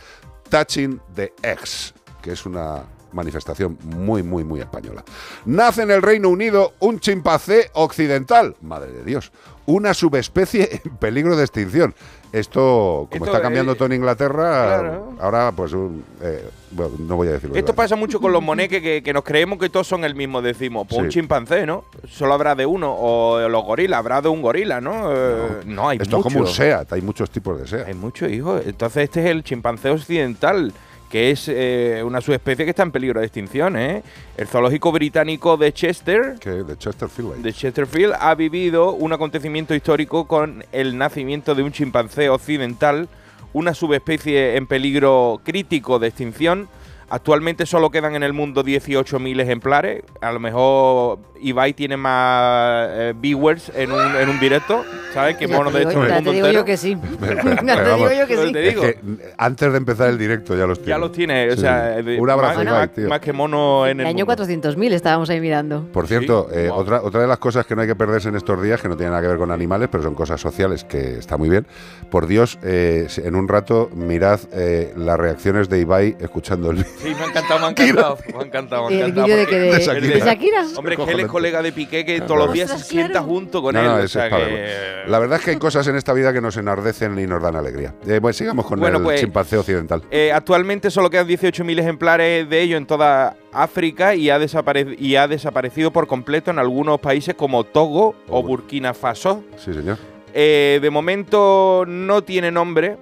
touching 0.50 1.02
the 1.16 1.34
eggs, 1.44 1.94
que 2.22 2.32
es 2.32 2.46
una 2.46 2.84
manifestación 3.12 3.78
muy, 3.84 4.24
muy, 4.24 4.44
muy 4.44 4.62
española. 4.62 5.04
Nace 5.46 5.82
en 5.82 5.92
el 5.92 6.02
Reino 6.02 6.30
Unido 6.30 6.74
un 6.80 7.00
chimpancé 7.00 7.70
occidental, 7.74 8.56
madre 8.62 8.92
de 8.92 9.04
Dios, 9.04 9.32
una 9.66 9.94
subespecie 9.94 10.82
en 10.84 10.98
peligro 10.98 11.36
de 11.36 11.44
extinción. 11.44 11.94
Esto, 12.40 13.08
como 13.12 13.26
Esto, 13.26 13.26
está 13.26 13.42
cambiando 13.42 13.74
eh, 13.74 13.76
todo 13.76 13.86
en 13.88 13.94
Inglaterra, 13.94 14.80
claro. 14.80 15.14
ahora 15.20 15.52
pues 15.56 15.74
un, 15.74 16.04
eh, 16.22 16.50
bueno, 16.72 16.94
no 17.00 17.16
voy 17.16 17.28
a 17.30 17.32
decirlo. 17.32 17.56
Esto 17.56 17.74
pasa 17.74 17.96
mucho 17.96 18.20
con 18.20 18.32
los 18.32 18.42
moneques 18.42 18.82
que, 18.82 19.02
que 19.02 19.14
nos 19.14 19.24
creemos 19.24 19.58
que 19.60 19.70
todos 19.70 19.88
son 19.88 20.04
el 20.04 20.16
mismo, 20.16 20.42
decimos. 20.42 20.86
Pues 20.88 21.02
un 21.02 21.10
chimpancé, 21.10 21.66
¿no? 21.66 21.86
Solo 22.10 22.34
habrá 22.34 22.56
de 22.56 22.66
uno. 22.66 22.94
O 22.98 23.48
los 23.48 23.64
gorilas, 23.64 24.00
habrá 24.00 24.22
de 24.22 24.30
un 24.30 24.42
gorila, 24.42 24.82
¿no? 24.82 25.12
Eh, 25.12 25.62
no, 25.66 25.90
hay 25.90 25.98
Esto 26.02 26.18
es 26.18 26.24
como 26.24 26.40
un. 26.40 26.48
SEAT, 26.48 26.94
hay 26.94 27.02
muchos 27.02 27.30
tipos 27.30 27.60
de 27.60 27.68
SEAT. 27.68 27.88
Hay 27.88 27.94
muchos, 27.94 28.30
hijo. 28.30 28.58
Entonces 28.58 29.04
este 29.04 29.22
es 29.22 29.28
el 29.28 29.44
chimpancé 29.44 29.90
occidental, 29.90 30.74
que 31.10 31.32
es 31.32 31.48
eh, 31.48 32.02
una 32.06 32.22
subespecie 32.22 32.66
que 32.66 32.72
está 32.72 32.84
en 32.84 32.92
peligro 32.92 33.20
de 33.20 33.26
extinción, 33.26 33.78
¿eh? 33.78 34.04
El 34.36 34.48
zoológico 34.48 34.92
británico 34.92 35.56
de 35.58 35.72
Chester, 35.74 36.38
de 36.40 36.78
Chesterfield. 36.78 37.38
de 37.38 37.54
Chesterfield, 37.54 38.14
ha 38.20 38.36
vivido 38.36 38.94
un 38.94 39.14
acontecimiento 39.14 39.74
histórico 39.74 40.28
con 40.28 40.66
el 40.72 40.98
nacimiento 40.98 41.56
de 41.56 41.64
un 41.64 41.72
chimpancé 41.72 42.30
occidental, 42.30 43.08
una 43.54 43.74
subespecie 43.74 44.58
en 44.58 44.68
peligro 44.68 45.42
crítico 45.44 46.00
de 46.00 46.08
extinción. 46.08 46.68
Actualmente 47.10 47.66
solo 47.66 47.90
quedan 47.90 48.16
en 48.16 48.24
el 48.24 48.34
mundo 48.34 48.66
18.000 48.66 49.40
ejemplares. 49.40 50.04
A 50.20 50.34
lo 50.34 50.42
mejor 50.42 51.20
Ibai 51.42 51.74
tiene 51.74 51.98
más 51.98 52.88
eh, 52.92 53.14
viewers 53.18 53.72
en 53.76 53.92
un, 53.92 54.16
en 54.16 54.30
un 54.30 54.40
directo, 54.40 54.84
¿sabes? 55.14 55.38
Que 55.38 55.48
te 55.48 55.54
de 55.54 55.60
esto 55.84 56.06
en 56.06 56.24
te 56.24 56.32
digo 56.32 56.48
yo 56.50 56.66
que 56.66 56.78
sí. 56.78 56.98
Pero, 57.20 57.44
Ya 57.44 57.76
te 57.76 57.82
pero 57.84 57.96
digo 57.96 58.10
yo 58.12 58.28
que 58.28 58.36
Pero 58.36 58.48
sí. 58.48 58.54
te 58.54 58.60
digo. 58.62 58.84
Es 58.84 58.96
que 58.96 59.00
mm, 59.04 59.18
antes 59.38 59.72
de 59.72 59.78
empezar 59.78 60.10
el 60.10 60.18
directo 60.18 60.56
ya 60.56 60.66
los 60.66 60.78
tiene. 60.80 60.90
Ya 60.92 60.98
los 60.98 61.12
tiene, 61.12 61.50
o 61.50 61.56
Sí. 61.56 61.62
sea, 61.62 61.84
de- 62.02 62.20
un 62.20 62.30
abrazo, 62.30 62.56
más, 62.60 62.66
Ibai, 62.66 62.80
más- 62.88 62.92
tío. 62.94 63.10
más 63.10 63.20
que 63.20 63.34
mono 63.34 63.86
en 63.88 64.00
El 64.00 64.02
el 64.02 64.08
año 64.08 64.26
mundo. 64.26 64.44
400.000 64.44 64.94
estábamos 64.94 65.30
ahí 65.30 65.40
mirando. 65.40 65.88
Por 65.92 66.08
cierto, 66.08 66.48
Sí, 66.52 66.60
eh, 66.60 66.68
wow. 66.70 66.78
otra, 66.80 67.02
otra 67.02 67.22
de 67.22 67.28
las 67.28 67.38
cosas 67.40 67.66
que 67.66 67.76
no 67.76 67.82
hay 67.82 67.88
que 67.88 67.96
perderse 67.96 68.30
en 68.30 68.36
estos 68.36 68.62
días, 68.62 68.82
que 68.82 68.90
no 68.90 68.96
tiene 68.98 69.10
nada 69.12 69.22
que 69.22 69.28
ver 69.30 69.38
con 69.38 69.52
animales, 69.52 69.90
pero 69.92 70.04
son 70.04 70.16
cosas 70.16 70.40
sociales 70.42 70.84
que 70.84 71.18
está 71.18 71.38
muy 71.38 71.50
bien. 71.50 71.66
Por 72.12 72.28
Dios, 72.28 72.58
eh, 72.64 73.06
si- 73.10 73.22
en 73.22 73.36
un 73.36 73.48
rato 73.48 73.90
mirad 73.94 74.40
eh, 74.54 74.94
las 74.98 75.18
reacciones 75.18 75.70
de 75.70 75.80
Ibai 75.80 76.16
escuchando 76.20 76.72
el 76.72 76.78
vídeo. 76.78 76.90
Sí, 76.98 77.10
me 77.16 77.24
ha 77.24 77.28
encantado, 77.28 77.60
me 77.60 77.66
ha 77.66 77.70
encantado. 77.72 78.18
Me 78.34 78.40
ha 78.40 78.46
encantado, 78.46 78.90
me 78.90 78.96
ha 78.96 79.00
¿El 79.00 79.02
encantado. 79.12 79.26
vídeo 79.28 79.38
de 79.38 79.44
porque- 79.44 79.56
que 79.56 79.62
de, 79.62 79.72
De 79.78 79.80
Shakira. 79.86 80.14
de 80.16 80.20
Shakira? 80.22 80.66
Hombre, 80.78 80.96
es 80.96 81.00
que 81.00 81.12
él 81.12 81.20
es 81.22 81.27
Colega 81.28 81.62
de 81.62 81.72
Piqué 81.72 82.06
que 82.06 82.22
todos 82.22 82.38
los 82.38 82.54
días 82.54 82.70
se 82.72 82.80
sienta 82.80 83.22
junto 83.22 83.62
con 83.62 83.74
No, 83.76 83.82
él. 83.82 83.88
no, 83.88 83.96
o 83.96 84.08
sea 84.08 84.30
que-. 84.30 85.04
La 85.08 85.20
verdad 85.20 85.40
es 85.40 85.46
que 85.46 85.52
hay 85.52 85.58
cosas 85.58 85.88
en 85.88 85.96
esta 85.96 86.14
vida 86.14 86.34
que 86.34 86.42
nos 86.42 86.58
enardecen 86.58 87.18
y 87.20 87.26
nos 87.28 87.42
dan 87.42 87.56
alegría. 87.56 87.94
Eh, 88.08 88.20
pues 88.22 88.36
sigamos 88.36 88.66
con 88.66 88.80
Bueno, 88.80 88.98
el 88.98 89.04
pues, 89.04 89.20
chimpancé 89.22 89.58
occidental. 89.58 90.04
Eh, 90.12 90.32
actualmente 90.32 90.90
solo 90.92 91.10
quedan 91.10 91.28
18.000 91.28 91.80
ejemplares 91.80 92.50
de 92.50 92.62
ello 92.62 92.78
en 92.78 92.86
toda 92.86 93.36
África 93.54 94.16
y 94.16 94.30
ha, 94.30 94.40
desapare- 94.40 94.96
y 95.00 95.16
ha 95.16 95.28
desaparecido 95.28 95.92
por 95.92 96.08
completo 96.08 96.52
en 96.52 96.60
algunos 96.60 97.00
países 97.00 97.36
como 97.36 97.64
Togo 97.64 98.16
o 98.28 98.44
Burkina 98.44 98.94
Faso. 98.94 99.44
Sí, 99.58 99.74
señor. 99.74 99.98
Eh, 100.34 100.80
de 100.82 100.90
momento 100.90 101.86
no 101.88 102.24
tiene 102.24 102.52
nombre, 102.52 102.98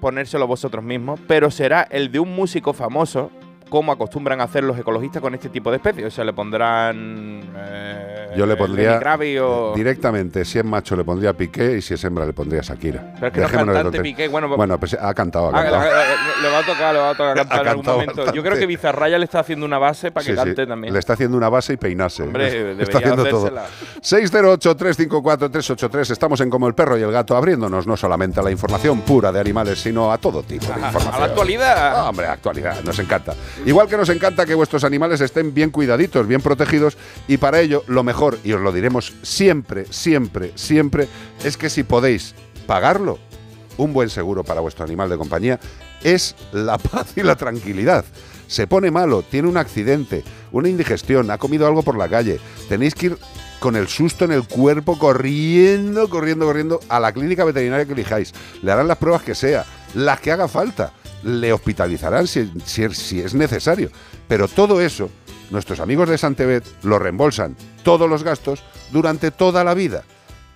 ponérselo 0.00 0.46
vosotros 0.46 0.84
mismos, 0.84 1.18
pero 1.26 1.50
será 1.50 1.82
el 1.90 2.12
de 2.12 2.18
un 2.18 2.34
músico 2.34 2.72
famoso, 2.74 3.30
como 3.68 3.90
acostumbran 3.92 4.40
a 4.40 4.44
hacer 4.44 4.62
los 4.64 4.78
ecologistas 4.78 5.20
con 5.20 5.34
este 5.34 5.48
tipo 5.48 5.70
de 5.70 5.76
especies. 5.78 6.06
O 6.06 6.10
sea, 6.10 6.24
le 6.24 6.32
pondrán. 6.32 7.42
eh, 7.56 8.28
Yo 8.36 8.46
le 8.46 8.56
pondría 8.56 9.00
o- 9.42 9.72
eh, 9.72 9.76
directamente, 9.76 10.44
si 10.44 10.58
es 10.58 10.64
macho 10.64 10.94
le 10.94 11.02
pondría 11.04 11.32
Piqué 11.32 11.76
y 11.78 11.82
si 11.82 11.94
es 11.94 12.04
hembra 12.04 12.24
le 12.26 12.32
pondría 12.32 12.60
Shakira. 12.62 13.12
Pero 13.14 13.26
es 13.26 13.32
que 13.32 13.40
no 13.40 13.46
Dejémonos 13.46 13.74
cantante. 13.74 14.00
Piqué, 14.02 14.28
bueno, 14.28 14.48
Bueno, 14.56 14.78
pues 14.78 14.94
ha 14.94 15.12
cantado, 15.14 15.46
ha 15.46 15.48
Ah, 15.58 15.62
cantado. 15.64 15.84
le, 15.84 16.42
le 16.42 16.48
va 16.52 16.58
a 16.58 16.62
tocar, 16.66 16.94
le 16.94 17.00
va 17.00 17.10
a 17.10 17.14
tocar 17.14 17.36
cantar 17.36 17.62
en 17.62 17.68
algún 17.68 17.86
momento. 17.86 18.32
Yo 18.32 18.42
creo 18.42 18.56
que 18.58 18.66
Bizarraya 18.66 19.18
le 19.18 19.24
está 19.24 19.40
haciendo 19.40 19.64
una 19.66 19.78
base 19.78 20.10
para 20.12 20.24
que 20.24 20.32
Sí, 20.32 20.38
sí. 20.38 20.44
cante 20.44 20.66
también. 20.66 20.92
Le 20.92 20.98
está 21.00 21.14
haciendo 21.14 21.36
una 21.36 21.48
base 21.48 21.72
y 21.72 21.76
peinarse. 21.76 22.22
Hombre, 22.22 22.74
Le 22.74 22.82
está 22.82 22.98
haciendo 22.98 23.24
todo. 23.24 23.46
hacérsela. 23.46 23.66
608-354-383. 24.02 26.10
Estamos 26.10 26.40
en 26.40 26.50
Como 26.50 26.68
el 26.68 26.74
Perro 26.74 26.98
y 26.98 27.02
el 27.02 27.10
Gato, 27.12 27.36
abriéndonos 27.36 27.86
no 27.86 27.96
solamente 27.96 28.40
a 28.40 28.42
la 28.42 28.50
información 28.50 29.00
pura 29.00 29.32
de 29.32 29.40
animales, 29.40 29.80
sino 29.80 30.12
a 30.12 30.18
todo 30.18 30.42
tipo 30.42 30.66
de 30.66 30.72
información. 30.80 31.06
A 31.16 31.20
la 31.20 31.24
actualidad. 31.26 31.96
Ah, 31.96 32.08
hombre, 32.10 32.26
actualidad, 32.26 32.82
nos 32.84 32.98
encanta. 32.98 33.32
Igual 33.64 33.88
que 33.88 33.96
nos 33.96 34.08
encanta 34.08 34.46
que 34.46 34.54
vuestros 34.54 34.84
animales 34.84 35.20
estén 35.20 35.54
bien 35.54 35.70
cuidaditos, 35.70 36.26
bien 36.26 36.40
protegidos, 36.40 36.96
y 37.26 37.38
para 37.38 37.60
ello 37.60 37.82
lo 37.86 38.04
mejor, 38.04 38.38
y 38.44 38.52
os 38.52 38.60
lo 38.60 38.72
diremos 38.72 39.14
siempre, 39.22 39.86
siempre, 39.90 40.52
siempre, 40.54 41.08
es 41.42 41.56
que 41.56 41.70
si 41.70 41.82
podéis 41.82 42.34
pagarlo, 42.66 43.18
un 43.78 43.92
buen 43.92 44.10
seguro 44.10 44.44
para 44.44 44.60
vuestro 44.60 44.84
animal 44.84 45.08
de 45.08 45.16
compañía 45.16 45.60
es 46.02 46.34
la 46.52 46.78
paz 46.78 47.12
y 47.16 47.22
la 47.22 47.36
tranquilidad. 47.36 48.04
Se 48.46 48.66
pone 48.66 48.90
malo, 48.90 49.22
tiene 49.22 49.48
un 49.48 49.56
accidente, 49.56 50.22
una 50.52 50.68
indigestión, 50.68 51.30
ha 51.30 51.38
comido 51.38 51.66
algo 51.66 51.82
por 51.82 51.98
la 51.98 52.08
calle, 52.08 52.38
tenéis 52.68 52.94
que 52.94 53.06
ir 53.06 53.18
con 53.58 53.74
el 53.74 53.88
susto 53.88 54.24
en 54.24 54.32
el 54.32 54.46
cuerpo, 54.46 54.98
corriendo, 54.98 56.08
corriendo, 56.08 56.46
corriendo 56.46 56.80
a 56.88 57.00
la 57.00 57.12
clínica 57.12 57.44
veterinaria 57.44 57.86
que 57.86 57.94
elijáis. 57.94 58.32
Le 58.62 58.70
harán 58.70 58.86
las 58.86 58.98
pruebas 58.98 59.22
que 59.22 59.34
sea, 59.34 59.64
las 59.94 60.20
que 60.20 60.30
haga 60.30 60.46
falta. 60.46 60.92
Le 61.22 61.52
hospitalizarán 61.52 62.26
si, 62.26 62.40
es 63.20 63.34
necesario. 63.34 63.90
Pero 64.28 64.48
todo 64.48 64.80
eso, 64.80 65.10
nuestros 65.50 65.80
amigos 65.80 66.08
de 66.08 66.18
Santebet 66.18 66.64
lo 66.82 66.98
reembolsan 66.98 67.56
todos 67.82 68.08
los 68.08 68.22
gastos 68.22 68.62
durante 68.92 69.30
toda 69.30 69.64
la 69.64 69.74
vida. 69.74 70.04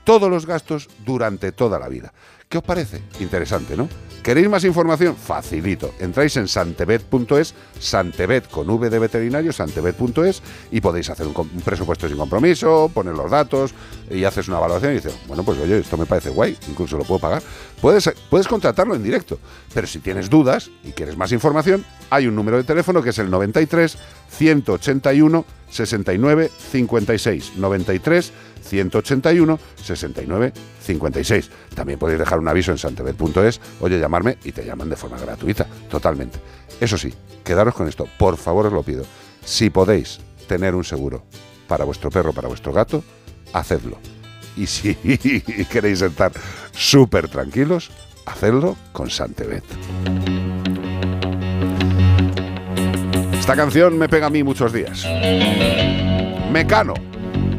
Todos 0.05 0.31
los 0.31 0.47
gastos 0.47 0.89
durante 1.05 1.53
toda 1.53 1.79
la 1.79 1.89
vida. 1.89 2.13
¿Qué 2.49 2.59
os 2.59 2.65
parece? 2.65 3.03
Interesante, 3.21 3.77
¿no? 3.77 3.89
¿Queréis 4.23 4.51
más 4.51 4.65
información? 4.65 5.17
Facilito. 5.17 5.95
Entráis 5.99 6.37
en 6.37 6.47
santebet.es, 6.47 7.55
santebet 7.79 8.49
con 8.51 8.69
V 8.69 8.91
de 8.91 8.99
veterinario, 8.99 9.51
santebet.es 9.51 10.43
y 10.71 10.81
podéis 10.83 11.09
hacer 11.09 11.27
un, 11.27 11.49
presupuesto 11.65 12.07
sin 12.07 12.19
compromiso, 12.19 12.91
poner 12.93 13.15
los 13.15 13.31
datos 13.31 13.73
y 14.11 14.25
haces 14.25 14.49
una 14.49 14.59
evaluación 14.59 14.93
y 14.93 14.97
dices, 14.97 15.15
bueno, 15.27 15.43
pues 15.43 15.59
oye, 15.59 15.79
esto 15.79 15.97
me 15.97 16.05
parece 16.05 16.29
guay, 16.29 16.57
incluso 16.69 16.99
lo 16.99 17.05
puedo 17.05 17.19
pagar. 17.19 17.43
Puedes, 17.81 18.13
puedes 18.29 18.47
contratarlo 18.47 18.95
en 18.95 19.03
directo, 19.03 19.39
pero 19.73 19.87
si 19.87 20.01
tienes 20.01 20.29
dudas 20.29 20.71
y 20.85 20.93
quieres 20.93 21.17
más 21.17 21.33
información, 21.33 21.85
hay 22.11 22.27
un 22.27 22.35
número 22.35 22.59
de 22.59 22.65
teléfono 22.65 23.03
que 23.03 23.11
es 23.11 23.19
el 23.19 23.31
93 23.31 23.97
181 24.31 25.45
69 25.71 26.51
56. 26.71 27.53
93 27.57 28.33
181 28.63 29.59
69 29.83 30.53
56. 30.83 31.51
También 31.75 31.99
podéis 31.99 32.19
dejar 32.19 32.39
un 32.39 32.49
aviso 32.49 32.73
en 32.73 32.79
santebet.es, 32.79 33.61
oye, 33.81 33.99
llamarme 33.99 34.39
y 34.45 34.53
te 34.53 34.65
llaman 34.65 34.91
de 34.91 34.97
forma 34.97 35.19
gratuita, 35.19 35.67
totalmente. 35.89 36.39
Eso 36.81 36.99
sí, 36.99 37.13
quedaros 37.45 37.75
con 37.75 37.89
esto, 37.89 38.09
por 38.19 38.37
favor 38.37 38.67
os 38.67 38.73
lo 38.73 38.83
pido. 38.83 39.05
Si 39.45 39.71
podéis 39.71 40.21
tener 40.47 40.75
un 40.75 40.85
seguro 40.85 41.25
para 41.69 41.85
vuestro 41.85 42.11
perro, 42.11 42.33
para 42.33 42.49
vuestro 42.49 42.73
gato, 42.73 43.03
hacedlo. 43.53 43.99
Y 44.57 44.67
si 44.67 44.95
queréis 45.71 46.03
estar 46.03 46.33
súper 46.73 47.29
tranquilos, 47.29 47.91
hacedlo 48.27 48.77
con 48.93 49.11
Santebet. 49.11 49.65
Esta 53.51 53.63
canción 53.65 53.99
me 53.99 54.09
pega 54.09 54.29
a 54.29 54.31
mí 54.31 54.45
muchos 54.45 54.73
días. 54.73 55.05
Mecano. 56.53 56.95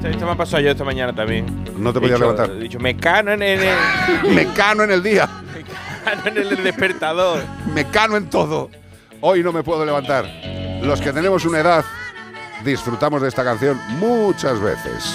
Esto, 0.02 0.26
me 0.26 0.32
ha 0.32 0.36
pasado 0.36 0.64
yo 0.64 0.72
esta 0.72 0.86
mañana 0.86 1.14
también. 1.14 1.46
No 1.78 1.92
te 1.92 2.00
He 2.00 2.02
podías 2.02 2.18
dicho- 2.18 2.32
levantar. 2.32 2.50
He 2.56 2.60
dicho, 2.62 2.80
mecano 2.80 3.34
en 3.34 3.44
el, 3.44 3.60
Mecano 4.34 4.84
en 4.84 4.92
el 4.92 5.04
día. 5.04 5.28
el, 6.26 6.38
en 6.38 6.48
el 6.58 6.64
despertador. 6.64 7.44
Mecano 7.76 8.16
en 8.16 8.30
todo. 8.30 8.70
Hoy 9.20 9.44
no 9.44 9.52
me 9.52 9.64
puedo 9.64 9.86
levantar. 9.86 10.26
Los 10.82 11.02
que 11.02 11.12
tenemos 11.12 11.44
una 11.44 11.60
edad 11.60 11.84
disfrutamos 12.64 13.22
de 13.22 13.28
esta 13.28 13.44
canción 13.44 13.78
muchas 14.00 14.62
veces. 14.62 15.14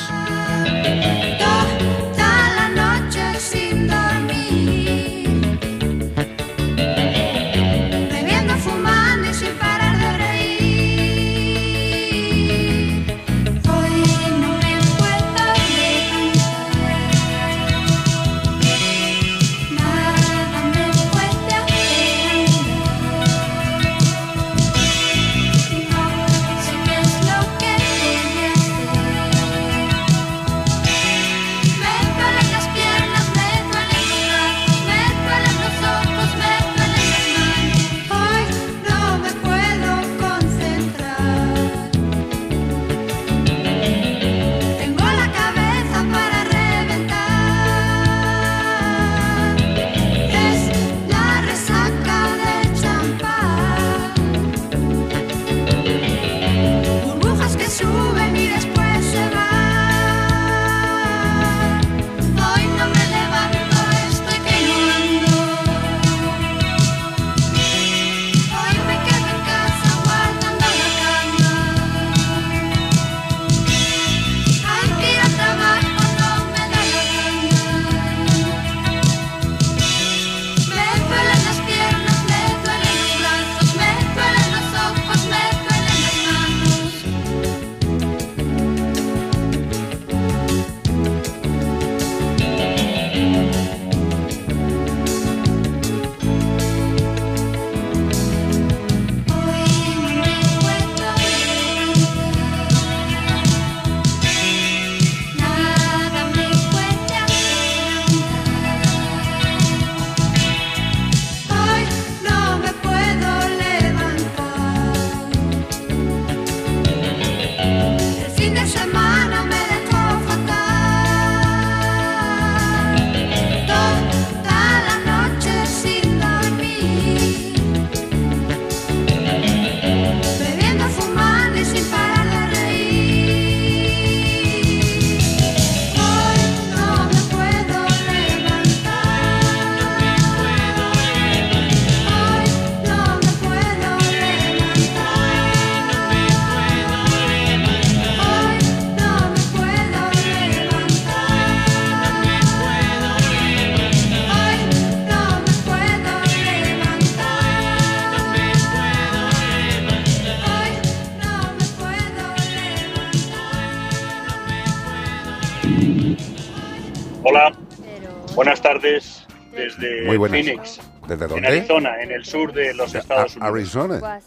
Buenas. 170.29 170.47
Phoenix, 170.47 170.81
¿Desde 171.09 171.25
en 171.25 171.31
dónde? 171.31 171.49
Arizona, 171.49 172.03
en 172.03 172.13
el 172.13 172.25
sur 172.25 172.53
de 172.53 172.75
los 172.75 172.95
Estados 172.95 173.37
A- 173.41 173.51
Unidos. 173.51 173.77
Arizona. 173.77 174.21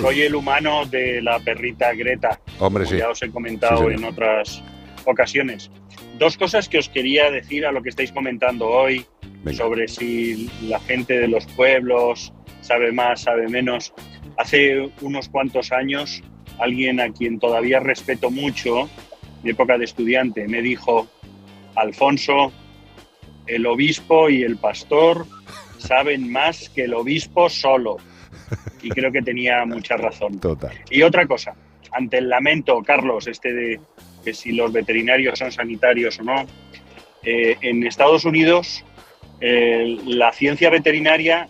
Soy 0.00 0.22
el 0.22 0.34
humano 0.34 0.86
de 0.86 1.20
la 1.22 1.38
perrita 1.40 1.92
Greta, 1.94 2.40
Hombre, 2.58 2.84
como 2.84 2.94
sí. 2.94 2.98
ya 2.98 3.10
os 3.10 3.22
he 3.22 3.30
comentado 3.30 3.88
Sí, 3.88 3.94
en 3.94 4.04
otras 4.04 4.62
ocasiones. 5.04 5.70
Dos 6.18 6.36
cosas 6.36 6.68
que 6.68 6.78
os 6.78 6.88
quería 6.88 7.30
decir 7.30 7.64
a 7.66 7.72
lo 7.72 7.82
que 7.82 7.88
estáis 7.90 8.12
comentando 8.12 8.66
hoy 8.68 9.06
sobre 9.56 9.88
si 9.88 10.50
la 10.68 10.80
gente 10.80 11.18
de 11.18 11.28
los 11.28 11.46
pueblos 11.46 12.32
sabe 12.60 12.92
más, 12.92 13.22
sabe 13.22 13.48
menos. 13.48 13.92
Hace 14.36 14.90
unos 15.00 15.28
cuantos 15.28 15.72
años, 15.72 16.22
alguien 16.58 17.00
a 17.00 17.10
quien 17.12 17.38
todavía 17.38 17.80
respeto 17.80 18.30
mucho, 18.30 18.88
de 19.42 19.52
época 19.52 19.78
de 19.78 19.84
estudiante, 19.84 20.46
me 20.48 20.60
dijo, 20.60 21.06
Alfonso, 21.76 22.52
el 23.48 23.66
obispo 23.66 24.28
y 24.28 24.42
el 24.42 24.56
pastor 24.56 25.26
saben 25.78 26.30
más 26.30 26.68
que 26.70 26.84
el 26.84 26.94
obispo 26.94 27.48
solo. 27.48 27.96
Y 28.82 28.90
creo 28.90 29.10
que 29.10 29.22
tenía 29.22 29.64
mucha 29.64 29.96
razón. 29.96 30.38
Total. 30.38 30.72
Y 30.90 31.02
otra 31.02 31.26
cosa, 31.26 31.54
ante 31.92 32.18
el 32.18 32.28
lamento, 32.28 32.80
Carlos, 32.82 33.26
este 33.26 33.52
de 33.52 33.80
que 34.24 34.32
si 34.32 34.52
los 34.52 34.72
veterinarios 34.72 35.38
son 35.38 35.50
sanitarios 35.52 36.18
o 36.20 36.22
no, 36.22 36.46
eh, 37.22 37.56
en 37.60 37.86
Estados 37.86 38.24
Unidos 38.24 38.84
eh, 39.40 39.98
la 40.06 40.32
ciencia 40.32 40.70
veterinaria, 40.70 41.48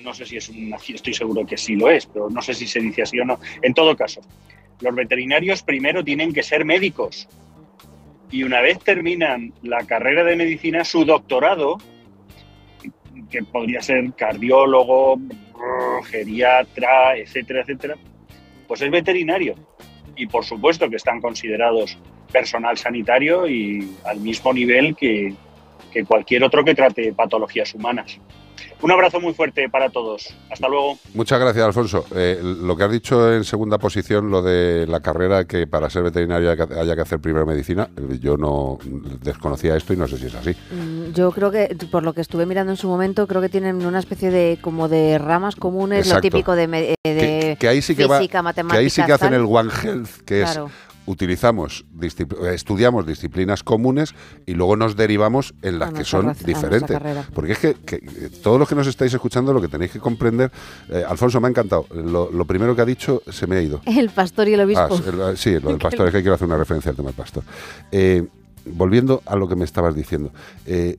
no 0.00 0.14
sé 0.14 0.26
si 0.26 0.36
es 0.36 0.48
una, 0.48 0.76
estoy 0.76 1.14
seguro 1.14 1.46
que 1.46 1.56
sí 1.56 1.76
lo 1.76 1.90
es, 1.90 2.06
pero 2.06 2.30
no 2.30 2.42
sé 2.42 2.54
si 2.54 2.66
se 2.66 2.80
dice 2.80 3.02
así 3.02 3.18
o 3.18 3.24
no. 3.24 3.38
En 3.62 3.74
todo 3.74 3.96
caso, 3.96 4.20
los 4.80 4.94
veterinarios 4.94 5.62
primero 5.62 6.04
tienen 6.04 6.32
que 6.32 6.42
ser 6.42 6.64
médicos 6.64 7.28
y 8.30 8.44
una 8.44 8.60
vez 8.60 8.78
terminan 8.78 9.52
la 9.62 9.84
carrera 9.86 10.24
de 10.24 10.36
medicina, 10.36 10.84
su 10.84 11.04
doctorado, 11.04 11.78
que 13.30 13.42
podría 13.42 13.82
ser 13.82 14.12
cardiólogo, 14.14 15.20
geriatra, 16.04 17.16
etcétera, 17.16 17.62
etcétera, 17.62 17.96
pues 18.66 18.82
es 18.82 18.90
veterinario. 18.90 19.54
Y 20.16 20.26
por 20.26 20.44
supuesto 20.44 20.88
que 20.88 20.96
están 20.96 21.20
considerados 21.20 21.98
personal 22.32 22.76
sanitario 22.78 23.48
y 23.48 23.96
al 24.04 24.20
mismo 24.20 24.52
nivel 24.52 24.96
que, 24.96 25.34
cualquier 26.06 26.44
otro 26.44 26.64
que 26.64 26.74
trate 26.74 27.12
patologías 27.12 27.74
humanas. 27.74 28.18
Un 28.82 28.90
abrazo 28.90 29.20
muy 29.20 29.34
fuerte 29.34 29.68
para 29.68 29.90
todos. 29.90 30.34
Hasta 30.50 30.68
luego. 30.68 30.98
Muchas 31.14 31.38
gracias, 31.38 31.64
Alfonso. 31.66 32.04
Eh, 32.14 32.40
lo 32.42 32.76
que 32.76 32.84
has 32.84 32.90
dicho 32.90 33.32
en 33.32 33.44
segunda 33.44 33.76
posición, 33.78 34.30
lo 34.30 34.40
de 34.42 34.86
la 34.86 35.00
carrera 35.00 35.44
que 35.44 35.66
para 35.66 35.90
ser 35.90 36.02
veterinario 36.02 36.50
haya 36.50 36.66
que- 36.66 36.74
haya 36.78 36.94
que 36.94 37.02
hacer 37.02 37.18
primero 37.20 37.44
medicina, 37.44 37.90
eh, 37.96 38.18
yo 38.20 38.36
no 38.38 38.78
desconocía 39.22 39.76
esto 39.76 39.92
y 39.92 39.96
no 39.96 40.08
sé 40.08 40.16
si 40.18 40.26
es 40.26 40.34
así. 40.34 40.50
Mm, 40.70 41.12
Yo 41.12 41.30
creo 41.32 41.50
que, 41.50 41.76
por 41.90 42.02
lo 42.04 42.12
que 42.14 42.20
estuve 42.22 42.46
mirando 42.46 42.72
en 42.72 42.76
su 42.76 42.88
momento, 42.88 43.26
creo 43.26 43.40
que 43.42 43.48
tienen 43.48 43.84
una 43.84 43.98
especie 43.98 44.30
de 44.30 44.58
como 44.62 44.88
de 44.88 45.18
ramas 45.18 45.56
comunes, 45.56 46.06
Exacto. 46.06 46.16
lo 46.28 46.30
típico 46.30 46.54
de, 46.56 46.64
eh, 46.64 46.96
de 47.04 47.14
que, 47.20 47.56
que 47.60 47.68
ahí 47.68 47.82
sí 47.82 47.94
que 47.94 48.06
va- 48.06 48.18
física, 48.18 48.38
que 48.38 48.42
matemáticas, 48.42 48.78
ahí 48.80 48.90
sí 48.90 49.02
que 49.04 49.12
hacen 49.12 49.30
tal. 49.30 49.40
el 49.40 49.46
One 49.46 49.70
Health, 49.82 50.08
que 50.24 50.40
Claro. 50.42 50.66
es 50.66 50.89
utilizamos 51.06 51.84
discipl- 51.96 52.36
eh, 52.46 52.54
estudiamos 52.54 53.06
disciplinas 53.06 53.62
comunes 53.62 54.14
y 54.46 54.54
luego 54.54 54.76
nos 54.76 54.96
derivamos 54.96 55.54
en 55.62 55.78
las 55.78 55.90
A 55.90 55.92
que 55.92 56.04
son 56.04 56.26
diferentes. 56.46 56.90
Porque 57.34 57.52
es 57.52 57.58
que, 57.58 57.74
que, 57.74 57.96
eh, 57.96 58.30
todos 58.42 58.58
los 58.58 58.68
que 58.68 58.74
nos 58.74 58.86
estáis 58.86 59.12
escuchando 59.14 59.52
lo 59.52 59.60
que 59.60 59.68
tenéis 59.68 59.90
que 59.92 59.98
comprender, 59.98 60.50
eh, 60.88 61.02
Alfonso 61.08 61.40
me 61.40 61.48
ha 61.48 61.50
encantado. 61.50 61.86
Lo, 61.94 62.30
lo 62.30 62.44
primero 62.44 62.76
que 62.76 62.82
ha 62.82 62.86
dicho 62.86 63.22
se 63.30 63.46
me 63.46 63.56
ha 63.56 63.62
ido. 63.62 63.80
El 63.86 64.10
pastor 64.10 64.48
y 64.48 64.54
el 64.54 64.60
obispo. 64.60 64.82
Ah, 64.82 64.96
sí, 64.96 65.02
el- 65.06 65.36
sí, 65.36 65.60
lo 65.60 65.70
del 65.70 65.78
pastor, 65.80 66.06
es 66.08 66.12
que 66.12 66.20
quiero 66.20 66.34
hacer 66.34 66.46
una 66.46 66.58
referencia 66.58 66.90
al 66.90 66.96
tema 66.96 67.08
del 67.08 67.16
pastor. 67.16 67.42
Eh, 67.90 68.26
volviendo 68.66 69.22
a 69.26 69.36
lo 69.36 69.48
que 69.48 69.56
me 69.56 69.64
estabas 69.64 69.94
diciendo, 69.94 70.32
eh, 70.66 70.98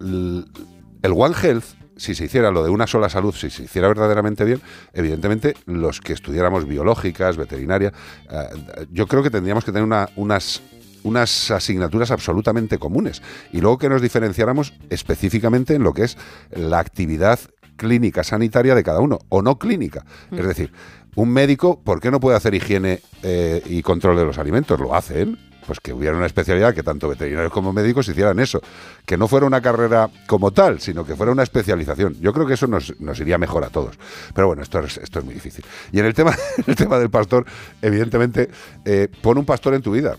el 0.00 1.12
One 1.12 1.34
Health, 1.42 1.64
si 1.98 2.14
se 2.14 2.24
hiciera 2.24 2.50
lo 2.50 2.64
de 2.64 2.70
una 2.70 2.86
sola 2.86 3.08
salud, 3.10 3.34
si 3.34 3.50
se 3.50 3.64
hiciera 3.64 3.88
verdaderamente 3.88 4.44
bien, 4.44 4.60
evidentemente 4.94 5.54
los 5.66 6.00
que 6.00 6.14
estudiáramos 6.14 6.66
biológicas, 6.66 7.36
veterinaria, 7.36 7.92
eh, 8.30 8.86
yo 8.90 9.06
creo 9.06 9.22
que 9.22 9.30
tendríamos 9.30 9.64
que 9.64 9.72
tener 9.72 9.84
una- 9.84 10.08
unas 10.16 10.62
unas 11.04 11.52
asignaturas 11.52 12.10
absolutamente 12.10 12.76
comunes 12.78 13.22
y 13.52 13.60
luego 13.60 13.78
que 13.78 13.88
nos 13.88 14.02
diferenciáramos 14.02 14.74
específicamente 14.90 15.74
en 15.76 15.84
lo 15.84 15.94
que 15.94 16.02
es 16.02 16.18
la 16.50 16.80
actividad 16.80 17.38
clínica 17.76 18.24
sanitaria 18.24 18.74
de 18.74 18.82
cada 18.82 18.98
uno 18.98 19.20
o 19.28 19.40
no 19.40 19.58
clínica. 19.60 20.04
Es 20.32 20.46
decir, 20.46 20.72
un 21.14 21.30
médico, 21.32 21.80
¿por 21.82 22.00
qué 22.00 22.10
no 22.10 22.18
puede 22.18 22.36
hacer 22.36 22.52
higiene 22.54 23.00
eh, 23.22 23.62
y 23.66 23.80
control 23.82 24.16
de 24.16 24.24
los 24.24 24.38
alimentos? 24.38 24.78
Lo 24.80 24.92
hacen. 24.94 25.38
Pues 25.68 25.80
que 25.80 25.92
hubiera 25.92 26.16
una 26.16 26.24
especialidad 26.24 26.74
que 26.74 26.82
tanto 26.82 27.10
veterinarios 27.10 27.52
como 27.52 27.74
médicos 27.74 28.08
hicieran 28.08 28.38
eso. 28.40 28.58
Que 29.04 29.18
no 29.18 29.28
fuera 29.28 29.44
una 29.46 29.60
carrera 29.60 30.08
como 30.26 30.50
tal, 30.50 30.80
sino 30.80 31.04
que 31.04 31.14
fuera 31.14 31.30
una 31.30 31.42
especialización. 31.42 32.14
Yo 32.22 32.32
creo 32.32 32.46
que 32.46 32.54
eso 32.54 32.66
nos, 32.66 32.98
nos 33.00 33.20
iría 33.20 33.36
mejor 33.36 33.62
a 33.64 33.68
todos. 33.68 33.98
Pero 34.34 34.46
bueno, 34.46 34.62
esto 34.62 34.78
es, 34.80 34.96
esto 34.96 35.18
es 35.18 35.24
muy 35.26 35.34
difícil. 35.34 35.62
Y 35.92 35.98
en 36.00 36.06
el 36.06 36.14
tema, 36.14 36.34
el 36.66 36.74
tema 36.74 36.98
del 36.98 37.10
pastor, 37.10 37.44
evidentemente, 37.82 38.48
eh, 38.86 39.08
pon 39.20 39.36
un 39.36 39.44
pastor 39.44 39.74
en 39.74 39.82
tu 39.82 39.92
vida. 39.92 40.16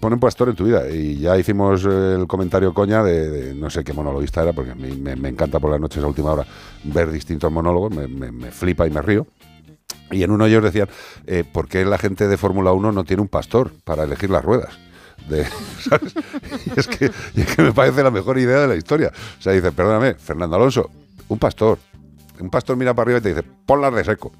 Pon 0.00 0.14
un 0.14 0.18
pastor 0.18 0.48
en 0.48 0.56
tu 0.56 0.64
vida. 0.64 0.88
Y 0.88 1.18
ya 1.18 1.36
hicimos 1.36 1.84
eh, 1.84 2.16
el 2.18 2.26
comentario 2.26 2.72
coña 2.72 3.02
de, 3.04 3.54
no 3.54 3.68
sé 3.68 3.84
qué 3.84 3.92
monologuista 3.92 4.42
era, 4.42 4.54
porque 4.54 4.70
a 4.70 4.74
mí 4.74 4.96
me, 4.96 5.28
encanta 5.28 5.60
por 5.60 5.70
las 5.70 5.80
noches 5.80 6.02
a 6.02 6.06
última 6.06 6.32
hora 6.32 6.46
ver 6.84 7.10
distintos 7.10 7.52
monólogos, 7.52 7.94
me, 7.94 8.08
me- 8.08 8.32
me 8.32 8.50
flipa 8.50 8.86
y 8.86 8.90
me 8.90 9.02
río. 9.02 9.26
Y 10.10 10.22
en 10.22 10.30
uno 10.30 10.44
de 10.44 10.50
ellos 10.50 10.62
decían, 10.62 10.88
eh, 11.26 11.44
¿por 11.44 11.68
qué 11.68 11.84
la 11.84 11.98
gente 11.98 12.28
de 12.28 12.36
Fórmula 12.38 12.72
1 12.72 12.92
no 12.92 13.04
tiene 13.04 13.22
un 13.22 13.28
pastor 13.28 13.72
para 13.84 14.04
elegir 14.04 14.30
las 14.30 14.44
ruedas? 14.44 14.78
Y 16.66 16.78
es, 16.80 16.86
que, 16.88 17.06
es 17.06 17.46
que 17.56 17.62
me 17.62 17.72
parece 17.72 18.02
la 18.02 18.10
mejor 18.10 18.38
idea 18.38 18.60
de 18.60 18.68
la 18.68 18.76
historia. 18.76 19.12
O 19.38 19.42
sea, 19.42 19.52
dice, 19.52 19.72
perdóname, 19.72 20.14
Fernando 20.14 20.56
Alonso, 20.56 20.90
un 21.28 21.38
pastor. 21.38 21.78
Un 22.38 22.50
pastor 22.50 22.76
mira 22.76 22.92
para 22.94 23.04
arriba 23.04 23.18
y 23.18 23.22
te 23.22 23.28
dice, 23.30 23.42
ponlas 23.42 23.94
de 23.94 24.04
seco. 24.04 24.32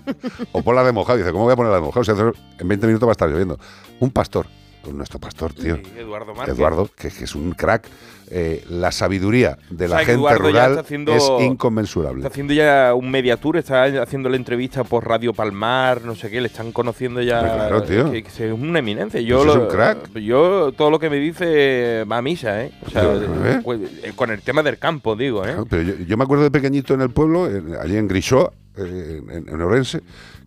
o 0.52 0.62
ponlas 0.62 0.86
de 0.86 0.92
mojado. 0.92 1.18
Y 1.18 1.22
dice, 1.22 1.32
¿cómo 1.32 1.44
voy 1.44 1.52
a 1.52 1.56
ponerla 1.56 1.76
de 1.76 1.82
mojado? 1.82 2.02
Si 2.04 2.10
hace- 2.12 2.32
en 2.58 2.68
20 2.68 2.86
minutos 2.86 3.06
va 3.06 3.12
a 3.12 3.14
estar 3.14 3.28
lloviendo. 3.28 3.58
Un 4.00 4.10
pastor. 4.10 4.46
Pues 4.82 4.94
nuestro 4.94 5.18
pastor, 5.20 5.52
tío. 5.52 5.78
Eduardo 5.96 6.34
Márquez. 6.34 6.56
Eduardo, 6.56 6.88
que, 6.96 7.08
que 7.08 7.24
es 7.24 7.34
un 7.34 7.52
crack. 7.52 7.86
Eh, 8.34 8.64
la 8.70 8.90
sabiduría 8.92 9.58
de 9.68 9.84
O 9.84 9.88
la 9.88 9.96
sea, 9.96 10.06
que 10.06 10.12
gente 10.12 10.20
Eduardo 10.20 10.42
rural 10.48 10.78
haciendo- 10.78 11.12
es 11.14 11.30
inconmensurable. 11.44 12.20
Está 12.20 12.28
haciendo 12.28 12.54
ya 12.54 12.94
un 12.94 13.10
media 13.10 13.36
tour, 13.36 13.58
está 13.58 13.84
haciendo 14.02 14.30
la 14.30 14.36
entrevista 14.36 14.84
por 14.84 15.06
Radio 15.06 15.34
Palmar, 15.34 16.00
no 16.02 16.14
sé 16.14 16.30
qué, 16.30 16.40
le 16.40 16.46
están 16.46 16.72
conociendo 16.72 17.20
ya. 17.20 17.40
Claro, 17.40 17.82
tío. 17.82 18.10
Que, 18.10 18.22
que 18.22 18.28
es 18.46 18.52
una 18.52 18.78
eminencia. 18.78 19.20
Yo, 19.20 19.42
Pues 19.44 19.50
es 19.50 19.62
un 19.62 19.68
crack. 19.68 20.12
yo 20.14 20.72
todo 20.72 20.90
lo 20.90 20.98
que 20.98 21.10
me 21.10 21.16
dice 21.18 22.04
va 22.10 22.18
a 22.18 22.22
misa, 22.22 22.64
¿eh? 22.64 22.72
O 22.86 22.90
sea, 22.90 23.02
¿eh? 23.04 23.60
pues, 23.62 23.80
eh, 24.02 24.12
con 24.16 24.30
el 24.30 24.40
tema 24.40 24.62
del 24.62 24.78
campo, 24.78 25.14
digo, 25.14 25.42
¿eh? 25.44 25.48
Claro, 25.48 25.66
pero 25.68 25.82
yo, 25.82 25.94
yo 25.96 26.16
me 26.16 26.24
acuerdo 26.24 26.44
de 26.44 26.50
pequeñito 26.50 26.94
en 26.94 27.02
el 27.02 27.10
pueblo, 27.10 27.46
en- 27.50 27.76
allí 27.76 27.98
en 27.98 28.08
Grisó, 28.08 28.54
eh, 28.78 29.20
en, 29.28 29.46
en 29.48 29.60
Orense, 29.60 30.00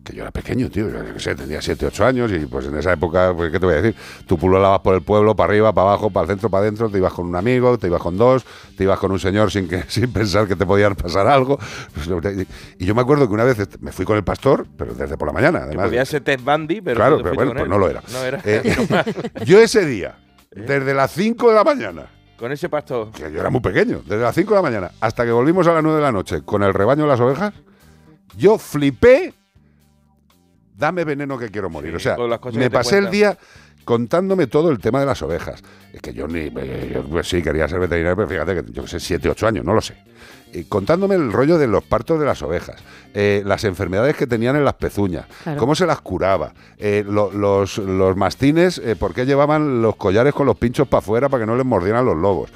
que 0.06 0.16
yo 0.16 0.22
era 0.22 0.30
pequeño, 0.30 0.70
tío, 0.70 0.88
yo 0.88 1.12
qué 1.12 1.20
sé, 1.20 1.34
tenía 1.34 1.60
7, 1.60 1.86
8 1.86 2.04
años 2.04 2.32
y 2.32 2.46
pues 2.46 2.66
en 2.66 2.76
esa 2.76 2.92
época, 2.92 3.34
pues 3.36 3.50
qué 3.50 3.58
te 3.58 3.66
voy 3.66 3.74
a 3.74 3.82
decir, 3.82 4.00
tú 4.26 4.38
pululabas 4.38 4.80
por 4.80 4.94
el 4.94 5.02
pueblo, 5.02 5.34
para 5.34 5.50
arriba, 5.50 5.72
para 5.72 5.88
abajo, 5.88 6.10
para 6.10 6.24
el 6.24 6.28
centro, 6.30 6.48
para 6.48 6.62
adentro, 6.62 6.88
te 6.88 6.98
ibas 6.98 7.12
con 7.12 7.26
un 7.26 7.34
amigo, 7.34 7.76
te 7.76 7.88
ibas 7.88 8.00
con 8.00 8.16
dos, 8.16 8.44
te 8.76 8.84
ibas 8.84 8.98
con 8.98 9.10
un 9.10 9.18
señor 9.18 9.50
sin, 9.50 9.68
que, 9.68 9.82
sin 9.88 10.12
pensar 10.12 10.46
que 10.46 10.54
te 10.54 10.64
podía 10.64 10.88
pasar 10.94 11.26
algo. 11.26 11.58
Y 12.78 12.84
yo 12.84 12.94
me 12.94 13.02
acuerdo 13.02 13.26
que 13.26 13.34
una 13.34 13.44
vez 13.44 13.58
me 13.80 13.90
fui 13.92 14.04
con 14.04 14.16
el 14.16 14.24
pastor, 14.24 14.66
pero 14.76 14.94
desde 14.94 15.16
por 15.16 15.26
la 15.26 15.32
mañana, 15.32 15.60
además. 15.64 15.86
podía 15.86 16.04
ser 16.04 16.22
Ted 16.22 16.40
Bundy, 16.40 16.80
pero. 16.80 16.96
claro, 16.96 17.18
pero 17.22 17.34
bueno, 17.34 17.52
pues 17.54 17.68
no 17.68 17.78
lo 17.78 17.90
era. 17.90 18.02
No 18.12 18.22
era. 18.22 18.40
Eh, 18.44 18.76
yo 19.44 19.60
ese 19.60 19.84
día, 19.84 20.18
desde 20.50 20.94
las 20.94 21.10
5 21.12 21.48
de 21.48 21.54
la 21.54 21.64
mañana, 21.64 22.06
con 22.38 22.52
ese 22.52 22.68
pastor. 22.68 23.10
que 23.10 23.32
yo 23.32 23.40
era 23.40 23.50
muy 23.50 23.60
pequeño, 23.60 24.02
desde 24.06 24.22
las 24.22 24.34
5 24.34 24.50
de 24.50 24.56
la 24.56 24.62
mañana 24.62 24.90
hasta 25.00 25.24
que 25.24 25.32
volvimos 25.32 25.66
a 25.66 25.72
las 25.72 25.82
9 25.82 25.96
de 25.98 26.02
la 26.02 26.12
noche 26.12 26.42
con 26.42 26.62
el 26.62 26.74
rebaño 26.74 27.02
de 27.02 27.08
las 27.08 27.20
ovejas, 27.20 27.52
yo 28.36 28.58
flipé. 28.58 29.34
Dame 30.76 31.04
veneno 31.04 31.38
que 31.38 31.50
quiero 31.50 31.70
morir. 31.70 31.90
Sí, 31.92 31.96
o 31.96 32.00
sea, 32.00 32.16
me 32.58 32.70
pasé 32.70 32.98
el 32.98 33.04
día 33.10 33.38
contándome 33.84 34.46
todo 34.48 34.70
el 34.70 34.78
tema 34.78 35.00
de 35.00 35.06
las 35.06 35.22
ovejas. 35.22 35.62
Es 35.92 36.00
que 36.02 36.12
yo 36.12 36.26
ni. 36.26 36.50
eh, 36.54 36.90
yo, 36.94 37.04
pues 37.04 37.28
sí, 37.28 37.40
quería 37.42 37.68
ser 37.68 37.78
veterinario, 37.80 38.16
pero 38.16 38.28
fíjate 38.28 38.54
que 38.64 38.72
yo 38.72 38.82
que 38.82 38.88
sé, 38.88 39.00
7, 39.00 39.28
8 39.30 39.46
años, 39.46 39.64
no 39.64 39.74
lo 39.74 39.80
sé. 39.80 39.96
Y 40.52 40.64
contándome 40.64 41.14
el 41.16 41.32
rollo 41.32 41.58
de 41.58 41.66
los 41.66 41.84
partos 41.84 42.18
de 42.18 42.26
las 42.26 42.42
ovejas, 42.42 42.76
eh, 43.14 43.42
las 43.44 43.64
enfermedades 43.64 44.16
que 44.16 44.26
tenían 44.26 44.56
en 44.56 44.64
las 44.64 44.74
pezuñas, 44.74 45.26
Claro. 45.42 45.58
cómo 45.58 45.74
se 45.74 45.86
las 45.86 46.00
curaba, 46.00 46.52
eh, 46.78 47.04
lo- 47.06 47.30
los, 47.32 47.78
los 47.78 48.16
mastines, 48.16 48.78
eh, 48.78 48.96
por 48.96 49.12
qué 49.14 49.24
llevaban 49.26 49.82
los 49.82 49.96
collares 49.96 50.32
con 50.34 50.46
los 50.46 50.56
pinchos 50.56 50.88
para 50.88 50.98
afuera 51.00 51.28
para 51.28 51.42
que 51.42 51.46
no 51.46 51.56
les 51.56 51.66
mordieran 51.66 52.04
los 52.04 52.16
lobos. 52.16 52.50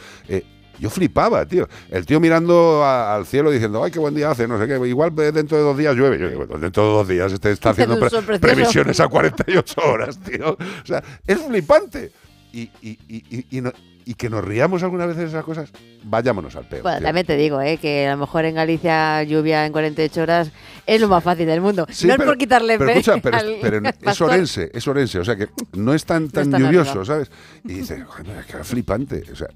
Yo 0.81 0.91
flipaba, 0.91 1.45
tío. 1.47 1.69
El 1.91 2.07
tío 2.07 2.19
mirando 2.21 2.83
a- 2.83 3.15
al 3.15 3.27
cielo 3.27 3.51
diciendo, 3.51 3.85
ay, 3.85 3.91
qué 3.91 3.99
buen 3.99 4.15
día 4.15 4.31
hace, 4.31 4.49
no 4.49 4.59
sé 4.59 4.67
qué. 4.67 4.75
Igual 4.89 5.15
dentro 5.15 5.57
de 5.59 5.63
dos 5.63 5.77
días 5.77 5.95
llueve. 5.95 6.19
Yo 6.19 6.29
digo, 6.29 6.47
dentro 6.59 6.83
de 6.85 6.91
dos 6.91 7.07
días 7.09 7.33
este 7.33 7.51
está 7.53 7.71
haciendo 7.71 7.99
pre- 7.99 8.39
previsiones 8.39 8.99
a 9.01 9.09
48 9.09 9.81
horas, 9.83 10.19
tío. 10.19 10.53
O 10.53 10.87
sea, 10.87 11.03
es 11.27 11.39
flipante. 11.41 12.11
Y, 12.53 12.63
y- 12.83 12.99
y- 13.09 13.25
y- 13.31 13.47
y 13.59 13.61
no- 13.61 13.73
y 14.05 14.15
que 14.15 14.29
nos 14.29 14.43
riamos 14.45 14.83
alguna 14.83 15.07
vez 15.07 15.17
de 15.17 15.27
esas 15.27 15.45
cosas, 15.45 15.71
vayámonos 16.03 16.57
al 16.57 16.65
peo. 16.67 16.83
Bueno, 16.83 16.99
tío. 16.99 17.07
también 17.07 17.27
te 17.27 17.37
digo, 17.37 17.61
¿eh? 17.61 17.77
que 17.77 18.09
a 18.09 18.13
lo 18.13 18.17
mejor 18.17 18.45
en 18.45 18.57
Galicia 18.57 19.23
lluvia 19.23 19.67
en 19.67 19.73
48 19.73 20.23
horas 20.23 20.51
es 20.87 21.01
lo 21.01 21.07
más 21.07 21.23
fácil 21.23 21.47
del 21.47 21.61
mundo. 21.61 21.87
Sí, 21.91 22.09
no 22.09 22.15
es 22.15 22.21
por 22.23 22.37
quitarle 22.37 22.77
pero 22.77 22.91
escucha, 22.91 23.19
pero, 23.23 23.37
al- 23.37 23.57
pero 23.61 23.77
al 23.87 23.95
es 24.11 24.21
orense, 24.21 24.71
es 24.75 24.89
orense, 24.89 25.21
o 25.21 25.25
sea 25.25 25.37
que 25.37 25.47
no 25.75 25.95
es 25.95 26.05
tan, 26.05 26.29
tan 26.31 26.51
tan 26.51 26.61
lluvioso, 26.63 26.91
arriba. 26.91 27.05
¿sabes? 27.05 27.31
Y 27.65 27.75
dices, 27.75 28.03
"Joder, 28.05 28.39
es 28.41 28.47
que 28.47 28.53
era 28.55 28.65
flipante. 28.65 29.23
O 29.33 29.37
sea, 29.37 29.49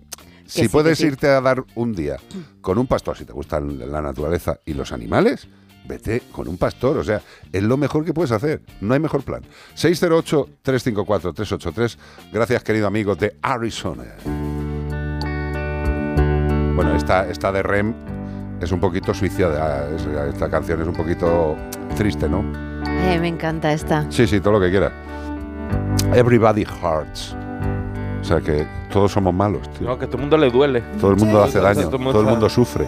si 0.47 0.63
sí, 0.63 0.69
puedes 0.69 0.99
sí. 0.99 1.07
irte 1.07 1.29
a 1.29 1.41
dar 1.41 1.65
un 1.75 1.93
día 1.95 2.17
con 2.61 2.79
un 2.79 2.87
pastor, 2.87 3.17
si 3.17 3.25
te 3.25 3.33
gustan 3.33 3.79
la 3.91 4.01
naturaleza 4.03 4.59
y 4.65 4.75
los 4.75 4.93
animales, 4.93 5.49
vete 5.87 6.23
con 6.33 6.49
un 6.49 6.57
pastor. 6.59 6.97
O 6.99 7.05
sea, 7.05 7.21
es 7.53 7.63
lo 7.63 7.77
mejor 7.77 8.05
que 8.05 8.13
puedes 8.15 8.33
hacer. 8.33 8.63
No 8.81 8.95
hay 8.95 9.01
mejor 9.01 9.23
plan. 9.23 9.43
608-354-383. 9.77 11.97
Gracias, 12.33 12.63
querido 12.63 12.87
amigo 12.87 13.15
de 13.15 13.37
Arizona. 13.43 14.05
Bueno, 16.75 16.97
esta, 16.97 17.29
esta 17.29 17.53
de 17.53 17.63
Rem 17.63 17.95
es 18.61 18.73
un 18.73 18.81
poquito 18.81 19.15
suicida. 19.15 19.89
es- 19.95 20.07
Esta 20.07 20.49
canción 20.51 20.81
es 20.83 20.89
un 20.89 20.95
poquito 20.95 21.57
triste, 21.97 22.29
¿no? 22.29 22.41
Eh, 23.07 23.19
me 23.21 23.29
encanta 23.29 23.73
esta. 23.73 24.11
Sí, 24.11 24.27
sí, 24.27 24.41
todo 24.41 24.55
lo 24.55 24.61
que 24.61 24.71
quieras. 24.71 24.93
Everybody 26.15 26.65
hurts. 26.65 27.37
O 28.25 28.27
sea 28.27 28.41
que 28.41 28.67
todos 28.91 29.13
somos 29.13 29.35
malos, 29.35 29.71
tío. 29.75 29.87
No, 29.87 29.99
que 29.99 30.07
a 30.07 30.09
todo 30.09 30.17
el 30.17 30.23
mundo 30.23 30.39
le 30.39 30.51
duele. 30.51 30.81
Todo 30.99 31.11
el 31.11 31.19
mundo 31.19 31.43
hace 31.43 31.61
daño, 31.61 31.91
Todo 31.91 32.11
todo 32.11 32.21
el 32.23 32.27
mundo 32.27 32.49
sufre. 32.49 32.87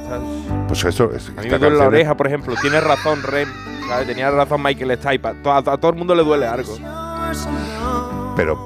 Pues 0.67 0.83
eso 0.87 1.13
es. 1.13 1.29
A 1.37 1.43
mí 1.43 1.51
me 1.51 1.59
duele 1.59 1.77
la 1.77 1.83
es- 1.83 1.89
oreja, 1.89 2.17
por 2.17 2.27
ejemplo. 2.27 2.55
Tienes 2.63 2.83
razón, 2.83 3.23
Rem. 3.23 3.47
¿sabes? 3.87 4.07
Tenía 4.07 4.31
razón 4.31 4.63
Michael 4.63 4.97
Stipe. 4.99 5.29
A, 5.29 5.35
to- 5.43 5.53
a 5.53 5.77
todo 5.77 5.91
el 5.91 5.99
mundo 5.99 6.15
le 6.15 6.25
duele 6.25 6.47
algo. 6.47 6.75
Pero 8.35 8.59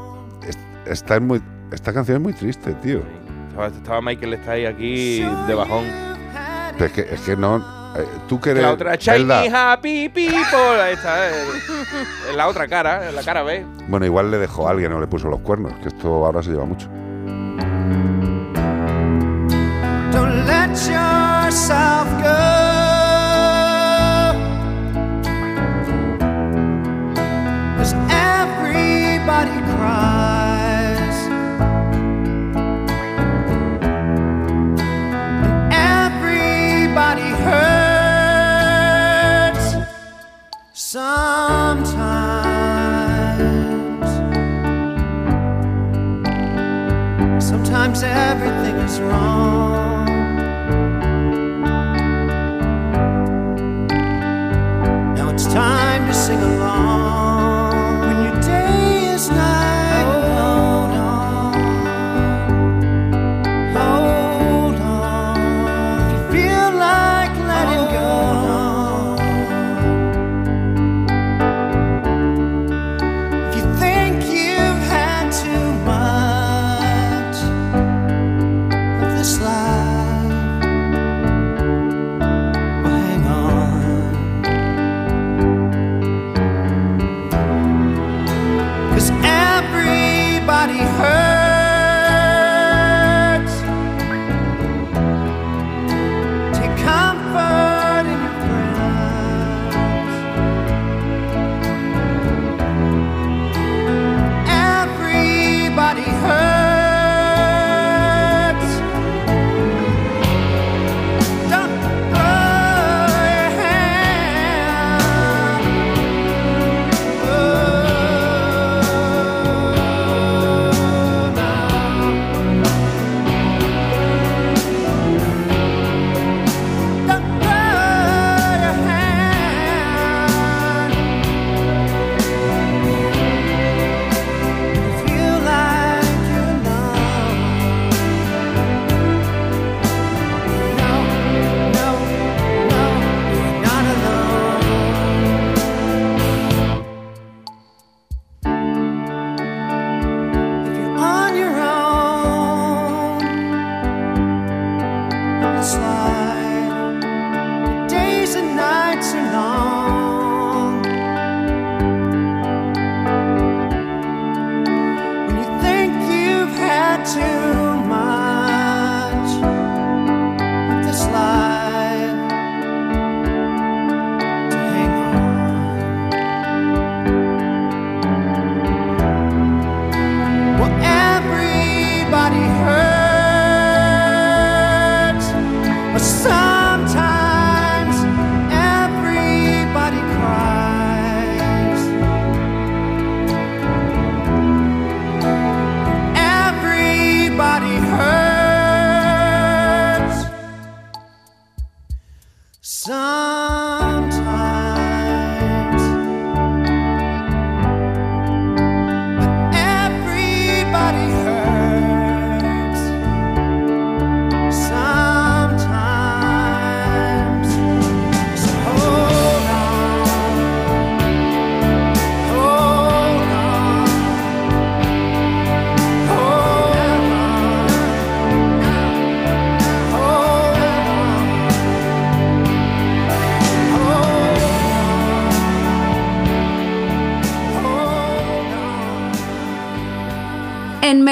es- 0.46 0.58
esta, 0.86 1.16
es 1.16 1.22
muy, 1.22 1.42
esta 1.72 1.92
canción 1.92 2.18
es 2.18 2.22
muy 2.22 2.32
triste, 2.34 2.72
tío. 2.74 3.00
Estaba, 3.48 3.66
estaba 3.66 4.00
Michael 4.00 4.34
Stipe 4.38 4.66
aquí 4.68 5.20
de 5.48 5.54
bajón. 5.54 5.84
Pero 6.74 6.84
es 6.86 6.92
que, 6.92 7.00
es 7.14 7.20
que 7.22 7.36
no. 7.36 7.79
Eh, 7.96 8.06
tú 8.28 8.40
que 8.40 8.50
eres. 8.50 8.62
La 8.62 8.72
otra, 8.72 8.94
Shiny 8.96 9.48
Happy 9.52 10.08
People. 10.08 10.80
Ahí 10.80 10.94
está, 10.94 11.28
eh, 11.28 11.32
en 12.30 12.36
la 12.36 12.48
otra 12.48 12.68
cara, 12.68 13.08
en 13.08 13.16
la 13.16 13.22
cara 13.22 13.42
B. 13.42 13.64
bueno, 13.88 14.06
igual 14.06 14.30
le 14.30 14.38
dejó 14.38 14.68
a 14.68 14.70
alguien 14.70 14.92
o 14.92 15.00
le 15.00 15.06
puso 15.06 15.28
los 15.28 15.40
cuernos, 15.40 15.72
que 15.82 15.88
esto 15.88 16.24
ahora 16.24 16.42
se 16.42 16.50
lleva 16.50 16.64
mucho. 16.64 16.88
Don't 20.12 20.46
let 20.46 20.70
yourself 20.88 22.08
go. 22.22 22.70
Cause 27.78 27.94
everybody 28.10 29.60
cries. 29.76 30.39
Sometimes. 40.90 41.88
Sometimes 47.40 48.02
everything 48.02 48.74
is 48.74 48.98
wrong. 48.98 49.69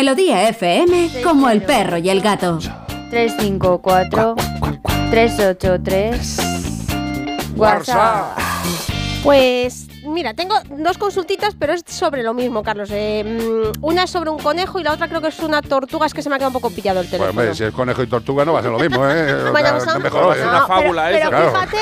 Melodía 0.09 0.49
FM, 0.49 1.21
como 1.23 1.51
el 1.51 1.61
perro 1.63 1.99
y 1.99 2.09
el 2.09 2.23
gato. 2.23 2.59
354 3.11 4.37
383 5.11 6.39
WhatsApp. 7.55 8.39
Pues 9.23 9.87
mira, 10.07 10.33
tengo 10.33 10.55
dos 10.79 10.97
consultitas, 10.97 11.55
pero 11.59 11.75
es 11.75 11.83
sobre 11.87 12.23
lo 12.23 12.33
mismo, 12.33 12.63
Carlos. 12.63 12.89
Eh, 12.91 13.23
mm, 13.23 13.85
una 13.85 14.05
es 14.05 14.11
sobre 14.11 14.31
un 14.31 14.39
conejo 14.39 14.81
y 14.81 14.83
la 14.83 14.93
otra 14.95 15.09
creo 15.09 15.21
que 15.21 15.29
es 15.29 15.39
una 15.41 15.61
tortuga. 15.61 16.07
Es 16.07 16.15
que 16.15 16.23
se 16.23 16.31
me 16.31 16.37
ha 16.37 16.39
quedado 16.39 16.57
un 16.57 16.61
poco 16.63 16.71
pillado 16.71 17.01
el 17.01 17.07
Pues, 17.07 17.21
teléfono. 17.21 17.55
si 17.55 17.65
es 17.65 17.73
conejo 17.75 18.03
y 18.03 18.07
tortuga 18.07 18.47
no 18.47 18.55
va 18.55 18.61
a 18.61 18.63
ser 18.63 18.73
lo 18.73 18.79
mismo, 18.79 19.07
¿eh? 19.07 19.35
O 19.49 19.51
Bueno, 19.53 19.69
sea, 19.69 19.81
son- 19.81 19.93
no 19.95 20.01
me 20.01 20.09
jodas, 20.09 20.39
no, 20.39 20.45
¿eh? 20.59 20.61
pero- 20.79 20.95
Pero, 20.95 21.29
Claro. 21.29 21.51
fíjate, 21.51 21.77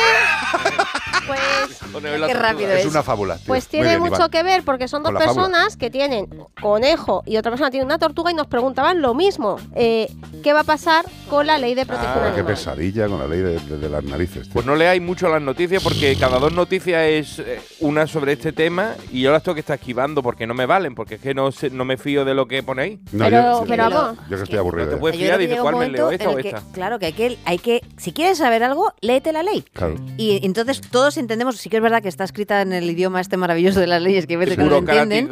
pues, 1.29 1.86
Qué 2.01 2.35
rápido 2.35 2.71
Es 2.73 2.81
es. 2.81 2.87
una 2.87 3.03
fábula. 3.03 3.37
tío. 3.37 3.45
pues 3.47 3.67
tiene 3.69 3.89
bien, 3.89 4.01
mucho 4.01 4.17
Iván. 4.17 4.31
que 4.31 4.43
ver 4.43 4.63
porque 4.65 4.89
son 4.89 5.03
dos 5.03 5.13
personas 5.13 5.77
que 5.77 5.91
tienen 5.91 6.29
conejo 6.61 7.23
y 7.27 7.37
otra 7.37 7.51
persona 7.51 7.71
tiene 7.71 7.85
una 7.87 7.99
tortuga 7.99 8.31
y 8.31 8.35
nos 8.35 8.47
preguntaban 8.47 9.01
lo 9.03 9.15
mismo. 9.15 9.57
eh, 9.75 10.11
¿Qué 10.43 10.53
va 10.53 10.61
a 10.61 10.65
pasar 10.65 11.05
con 11.29 11.47
la 11.47 11.59
ley 11.59 11.75
de 11.75 11.85
protección 11.87 12.19
Ah, 12.19 12.31
qué 12.35 12.41
animal? 12.41 12.55
pesadilla 12.55 13.09
con 13.09 13.19
la 13.19 13.27
ley 13.27 13.41
de, 13.41 13.59
de- 13.59 13.79
de 13.79 13.89
las 13.89 14.05
narices. 14.05 14.45
tío. 14.45 14.53
Pues 14.53 14.67
no 14.67 14.75
leáis 14.77 15.03
mucho 15.03 15.29
las 15.29 15.43
noticias 15.43 15.83
porque 15.83 16.17
cada 16.19 16.39
dos 16.39 16.53
noticias 16.53 17.03
es 17.05 17.39
eh, 17.41 17.61
una 17.81 18.07
sobre 18.07 18.33
este 18.33 18.53
tema 18.53 18.95
y 19.13 19.23
yo 19.23 19.33
las 19.33 19.43
tengo 19.43 19.55
que 19.55 19.61
estar 19.61 19.79
esquivando 19.79 20.23
porque 20.23 20.47
no 20.47 20.55
me 20.55 20.67
valen, 20.67 20.95
porque 20.95 21.17
es 21.17 21.21
que 21.21 21.35
no, 21.35 21.51
sé- 21.53 21.71
no 21.71 21.85
me 21.85 21.97
fío 21.97 22.25
de 22.25 22.35
lo 22.35 22.47
que 22.47 22.63
ponéis. 22.63 22.99
No, 23.13 23.25
Pero- 23.25 23.61
yo, 23.61 23.65
pero 23.67 23.89
yo- 23.91 23.95
vamos. 23.97 24.19
yo 24.29 24.37
que 24.37 24.43
estoy 24.45 24.59
aburrido. 24.59 24.85
No 24.87 24.91
te 24.91 24.97
ya. 24.97 25.01
puedes 25.01 25.17
fiar 25.19 25.43
y 25.43 25.49
cuál 25.57 25.77
me 25.77 25.89
leo 25.89 26.11
esta 26.11 26.31
o 26.31 26.37
que, 26.37 26.49
esta. 26.49 26.63
claro, 26.73 26.99
que 26.99 27.07
hay 27.07 27.13
que, 27.13 27.39
hay 27.45 27.59
que, 27.59 27.81
si 27.97 28.13
quieres 28.13 28.39
saber 28.39 28.63
algo, 28.63 28.93
léete 29.01 29.33
la 29.33 29.43
ley. 29.43 29.65
Claro. 29.73 29.97
Y 30.17 30.45
entonces 30.47 30.81
todos 30.81 31.17
entendemos, 31.17 31.57
sí 31.57 31.69
que 31.71 31.77
es 31.79 31.83
verdad 31.87 32.03
que 32.03 32.09
está 32.09 32.25
escrita 32.25 32.61
en 32.63 32.73
el 32.73 32.91
idioma 32.91 33.21
este 33.21 33.37
maravilloso 33.37 33.81
de 33.81 33.87
las 33.87 34.03
leyes 34.03 34.27
que 34.27 34.35
hay 34.35 34.39
veces 34.39 34.57
que 34.57 34.65
no 34.65 34.77
entienden, 34.79 35.29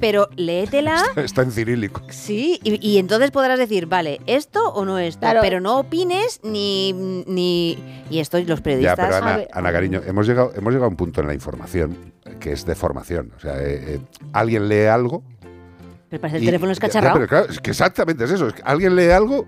pero 0.00 0.28
léetela, 0.36 1.02
Está 1.16 1.42
en 1.42 1.50
cirílico. 1.52 2.00
sí, 2.10 2.60
y, 2.62 2.78
y 2.86 2.98
entonces 2.98 3.30
podrás 3.30 3.58
decir, 3.58 3.86
vale, 3.86 4.20
esto 4.26 4.72
o 4.72 4.84
no 4.84 4.98
esto, 4.98 5.20
Claro. 5.20 5.40
pero 5.42 5.60
no 5.60 5.78
opines 5.80 6.40
ni, 6.44 6.92
ni 7.26 7.78
y 8.10 8.20
esto 8.20 8.38
los 8.38 8.46
Ya, 8.46 8.62
periodistas. 8.62 8.96
pero 8.96 9.16
Ana, 9.16 9.40
A 9.52 9.72
cariño, 9.72 10.00
hemos 10.06 10.26
llegado, 10.26 10.52
hemos 10.56 10.72
llegado 10.72 10.86
a 10.86 10.90
un 10.90 10.96
punto 10.96 11.20
en 11.20 11.26
la 11.26 11.34
información 11.34 11.96
que 12.40 12.52
es 12.52 12.64
de 12.64 12.74
formación. 12.74 13.32
O 13.36 13.40
sea, 13.40 13.58
eh, 13.62 13.94
eh, 13.96 14.00
alguien 14.32 14.68
lee 14.68 14.84
algo. 14.86 15.22
Pero 16.08 16.20
parece 16.20 16.36
el 16.38 16.42
y- 16.44 16.46
teléfono 16.46 16.68
ya, 16.70 16.72
escacharrado. 16.74 17.14
pero 17.16 17.26
claro, 17.28 17.46
es 17.50 17.58
que 17.60 17.70
exactamente 17.70 18.24
es 18.24 18.30
eso. 18.30 18.46
es 18.48 18.54
que 18.54 18.62
alguien 18.64 18.94
lee 18.94 19.08
algo. 19.08 19.46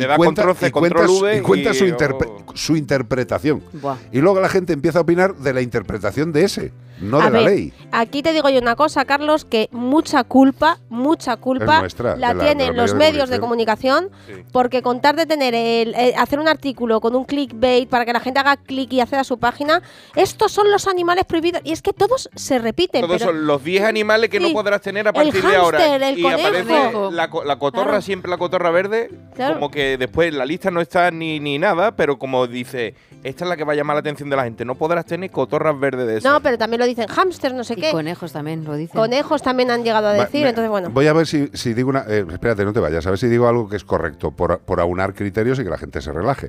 Le 0.00 0.06
y 0.06 0.08
da 0.08 0.16
cuenta, 0.16 0.42
control 0.42 0.56
C, 0.56 0.66
y 0.66 0.70
cuenta 0.70 0.98
control 0.98 1.16
su- 1.16 1.24
V 1.24 1.36
y 1.36 1.40
cuenta 1.42 1.70
y- 1.70 1.74
su, 1.74 1.84
interpre- 1.86 2.30
oh. 2.46 2.56
su 2.56 2.76
interpretación. 2.76 3.62
Buah. 3.72 3.96
Y 4.12 4.20
luego 4.20 4.40
la 4.40 4.48
gente 4.48 4.72
empieza 4.72 4.98
a 4.98 5.02
opinar 5.02 5.34
de 5.36 5.52
la 5.52 5.60
interpretación 5.62 6.32
de 6.32 6.44
ese, 6.44 6.72
no 7.00 7.18
A 7.20 7.24
de 7.26 7.30
la 7.30 7.40
ley. 7.48 7.72
Aquí 7.92 8.22
te 8.22 8.32
digo 8.32 8.48
yo 8.50 8.60
una 8.60 8.76
cosa, 8.76 9.04
Carlos, 9.06 9.44
que 9.44 9.68
mucha 9.72 10.22
culpa, 10.24 10.78
mucha 10.90 11.36
culpa 11.36 11.80
nuestra, 11.80 12.16
la 12.16 12.34
tienen 12.38 12.76
los 12.76 12.94
medios 12.94 13.30
de 13.30 13.40
comunicación, 13.40 14.10
porque 14.52 14.82
contar 14.82 15.16
de 15.16 15.24
tener 15.26 15.54
el, 15.54 15.94
hacer 16.16 16.38
un 16.38 16.48
artículo 16.48 17.00
con 17.00 17.16
un 17.16 17.24
clickbait 17.24 17.88
para 17.88 18.04
que 18.04 18.12
la 18.12 18.20
gente 18.20 18.40
haga 18.40 18.56
clic 18.56 18.92
y 18.92 19.00
acceda 19.00 19.20
a 19.20 19.24
su 19.24 19.38
página, 19.38 19.82
estos 20.14 20.52
son 20.52 20.70
los 20.70 20.86
animales 20.88 21.24
prohibidos 21.24 21.62
y 21.64 21.72
es 21.72 21.80
que 21.82 21.92
todos 21.92 22.28
se 22.34 22.58
repiten. 22.58 23.00
Todos 23.02 23.18
pero- 23.18 23.32
son 23.32 23.46
los 23.46 23.64
10 23.64 23.84
animales 23.84 24.28
que 24.30 24.38
Sí. 24.38 24.48
no 24.48 24.52
podrás 24.52 24.80
tener 24.82 25.06
a 25.06 25.10
El 25.10 25.14
partir 25.14 25.42
de 25.44 25.56
ahora. 25.56 25.96
el 25.96 26.18
y 26.18 26.22
conejo. 26.22 26.48
aparece 26.48 26.92
la, 27.12 27.30
la 27.46 27.58
cotorra, 27.58 27.84
Claro. 27.84 28.02
siempre 28.02 28.30
la 28.30 28.36
cotorra 28.38 28.70
verde. 28.70 29.10
Claro. 29.34 29.54
Como 29.54 29.70
que 29.70 29.89
después 29.98 30.32
la 30.34 30.44
lista 30.44 30.70
no 30.70 30.80
está 30.80 31.10
ni, 31.10 31.40
ni 31.40 31.58
nada, 31.58 31.94
pero 31.96 32.18
como 32.18 32.46
dice, 32.46 32.94
esta 33.22 33.44
es 33.44 33.48
la 33.48 33.56
que 33.56 33.64
va 33.64 33.72
a 33.72 33.76
llamar 33.76 33.96
la 33.96 34.00
atención 34.00 34.28
de 34.30 34.36
la 34.36 34.44
gente. 34.44 34.64
No 34.64 34.74
podrás 34.74 35.04
tener 35.06 35.30
cotorras 35.30 35.78
verdes 35.78 36.06
de 36.06 36.16
esas. 36.18 36.32
No, 36.32 36.40
pero 36.40 36.58
también 36.58 36.80
lo 36.80 36.86
dicen 36.86 37.06
hámster, 37.08 37.54
no 37.54 37.64
sé 37.64 37.74
Y 37.74 37.82
qué. 37.82 37.90
conejos 37.90 38.32
también 38.32 38.64
lo 38.64 38.74
dicen. 38.76 38.96
Conejos 39.00 39.42
también 39.42 39.70
han 39.70 39.82
llegado 39.84 40.08
a 40.08 40.16
Va- 40.16 40.24
decir, 40.24 40.42
me- 40.42 40.50
entonces 40.50 40.70
bueno. 40.70 40.90
Voy 40.90 41.06
a 41.06 41.12
ver 41.12 41.26
si, 41.26 41.48
si 41.54 41.74
digo 41.74 41.90
una. 41.90 42.04
eh, 42.08 42.24
espérate, 42.30 42.64
no 42.64 42.72
te 42.72 42.80
vayas. 42.80 43.06
A 43.06 43.10
ver 43.10 43.18
si 43.18 43.28
digo 43.28 43.46
algo 43.48 43.68
que 43.68 43.76
es 43.76 43.84
correcto 43.84 44.30
por, 44.30 44.60
por 44.60 44.80
aunar 44.80 45.14
criterios 45.14 45.58
y 45.58 45.64
que 45.64 45.70
la 45.70 45.78
gente 45.78 46.00
se 46.00 46.12
relaje. 46.12 46.48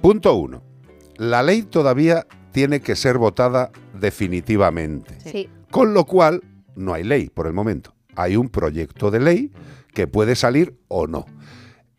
Punto 0.00 0.34
uno. 0.34 0.62
La 1.16 1.42
ley 1.42 1.62
todavía 1.62 2.26
tiene 2.52 2.80
que 2.80 2.96
ser 2.96 3.18
votada 3.18 3.70
definitivamente. 3.94 5.18
Sí. 5.20 5.48
Con 5.70 5.94
lo 5.94 6.04
cual, 6.04 6.42
no 6.74 6.92
hay 6.94 7.04
ley 7.04 7.28
por 7.28 7.46
el 7.46 7.52
momento. 7.52 7.94
Hay 8.14 8.36
un 8.36 8.48
proyecto 8.48 9.10
de 9.10 9.20
ley 9.20 9.52
que 9.92 10.06
puede 10.06 10.34
salir 10.36 10.76
o 10.88 11.06
no. 11.06 11.26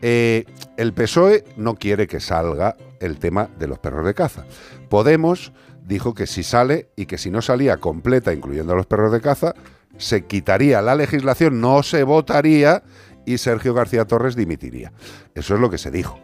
Eh, 0.01 0.45
el 0.77 0.93
PSOE 0.93 1.43
no 1.57 1.75
quiere 1.75 2.07
que 2.07 2.19
salga 2.19 2.75
el 2.99 3.17
tema 3.19 3.49
de 3.59 3.67
los 3.67 3.79
perros 3.79 4.05
de 4.05 4.13
caza. 4.13 4.45
Podemos 4.89 5.51
dijo 5.87 6.13
que 6.13 6.27
si 6.27 6.43
sale 6.43 6.89
y 6.95 7.05
que 7.05 7.17
si 7.17 7.31
no 7.31 7.41
salía 7.41 7.77
completa, 7.77 8.33
incluyendo 8.33 8.73
a 8.73 8.75
los 8.75 8.85
perros 8.85 9.11
de 9.11 9.21
caza, 9.21 9.53
se 9.97 10.25
quitaría 10.25 10.81
la 10.81 10.95
legislación, 10.95 11.61
no 11.61 11.81
se 11.81 12.03
votaría 12.03 12.83
y 13.25 13.37
Sergio 13.37 13.73
García 13.73 14.05
Torres 14.05 14.35
dimitiría. 14.35 14.91
Eso 15.33 15.55
es 15.55 15.59
lo 15.59 15.69
que 15.69 15.77
se 15.77 15.89
dijo. 15.89 16.19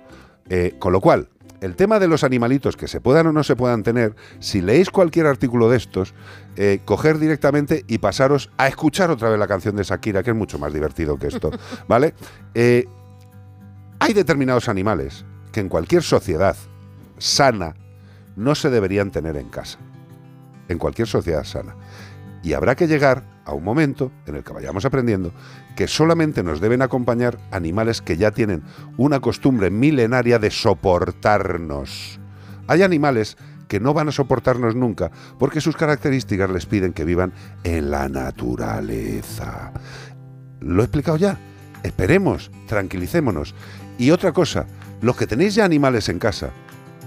Eh, 0.50 0.76
con 0.80 0.92
lo 0.92 1.00
cual, 1.00 1.30
el 1.62 1.76
tema 1.78 1.98
de 2.00 2.10
los 2.10 2.26
animalitos 2.26 2.76
que 2.76 2.90
se 2.90 3.00
puedan 3.00 3.28
o 3.28 3.32
no 3.32 3.44
se 3.44 3.56
puedan 3.56 3.84
tener, 3.84 4.16
si 4.40 4.62
leéis 4.62 4.90
cualquier 4.90 5.28
artículo 5.28 5.70
de 5.70 5.78
estos, 5.78 6.14
eh, 6.58 6.80
coger 6.84 7.20
directamente 7.20 7.86
y 7.88 8.00
pasaros 8.00 8.52
a 8.58 8.68
escuchar 8.68 9.12
otra 9.12 9.30
vez 9.30 9.40
la 9.40 9.48
canción 9.48 9.76
de 9.78 9.84
Shakira, 9.84 10.24
que 10.24 10.32
es 10.32 10.36
mucho 10.36 10.60
más 10.60 10.74
divertido 10.74 11.18
que 11.18 11.28
esto, 11.28 11.52
¿vale? 11.88 12.14
Eh, 12.54 12.86
hay 14.04 14.14
determinados 14.14 14.68
animales 14.68 15.24
que 15.54 15.62
en 15.62 15.70
cualquier 15.70 16.04
sociedad 16.04 16.58
sana 17.20 17.74
no 18.36 18.54
se 18.54 18.70
deberían 18.70 19.12
tener 19.12 19.38
en 19.38 19.48
casa. 19.48 19.80
En 20.68 20.78
cualquier 20.78 21.08
sociedad 21.08 21.46
sana. 21.46 21.76
Y 22.44 22.52
habrá 22.52 22.76
que 22.76 22.88
llegar 22.88 23.24
a 23.46 23.54
un 23.54 23.64
momento 23.64 24.12
en 24.26 24.36
el 24.36 24.44
que 24.44 24.52
vayamos 24.52 24.84
aprendiendo 24.84 25.32
que 25.78 25.88
solamente 25.88 26.44
nos 26.44 26.60
deben 26.60 26.82
acompañar 26.82 27.40
animales 27.52 28.02
que 28.02 28.18
ya 28.18 28.32
tienen 28.32 28.64
una 28.98 29.22
costumbre 29.22 29.70
milenaria 29.70 30.38
de 30.38 30.52
soportarnos. 30.52 32.20
Hay 32.68 32.82
animales 32.82 33.38
que 33.70 33.80
no 33.80 33.94
van 33.94 34.10
a 34.10 34.12
soportarnos 34.12 34.76
nunca 34.76 35.12
porque 35.40 35.62
sus 35.62 35.78
características 35.78 36.50
les 36.50 36.66
piden 36.66 36.92
que 36.92 37.06
vivan 37.06 37.32
en 37.64 37.90
la 37.90 38.10
naturaleza. 38.10 39.72
¿Lo 40.60 40.82
he 40.82 40.86
explicado 40.86 41.16
ya? 41.16 41.40
Esperemos, 41.84 42.50
tranquilicémonos. 42.68 43.54
Y 44.04 44.12
otra 44.12 44.34
cosa, 44.34 44.66
los 45.00 45.16
que 45.16 45.28
tenéis 45.28 45.56
ya 45.56 45.64
animales 45.64 46.10
en 46.10 46.20
casa, 46.20 46.50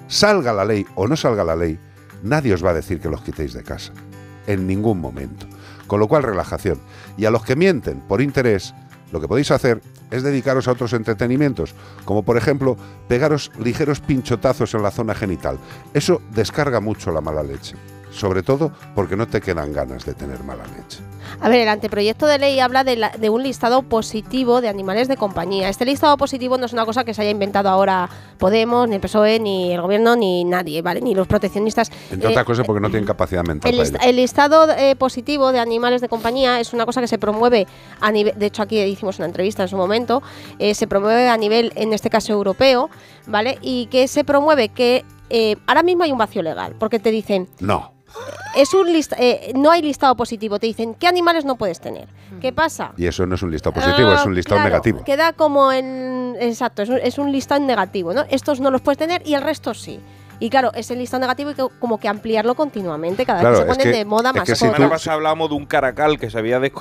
salga 0.09 0.55
la 0.55 0.65
ley 0.65 0.87
o 0.95 1.07
no 1.07 1.15
salga 1.15 1.45
la 1.45 1.55
ley, 1.55 1.79
nadie 2.23 2.55
os 2.55 2.65
va 2.65 2.71
a 2.71 2.73
decir 2.73 3.01
que 3.01 3.11
los 3.11 3.21
quitéis 3.21 3.53
de 3.53 3.63
casa. 3.63 3.93
En 4.47 4.67
ningún 4.67 4.99
momento. 4.99 5.47
Con 5.87 6.01
lo 6.01 6.09
cual, 6.09 6.23
relajación. 6.23 6.81
Y 7.19 7.27
a 7.27 7.31
los 7.31 7.45
que 7.45 7.55
mienten 7.55 8.01
por 8.01 8.23
interés, 8.23 8.73
lo 9.13 9.21
que 9.21 9.29
podéis 9.29 9.51
hacer 9.51 9.83
es 10.11 10.23
dedicaros 10.23 10.69
a 10.69 10.73
otros 10.73 10.95
entretenimientos, 10.95 11.75
como 12.07 12.23
por 12.23 12.39
ejemplo 12.39 12.79
pegaros 13.09 13.53
ligeros 13.59 14.01
pinchotazos 14.01 14.73
en 14.73 14.83
la 14.83 14.91
zona 14.91 15.15
genital. 15.15 15.59
Eso 15.93 16.23
descarga 16.31 16.81
mucho 16.81 17.13
la 17.13 17.21
mala 17.21 17.43
leche. 17.43 17.77
Sobre 18.17 18.43
todo 18.43 18.73
porque 18.95 19.15
no 19.17 19.27
te 19.29 19.41
quedan 19.41 19.73
ganas 19.73 20.05
de 20.07 20.15
tener 20.15 20.43
mala 20.43 20.65
leche. 20.77 21.01
A 21.41 21.49
ver, 21.49 21.61
el 21.61 21.69
anteproyecto 21.69 22.27
de 22.27 22.39
ley 22.39 22.61
habla 22.61 22.83
de, 22.85 22.97
la- 22.97 23.11
de 23.11 23.29
un 23.31 23.43
listado 23.43 23.83
positivo 23.83 24.61
de 24.61 24.69
animales 24.69 25.09
de 25.09 25.17
compañía. 25.17 25.69
Este 25.69 25.85
listado 25.85 26.17
positivo 26.17 26.57
no 26.57 26.67
es 26.67 26.73
una 26.73 26.87
cosa 26.87 27.05
que 27.05 27.13
se 27.15 27.23
haya 27.23 27.31
inventado 27.31 27.69
ahora 27.69 28.09
Podemos, 28.39 28.89
ni 28.89 28.95
el 28.97 29.01
PSOE, 29.01 29.39
ni 29.41 29.73
el 29.73 29.81
gobierno, 29.83 30.15
ni 30.15 30.45
nadie, 30.45 30.83
¿vale? 30.83 31.01
Ni 31.01 31.15
los 31.15 31.27
proteccionistas. 31.27 31.91
Entre 32.11 32.29
Eh, 32.29 32.31
otras 32.33 32.45
cosas 32.47 32.67
porque 32.67 32.81
no 32.81 32.89
tienen 32.89 33.07
capacidad 33.07 33.43
mental. 33.45 33.73
El, 33.73 33.81
list- 33.81 33.97
el 34.03 34.17
listado 34.17 34.71
eh, 34.73 34.95
positivo 34.97 35.53
de 35.53 35.59
animales 35.59 36.01
de 36.01 36.09
compañía 36.09 36.61
es 36.61 36.73
una 36.73 36.85
cosa 36.87 37.01
que 37.01 37.09
se 37.09 37.19
promueve 37.19 37.67
a 38.01 38.13
nivel, 38.13 38.35
de 38.39 38.47
hecho 38.47 38.63
aquí 38.63 38.79
hicimos 38.81 39.19
una 39.19 39.27
entrevista 39.27 39.63
en 39.63 39.69
su 39.69 39.77
momento, 39.77 40.23
eh, 40.59 40.75
se 40.75 40.87
promueve 40.87 41.29
a 41.29 41.37
nivel, 41.37 41.73
en 41.77 41.93
este 41.93 42.09
caso 42.11 42.33
europeo, 42.33 42.89
¿vale? 43.27 43.59
Y 43.63 43.87
que 43.87 44.07
se 44.09 44.23
promueve 44.25 44.69
que 44.69 45.05
eh, 45.31 45.57
ahora 45.67 45.83
mismo 45.83 46.05
hay 46.05 46.13
un 46.13 46.19
vacío 46.19 46.43
legal, 46.43 46.75
porque 46.79 46.99
te 46.99 47.11
dicen, 47.11 47.49
No. 47.61 47.93
es 48.55 48.73
un 48.75 48.93
list- 48.93 49.15
eh, 49.19 49.53
no 49.55 49.71
hay 49.71 49.83
listado 49.83 50.15
positivo, 50.17 50.59
te 50.59 50.67
dicen 50.67 50.95
qué 50.95 51.07
animales 51.07 51.45
no 51.45 51.57
puedes 51.57 51.81
tener. 51.81 52.09
¿Qué 52.41 52.53
pasa? 52.53 52.93
Y 52.97 53.07
eso 53.07 53.27
no 53.27 53.35
es 53.35 53.43
un 53.43 53.51
listado 53.51 53.73
positivo, 53.75 54.11
Ah, 54.11 54.17
es 54.21 54.27
un 54.27 54.35
listado 54.35 54.57
claro, 54.57 54.71
negativo. 54.71 55.05
Queda 55.05 55.33
como 55.33 55.73
en. 55.73 56.37
Exacto, 56.41 56.83
es 56.83 56.89
un, 56.89 56.99
es 56.99 57.19
un 57.19 57.33
listado 57.33 57.61
en 57.61 57.67
negativo, 57.67 58.13
¿no? 58.13 58.25
Estos 58.29 58.61
no 58.61 58.71
los 58.71 58.81
puedes 58.83 58.99
tener 58.99 59.23
y 59.27 59.35
el 59.35 59.43
resto 59.43 59.73
sí. 59.75 60.01
Y 60.39 60.51
claro, 60.51 60.71
es 60.75 60.91
el 60.91 60.99
listado 60.99 61.23
negativo 61.23 61.51
y 61.51 61.55
que, 61.55 61.67
como 61.81 61.99
que 61.99 62.09
ampliarlo 62.09 62.55
continuamente 62.55 63.25
cada 63.25 63.41
Claro, 63.41 63.57
vez 63.57 63.65
que 63.65 63.73
se 63.73 63.79
ponen 63.79 63.93
que- 63.93 63.99
de 63.99 64.05
moda 64.05 64.29
es 64.31 64.33
que 64.35 64.39
más 64.41 64.47
si 64.47 64.53
La 64.67 64.73
semana 64.73 64.91
pasada 64.91 65.15
hablábamos 65.15 65.49
de 65.49 65.55
un 65.57 65.65
caracal 65.65 66.19
que 66.19 66.29
se 66.29 66.39
había 66.39 66.61
de- 66.61 66.73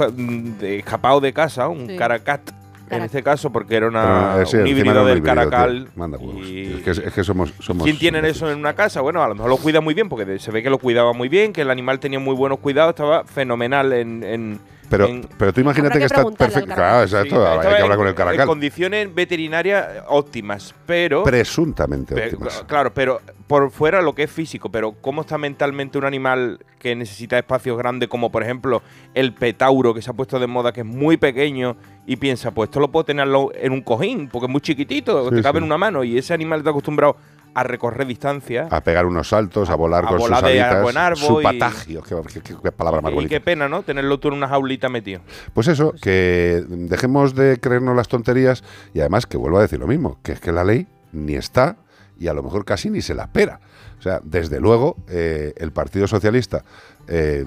escapado 0.77 1.22
de 1.22 1.31
casa, 1.31 1.69
un 1.69 1.88
Sí. 1.88 1.95
caracat. 1.95 2.41
En 2.89 3.01
este 3.01 3.23
caso, 3.23 3.51
porque 3.51 3.75
era 3.75 3.87
una, 3.87 4.31
Pero, 4.33 4.41
eh, 4.43 4.45
sí, 4.45 4.57
un 4.57 4.67
híbrido 4.67 5.01
un 5.01 5.07
del 5.07 5.17
híbrido, 5.17 5.33
tío. 5.35 5.49
caracal. 5.49 5.87
Manda 5.95 6.17
huevos. 6.17 6.45
y- 6.47 6.73
Es 6.73 6.81
que, 6.99 7.07
es 7.07 7.13
que 7.13 7.23
somos, 7.23 7.53
somos. 7.59 7.83
¿Quién 7.83 7.97
tiene 7.97 8.27
eso 8.29 8.49
en 8.51 8.59
una 8.59 8.73
casa? 8.73 9.01
Bueno, 9.01 9.23
a 9.23 9.27
lo 9.27 9.35
mejor 9.35 9.49
lo 9.49 9.57
cuida 9.57 9.81
muy 9.81 9.93
bien, 9.93 10.07
porque 10.09 10.37
se 10.39 10.51
ve 10.51 10.61
que 10.61 10.69
lo 10.69 10.77
cuidaba 10.77 11.13
muy 11.13 11.27
bien, 11.29 11.51
que 11.53 11.61
el 11.61 11.71
animal 11.71 11.99
tenía 11.99 12.19
muy 12.19 12.35
buenos 12.35 12.59
cuidados, 12.59 12.91
estaba 12.91 13.23
fenomenal 13.23 13.91
en. 13.93 14.23
en- 14.23 14.59
Pero, 14.87 15.07
en- 15.07 15.27
pero 15.39 15.51
tú 15.51 15.61
imagínate 15.61 15.93
que, 15.93 15.99
que 16.01 16.05
está 16.05 16.23
perfecto. 16.23 16.67
caracal. 16.69 16.75
Claro, 16.75 17.01
exacto. 17.03 17.35
Sí, 17.35 17.35
hay 17.67 17.75
que 17.75 17.81
hablar 17.81 17.91
en- 17.91 17.97
con 17.97 18.05
el 18.05 18.11
En 18.11 18.15
caracal. 18.15 18.47
condiciones 18.47 19.15
veterinarias 19.15 19.87
óptimas, 20.07 20.75
pero. 20.85 21.23
Presuntamente 21.23 22.13
óptimas. 22.13 22.63
Claro, 22.67 22.93
pero 22.93 23.19
por 23.47 23.71
fuera 23.71 24.01
lo 24.03 24.13
que 24.13 24.23
es 24.23 24.31
físico, 24.31 24.69
pero 24.69 24.93
cómo 25.01 25.21
está 25.21 25.37
mentalmente 25.39 25.97
un 25.97 26.05
animal 26.05 26.59
que 26.79 26.95
necesita 26.95 27.37
espacios 27.37 27.77
grandes, 27.79 28.09
como 28.09 28.31
por 28.31 28.43
ejemplo 28.43 28.83
el 29.15 29.33
petauro 29.33 29.93
que 29.93 30.01
se 30.03 30.09
ha 30.11 30.13
puesto 30.13 30.39
de 30.39 30.45
moda, 30.47 30.71
que 30.71 30.81
es 30.81 30.85
muy 30.85 31.17
pequeño, 31.17 31.75
y 32.07 32.15
piensa, 32.18 32.52
pues 32.52 32.69
esto 32.69 32.80
lo 32.80 32.91
puedo 32.91 33.03
tenerlo 33.06 33.52
en 33.56 33.72
un 33.72 33.82
cojín, 33.82 34.27
porque 34.30 34.45
es 34.45 34.52
muy 34.52 34.61
chiquitito, 34.61 35.30
Sí, 35.30 35.36
te 35.38 35.41
cabe 35.41 35.57
sí. 35.60 35.64
en 35.64 35.64
una 35.65 35.77
mano, 35.77 36.03
y 36.03 36.18
ese 36.18 36.34
animal 36.34 36.60
está 36.60 36.69
acostumbrado 36.72 37.18
a 37.53 37.64
recorrer 37.64 38.06
distancias. 38.06 38.68
A 38.72 38.82
pegar 38.82 39.06
unos 39.06 39.30
saltos, 39.30 39.69
a 39.69 39.76
volar 39.76 40.03
a 40.06 40.10
con 40.10 40.18
volar 40.18 40.40
sus 40.41 40.48
de 40.49 40.61
alitas. 40.61 40.77
árbol 40.77 40.91
en 40.91 40.98
árbol 40.98 41.18
su 41.18 41.41
patagio, 41.41 42.03
qué, 42.03 42.15
qué- 42.34 42.41
qué- 42.41 42.56
qué 42.61 42.72
palabra 42.73 43.02
más 43.02 43.14
y 43.14 43.27
qué 43.27 43.40
pena, 43.40 43.69
¿no? 43.69 43.82
Tenerlo 43.84 44.19
tú 44.19 44.27
en 44.27 44.34
una 44.34 44.48
jaulita 44.49 44.90
metido. 44.90 45.22
Pues 45.53 45.68
eso, 45.69 45.94
que 46.02 46.64
dejemos 46.68 47.34
de 47.34 47.57
creernos 47.61 47.95
las 47.95 48.10
tonterías 48.10 48.64
y 48.94 48.99
además 48.99 49.26
que 49.26 49.38
vuelvo 49.38 49.57
a 49.60 49.61
decir 49.61 49.80
lo 49.80 49.88
mismo, 49.88 50.19
que 50.22 50.34
es 50.34 50.41
que 50.41 50.52
la 50.52 50.65
ley 50.65 50.86
ni 51.14 51.36
está 51.36 51.77
y 52.19 52.27
a 52.27 52.34
lo 52.34 52.44
mejor 52.44 52.65
casi 52.65 52.90
ni 52.90 53.02
se 53.02 53.15
la 53.15 53.23
espera. 53.23 53.61
O 53.99 54.02
sea, 54.02 54.19
desde 54.22 54.60
luego, 54.60 54.98
eh, 55.07 55.53
el 55.56 55.72
Partido 55.72 56.07
Socialista, 56.07 56.64
eh, 57.07 57.45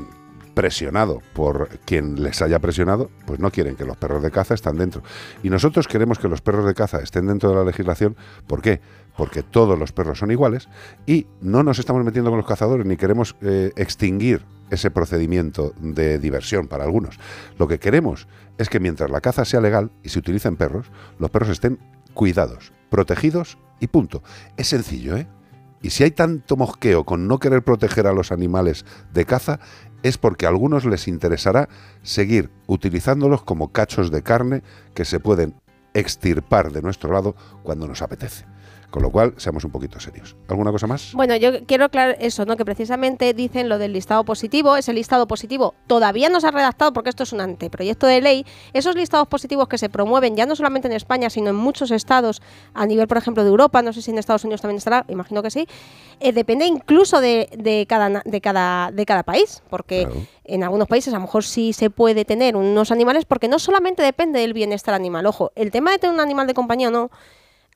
presionado 0.59 1.23
por 1.35 1.69
quien 1.85 2.21
les 2.21 2.43
haya 2.43 2.59
presionado, 2.59 3.13
pues 3.27 3.39
no 3.39 3.53
quieren 3.53 3.77
que 3.77 3.85
los 3.85 3.97
perros 3.97 4.25
de 4.25 4.33
caza 4.33 4.55
estén 4.55 4.77
dentro. 4.77 5.05
Y 5.45 5.51
nosotros 5.51 5.87
queremos 5.87 6.19
que 6.19 6.27
los 6.27 6.41
perros 6.41 6.67
de 6.67 6.75
caza 6.75 6.99
estén 6.99 7.29
dentro 7.29 7.51
de 7.51 7.55
la 7.55 7.65
legislación. 7.65 8.17
¿Por 8.49 8.61
qué? 8.61 8.81
Porque 9.17 9.45
todos 9.45 9.79
los 9.79 9.93
perros 9.93 10.19
son 10.19 10.33
iguales 10.33 10.69
y 11.07 11.29
no 11.41 11.63
nos 11.63 11.79
estamos 11.79 12.05
metiendo 12.05 12.33
con 12.33 12.39
los 12.39 12.47
cazadores 12.49 12.85
ni 12.87 12.97
queremos 12.97 13.37
eh, 13.41 13.71
extinguir 13.77 14.45
ese 14.69 14.91
procedimiento 14.91 15.75
de 15.81 16.19
diversión 16.19 16.67
para 16.67 16.83
algunos. 16.83 17.21
Lo 17.57 17.69
que 17.69 17.79
queremos 17.79 18.27
es 18.59 18.69
que 18.69 18.81
mientras 18.81 19.11
la 19.11 19.21
caza 19.21 19.45
sea 19.45 19.61
legal 19.61 19.93
y 20.03 20.09
se 20.09 20.19
utilicen 20.19 20.57
perros, 20.57 20.91
los 21.21 21.31
perros 21.31 21.51
estén 21.51 21.79
cuidados, 22.15 22.73
protegidos 22.91 23.59
y 23.79 23.87
punto. 23.87 24.25
Es 24.57 24.67
sencillo, 24.67 25.17
¿eh? 25.17 25.29
Y 25.81 25.91
si 25.91 26.05
hay 26.05 26.11
tanto 26.11 26.57
mosqueo 26.57 27.05
con 27.05 27.29
no 27.29 27.39
querer 27.39 27.63
proteger 27.63 28.07
a 28.07 28.13
los 28.13 28.33
animales 28.33 28.85
de 29.13 29.25
caza, 29.25 29.61
es 30.03 30.19
porque 30.19 30.47
a 30.47 30.51
algunos 30.51 30.85
les 30.85 31.09
interesará 31.09 31.69
seguir 32.03 32.51
utilizándolos 32.67 33.43
como 33.43 33.73
cachos 33.73 34.11
de 34.11 34.23
carne 34.23 34.63
que 34.95 35.05
se 35.05 35.21
pueden 35.21 35.55
extirpar 35.95 36.73
de 36.73 36.83
nuestro 36.83 37.13
lado 37.13 37.35
cuando 37.63 37.89
nos 37.89 38.03
apetece. 38.03 38.45
Con 38.91 39.03
lo 39.03 39.11
cual, 39.11 39.35
seamos 39.37 39.65
un 39.65 39.71
poquito 39.71 40.01
serios. 40.01 40.35
¿Alguna 40.49 40.73
cosa 40.73 40.87
más? 40.87 41.13
Bueno, 41.13 41.37
yo 41.37 41.67
quiero 41.67 41.85
aclarar 41.85 42.17
eso, 42.21 42.47
¿no? 42.47 42.57
Que 42.57 42.65
precisamente 42.65 43.35
dicen 43.35 43.69
lo 43.69 43.77
del 43.77 43.93
listado 43.93 44.25
positivo. 44.25 44.77
Ese 44.77 44.95
listado 44.95 45.29
positivo 45.29 45.75
todavía 45.87 46.31
no 46.31 46.41
se 46.41 46.47
ha 46.47 46.51
redactado 46.51 46.95
porque 46.95 47.11
esto 47.11 47.25
es 47.25 47.33
un 47.35 47.43
anteproyecto 47.43 48.07
de 48.07 48.23
ley. 48.23 48.47
Esos 48.73 48.97
listados 48.97 49.29
positivos 49.29 49.69
que 49.69 49.77
se 49.77 49.91
promueven 49.91 50.37
ya 50.37 50.47
no 50.47 50.57
solamente 50.57 50.89
en 50.89 50.95
España, 50.95 51.29
sino 51.29 51.51
en 51.51 51.57
muchos 51.57 51.91
estados 51.91 52.41
a 52.73 52.87
nivel, 52.87 53.07
por 53.09 53.19
ejemplo, 53.19 53.45
de 53.45 53.51
Europa, 53.51 53.83
no 53.83 53.93
sé 53.93 54.01
si 54.01 54.11
en 54.11 54.19
Estados 54.19 54.45
Unidos 54.45 54.63
también 54.63 54.79
estará, 54.79 55.05
imagino 55.09 55.43
que 55.43 55.51
sí, 55.51 55.67
eh, 56.21 56.33
depende 56.33 56.67
incluso 56.67 57.21
de, 57.21 57.51
de 57.57 57.85
cada, 57.87 58.23
de, 58.25 58.41
cada, 58.41 58.91
de 58.91 59.05
cada 59.05 59.23
país, 59.23 59.63
porque 59.69 60.09
en 60.45 60.65
algunos 60.65 60.89
países 60.89 61.13
a 61.13 61.19
lo 61.19 61.23
mejor 61.23 61.45
sí 61.45 61.73
se 61.73 61.91
puede 61.91 62.25
tener 62.25 62.57
unos 62.57 62.91
animales, 62.91 63.27
porque 63.27 63.49
no 63.49 63.59
solamente 63.59 64.03
depende 64.03 64.41
del 64.41 64.55
bienestar 64.55 64.95
animal. 64.95 65.27
Ojo, 65.27 65.53
el 65.57 65.71
tema 65.71 65.91
de 65.91 65.99
tener 65.99 66.15
un 66.15 66.21
animal 66.21 66.47
de 66.47 66.55
compañía 66.55 66.89
o 66.89 66.91
no. 66.91 67.11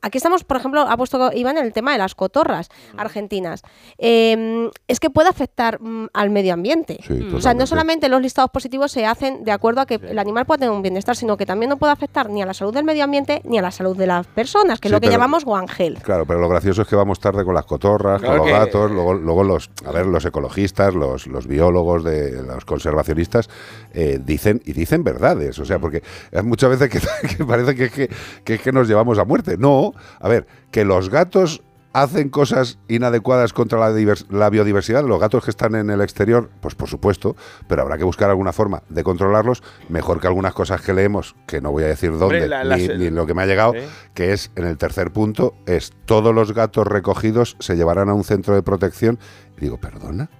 Aquí 0.02 0.18
estamos, 0.18 0.42
por 0.44 0.56
ejemplo, 0.56 0.80
ha 0.82 0.96
puesto 0.96 1.30
Iván 1.32 1.56
en 1.58 1.64
el 1.64 1.72
tema 1.72 1.92
de 1.92 1.98
las 1.98 2.14
cotorras 2.14 2.68
argentinas. 2.96 3.62
Eh, 3.98 4.68
es 4.88 4.98
que 5.00 5.10
puede 5.10 5.28
afectar 5.28 5.80
mm, 5.80 6.08
al 6.12 6.30
medio 6.30 6.54
ambiente. 6.54 6.98
Sí, 7.06 7.28
o 7.34 7.40
sea, 7.40 7.54
no 7.54 7.66
solamente 7.66 8.08
los 8.08 8.20
listados 8.20 8.50
positivos 8.50 8.90
se 8.92 9.06
hacen 9.06 9.44
de 9.44 9.52
acuerdo 9.52 9.80
a 9.80 9.86
que 9.86 9.94
el 9.94 10.18
animal 10.18 10.44
pueda 10.44 10.58
tener 10.58 10.72
un 10.72 10.82
bienestar, 10.82 11.14
sino 11.16 11.36
que 11.36 11.46
también 11.46 11.70
no 11.70 11.76
puede 11.78 11.92
afectar 11.92 12.28
ni 12.30 12.42
a 12.42 12.46
la 12.46 12.54
salud 12.54 12.74
del 12.74 12.84
medio 12.84 13.04
ambiente 13.04 13.40
ni 13.44 13.58
a 13.58 13.62
la 13.62 13.70
salud 13.70 13.96
de 13.96 14.06
las 14.06 14.26
personas, 14.26 14.80
que 14.80 14.88
es 14.88 14.90
Sí, 14.90 14.94
lo 14.94 15.00
que 15.00 15.06
pero- 15.06 15.12
llamamos 15.12 15.44
One 15.46 15.66
Health. 15.78 16.02
Claro, 16.02 16.26
pero 16.26 16.40
lo 16.40 16.48
gracioso 16.48 16.82
es 16.82 16.88
que 16.88 16.96
vamos 16.96 17.20
tarde 17.20 17.44
con 17.44 17.54
las 17.54 17.64
cotorras, 17.64 18.20
Claro 18.20 18.38
con 18.38 18.48
los 18.50 18.58
que- 18.58 18.64
gatos, 18.64 18.90
luego, 18.90 19.14
luego 19.14 19.44
los, 19.44 19.70
a 19.86 19.92
ver, 19.92 20.06
los 20.06 20.24
ecologistas, 20.24 20.94
los, 20.94 21.26
los 21.28 21.46
biólogos, 21.46 22.02
de, 22.02 22.42
los 22.42 22.64
conservacionistas 22.64 23.48
eh, 23.92 24.18
dicen 24.20 24.60
y 24.64 24.72
dicen 24.72 25.04
verdades, 25.04 25.58
o 25.60 25.64
sea, 25.64 25.78
porque 25.78 26.02
muchas 26.42 26.70
veces 26.70 26.88
que, 26.90 27.28
que 27.36 27.44
parece 27.44 27.74
que, 27.76 27.84
es 27.84 27.92
que, 27.92 28.10
que 28.44 28.54
es 28.54 28.60
que 28.62 28.72
nos 28.72 28.88
llevamos 28.88 29.18
a 29.18 29.24
muerte. 29.24 29.56
No, 29.56 29.91
a 30.20 30.28
ver, 30.28 30.46
que 30.70 30.84
los 30.84 31.08
gatos 31.10 31.62
hacen 31.94 32.30
cosas 32.30 32.78
inadecuadas 32.88 33.52
contra 33.52 33.78
la, 33.78 33.90
divers- 33.92 34.26
la 34.30 34.48
biodiversidad, 34.48 35.04
los 35.04 35.20
gatos 35.20 35.44
que 35.44 35.50
están 35.50 35.74
en 35.74 35.90
el 35.90 36.00
exterior, 36.00 36.48
pues 36.62 36.74
por 36.74 36.88
supuesto, 36.88 37.36
pero 37.68 37.82
habrá 37.82 37.98
que 37.98 38.04
buscar 38.04 38.30
alguna 38.30 38.54
forma 38.54 38.82
de 38.88 39.04
controlarlos, 39.04 39.62
mejor 39.90 40.18
que 40.18 40.26
algunas 40.26 40.54
cosas 40.54 40.80
que 40.80 40.94
leemos, 40.94 41.36
que 41.46 41.60
no 41.60 41.70
voy 41.70 41.82
a 41.84 41.88
decir 41.88 42.10
dónde, 42.12 42.24
Hombre, 42.24 42.48
la- 42.48 42.64
las- 42.64 42.78
ni, 42.80 42.88
ni 42.96 43.10
lo 43.10 43.26
que 43.26 43.34
me 43.34 43.42
ha 43.42 43.46
llegado, 43.46 43.74
que 44.14 44.32
es 44.32 44.50
en 44.56 44.64
el 44.64 44.78
tercer 44.78 45.12
punto, 45.12 45.54
es 45.66 45.92
todos 46.06 46.34
los 46.34 46.54
gatos 46.54 46.86
recogidos 46.86 47.56
se 47.60 47.76
llevarán 47.76 48.08
a 48.08 48.14
un 48.14 48.24
centro 48.24 48.54
de 48.54 48.62
protección. 48.62 49.18
Y 49.58 49.60
digo, 49.60 49.76
perdona, 49.76 50.30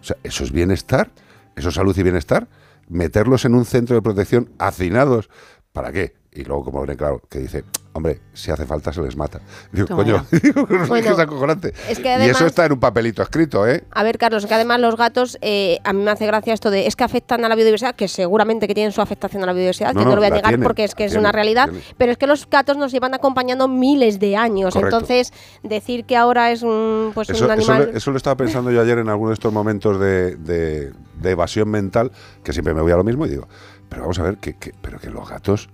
o 0.00 0.04
sea, 0.04 0.16
¿eso 0.22 0.44
es 0.44 0.50
bienestar? 0.50 1.10
¿Eso 1.56 1.68
es 1.68 1.74
salud 1.74 1.94
y 1.98 2.02
bienestar? 2.02 2.48
Meterlos 2.88 3.44
en 3.44 3.54
un 3.54 3.66
centro 3.66 3.94
de 3.96 4.00
protección 4.00 4.48
hacinados, 4.58 5.28
¿para 5.72 5.92
qué? 5.92 6.14
Y 6.34 6.44
luego, 6.44 6.64
como 6.64 6.86
ven, 6.86 6.96
claro, 6.96 7.20
que 7.28 7.40
dice, 7.40 7.62
hombre, 7.92 8.22
si 8.32 8.50
hace 8.50 8.64
falta 8.64 8.90
se 8.90 9.02
les 9.02 9.16
mata. 9.16 9.42
Digo, 9.70 9.86
Toma 9.86 10.02
coño, 10.02 10.24
digo, 10.42 10.62
es 10.70 10.78
que 10.78 10.86
Bueno, 10.86 11.10
es 11.10 11.18
acojonante. 11.18 11.74
es 11.90 11.98
que 12.00 12.08
y 12.24 12.30
eso 12.30 12.46
está 12.46 12.64
en 12.64 12.72
un 12.72 12.80
papelito 12.80 13.20
escrito, 13.22 13.68
¿eh? 13.68 13.84
A 13.90 14.02
ver, 14.02 14.16
Carlos, 14.16 14.46
que 14.46 14.54
además 14.54 14.80
los 14.80 14.96
gatos, 14.96 15.36
eh, 15.42 15.78
a 15.84 15.92
mí 15.92 16.02
me 16.02 16.10
hace 16.10 16.24
gracia 16.26 16.54
esto 16.54 16.70
de 16.70 16.86
es 16.86 16.96
que 16.96 17.04
afectan 17.04 17.44
a 17.44 17.50
la 17.50 17.54
biodiversidad, 17.54 17.94
que 17.94 18.08
seguramente 18.08 18.66
que 18.66 18.72
tienen 18.74 18.92
su 18.92 19.02
afectación 19.02 19.42
a 19.42 19.46
la 19.46 19.52
biodiversidad, 19.52 19.92
No, 19.92 20.00
que 20.00 20.04
no, 20.06 20.10
no, 20.12 20.16
lo 20.16 20.22
voy 20.22 20.30
a 20.30 20.34
negar 20.34 20.58
porque 20.60 20.84
es 20.84 20.94
que 20.94 21.04
es 21.04 21.14
una 21.16 21.32
realidad, 21.32 21.68
pero 21.98 22.12
es 22.12 22.16
que 22.16 22.26
los 22.26 22.48
gatos 22.48 22.78
nos 22.78 22.92
llevan 22.92 23.12
acompañando 23.12 23.68
miles 23.68 24.18
de 24.18 24.34
años. 24.38 24.72
Correcto. 24.72 24.96
Entonces, 24.96 25.34
decir 25.62 26.06
que 26.06 26.16
ahora 26.16 26.50
es 26.50 26.62
un, 26.62 27.10
pues 27.12 27.28
Eso, 27.28 27.44
un 27.44 27.50
eso 27.50 27.72
animal... 27.72 27.90
lo- 27.92 27.98
eso 27.98 28.10
lo 28.10 28.16
estaba 28.16 28.36
pensando 28.38 28.70
yo 28.70 28.80
ayer 28.80 28.96
en 28.96 29.10
alguno 29.10 29.28
de 29.28 29.34
estos 29.34 29.52
momentos 29.52 30.00
de, 30.00 30.36
de- 30.36 30.92
de 31.20 31.30
evasión 31.30 31.68
mental, 31.68 32.10
que 32.42 32.54
siempre 32.54 32.72
me 32.72 32.80
voy 32.80 32.90
a 32.92 32.96
lo 32.96 33.04
mismo 33.04 33.26
y 33.26 33.28
digo, 33.28 33.46
pero 33.90 34.00
vamos 34.00 34.18
a 34.18 34.22
ver, 34.22 34.38
que, 34.38 34.54
que- 34.56 34.72
pero 34.80 34.98
que 34.98 35.10
los 35.10 35.28
gatos 35.28 35.68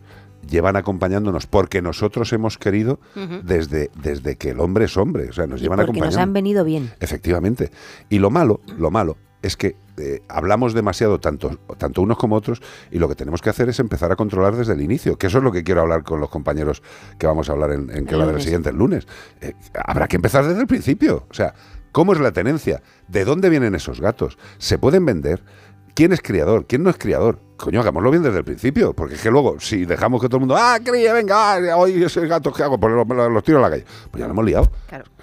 llevan 0.48 0.76
acompañándonos 0.76 1.46
porque 1.46 1.82
nosotros 1.82 2.32
hemos 2.32 2.58
querido 2.58 3.00
desde, 3.42 3.90
desde 4.00 4.36
que 4.36 4.50
el 4.50 4.60
hombre 4.60 4.86
es 4.86 4.96
hombre, 4.96 5.28
o 5.28 5.32
sea, 5.32 5.46
nos 5.46 5.60
Y 5.60 5.64
llevan 5.64 5.84
porque 5.86 6.00
nos 6.00 6.16
han 6.16 6.32
venido 6.32 6.64
bien. 6.64 6.90
Efectivamente. 7.00 7.70
Y 8.08 8.18
lo 8.18 8.30
malo, 8.30 8.60
lo 8.78 8.90
malo 8.90 9.16
es 9.42 9.56
que 9.56 9.76
eh, 9.98 10.22
hablamos 10.28 10.74
demasiado 10.74 11.20
tanto, 11.20 11.58
tanto 11.76 12.02
unos 12.02 12.18
como 12.18 12.36
otros 12.36 12.60
y 12.90 12.98
lo 12.98 13.08
que 13.08 13.14
tenemos 13.14 13.40
que 13.40 13.50
hacer 13.50 13.68
es 13.68 13.78
empezar 13.78 14.10
a 14.10 14.16
controlar 14.16 14.56
desde 14.56 14.72
el 14.72 14.80
inicio, 14.80 15.16
que 15.16 15.28
eso 15.28 15.38
es 15.38 15.44
lo 15.44 15.52
que 15.52 15.62
quiero 15.62 15.80
hablar 15.80 16.02
con 16.02 16.20
los 16.20 16.28
compañeros 16.28 16.82
que 17.18 17.26
vamos 17.26 17.48
a 17.48 17.52
hablar 17.52 17.72
en, 17.72 17.90
en 17.90 18.06
que 18.06 18.14
El 18.14 18.20
va 18.20 18.26
del 18.26 18.40
siguiente 18.40 18.70
el 18.70 18.76
lunes. 18.76 19.06
Eh, 19.40 19.54
habrá 19.84 20.08
que 20.08 20.16
empezar 20.16 20.46
desde 20.46 20.60
el 20.60 20.66
principio. 20.66 21.26
O 21.30 21.34
sea, 21.34 21.54
¿cómo 21.92 22.12
es 22.12 22.20
la 22.20 22.32
tenencia? 22.32 22.82
¿De 23.06 23.24
dónde 23.24 23.48
vienen 23.48 23.74
esos 23.74 24.00
gatos? 24.00 24.38
¿Se 24.58 24.78
pueden 24.78 25.04
vender? 25.06 25.42
¿Quién 25.94 26.12
es 26.12 26.20
criador? 26.20 26.66
¿Quién 26.66 26.82
no 26.82 26.90
es 26.90 26.98
criador? 26.98 27.40
Coño, 27.58 27.80
hagámoslo 27.80 28.10
bien 28.10 28.22
desde 28.22 28.38
el 28.38 28.44
principio, 28.44 28.92
porque 28.94 29.16
es 29.16 29.22
que 29.22 29.30
luego, 29.30 29.58
si 29.58 29.84
dejamos 29.84 30.20
que 30.22 30.28
todo 30.28 30.36
el 30.36 30.40
mundo, 30.42 30.56
ah, 30.56 30.78
cría, 30.82 31.12
venga, 31.12 31.54
ah, 31.54 31.76
hoy 31.76 32.02
ese 32.02 32.26
gato, 32.26 32.52
¿qué 32.52 32.62
hago? 32.62 32.78
Pues 32.78 32.92
los, 32.94 33.06
los 33.32 33.42
tiro 33.44 33.58
a 33.58 33.62
la 33.62 33.70
calle. 33.70 33.84
Pues 34.10 34.20
ya 34.20 34.26
lo 34.26 34.32
hemos 34.32 34.44
liado. 34.44 34.70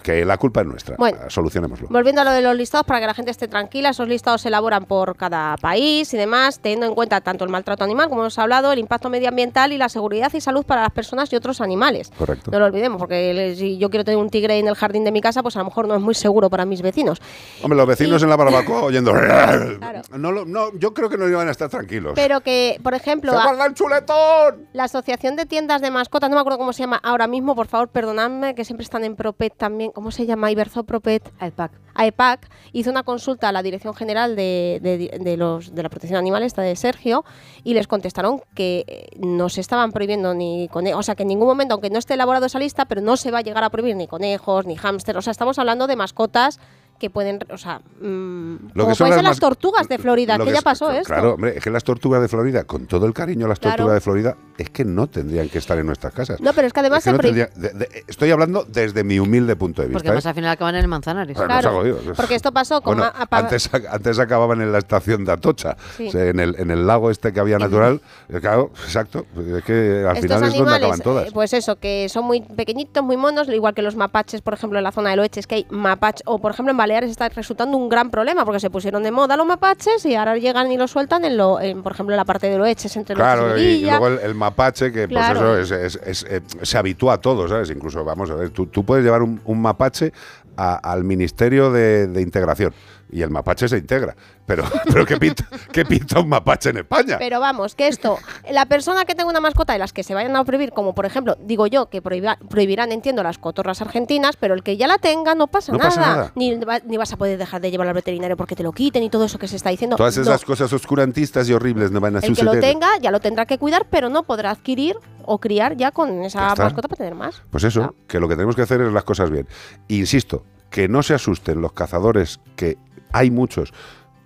Que 0.04 0.24
la 0.24 0.38
culpa 0.38 0.62
es 0.62 0.68
nuestra. 0.68 0.98
Bueno. 1.00 1.18
Ah, 1.22 1.30
Solucionémoslo. 1.30 1.88
Volviendo 1.90 2.22
a 2.22 2.26
lo 2.26 2.32
de 2.32 2.42
los 2.44 2.56
listados, 2.56 2.86
para 2.86 3.00
que 3.00 3.08
la 3.08 3.16
gente 3.16 3.32
esté 3.32 3.48
tranquila, 3.48 3.90
esos 3.90 4.08
listados 4.08 4.42
se 4.42 4.50
elaboran 4.50 4.86
por 4.86 5.16
cada 5.16 5.56
país 5.58 6.14
y 6.14 6.18
demás, 6.18 6.60
teniendo 6.60 6.86
en 6.86 6.94
cuenta 6.94 7.22
tanto 7.22 7.44
el 7.44 7.50
maltrato 7.50 7.84
animal, 7.84 8.10
como 8.10 8.22
hemos 8.22 8.38
hablado, 8.38 8.72
el 8.72 8.78
impacto 8.78 9.10
medioambiental 9.10 9.72
y 9.74 9.80
la 9.80 9.90
seguridad 9.90 10.32
y 10.34 10.42
salud 10.42 10.64
para 10.64 10.82
las 10.82 10.92
personas 10.92 11.34
y 11.34 11.36
otros 11.36 11.60
animales. 11.62 12.12
Correcto. 12.20 12.52
No 12.52 12.60
lo 12.60 12.66
olvidemos, 12.66 13.00
porque 13.00 13.56
si 13.58 13.80
yo 13.80 13.90
quiero 13.90 14.04
tener 14.04 14.20
un 14.20 14.30
tigre 14.30 14.60
en 14.60 14.68
el 14.68 14.76
jardín 14.76 15.04
de 15.06 15.12
mi 15.12 15.22
casa, 15.22 15.42
pues 15.42 15.56
a 15.56 15.60
lo 15.60 15.66
mejor 15.66 15.88
no 15.88 15.96
es 15.96 16.02
muy 16.02 16.14
seguro 16.14 16.52
para 16.52 16.66
mis 16.66 16.84
vecinos. 16.84 17.20
Hombre, 17.64 17.78
los 17.78 17.88
vecinos 17.88 18.22
en 18.22 18.30
la 18.30 18.36
barbacoa 18.36 18.84
oyendo. 18.84 19.14
No, 20.18 20.32
lo- 20.32 20.46
no, 20.46 20.72
yo 20.78 20.94
creo 20.94 21.10
que 21.10 21.18
no 21.18 21.28
iban 21.28 21.48
a 21.48 21.52
estar 21.52 21.70
tranquilos. 21.70 22.14
Pero 22.16 22.25
que, 22.42 22.80
por 22.84 22.94
ejemplo, 22.94 23.32
¡Se 23.32 23.38
guarda 23.42 23.66
el 23.66 23.74
chuletón! 23.74 24.68
la 24.74 24.84
Asociación 24.86 25.36
de 25.36 25.46
Tiendas 25.46 25.82
de 25.82 25.92
Mascotas, 25.92 26.30
no 26.30 26.36
me 26.36 26.40
acuerdo 26.42 26.58
cómo 26.60 26.74
se 26.74 26.82
llama 26.84 27.00
ahora 27.04 27.28
mismo, 27.28 27.56
por 27.56 27.68
favor, 27.68 27.90
perdonadme, 27.90 28.56
que 28.56 28.66
siempre 28.66 28.84
están 28.84 29.04
en 29.04 29.16
Propet 29.16 29.54
también. 29.56 29.92
¿Cómo 29.92 30.12
se 30.12 30.26
llama? 30.26 30.52
Iberzo 30.52 30.84
Propet. 30.84 31.32
AEPAC. 31.40 31.72
AEPAC 31.94 32.50
hizo 32.74 32.92
una 32.92 33.04
consulta 33.04 33.50
a 33.50 33.52
la 33.52 33.64
Dirección 33.64 33.94
General 33.94 34.36
de, 34.36 34.80
de- 34.82 35.18
de 35.20 35.38
los, 35.38 35.74
de 35.74 35.84
la 35.84 35.90
Protección 35.90 36.18
Animal, 36.20 36.44
esta 36.44 36.62
de 36.62 36.76
Sergio, 36.76 37.24
y 37.64 37.74
les 37.74 37.88
contestaron 37.88 38.42
que 38.54 38.84
eh, 38.88 39.08
no 39.18 39.48
se 39.50 39.62
estaban 39.62 39.92
prohibiendo 39.92 40.34
ni 40.34 40.68
conejos, 40.70 41.00
o 41.00 41.04
sea, 41.04 41.16
que 41.16 41.24
en 41.24 41.30
ningún 41.30 41.48
momento, 41.48 41.74
aunque 41.74 41.90
no 41.90 42.00
esté 42.00 42.16
elaborado 42.16 42.46
esa 42.48 42.60
lista, 42.60 42.86
pero 42.86 43.02
no 43.02 43.16
se 43.18 43.32
va 43.32 43.40
a 43.40 43.42
llegar 43.42 43.64
a 43.64 43.70
prohibir 43.70 43.96
ni 43.96 44.08
conejos, 44.08 44.66
ni 44.66 44.76
hámster, 44.76 45.16
o 45.18 45.22
sea, 45.22 45.32
estamos 45.32 45.58
hablando 45.58 45.88
de 45.88 45.96
mascotas 45.96 46.60
que 47.00 47.10
pueden, 47.10 47.40
o 47.52 47.58
sea, 47.58 47.80
mm, 48.02 48.56
Lo 48.74 48.84
como 48.84 48.88
que 48.90 48.96
son 48.96 49.08
pueden 49.08 49.14
ser 49.16 49.24
las 49.24 49.40
tortugas 49.40 49.88
de 49.90 49.98
Florida, 49.98 50.38
Lo 50.38 50.46
que 50.46 50.50
que 50.50 50.54
ya 50.54 50.60
es- 50.60 50.64
pasó 50.64 50.92
esto. 50.92 51.04
Claro, 51.14 51.34
hombre, 51.34 51.58
es 51.58 51.64
que 51.64 51.70
las 51.70 51.84
tortugas 51.84 52.22
de 52.22 52.28
Florida, 52.30 52.64
con 52.64 52.86
todo 52.88 53.06
el 53.06 53.14
cariño 53.14 53.46
a 53.46 53.50
las 53.50 53.60
Claro. 53.60 53.76
tortugas 53.78 53.96
de 53.96 54.02
Florida, 54.02 54.38
es 54.58 54.70
que 54.70 54.86
no 54.86 55.08
tendrían 55.08 55.50
que 55.50 55.58
estar 55.58 55.78
en 55.78 55.86
nuestras 55.88 56.14
casas. 56.14 56.40
No, 56.40 56.54
pero 56.54 56.68
es 56.68 56.74
que 56.74 56.80
además 56.80 57.00
que 57.04 57.10
se 57.10 57.12
no 57.12 57.18
prohí- 57.18 57.24
tendría- 57.36 57.50
de- 57.56 57.70
de- 57.80 58.04
estoy 58.08 58.32
hablando 58.32 58.64
desde 58.64 59.04
mi 59.04 59.20
humilde 59.20 59.56
punto 59.58 59.82
de 59.82 59.90
vista. 59.90 60.00
Porque 60.00 60.14
más 60.16 60.26
¿eh? 60.26 60.30
al 60.30 60.36
final 60.36 60.52
acaban 60.52 60.76
en 60.76 60.82
el 60.82 60.88
Manzanares. 60.88 61.36
Bueno, 61.36 61.62
jodido. 61.72 62.00
porque 62.16 62.36
esto 62.36 62.52
pasó 62.54 62.82
con 62.82 62.98
Bueno, 62.98 63.12
ma- 63.18 63.28
antes, 63.38 63.70
antes 63.74 64.20
acababan 64.20 64.62
en 64.62 64.72
la 64.72 64.78
estación 64.78 65.26
de 65.26 65.34
Atocha, 65.34 65.76
Sí. 65.98 66.08
o 66.08 66.12
sea, 66.12 66.26
en, 66.28 66.40
el, 66.40 66.56
en 66.58 66.72
el 66.72 66.88
lago 66.88 67.12
este 67.12 67.34
que 67.34 67.40
había 67.42 67.60
natural. 67.60 68.00
eh, 68.30 68.40
Claro, 68.40 68.72
exacto. 68.86 69.26
Es 69.36 69.64
que 69.66 70.06
al 70.08 70.16
Estos 70.18 70.22
final 70.22 70.24
es 70.24 70.30
donde 70.30 70.46
animales, 70.58 70.84
acaban 70.84 71.00
todas. 71.02 71.28
eh, 71.28 71.32
pues 71.34 71.52
eso, 71.54 71.76
que 71.78 72.08
son 72.10 72.24
muy 72.26 72.42
pequeñitos, 72.42 73.04
muy 73.04 73.18
monos, 73.18 73.50
igual 73.50 73.74
que 73.74 73.82
los 73.82 73.96
mapaches, 73.98 74.42
por 74.42 74.54
ejemplo, 74.54 74.78
en 74.80 74.84
la 74.84 74.92
zona 74.92 75.10
del 75.10 75.20
oeste, 75.20 75.40
es 75.42 75.48
que 75.48 75.56
hay 75.56 75.68
mapaches, 75.70 76.24
o 76.26 76.40
por 76.40 76.52
ejemplo 76.52 76.72
en 76.72 76.78
Baleares 76.86 77.10
está 77.10 77.28
resultando 77.30 77.76
un 77.78 77.90
gran 77.90 78.12
problema, 78.12 78.46
porque 78.46 78.60
se 78.60 78.70
pusieron 78.70 79.02
de 79.02 79.10
moda 79.10 79.36
los 79.36 79.48
mapaches 79.48 80.06
y 80.06 80.14
ahora 80.14 80.38
llegan 80.38 80.72
y 80.72 80.78
los 80.78 80.92
sueltan 80.92 81.26
en, 81.26 81.36
lo, 81.36 81.60
en, 81.60 81.82
por 81.82 81.94
ejemplo, 81.94 82.14
en 82.14 82.18
la 82.18 82.26
parte 82.26 82.48
del 82.48 82.62
oeste, 82.62 82.88
entre 83.00 83.16
los 83.16 83.24
Claro, 83.24 83.58
y, 83.58 83.62
y 83.64 83.82
luego 83.82 84.08
el, 84.08 84.20
el 84.20 84.36
mapache, 84.36 84.92
que 84.92 85.08
Claro. 85.08 85.40
pues 85.40 85.72
eso 85.72 85.76
es- 85.78 85.96
es- 85.96 86.00
es- 86.06 86.26
eh, 86.30 86.42
se 86.62 86.78
habitúa 86.78 87.14
a 87.14 87.18
todo, 87.18 87.48
¿sabes? 87.48 87.72
Incluso, 87.72 88.04
vamos 88.04 88.30
a 88.30 88.36
ver, 88.36 88.52
tú, 88.52 88.68
tú 88.68 88.84
puedes 88.86 89.04
llevar 89.04 89.24
un, 89.24 89.42
un 89.46 89.62
mapache 89.62 90.14
a- 90.58 90.76
al 90.76 91.04
Ministerio 91.04 91.72
de, 91.72 92.08
de 92.08 92.22
Integración. 92.22 92.74
Y 93.12 93.22
el 93.22 93.30
mapache 93.30 93.70
se 93.70 93.78
integra. 93.78 94.16
Pero, 94.48 94.64
pero 94.92 95.06
¿qué, 95.06 95.18
pinta, 95.18 95.48
¿qué 95.72 95.86
pinta 95.86 96.20
un 96.20 96.28
mapache 96.28 96.70
en 96.72 96.78
España? 96.78 97.18
Pero 97.20 97.40
vamos, 97.40 97.76
que 97.76 97.88
esto, 97.88 98.18
la 98.52 98.66
persona 98.66 99.06
que 99.06 99.14
tenga 99.16 99.30
una 99.30 99.40
mascota 99.40 99.74
de 99.74 99.80
las 99.80 99.94
que 99.94 100.04
se 100.04 100.14
vayan 100.16 100.36
a 100.36 100.44
prohibir, 100.44 100.72
como 100.72 100.94
por 100.96 101.06
ejemplo, 101.06 101.38
digo 101.40 101.68
yo, 101.68 101.86
que 101.90 102.02
prohiba- 102.04 102.38
prohibirán, 102.50 102.92
entiendo, 102.92 103.22
las 103.24 103.38
cotorras 103.38 103.82
argentinas, 103.82 104.36
pero 104.38 104.54
el 104.56 104.64
que 104.64 104.76
ya 104.76 104.88
la 104.88 104.98
tenga 104.98 105.36
no 105.36 105.48
pasa, 105.48 105.72
No 105.72 105.78
nada. 105.78 105.90
pasa 105.90 106.02
nada. 106.02 106.32
Ni, 106.36 106.56
va- 106.56 106.80
ni 106.80 106.98
vas 106.98 107.14
a 107.14 107.18
poder 107.18 107.38
dejar 107.38 107.62
de 107.62 107.70
llevarlo 107.72 107.90
al 107.92 107.96
veterinario 107.96 108.36
porque 108.38 108.56
te 108.56 108.64
lo 108.64 108.72
quiten 108.72 109.04
y 109.04 109.10
todo 109.10 109.26
eso 109.26 109.38
que 109.38 109.48
se 109.48 109.56
está 109.56 109.70
diciendo. 109.70 109.96
Todas 109.98 110.18
No. 110.18 110.24
esas 110.24 110.44
cosas 110.44 110.74
oscurantistas 110.74 111.48
y 111.48 111.54
horribles 111.54 111.92
no 111.92 112.00
van 112.02 112.16
a 112.16 112.20
El 112.20 112.24
que 112.24 112.30
suceder. 112.42 112.56
lo 112.56 112.60
tenga 112.62 112.88
ya 113.02 113.12
lo 113.12 113.20
tendrá 113.20 113.46
que 113.46 113.58
cuidar, 113.60 113.86
pero 113.90 114.10
no 114.10 114.24
podrá 114.24 114.50
adquirir 114.52 114.96
o 115.28 115.40
criar 115.40 115.76
ya 115.78 115.92
con 115.92 116.24
esa 116.24 116.56
mascota 116.56 116.88
para 116.88 116.98
tener 116.98 117.16
más. 117.16 117.42
Pues 117.52 117.64
eso, 117.64 117.96
que 118.08 118.20
lo 118.20 118.28
que 118.28 118.36
tenemos 118.36 118.56
que 118.56 118.62
hacer 118.64 118.82
es 118.82 118.92
las 118.94 119.04
cosas 119.04 119.30
bien. 119.32 119.48
Insisto, 119.88 120.44
que 120.76 120.90
no 120.90 121.02
se 121.04 121.14
asusten 121.14 121.62
los 121.62 121.72
cazadores, 121.72 122.42
que 122.58 122.78
hay 123.14 123.32
muchos. 123.32 123.72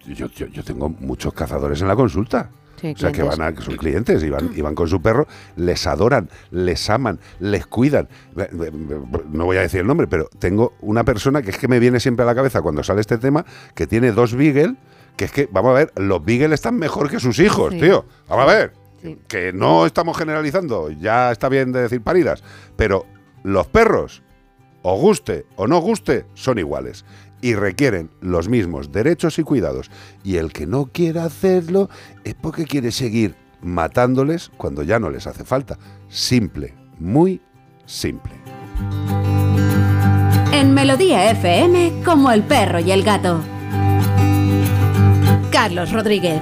Yo, 0.08 0.26
yo, 0.30 0.48
yo 0.48 0.64
tengo 0.64 0.90
muchos 0.90 1.32
cazadores 1.32 1.80
en 1.84 1.88
la 1.88 1.96
consulta. 1.96 2.50
Sí, 2.82 2.94
o 2.96 2.98
sea, 2.98 3.12
que 3.12 3.22
van 3.22 3.40
a, 3.40 3.54
que 3.54 3.62
son 3.62 3.76
clientes 3.78 4.24
y 4.24 4.32
van, 4.32 4.50
y 4.56 4.62
van 4.62 4.74
con 4.74 4.88
su 4.88 5.00
perro, 5.00 5.28
les 5.58 5.86
adoran, 5.86 6.28
les 6.50 6.90
aman, 6.90 7.20
les 7.40 7.68
cuidan. 7.68 8.10
No 9.32 9.46
voy 9.46 9.58
a 9.58 9.62
decir 9.62 9.82
el 9.82 9.86
nombre, 9.86 10.08
pero 10.08 10.28
tengo 10.40 10.74
una 10.82 11.04
persona 11.04 11.44
que 11.44 11.52
es 11.52 11.58
que 11.60 11.68
me 11.68 11.78
viene 11.78 12.00
siempre 12.00 12.24
a 12.24 12.26
la 12.26 12.34
cabeza 12.34 12.64
cuando 12.64 12.82
sale 12.84 13.02
este 13.02 13.20
tema, 13.20 13.46
que 13.76 13.86
tiene 13.86 14.12
dos 14.12 14.34
Beagle, 14.34 14.76
que 15.18 15.26
es 15.26 15.32
que, 15.32 15.48
vamos 15.52 15.70
a 15.70 15.74
ver, 15.76 15.92
los 15.98 16.26
Beagle 16.26 16.56
están 16.56 16.78
mejor 16.80 17.12
que 17.12 17.20
sus 17.20 17.38
hijos, 17.38 17.74
Sí. 17.74 17.80
tío. 17.80 18.06
Vamos 18.28 18.50
a 18.50 18.56
ver. 18.58 18.74
Que 19.28 19.54
no 19.54 19.86
estamos 19.86 20.18
generalizando, 20.18 20.90
ya 20.90 21.32
está 21.32 21.48
bien 21.48 21.72
de 21.74 21.82
decir 21.84 22.02
paridas, 22.02 22.44
pero 22.76 23.06
los 23.44 23.68
perros, 23.68 24.24
o 24.82 24.98
guste 24.98 25.46
o 25.56 25.68
no 25.68 25.80
guste, 25.80 26.26
son 26.34 26.60
iguales 26.60 27.06
y 27.42 27.56
requieren 27.56 28.10
los 28.22 28.50
mismos 28.50 28.92
derechos 28.92 29.40
y 29.40 29.44
cuidados. 29.44 29.90
Y 30.24 30.38
el 30.38 30.52
que 30.52 30.66
no 30.66 30.86
quiera 30.86 31.26
hacerlo 31.26 31.90
es 32.24 32.36
porque 32.36 32.66
quiere 32.66 32.92
seguir 32.92 33.36
matándoles 33.62 34.52
cuando 34.58 34.84
ya 34.84 35.00
no 35.00 35.10
les 35.10 35.28
hace 35.28 35.44
falta. 35.44 35.78
Simple, 36.10 36.74
muy 37.00 37.42
simple. 37.86 38.34
En 40.52 40.74
Melodía 40.74 41.32
FM, 41.32 42.02
como 42.04 42.32
el 42.32 42.44
perro 42.44 42.80
y 42.80 42.92
el 42.92 43.04
gato. 43.04 43.42
Carlos 45.52 45.92
Rodríguez. 45.92 46.42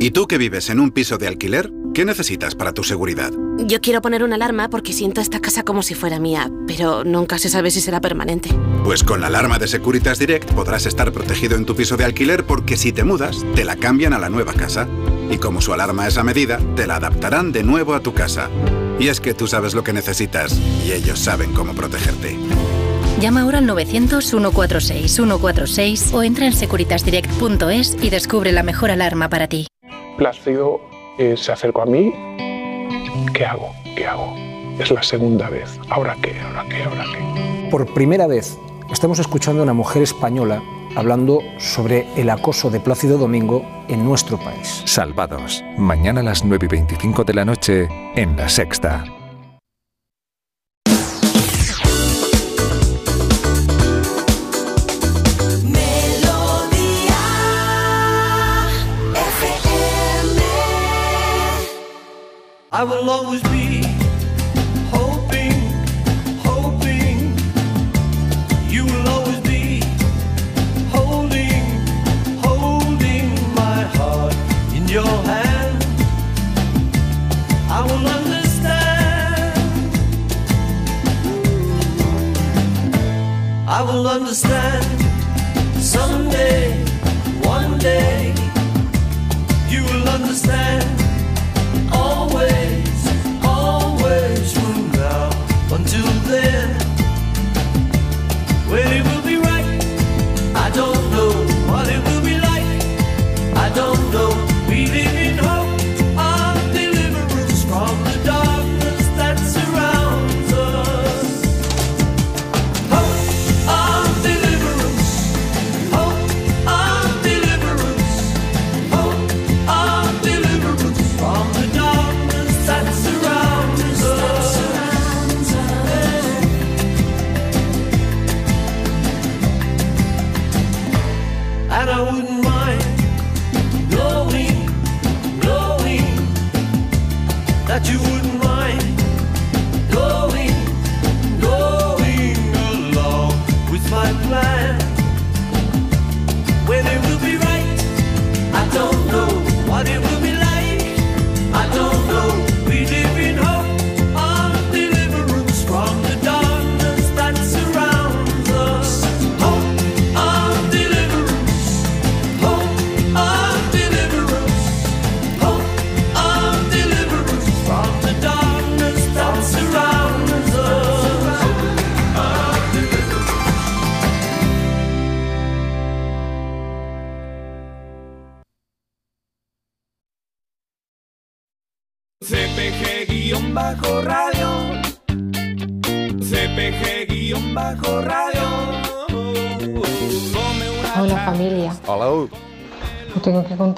¿Y 0.00 0.10
tú 0.10 0.26
que 0.26 0.36
vives 0.36 0.68
en 0.68 0.80
un 0.80 0.90
piso 0.90 1.16
de 1.16 1.28
alquiler? 1.28 1.83
¿Qué 1.94 2.04
necesitas 2.04 2.54
para 2.56 2.72
tu 2.72 2.82
seguridad? 2.82 3.30
Yo 3.56 3.80
quiero 3.80 4.02
poner 4.02 4.24
una 4.24 4.34
alarma 4.34 4.68
porque 4.68 4.92
siento 4.92 5.20
esta 5.20 5.38
casa 5.38 5.62
como 5.62 5.84
si 5.84 5.94
fuera 5.94 6.18
mía, 6.18 6.50
pero 6.66 7.04
nunca 7.04 7.38
se 7.38 7.48
sabe 7.48 7.70
si 7.70 7.80
será 7.80 8.00
permanente. 8.00 8.50
Pues 8.82 9.04
con 9.04 9.20
la 9.20 9.28
alarma 9.28 9.60
de 9.60 9.68
Securitas 9.68 10.18
Direct 10.18 10.50
podrás 10.54 10.86
estar 10.86 11.12
protegido 11.12 11.54
en 11.54 11.64
tu 11.64 11.76
piso 11.76 11.96
de 11.96 12.04
alquiler 12.04 12.46
porque 12.46 12.76
si 12.76 12.92
te 12.92 13.04
mudas, 13.04 13.46
te 13.54 13.64
la 13.64 13.76
cambian 13.76 14.12
a 14.12 14.18
la 14.18 14.28
nueva 14.28 14.54
casa. 14.54 14.88
Y 15.30 15.38
como 15.38 15.60
su 15.60 15.72
alarma 15.72 16.08
es 16.08 16.18
a 16.18 16.24
medida, 16.24 16.58
te 16.74 16.88
la 16.88 16.96
adaptarán 16.96 17.52
de 17.52 17.62
nuevo 17.62 17.94
a 17.94 18.00
tu 18.00 18.12
casa. 18.12 18.50
Y 18.98 19.06
es 19.06 19.20
que 19.20 19.32
tú 19.32 19.46
sabes 19.46 19.74
lo 19.74 19.84
que 19.84 19.92
necesitas 19.92 20.58
y 20.84 20.90
ellos 20.90 21.20
saben 21.20 21.52
cómo 21.52 21.74
protegerte. 21.74 22.36
Llama 23.20 23.42
ahora 23.42 23.58
al 23.58 23.68
900-146-146 23.68 26.12
o 26.12 26.24
entra 26.24 26.46
en 26.46 26.54
securitasdirect.es 26.54 27.96
y 28.02 28.10
descubre 28.10 28.50
la 28.50 28.64
mejor 28.64 28.90
alarma 28.90 29.28
para 29.28 29.46
ti. 29.46 29.68
Plácido 30.18 30.80
eh, 31.18 31.36
se 31.36 31.52
acercó 31.52 31.82
a 31.82 31.86
mí. 31.86 32.12
¿Qué 33.32 33.44
hago? 33.44 33.74
¿Qué 33.96 34.06
hago? 34.06 34.34
Es 34.78 34.90
la 34.90 35.02
segunda 35.02 35.48
vez. 35.48 35.78
¿Ahora 35.88 36.16
qué? 36.20 36.40
¿Ahora 36.40 36.64
qué? 36.68 36.82
¿Ahora 36.82 37.04
qué? 37.12 37.68
Por 37.70 37.92
primera 37.92 38.26
vez 38.26 38.58
estamos 38.90 39.18
escuchando 39.18 39.60
a 39.60 39.64
una 39.64 39.72
mujer 39.72 40.02
española 40.02 40.62
hablando 40.96 41.40
sobre 41.58 42.06
el 42.16 42.30
acoso 42.30 42.70
de 42.70 42.80
Plácido 42.80 43.18
Domingo 43.18 43.64
en 43.88 44.04
nuestro 44.04 44.38
país. 44.38 44.82
Salvados. 44.86 45.64
Mañana 45.76 46.20
a 46.20 46.24
las 46.24 46.44
9 46.44 46.66
y 46.66 46.68
25 46.68 47.24
de 47.24 47.34
la 47.34 47.44
noche 47.44 47.88
en 48.14 48.36
La 48.36 48.48
Sexta. 48.48 49.04
I 62.76 62.82
will 62.82 63.08
always 63.08 63.40
be 63.44 63.84
hoping, 64.90 65.52
hoping. 66.42 67.38
You 68.68 68.84
will 68.84 69.08
always 69.10 69.40
be 69.42 69.80
holding, 70.90 71.62
holding 72.42 73.30
my 73.54 73.82
heart 73.94 74.34
in 74.74 74.88
your 74.88 75.06
hand. 75.06 75.84
I 77.70 77.80
will 77.86 78.06
understand. 78.18 79.54
I 83.68 83.82
will 83.82 84.08
understand 84.08 85.00
someday, 85.80 86.72
one 87.44 87.78
day. 87.78 88.34
You 89.68 89.84
will 89.84 90.08
understand 90.08 91.03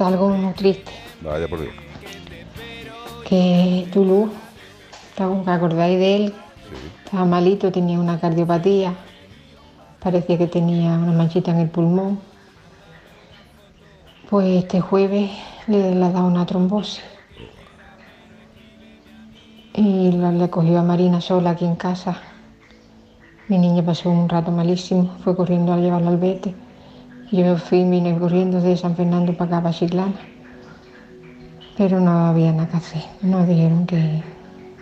algo 0.07 0.29
muy 0.31 0.53
triste. 0.55 0.93
Vaya 1.23 1.49
por 1.49 1.61
Dios. 1.61 1.75
Que 3.29 3.89
Tulu, 3.93 4.31
¿os 5.19 5.49
acordáis 5.49 5.99
de 5.99 6.17
él? 6.17 6.35
Estaba 7.05 7.25
malito, 7.25 7.71
tenía 7.73 7.99
una 7.99 8.19
cardiopatía, 8.21 8.95
parecía 10.01 10.37
que 10.39 10.47
tenía 10.47 10.91
una 10.93 11.13
manchita 11.13 11.51
en 11.53 11.59
el 11.59 11.69
pulmón. 11.71 12.19
Pues 14.31 14.65
este 14.65 14.81
jueves 14.81 15.31
le, 15.69 15.95
le 15.95 16.05
ha 16.05 16.11
dado 16.11 16.27
una 16.27 16.47
trombosis. 16.47 17.03
y 19.79 20.11
la- 20.13 20.33
le 20.33 20.49
cogió 20.49 20.79
a 20.79 20.83
Marina 20.83 21.21
sola 21.21 21.51
aquí 21.51 21.67
en 21.67 21.77
casa. 21.77 22.17
Mi 23.49 23.59
niña 23.59 23.85
pasó 23.85 24.09
un 24.11 24.27
rato 24.29 24.51
malísimo, 24.51 25.17
fue 25.23 25.37
corriendo 25.37 25.73
a 25.73 25.77
llevarla 25.77 26.09
al 26.09 26.17
vete. 26.17 26.55
Yo 27.33 27.45
me 27.45 27.57
fui, 27.57 27.85
vine 27.85 28.17
corriendo 28.19 28.61
de 28.61 28.77
San 28.77 28.95
Fernando 28.95 29.33
para 29.37 29.57
acá, 29.57 29.63
para 29.65 29.75
Chiclana. 29.75 30.15
Pero 31.77 32.01
no 32.01 32.27
había 32.27 32.53
nada 32.53 32.69
que 32.69 32.77
hacer. 32.77 33.03
Nos 33.21 33.49
dijeron 33.49 33.87
que, 33.87 34.23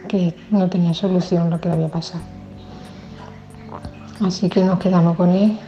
que 0.08 0.36
no 0.50 0.68
tenía 0.68 0.92
solución 0.94 1.50
lo 1.50 1.60
que 1.60 1.68
le 1.68 1.74
había 1.74 1.88
pasado. 1.88 2.22
Así 4.20 4.48
que 4.48 4.62
nos 4.62 4.78
quedamos 4.78 5.16
con 5.16 5.30
él 5.30 5.58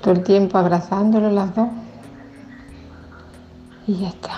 todo 0.00 0.14
el 0.14 0.22
tiempo 0.22 0.58
abrazándolo 0.58 1.30
las 1.30 1.54
dos. 1.54 1.68
Y 3.86 3.96
ya 3.96 4.08
está. 4.08 4.30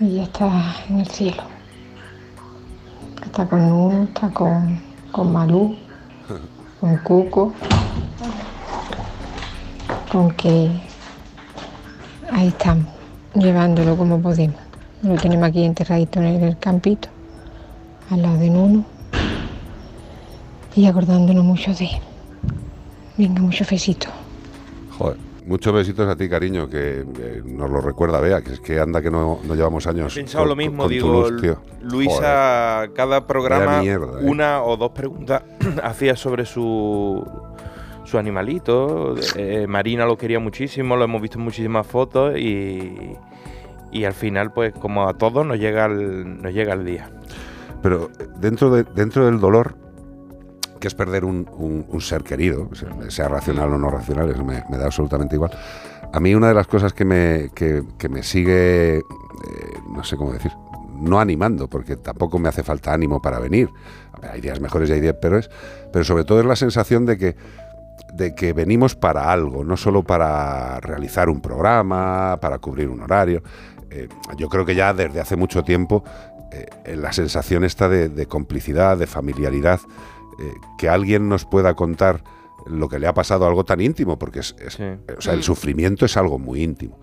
Y 0.00 0.16
ya 0.16 0.22
está 0.22 0.74
en 0.88 1.00
el 1.00 1.06
cielo. 1.08 1.42
Está 3.24 3.46
con 3.46 3.60
uno, 3.60 4.04
está 4.04 4.30
con, 4.30 4.80
con 5.10 5.32
Malú, 5.32 5.76
con 6.80 6.96
Cuco, 6.98 7.52
con 10.12 10.30
que 10.32 10.70
ahí 12.30 12.48
estamos, 12.48 12.86
llevándolo 13.34 13.96
como 13.96 14.20
podemos. 14.20 14.60
Lo 15.02 15.14
tenemos 15.16 15.48
aquí 15.48 15.64
enterradito 15.64 16.20
en 16.20 16.44
el 16.44 16.58
campito, 16.58 17.08
al 18.10 18.20
lado 18.20 18.36
de 18.38 18.50
Nuno, 18.50 18.84
y 20.76 20.86
acordándonos 20.86 21.44
mucho 21.44 21.72
de 21.74 21.86
él. 21.86 22.00
Venga, 23.16 23.40
mucho 23.40 23.64
besito. 23.68 24.08
Joder. 24.98 25.16
Muchos 25.44 25.74
besitos 25.74 26.08
a 26.08 26.14
ti, 26.14 26.28
cariño, 26.28 26.68
que 26.68 27.00
eh, 27.00 27.42
nos 27.44 27.68
lo 27.68 27.80
recuerda, 27.80 28.20
vea, 28.20 28.42
que 28.42 28.52
es 28.52 28.60
que 28.60 28.78
anda 28.78 29.02
que 29.02 29.10
no, 29.10 29.40
no 29.42 29.54
llevamos 29.56 29.88
años. 29.88 30.16
He 30.16 30.20
pensado 30.20 30.44
con- 30.44 30.50
lo 30.50 30.54
mismo, 30.56 30.84
con 30.84 30.88
digo. 30.88 31.26
Luisa, 31.80 32.84
cada 32.94 33.26
programa, 33.26 33.80
mierda, 33.80 34.20
¿eh? 34.20 34.24
una 34.24 34.62
o 34.62 34.76
dos 34.76 34.92
preguntas 34.92 35.42
hacía 35.82 36.14
sobre 36.14 36.46
su, 36.46 37.26
su 38.04 38.18
animalito. 38.18 39.14
Eh, 39.36 39.66
Marina 39.68 40.04
lo 40.04 40.16
quería 40.16 40.38
muchísimo, 40.40 40.96
lo 40.96 41.04
hemos 41.04 41.20
visto 41.22 41.38
en 41.38 41.44
muchísimas 41.44 41.86
fotos 41.86 42.36
y, 42.38 43.16
y 43.90 44.04
al 44.04 44.14
final, 44.14 44.52
pues 44.52 44.72
como 44.72 45.08
a 45.08 45.14
todos, 45.14 45.46
nos 45.46 45.58
llega 45.58 45.86
el, 45.86 46.40
llega 46.52 46.74
el 46.74 46.84
día. 46.84 47.10
Pero 47.82 48.10
eh, 48.18 48.28
dentro, 48.38 48.70
de, 48.70 48.84
dentro 48.84 49.26
del 49.26 49.40
dolor, 49.40 49.76
que 50.80 50.88
es 50.88 50.94
perder 50.94 51.24
un, 51.24 51.46
ser 52.00 52.24
querido, 52.24 52.68
sea, 53.08 53.28
racional 53.28 53.72
o 53.72 53.78
no 53.78 53.90
racional, 53.90 54.30
eso 54.30 54.44
me, 54.44 54.62
da 54.70 54.86
absolutamente 54.86 55.36
igual. 55.36 55.52
A 56.12 56.18
mí 56.20 56.34
una 56.34 56.48
de 56.48 56.54
las 56.54 56.66
cosas 56.66 56.92
que 56.92 57.04
me, 57.04 57.50
que, 57.54 57.84
que 57.98 58.08
me 58.08 58.22
sigue, 58.22 58.96
eh, 58.98 59.02
no 59.94 60.02
sé 60.02 60.16
cómo 60.16 60.32
decir, 60.32 60.52
no 61.02 61.20
animando, 61.20 61.68
porque 61.68 61.96
tampoco 61.96 62.38
me 62.38 62.48
hace 62.48 62.62
falta 62.62 62.92
ánimo 62.92 63.20
para 63.20 63.38
venir. 63.38 63.68
Hay 64.22 64.40
días 64.40 64.60
mejores 64.60 64.88
y 64.90 64.92
hay 64.94 65.00
días 65.00 65.16
peores, 65.16 65.50
pero 65.92 66.04
sobre 66.04 66.24
todo 66.24 66.40
es 66.40 66.46
la 66.46 66.56
sensación 66.56 67.06
de 67.06 67.18
que, 67.18 67.36
de 68.14 68.34
que 68.34 68.52
venimos 68.52 68.94
para 68.94 69.32
algo, 69.32 69.64
no 69.64 69.76
solo 69.76 70.02
para 70.02 70.80
realizar 70.80 71.28
un 71.28 71.40
programa, 71.40 72.38
para 72.40 72.58
cubrir 72.58 72.88
un 72.88 73.00
horario. 73.00 73.42
Eh, 73.90 74.08
yo 74.38 74.48
creo 74.48 74.64
que 74.64 74.74
ya 74.74 74.92
desde 74.94 75.20
hace 75.20 75.36
mucho 75.36 75.62
tiempo 75.64 76.04
eh, 76.52 76.96
la 76.96 77.12
sensación 77.12 77.64
esta 77.64 77.88
de, 77.88 78.08
de 78.08 78.26
complicidad, 78.26 78.98
de 78.98 79.06
familiaridad, 79.06 79.80
eh, 80.38 80.52
que 80.78 80.88
alguien 80.88 81.28
nos 81.28 81.44
pueda 81.46 81.74
contar 81.74 82.22
lo 82.66 82.88
que 82.88 82.98
le 82.98 83.06
ha 83.06 83.14
pasado 83.14 83.44
a 83.44 83.48
algo 83.48 83.64
tan 83.64 83.80
íntimo, 83.80 84.18
porque 84.18 84.40
es, 84.40 84.54
es- 84.60 84.78
o 85.18 85.20
sea, 85.20 85.32
el 85.34 85.42
sufrimiento 85.42 86.04
es 86.06 86.16
algo 86.16 86.38
muy 86.38 86.62
íntimo. 86.62 86.98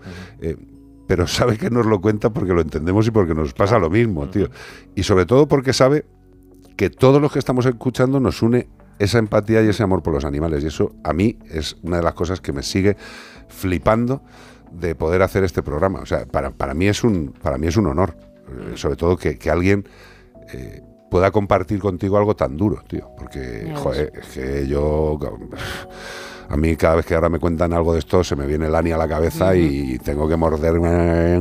Pero 1.06 1.26
sabe 1.26 1.58
que 1.58 1.70
nos 1.70 1.86
lo 1.86 2.00
cuenta 2.00 2.30
porque 2.30 2.52
lo 2.52 2.60
entendemos 2.60 3.06
y 3.08 3.10
porque 3.10 3.34
nos 3.34 3.52
pasa 3.52 3.78
lo 3.80 3.90
mismo, 3.90 4.28
tío. 4.28 4.48
Y 4.94 5.02
sobre 5.02 5.26
todo 5.26 5.48
porque 5.48 5.72
sabe 5.72 6.04
que 6.76 6.88
todos 6.88 7.20
los 7.20 7.32
que 7.32 7.40
estamos 7.40 7.66
escuchando 7.66 8.20
nos 8.20 8.42
une 8.42 8.68
esa 9.00 9.18
empatía 9.18 9.62
y 9.62 9.68
ese 9.68 9.82
amor 9.82 10.02
por 10.02 10.12
los 10.12 10.24
animales. 10.24 10.62
Y 10.62 10.66
eso 10.68 10.92
a 11.02 11.12
mí 11.12 11.38
es 11.50 11.76
una 11.82 11.96
de 11.96 12.02
las 12.02 12.14
cosas 12.14 12.40
que 12.40 12.52
me 12.52 12.62
sigue 12.62 12.96
flipando 13.48 14.22
de 14.70 14.94
poder 14.94 15.22
hacer 15.22 15.42
este 15.42 15.62
programa. 15.62 16.00
O 16.00 16.06
sea, 16.06 16.26
para, 16.26 16.50
para 16.50 16.74
mí 16.74 16.86
es 16.86 17.02
un 17.02 17.32
para 17.42 17.56
mí 17.56 17.66
es 17.66 17.76
un 17.76 17.86
honor, 17.86 18.14
eh, 18.46 18.76
sobre 18.76 18.96
todo 18.96 19.16
que, 19.16 19.38
que 19.38 19.50
alguien 19.50 19.88
eh, 20.52 20.82
pueda 21.10 21.30
compartir 21.30 21.80
contigo 21.80 22.18
algo 22.18 22.36
tan 22.36 22.58
duro, 22.58 22.82
tío. 22.86 23.10
Porque, 23.16 23.72
joder, 23.74 24.12
es 24.20 24.26
que 24.28 24.68
yo 24.68 25.18
a 26.50 26.56
mí 26.58 26.76
cada 26.76 26.96
vez 26.96 27.06
que 27.06 27.14
ahora 27.14 27.30
me 27.30 27.38
cuentan 27.38 27.72
algo 27.72 27.94
de 27.94 28.00
esto 28.00 28.22
se 28.22 28.36
me 28.36 28.46
viene 28.46 28.66
el 28.66 28.74
ani 28.74 28.92
a 28.92 28.98
la 28.98 29.08
cabeza 29.08 29.56
y 29.56 29.98
tengo 29.98 30.28
que 30.28 30.36
morderme. 30.36 31.40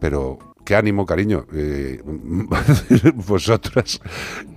Pero 0.00 0.38
qué 0.66 0.74
ánimo, 0.74 1.06
cariño. 1.06 1.46
Eh, 1.54 2.02
vosotras 3.14 4.00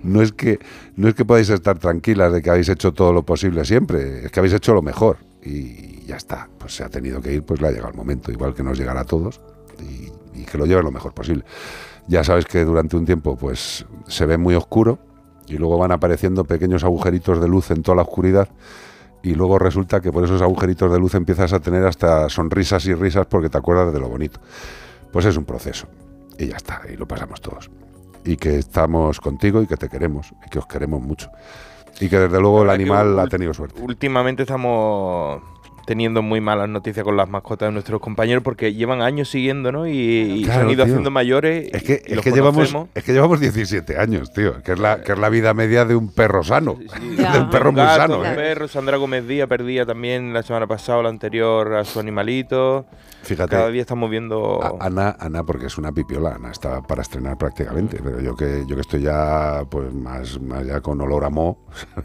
no 0.02 0.20
es 0.20 0.32
que 0.32 0.58
no 0.96 1.08
es 1.08 1.14
que 1.14 1.24
podáis 1.24 1.48
estar 1.48 1.78
tranquilas 1.78 2.32
de 2.32 2.42
que 2.42 2.50
habéis 2.50 2.68
hecho 2.68 2.92
todo 2.92 3.14
lo 3.14 3.22
posible 3.22 3.64
siempre, 3.64 4.26
es 4.26 4.30
que 4.30 4.40
habéis 4.40 4.54
hecho 4.54 4.74
lo 4.74 4.82
mejor 4.82 5.18
y 5.42 6.04
ya 6.04 6.16
está. 6.16 6.50
Pues 6.58 6.74
se 6.74 6.84
ha 6.84 6.90
tenido 6.90 7.22
que 7.22 7.32
ir, 7.32 7.44
pues 7.44 7.62
le 7.62 7.68
ha 7.68 7.70
llegado 7.70 7.90
el 7.90 7.96
momento, 7.96 8.30
igual 8.30 8.52
que 8.52 8.62
nos 8.62 8.76
llegará 8.76 9.02
a 9.02 9.04
todos 9.04 9.40
y, 9.80 10.10
que 10.44 10.58
lo 10.58 10.66
lleven 10.66 10.84
lo 10.84 10.90
mejor 10.90 11.12
posible. 11.12 11.44
Ya 12.08 12.24
sabes 12.24 12.44
que 12.46 12.64
durante 12.64 12.96
un 12.96 13.04
tiempo 13.04 13.36
pues 13.36 13.86
se 14.08 14.26
ve 14.26 14.36
muy 14.36 14.54
oscuro 14.54 14.98
y 15.46 15.58
luego 15.58 15.78
van 15.78 15.92
apareciendo 15.92 16.44
pequeños 16.44 16.82
agujeritos 16.82 17.40
de 17.40 17.46
luz 17.46 17.70
en 17.70 17.82
toda 17.82 17.96
la 17.96 18.02
oscuridad 18.02 18.48
y 19.22 19.34
luego 19.34 19.58
resulta 19.58 20.00
que 20.00 20.10
por 20.10 20.24
esos 20.24 20.42
agujeritos 20.42 20.90
de 20.90 20.98
luz 20.98 21.14
empiezas 21.14 21.52
a 21.52 21.60
tener 21.60 21.84
hasta 21.84 22.28
sonrisas 22.30 22.84
y 22.86 22.94
risas 22.94 23.26
porque 23.26 23.48
te 23.48 23.58
acuerdas 23.58 23.92
de 23.92 24.00
lo 24.00 24.08
bonito. 24.08 24.40
Pues 25.12 25.24
es 25.26 25.36
un 25.36 25.44
proceso 25.44 25.86
y 26.38 26.46
ya 26.48 26.56
está, 26.56 26.82
y 26.92 26.96
lo 26.96 27.06
pasamos 27.06 27.40
todos. 27.40 27.70
Y 28.24 28.36
que 28.36 28.58
estamos 28.58 29.20
contigo 29.20 29.62
y 29.62 29.66
que 29.66 29.76
te 29.76 29.88
queremos 29.88 30.32
y 30.46 30.50
que 30.50 30.58
os 30.58 30.66
queremos 30.66 31.00
mucho. 31.00 31.30
Y 32.00 32.08
que 32.08 32.18
desde 32.18 32.40
luego 32.40 32.62
el 32.62 32.70
animal 32.70 33.18
ha 33.18 33.26
tenido 33.26 33.52
suerte. 33.52 33.80
Últimamente 33.80 34.42
estamos 34.42 35.42
teniendo 35.86 36.22
muy 36.22 36.40
malas 36.40 36.68
noticias 36.68 37.02
con 37.02 37.16
las 37.16 37.28
mascotas 37.28 37.68
de 37.68 37.72
nuestros 37.72 38.00
compañeros 38.00 38.44
porque 38.44 38.72
llevan 38.72 39.02
años 39.02 39.28
siguiéndonos 39.28 39.88
y, 39.88 39.90
y 39.90 40.44
se 40.44 40.52
han 40.52 40.70
ido 40.70 40.84
tío. 40.84 40.84
haciendo 40.84 41.10
mayores. 41.10 41.68
Es 41.72 41.82
que, 41.82 42.02
y 42.06 42.12
es 42.12 42.20
que 42.20 42.30
llevamos, 42.30 42.72
es 42.94 43.02
que 43.02 43.12
llevamos 43.12 43.40
17 43.40 43.98
años, 43.98 44.32
tío, 44.32 44.62
que 44.62 44.72
es 44.72 44.78
la, 44.78 45.02
que 45.02 45.12
es 45.12 45.18
la 45.18 45.28
vida 45.28 45.52
media 45.52 45.84
de 45.84 45.96
un 45.96 46.12
perro 46.12 46.44
sano, 46.44 46.78
de 47.00 47.38
un 47.40 47.50
perro 47.50 47.70
Un 47.70 47.74
muy 47.76 47.84
gato, 47.84 48.00
sano. 48.02 48.20
un 48.20 48.26
¿eh? 48.26 48.34
perro, 48.36 48.68
Sandra 48.68 48.98
Gómez 48.98 49.26
Díaz 49.26 49.48
perdía 49.48 49.84
también 49.84 50.32
la 50.32 50.42
semana 50.44 50.66
pasada 50.68 50.98
o 50.98 51.02
la 51.02 51.08
anterior 51.08 51.74
a 51.74 51.84
su 51.84 51.98
animalito. 51.98 52.86
Fíjate. 53.22 53.50
Cada 53.50 53.68
día 53.70 53.82
estamos 53.82 54.10
viendo. 54.10 54.62
A- 54.62 54.86
Ana, 54.86 55.16
Ana, 55.20 55.44
porque 55.44 55.66
es 55.66 55.76
una 55.78 55.92
pipiola, 55.92 56.34
Ana 56.36 56.50
está 56.50 56.82
para 56.82 57.02
estrenar 57.02 57.36
prácticamente, 57.38 58.00
pero 58.02 58.20
yo 58.20 58.34
que 58.34 58.64
yo 58.66 58.74
que 58.74 58.80
estoy 58.80 59.02
ya 59.02 59.62
pues 59.70 59.92
más, 59.92 60.40
más 60.40 60.66
ya 60.66 60.80
con 60.80 61.00
olor 61.00 61.24
a 61.24 61.30
mo. 61.30 61.64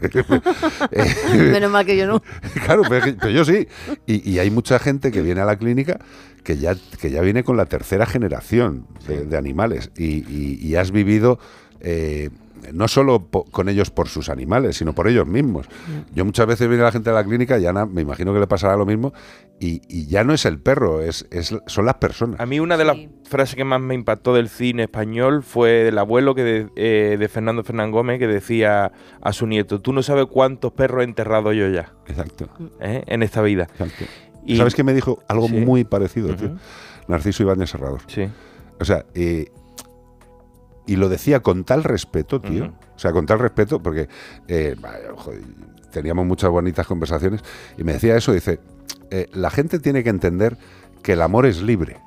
Eh, 0.90 1.04
Menos 1.52 1.70
mal 1.70 1.84
que 1.86 1.96
yo 1.96 2.06
no. 2.06 2.22
claro, 2.64 2.82
pero, 2.88 3.28
yo 3.30 3.44
sí. 3.44 3.66
Y, 4.06 4.30
y 4.30 4.38
hay 4.38 4.50
mucha 4.50 4.78
gente 4.78 5.10
que 5.10 5.22
viene 5.22 5.40
a 5.40 5.44
la 5.44 5.56
clínica 5.56 5.98
que 6.44 6.58
ya, 6.58 6.74
que 7.00 7.10
ya 7.10 7.20
viene 7.22 7.42
con 7.44 7.56
la 7.56 7.66
tercera 7.66 8.06
generación 8.06 8.86
de, 9.08 9.24
de 9.26 9.36
animales 9.36 9.90
y, 9.96 10.18
y- 10.32 10.58
y 10.60 10.76
has 10.76 10.90
vivido 10.92 11.38
eh, 11.80 12.30
no 12.72 12.88
solo 12.88 13.26
po- 13.26 13.44
con 13.44 13.68
ellos 13.68 13.90
por 13.90 14.08
sus 14.08 14.28
animales, 14.28 14.76
sino 14.76 14.94
por 14.94 15.08
ellos 15.08 15.26
mismos. 15.26 15.66
Yo 16.14 16.24
muchas 16.24 16.46
veces 16.46 16.68
viene 16.68 16.82
la 16.82 16.92
gente 16.92 17.10
a 17.10 17.12
la 17.12 17.24
clínica 17.24 17.58
y 17.58 17.66
Ana, 17.66 17.86
me 17.86 18.02
imagino 18.02 18.32
que 18.32 18.40
le 18.40 18.46
pasará 18.46 18.76
lo 18.76 18.86
mismo, 18.86 19.12
y, 19.60 19.80
y 19.88 20.06
ya 20.06 20.24
no 20.24 20.32
es 20.34 20.44
el 20.44 20.58
perro, 20.58 21.00
es, 21.02 21.26
es, 21.30 21.54
son 21.66 21.86
las 21.86 21.94
personas. 21.94 22.40
A 22.40 22.46
mí 22.46 22.60
una 22.60 22.76
de 22.76 22.84
las 22.84 22.96
frases 23.28 23.54
que 23.56 23.64
más 23.64 23.80
me 23.80 23.94
impactó 23.94 24.34
del 24.34 24.48
cine 24.48 24.84
español 24.84 25.42
fue 25.42 25.88
el 25.88 25.98
abuelo 25.98 26.34
que 26.34 26.42
de, 26.44 26.68
eh, 26.76 27.16
de 27.18 27.28
Fernando 27.28 27.64
Fernán 27.64 27.90
Gómez 27.90 28.18
que 28.18 28.26
decía 28.26 28.92
a 29.20 29.32
su 29.32 29.46
nieto, 29.46 29.80
tú 29.80 29.92
no 29.92 30.02
sabes 30.02 30.26
cuántos 30.26 30.72
perros 30.72 31.00
he 31.02 31.04
enterrado 31.04 31.52
yo 31.52 31.68
ya. 31.68 31.92
Exacto. 32.06 32.48
¿eh? 32.80 33.02
En 33.06 33.22
esta 33.22 33.42
vida. 33.42 33.68
Y- 34.44 34.56
¿Sabes 34.56 34.74
qué 34.74 34.84
me 34.84 34.94
dijo? 34.94 35.22
Algo 35.28 35.48
Sí. 35.48 35.54
muy 35.54 35.84
parecido, 35.84 36.34
tío. 36.36 36.56
Narciso 37.08 37.42
Ibáñez 37.42 37.70
Serrador. 37.70 38.00
Sí. 38.06 38.28
O 38.78 38.84
sea, 38.84 39.04
eh, 39.14 39.46
y 40.86 40.96
lo 40.96 41.08
decía 41.08 41.40
con 41.40 41.64
tal 41.64 41.84
respeto, 41.84 42.40
tío. 42.40 42.66
O 42.94 42.98
sea, 42.98 43.12
con 43.12 43.26
tal 43.26 43.38
respeto, 43.38 43.82
porque 43.82 44.08
eh, 44.48 44.76
joder, 45.16 45.40
teníamos 45.90 46.26
muchas 46.26 46.50
bonitas 46.50 46.86
conversaciones 46.86 47.42
y 47.76 47.84
me 47.84 47.92
decía 47.94 48.16
eso, 48.16 48.32
dice, 48.32 48.60
eh, 49.10 49.28
la 49.32 49.50
gente 49.50 49.78
tiene 49.78 50.02
que 50.04 50.10
entender 50.10 50.56
que 51.02 51.12
el 51.12 51.22
amor 51.22 51.46
es 51.46 51.62
libre. 51.62 51.98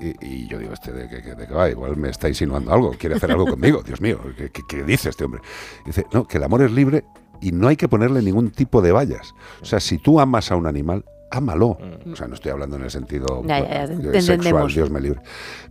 Y, 0.00 0.26
y 0.26 0.48
yo 0.48 0.58
digo, 0.58 0.72
este 0.72 0.90
de 0.92 1.08
que 1.08 1.54
va, 1.54 1.70
igual 1.70 1.96
me 1.96 2.08
está 2.10 2.28
insinuando 2.28 2.72
algo, 2.72 2.92
quiere 2.98 3.14
hacer 3.14 3.30
algo 3.30 3.46
conmigo, 3.46 3.82
Dios 3.82 4.00
mío, 4.00 4.18
¿qué, 4.36 4.50
qué- 4.50 4.62
qué 4.68 4.82
dice 4.82 5.10
este 5.10 5.24
hombre? 5.24 5.40
Dice, 5.86 6.04
no, 6.12 6.26
que 6.26 6.38
el 6.38 6.44
amor 6.44 6.62
es 6.62 6.72
libre 6.72 7.04
y 7.40 7.52
no 7.52 7.68
hay 7.68 7.76
que 7.76 7.86
ponerle 7.88 8.20
ningún 8.22 8.50
tipo 8.50 8.82
de 8.82 8.90
vallas. 8.90 9.34
O 9.62 9.64
sea, 9.64 9.78
si 9.78 9.98
tú 9.98 10.18
amas 10.18 10.50
a 10.50 10.56
un 10.56 10.66
animal, 10.66 11.04
ámalo. 11.34 11.76
O 12.12 12.16
sea, 12.16 12.26
no 12.28 12.34
estoy 12.34 12.52
hablando 12.52 12.76
en 12.76 12.82
el 12.84 12.90
sentido 12.90 13.42
Ya, 13.44 13.60
ya, 13.60 13.68
ya, 13.68 13.84
eh, 13.84 13.86
te 13.88 13.94
sexual, 14.22 14.34
entendemos. 14.36 14.74
Dios 14.74 14.90
me 14.90 15.00
libre. 15.00 15.20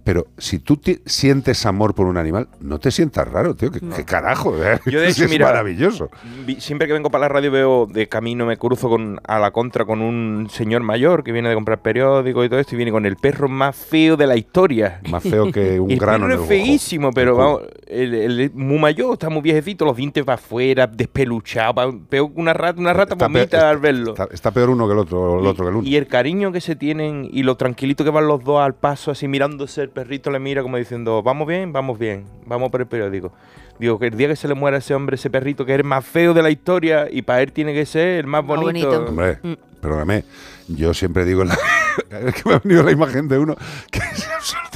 Pero 0.04 0.28
si 0.38 0.60
tú 0.60 0.78
ti- 0.78 1.00
sientes 1.06 1.66
amor 1.66 1.96
por 1.96 2.08
un 2.08 2.18
animal, 2.18 2.50
no 2.60 2.78
te 2.80 2.92
sientas 2.92 3.28
raro, 3.28 3.56
tío. 3.56 3.72
¿Qué, 3.72 3.80
qué 3.96 4.04
carajo? 4.04 4.54
eh? 4.62 4.80
Yo 4.86 5.00
de 5.00 5.08
hecho, 5.10 5.24
es 5.26 5.30
mira, 5.30 5.46
maravilloso. 5.46 6.10
vi- 6.46 6.60
siempre 6.60 6.88
que 6.88 6.94
vengo 6.94 7.10
para 7.10 7.22
la 7.24 7.30
radio 7.30 7.52
veo 7.52 7.86
de 7.90 8.08
camino, 8.10 8.46
me 8.46 8.58
cruzo 8.58 8.90
con 8.90 9.20
a 9.26 9.40
la 9.40 9.52
contra 9.52 9.86
con 9.86 10.02
un 10.02 10.48
señor 10.52 10.84
mayor 10.84 11.24
que 11.24 11.32
viene 11.32 11.48
de 11.50 11.56
comprar 11.56 11.82
periódicos 11.82 12.46
y 12.46 12.50
todo 12.50 12.60
esto 12.60 12.76
y 12.76 12.78
viene 12.78 12.92
con 12.92 13.06
el 13.06 13.16
perro 13.16 13.48
más 13.48 13.76
feo 13.76 14.18
de 14.18 14.28
la 14.28 14.36
historia. 14.36 15.00
Más 15.10 15.24
feo 15.24 15.52
que 15.52 15.80
un 15.80 15.90
el 15.92 16.00
grano 16.00 16.26
en 16.26 16.32
perro 16.32 16.34
el 16.34 16.34
es 16.34 16.40
ojo. 16.40 16.48
feísimo, 16.50 17.12
pero 17.14 17.36
vamos, 17.38 17.62
el, 17.88 18.14
el 18.14 18.40
es 18.42 18.54
muy 18.54 18.80
mayor, 18.80 19.14
está 19.14 19.30
muy 19.30 19.42
viejecito, 19.42 19.86
los 19.86 19.96
dientes 19.96 20.24
para 20.26 20.36
afuera, 20.36 20.86
despeluchado, 20.88 21.74
peor 22.10 22.34
que 22.34 22.40
una 22.42 22.54
rata, 22.54 22.80
una 22.80 22.94
rata 22.94 23.14
Está 23.14 23.26
vomita 23.28 23.60
pe- 23.60 23.66
al 23.66 23.78
verlo. 23.78 24.12
Está, 24.12 24.28
está 24.32 24.52
peor 24.52 24.70
uno 24.72 24.86
que 24.88 24.94
el 24.94 25.00
otro, 25.00 25.40
el 25.40 25.48
otro 25.54 25.66
que 25.66 25.70
el 25.72 25.76
uno. 25.78 25.88
Y 25.88 25.96
el 25.96 26.08
cariño 26.08 26.52
que 26.52 26.62
se 26.62 26.76
tienen 26.76 27.28
y 27.32 27.44
lo 27.44 27.56
tranquilito 27.56 28.04
que 28.04 28.10
van 28.10 28.28
los 28.28 28.44
dos 28.44 28.62
al 28.62 28.76
paso, 28.76 29.12
así 29.12 29.28
mirándose, 29.28 29.82
el 29.82 29.90
perrito 29.90 30.30
le 30.32 30.40
mira 30.40 30.62
como 30.62 30.78
diciendo, 30.78 31.24
vamos 31.24 31.48
bien, 31.48 31.72
vamos 31.74 31.98
bien, 31.98 32.26
vamos 32.46 32.70
por 32.72 32.82
el 32.82 32.88
periódico. 32.88 33.32
Digo, 33.80 33.98
que 33.98 34.08
el 34.08 34.18
día 34.18 34.28
que 34.28 34.36
se 34.36 34.48
le 34.48 34.54
muera 34.54 34.78
a 34.78 34.80
ese 34.80 34.94
hombre, 34.94 35.16
ese 35.16 35.30
perrito, 35.32 35.66
que 35.66 35.74
es 35.74 35.80
el 35.80 35.84
más 35.86 36.06
feo 36.06 36.34
de 36.36 36.44
la 36.44 36.52
historia, 36.52 37.08
y 37.10 37.24
para 37.24 37.42
él 37.42 37.52
tiene 37.52 37.74
que 37.74 37.86
ser 37.88 38.20
el 38.20 38.28
más 38.28 38.46
bonito. 38.46 38.66
bonito. 38.88 39.06
Hombre, 39.10 39.40
Mm. 39.42 39.54
perdóname, 39.82 40.24
yo 40.68 40.94
siempre 40.94 41.26
digo, 41.26 41.44
la- 41.44 41.58
es 42.28 42.36
que 42.36 42.50
me 42.50 42.56
ha 42.56 42.60
venido 42.60 42.84
la 42.84 42.92
imagen 42.92 43.28
de 43.28 43.40
uno 43.40 43.56
que 43.92 44.00
es 44.14 44.28
absolutamente 44.30 44.73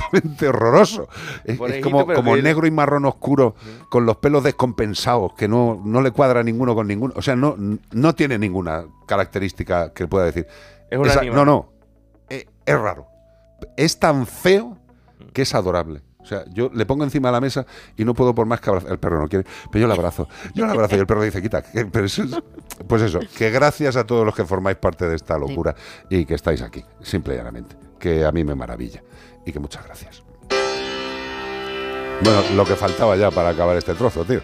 horroroso. 0.48 1.08
Es, 1.44 1.58
como, 1.82 2.06
negro 2.44 2.68
y 2.68 2.72
marrón 2.72 3.06
oscuro, 3.06 3.56
con 3.90 4.06
los 4.06 4.18
pelos 4.18 4.44
descompensados, 4.44 5.34
que 5.34 5.48
no, 5.48 5.82
no 5.84 6.02
le 6.02 6.12
cuadra 6.12 6.44
ninguno 6.44 6.76
con 6.76 6.88
ninguno. 6.88 7.14
O 7.16 7.22
sea, 7.22 7.36
no, 7.36 7.56
no 7.92 8.16
tiene 8.16 8.38
ninguna 8.38 8.86
característica 9.08 9.94
que 9.94 10.08
pueda 10.08 10.26
decir. 10.26 10.48
Es 10.90 10.98
un 11.00 11.06
Esa- 11.08 11.24
no, 11.24 11.46
no, 11.46 11.72
eh, 12.30 12.46
es 12.66 12.80
raro. 12.80 13.08
Es 13.76 14.00
tan 14.00 14.28
feo 14.28 14.78
que 15.34 15.42
es 15.44 15.56
adorable. 15.56 16.02
O 16.20 16.26
sea, 16.30 16.44
yo 16.52 16.70
le 16.74 16.86
pongo 16.86 17.06
encima 17.06 17.30
de 17.30 17.34
la 17.34 17.40
mesa 17.42 17.66
y 17.96 18.04
no 18.04 18.14
puedo 18.14 18.36
por 18.36 18.46
más 18.46 18.60
que 18.60 18.70
abrazar. 18.70 18.92
El 18.92 19.00
perro 19.00 19.18
no 19.22 19.30
quiere, 19.30 19.46
pero 19.72 19.84
yo 19.84 19.88
le 19.88 19.94
abrazo. 19.94 20.28
Yo 20.54 20.66
le 20.66 20.74
abrazo 20.74 20.98
y 20.98 21.00
el 21.00 21.08
perro 21.08 21.22
dice, 21.24 21.42
quita. 21.42 21.62
que- 21.62 21.86
pero 21.86 22.06
eso 22.06 22.24
es- 22.24 22.32
pues 22.86 23.02
eso, 23.02 23.20
que 23.38 23.50
gracias 23.50 23.96
a 23.96 24.06
todos 24.06 24.26
los 24.26 24.36
que 24.36 24.44
formáis 24.44 24.76
parte 24.78 25.08
de 25.08 25.16
esta 25.16 25.38
locura 25.38 25.74
y 26.10 26.26
que 26.26 26.34
estáis 26.36 26.62
aquí, 26.62 26.84
simple 27.02 27.34
y 27.34 27.38
llanamente. 27.38 27.78
Que 27.98 28.26
a 28.26 28.32
mí 28.34 28.44
me 28.44 28.56
maravilla. 28.56 29.02
Y 29.48 29.54
que 29.54 29.60
muchas 29.60 29.86
gracias. 29.86 30.22
Bueno, 32.22 32.44
lo 32.56 32.66
que 32.66 32.76
faltaba 32.76 33.16
ya 33.16 33.32
para 33.32 33.50
acabar 33.50 33.78
este 33.78 33.94
trozo, 33.94 34.26
tío. 34.26 34.42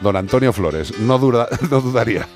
Don 0.00 0.16
Antonio 0.16 0.52
Flores, 0.52 0.98
no, 0.98 1.18
no 1.70 1.80
dudaría. 1.80 2.26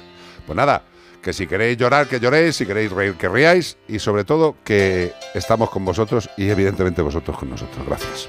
Pues 0.47 0.55
nada, 0.55 0.83
que 1.23 1.33
si 1.33 1.47
queréis 1.47 1.79
llorar, 1.79 2.09
que 2.09 2.21
lloréis, 2.21 2.57
si 2.57 2.67
queréis 2.67 2.93
reír, 2.93 3.15
que 3.15 3.29
riáis 3.29 3.79
y 3.89 4.01
sobre 4.01 4.25
todo 4.25 4.57
que 4.65 5.15
estamos 5.35 5.71
con 5.71 5.85
vosotros 5.87 6.29
y 6.37 6.51
evidentemente 6.51 7.01
vosotros 7.01 7.39
con 7.39 7.49
nosotros. 7.49 7.87
Gracias. 7.87 8.29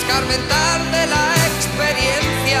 escarmentar 0.00 0.90
de 0.92 1.06
la 1.06 1.34
experiencia, 1.52 2.60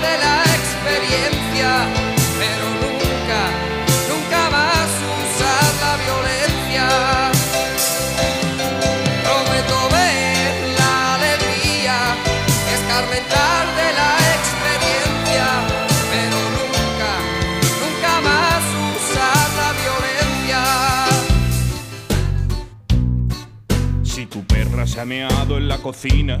de 0.00 0.18
la 0.18 0.42
experiencia, 0.58 1.70
pero 2.38 2.64
nunca, 2.82 3.40
nunca 4.08 4.40
más 4.50 4.88
usar 5.20 5.70
la 5.84 5.94
violencia. 6.04 6.86
Prometo 9.24 9.78
ver 9.92 10.52
la 10.78 10.92
alegría, 11.16 11.96
escarmentar 12.76 13.62
de 13.80 13.88
la 14.00 14.12
experiencia, 14.38 15.46
pero 16.12 16.38
nunca, 16.58 17.10
nunca 17.82 18.12
más 18.28 18.62
usar 18.96 19.46
la 19.60 19.70
violencia. 19.82 20.60
Si 24.02 24.22
tu 24.26 24.40
perra 24.46 24.86
se 24.86 25.00
ha 25.00 25.04
meado 25.04 25.58
en 25.58 25.68
la 25.68 25.78
cocina, 25.78 26.40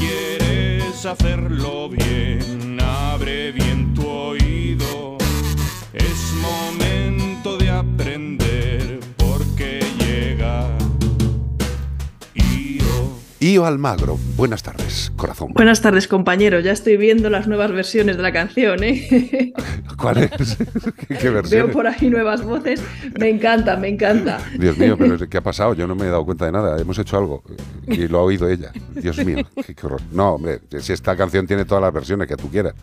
Quieres 0.00 1.04
hacerlo 1.04 1.90
bien, 1.90 2.78
abre 2.80 3.52
bien 3.52 3.92
tu 3.92 4.08
oído. 4.08 5.18
Es 5.92 6.32
momento 6.40 7.58
de 7.58 7.68
Io. 13.42 13.64
Almagro, 13.64 14.18
buenas 14.36 14.62
tardes, 14.62 15.12
corazón. 15.16 15.52
Buenas 15.54 15.80
tardes, 15.80 16.06
compañero. 16.08 16.60
Ya 16.60 16.72
estoy 16.72 16.98
viendo 16.98 17.30
las 17.30 17.46
nuevas 17.46 17.72
versiones 17.72 18.18
de 18.18 18.22
la 18.22 18.32
canción, 18.32 18.84
¿eh? 18.84 19.54
¿Cuál 19.96 20.18
es? 20.18 20.30
¿Qué, 21.08 21.16
qué 21.16 21.24
Veo 21.24 21.34
versión? 21.34 21.70
por 21.70 21.86
ahí 21.86 22.10
nuevas 22.10 22.42
voces. 22.44 22.82
Me 23.18 23.30
encanta, 23.30 23.76
me 23.76 23.88
encanta. 23.88 24.38
Dios 24.58 24.76
mío, 24.76 24.96
pero 24.98 25.16
¿qué 25.30 25.38
ha 25.38 25.42
pasado? 25.42 25.72
Yo 25.74 25.86
no 25.86 25.94
me 25.94 26.06
he 26.06 26.10
dado 26.10 26.24
cuenta 26.26 26.44
de 26.44 26.52
nada. 26.52 26.78
Hemos 26.78 26.98
hecho 26.98 27.16
algo 27.16 27.42
y 27.86 28.08
lo 28.08 28.18
ha 28.18 28.22
oído 28.24 28.46
ella. 28.48 28.72
Dios 28.94 29.24
mío, 29.24 29.38
qué, 29.64 29.74
qué 29.74 29.86
horror. 29.86 30.02
No, 30.12 30.32
hombre, 30.34 30.60
si 30.80 30.92
esta 30.92 31.16
canción 31.16 31.46
tiene 31.46 31.64
todas 31.64 31.82
las 31.82 31.94
versiones 31.94 32.28
que 32.28 32.36
tú 32.36 32.50
quieras. 32.50 32.74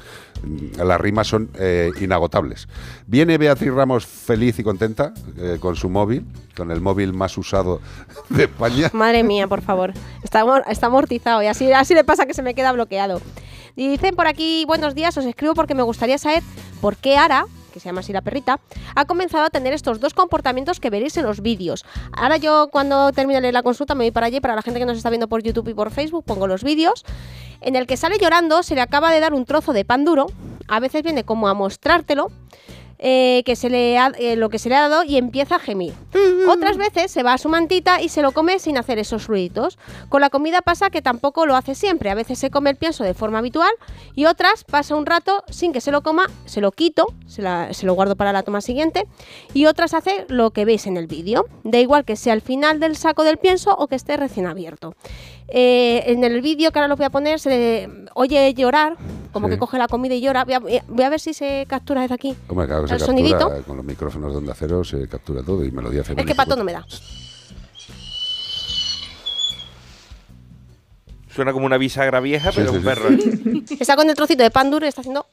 Las 0.78 1.00
rimas 1.02 1.28
son 1.28 1.50
eh, 1.60 1.92
inagotables. 2.02 2.68
Viene 3.06 3.38
Beatriz 3.38 3.72
Ramos 3.74 4.06
feliz 4.06 4.58
y 4.60 4.64
contenta 4.64 5.14
eh, 5.38 5.58
con 5.60 5.76
su 5.76 5.90
móvil, 5.90 6.26
con 6.56 6.72
el 6.72 6.82
móvil 6.82 7.14
más 7.14 7.38
usado 7.38 7.82
de 8.30 8.44
España. 8.46 8.90
Madre 8.94 9.24
mía, 9.24 9.48
por 9.48 9.62
favor. 9.62 9.94
Está, 10.24 10.44
está 10.68 10.88
amortizado 10.88 11.42
y 11.44 11.48
así, 11.48 11.72
así 11.74 11.94
le 11.94 12.04
pasa 12.04 12.26
que 12.26 12.34
se 12.34 12.42
me 12.42 12.54
queda 12.54 12.72
bloqueado. 12.72 13.22
Y 13.76 13.88
dicen 13.88 14.16
por 14.16 14.28
aquí, 14.28 14.66
buenos 14.66 14.96
días, 14.96 15.16
os 15.18 15.26
escribo 15.26 15.54
porque 15.54 15.76
me 15.76 15.84
gustaría 15.84 16.18
saber 16.18 16.42
por 16.82 16.98
qué 16.98 17.16
Ara, 17.16 17.46
que 17.72 17.80
se 17.80 17.90
llama 17.90 18.00
así 18.00 18.12
la 18.12 18.22
perrita, 18.22 18.60
ha 18.96 19.06
comenzado 19.06 19.46
a 19.46 19.50
tener 19.52 19.72
estos 19.74 20.00
dos 20.00 20.16
comportamientos 20.16 20.80
que 20.80 20.90
veréis 20.90 21.16
en 21.18 21.24
los 21.26 21.42
vídeos. 21.42 21.86
Ahora 22.12 22.38
yo 22.38 22.70
cuando 22.72 23.12
termine 23.12 23.52
la 23.52 23.62
consulta 23.62 23.94
me 23.94 24.06
voy 24.06 24.12
para 24.12 24.26
allí, 24.26 24.40
para 24.40 24.56
la 24.56 24.64
gente 24.64 24.80
que 24.80 24.86
nos 24.88 24.98
está 24.98 25.10
viendo 25.10 25.28
por 25.28 25.44
YouTube 25.44 25.68
y 25.70 25.74
por 25.76 25.92
Facebook, 25.92 26.26
pongo 26.26 26.48
los 26.48 26.64
vídeos. 26.64 27.06
En 27.62 27.76
el 27.76 27.86
que 27.86 27.98
sale 27.98 28.18
llorando, 28.18 28.64
se 28.64 28.74
le 28.74 28.82
acaba 28.82 29.12
de 29.12 29.20
dar 29.20 29.34
un 29.34 29.46
trozo 29.46 29.74
de 29.74 29.86
pan 29.86 30.06
duro, 30.06 30.26
a 30.68 30.80
veces 30.80 31.04
viene 31.04 31.24
como 31.24 31.48
a 31.48 31.54
mostrártelo, 31.54 32.32
eh, 33.00 33.44
que 33.46 33.56
se 33.56 33.70
le 33.70 33.98
ha- 33.98 34.12
eh, 34.18 34.36
lo 34.36 34.50
que 34.50 34.60
se 34.60 34.70
le 34.70 34.76
ha 34.76 34.88
dado 34.90 35.04
y 35.04 35.18
empieza 35.18 35.56
a 35.56 35.60
gemir. 35.60 35.94
Otras 36.50 36.78
veces 36.78 37.12
se 37.12 37.24
va 37.24 37.34
a 37.34 37.38
su 37.38 37.50
mantita 37.50 38.02
y 38.02 38.10
se 38.10 38.22
lo 38.22 38.32
come 38.32 38.60
sin 38.60 38.78
hacer 38.78 39.00
esos 39.00 39.28
ruiditos. 39.28 39.78
Con 40.10 40.22
la 40.22 40.30
comida 40.30 40.62
pasa 40.62 40.90
que 40.90 41.02
tampoco 41.02 41.46
lo 41.46 41.56
hace 41.56 41.76
siempre. 41.76 42.10
A 42.10 42.16
veces 42.16 42.40
se 42.40 42.50
come 42.50 42.70
el 42.70 42.76
pienso 42.78 43.04
de 43.04 43.14
forma 43.14 43.40
habitual 43.40 43.72
y 44.16 44.26
otras 44.26 44.64
pasa 44.64 44.96
un 44.96 45.06
rato 45.06 45.44
sin 45.50 45.74
que 45.74 45.82
se 45.82 45.92
lo 45.92 46.02
coma, 46.04 46.28
se 46.46 46.62
lo 46.62 46.72
quito, 46.72 47.06
se, 47.28 47.42
la- 47.42 47.74
se 47.74 47.86
lo 47.86 47.94
guardo 47.94 48.16
para 48.16 48.34
la 48.34 48.44
toma 48.44 48.62
siguiente 48.62 49.08
y 49.54 49.66
otras 49.66 49.94
hace 49.94 50.26
lo 50.30 50.52
que 50.52 50.66
veis 50.66 50.88
en 50.88 50.98
el 50.98 51.08
vídeo. 51.08 51.46
Da 51.64 51.80
igual 51.80 52.06
que 52.06 52.16
sea 52.16 52.34
al 52.34 52.42
final 52.42 52.80
del 52.80 52.96
saco 52.96 53.24
del 53.24 53.38
pienso 53.38 53.76
o 53.78 53.88
que 53.88 53.96
esté 53.96 54.18
recién 54.18 54.48
abierto. 54.48 54.96
Eh, 55.50 56.04
en 56.12 56.24
el 56.26 56.42
vídeo 56.42 56.72
que 56.72 56.80
ahora 56.80 56.88
lo 56.90 56.98
voy 56.98 57.06
a 57.06 57.10
poner 57.10 57.40
se 57.40 57.50
le 57.50 57.90
oye 58.16 58.54
llorar, 58.54 58.98
como 59.32 59.48
Sí. 59.48 59.54
que 59.54 59.60
coge 59.60 59.78
la 59.78 59.88
comida 59.88 60.14
y 60.14 60.20
llora. 60.22 60.44
Voy 60.44 60.54
a, 60.56 60.60
voy 60.60 61.04
a 61.06 61.10
ver 61.10 61.20
si 61.22 61.34
se 61.34 61.66
captura 61.70 62.02
desde 62.02 62.16
aquí. 62.16 62.36
Hombre, 62.50 62.68
claro 62.68 62.82
que 62.84 62.90
se 62.90 62.96
el 62.96 63.00
captura 63.00 63.06
sonidito. 63.40 63.64
con 63.66 63.78
los 63.78 63.86
micrófonos 63.86 64.32
de 64.34 64.38
onda 64.40 64.54
cero, 64.58 64.84
se 64.84 65.08
captura 65.08 65.42
todo 65.44 65.64
y 65.64 65.72
melodía 65.72 66.02
Es 66.02 66.08
femenina. 66.08 66.30
que 66.32 66.36
pato 66.36 66.56
no 66.58 66.64
me 66.66 66.74
da. 66.74 66.86
Suena 71.34 71.54
como 71.54 71.66
una 71.66 71.78
bisagra 71.78 72.20
vieja, 72.20 72.52
Sí, 72.52 72.58
pero 72.60 72.72
sí, 72.72 72.78
un 72.78 72.82
sí. 72.82 72.88
perro. 72.88 73.10
¿eh? 73.10 73.64
Está 73.80 73.96
con 73.96 74.10
el 74.10 74.16
trocito 74.16 74.44
de 74.44 74.52
pan 74.52 74.72
duro 74.72 74.86
y 74.86 74.90
está 74.90 75.02
haciendo 75.02 75.28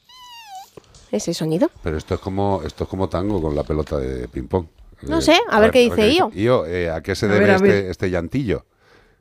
ese 1.11 1.33
sonido. 1.33 1.71
Pero 1.83 1.97
esto 1.97 2.15
es 2.15 2.21
como 2.21 2.63
esto 2.65 2.85
es 2.85 2.91
como 2.91 3.09
tango 3.09 3.41
con 3.41 3.55
la 3.55 3.63
pelota 3.63 3.97
de 3.99 4.29
ping 4.29 4.47
pong. 4.49 4.67
No 5.03 5.21
sé, 5.21 5.39
a 5.51 5.61
ver 5.61 5.71
qué 5.71 5.81
dice 5.81 6.13
Io. 6.13 6.31
Io, 6.35 6.67
eh, 6.67 6.91
¿a 6.91 7.03
qué 7.03 7.15
se 7.15 7.27
A 7.27 7.29
debe 7.29 7.41
ver, 7.41 7.51
a 7.51 7.57
este, 7.57 7.91
este 7.91 8.11
llantillo? 8.11 8.65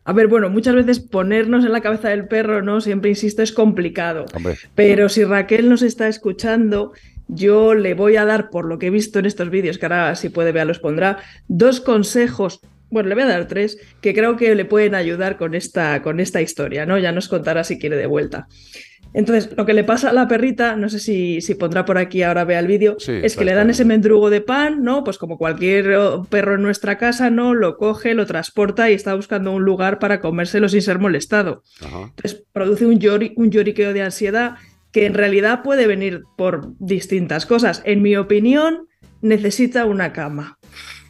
A 0.05 0.13
ver, 0.13 0.27
bueno, 0.27 0.49
muchas 0.49 0.75
veces 0.75 0.99
ponernos 0.99 1.63
en 1.63 1.71
la 1.71 1.81
cabeza 1.81 2.09
del 2.09 2.27
perro, 2.27 2.61
¿no? 2.61 2.81
Siempre 2.81 3.09
insisto, 3.09 3.41
es 3.41 3.51
complicado. 3.51 4.25
Hombre, 4.35 4.57
Pero 4.75 5.07
si 5.07 5.23
Raquel 5.23 5.69
nos 5.69 5.81
está 5.81 6.07
escuchando, 6.07 6.91
yo 7.27 7.73
le 7.73 7.93
voy 7.93 8.17
a 8.17 8.25
dar, 8.25 8.49
por 8.49 8.65
lo 8.65 8.79
que 8.79 8.87
he 8.87 8.89
visto 8.89 9.19
en 9.19 9.25
estos 9.25 9.49
vídeos, 9.49 9.77
que 9.77 9.85
ahora 9.85 10.15
si 10.15 10.29
puede 10.29 10.51
ver 10.51 10.67
los 10.67 10.79
pondrá, 10.79 11.19
dos 11.47 11.79
consejos. 11.79 12.59
Bueno, 12.93 13.09
le 13.09 13.15
voy 13.15 13.23
a 13.23 13.27
dar 13.27 13.47
tres 13.47 13.77
que 14.01 14.13
creo 14.13 14.37
que 14.37 14.55
le 14.55 14.65
pueden 14.65 14.95
ayudar 14.95 15.37
con 15.37 15.55
esta, 15.55 16.01
con 16.01 16.19
esta 16.19 16.41
historia, 16.41 16.85
¿no? 16.85 16.97
Ya 16.97 17.11
nos 17.11 17.27
contará 17.27 17.63
si 17.63 17.77
quiere 17.79 17.97
de 17.97 18.05
vuelta. 18.05 18.47
Entonces, 19.15 19.51
lo 19.55 19.65
que 19.67 19.73
le 19.73 19.83
pasa 19.83 20.09
a 20.09 20.13
la 20.13 20.27
perrita, 20.27 20.75
no 20.75 20.89
sé 20.89 20.97
si, 20.99 21.39
si 21.41 21.53
pondrá 21.53 21.85
por 21.85 21.99
aquí 21.99 22.23
ahora 22.23 22.45
vea 22.45 22.57
el 22.59 22.65
vídeo, 22.65 22.95
Sí, 22.99 23.11
es 23.21 23.35
que 23.35 23.45
le 23.45 23.53
dan 23.53 23.69
ese 23.69 23.85
mendrugo 23.85 24.31
de 24.31 24.41
pan, 24.41 24.81
¿no? 24.83 25.03
Pues 25.03 25.19
como 25.19 25.37
cualquier 25.37 25.93
oh, 25.93 26.23
perro 26.23 26.55
en 26.55 26.63
nuestra 26.63 26.97
casa, 26.97 27.29
¿no? 27.29 27.53
Lo 27.53 27.77
coge, 27.77 28.15
lo 28.15 28.25
transporta 28.25 28.89
y 28.89 28.95
está 28.95 29.13
buscando 29.13 29.51
un 29.51 29.63
lugar 29.63 29.99
para 29.99 30.19
comérselo 30.19 30.67
sin 30.67 30.81
ser 30.81 30.97
molestado. 30.97 31.61
ajá. 31.85 32.11
Entonces 32.15 32.43
produce 32.53 32.87
un, 32.87 32.99
llori- 32.99 33.33
un 33.35 33.51
lloriqueo 33.51 33.93
de 33.93 34.01
ansiedad 34.01 34.55
que 34.91 35.05
en 35.05 35.13
realidad 35.13 35.61
puede 35.63 35.85
venir 35.85 36.23
por 36.35 36.71
distintas 36.79 37.45
cosas. 37.45 37.83
En 37.85 38.01
mi 38.01 38.15
opinión, 38.15 38.87
necesita 39.21 39.85
una 39.85 40.11
cama. 40.11 40.57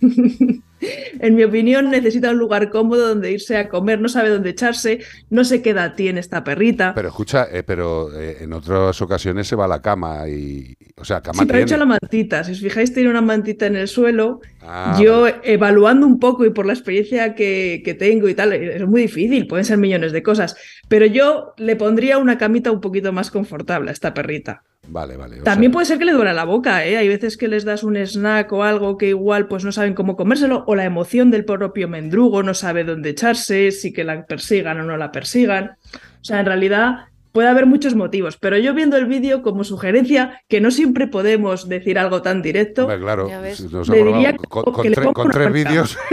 en 1.20 1.36
mi 1.36 1.44
opinión, 1.44 1.90
necesita 1.90 2.32
un 2.32 2.38
lugar 2.38 2.70
cómodo 2.70 3.08
donde 3.08 3.32
irse 3.32 3.58
a 3.58 3.70
comer, 3.70 4.00
no 4.00 4.10
sabe 4.10 4.30
dónde 4.30 4.52
echarse, 4.52 5.00
no 5.30 5.44
sé 5.44 5.62
qué 5.62 5.72
edad 5.72 5.96
tiene 5.96 6.20
esta 6.20 6.44
perrita. 6.44 6.94
Pero 6.96 7.10
escucha, 7.10 7.48
eh, 7.52 7.64
pero 7.64 8.14
eh, 8.18 8.38
en 8.42 8.54
otras 8.54 9.02
ocasiones 9.02 9.48
se 9.48 9.56
va 9.56 9.66
a 9.66 9.68
la 9.68 9.82
cama 9.82 10.28
y. 10.28 10.76
O 10.96 11.06
sea, 11.06 11.22
cama 11.22 11.40
Sí, 11.40 11.46
pero 11.48 11.60
hecho 11.60 11.78
la 11.78 11.86
mantita. 11.86 12.44
Si 12.44 12.52
os 12.52 12.60
fijáis, 12.60 12.94
tiene 12.94 13.10
una 13.10 13.22
mantita 13.22 13.66
en 13.66 13.76
el 13.76 13.88
suelo. 13.88 14.42
Ah, 14.62 14.98
Yo, 15.02 15.28
evaluando 15.44 16.06
un 16.06 16.20
poco 16.20 16.46
y 16.46 16.52
por 16.52 16.66
la 16.66 16.74
experiencia 16.74 17.36
que, 17.36 17.82
que 17.84 17.94
tengo 17.94 18.30
y 18.30 18.36
tal, 18.36 18.54
es 18.54 18.88
muy 18.88 19.02
difícil, 19.02 19.48
pueden 19.48 19.66
ser 19.66 19.78
millones 19.78 20.12
de 20.12 20.24
cosas. 20.24 20.56
Pero 20.88 21.06
yo 21.06 21.54
le 21.58 21.76
pondría 21.76 22.18
una 22.18 22.38
camita 22.38 22.72
un 22.72 22.82
poquito 22.82 23.12
más 23.12 23.32
confortable 23.32 23.90
a 23.90 23.94
esta 23.94 24.14
perrita. 24.14 24.64
Vale, 24.88 25.16
vale. 25.18 25.38
También 25.38 25.72
sea, 25.72 25.74
puede 25.74 25.86
ser 25.86 25.98
que 25.98 26.06
le 26.06 26.12
duela 26.12 26.34
la 26.34 26.44
boca, 26.44 26.86
¿eh? 26.86 26.98
Hay 26.98 27.08
veces 27.08 27.38
que 27.38 27.48
les 27.48 27.64
das 27.64 27.84
un 27.84 27.96
snack 27.96 28.52
o 28.52 28.64
algo 28.64 28.98
que 28.98 29.08
igual 29.10 29.48
pues 29.48 29.64
no 29.64 29.72
saben 29.72 29.94
cómo 29.94 30.16
comérselo, 30.16 30.64
o 30.68 30.76
la 30.76 30.84
emoción 30.86 31.32
del 31.32 31.46
propio 31.46 31.88
mendrugo, 31.88 32.44
no 32.44 32.54
sabe 32.54 32.84
dónde 32.84 33.12
echarse, 33.12 33.72
si 33.72 33.94
que 33.94 34.04
la 34.04 34.26
persigan 34.26 34.80
o 34.82 34.84
no 34.84 34.98
la 34.98 35.12
persigan. 35.12 35.78
O 36.22 36.24
sea, 36.24 36.40
en 36.42 36.46
realidad 36.46 37.06
puede 37.32 37.48
haber 37.48 37.66
muchos 37.66 37.96
motivos, 37.96 38.38
pero 38.38 38.58
yo 38.60 38.76
viendo 38.76 38.96
el 38.96 39.06
vídeo 39.08 39.42
como 39.42 39.64
sugerencia, 39.64 40.42
que 40.48 40.62
no 40.62 40.70
siempre 40.70 41.08
podemos 41.08 41.68
decir 41.68 41.98
algo 41.98 42.22
tan 42.22 42.44
directo, 42.44 42.84
hombre, 42.84 43.00
claro, 43.00 43.28
Ya 43.28 43.40
ves. 43.42 43.58
si 43.58 43.68
nos 43.70 43.90
Le 43.90 44.04
diría 44.04 44.36
con, 44.38 44.66
que 44.84 44.94
con 45.14 45.30
tre- 45.30 45.32
tres 45.32 45.52
vídeos. 45.52 45.98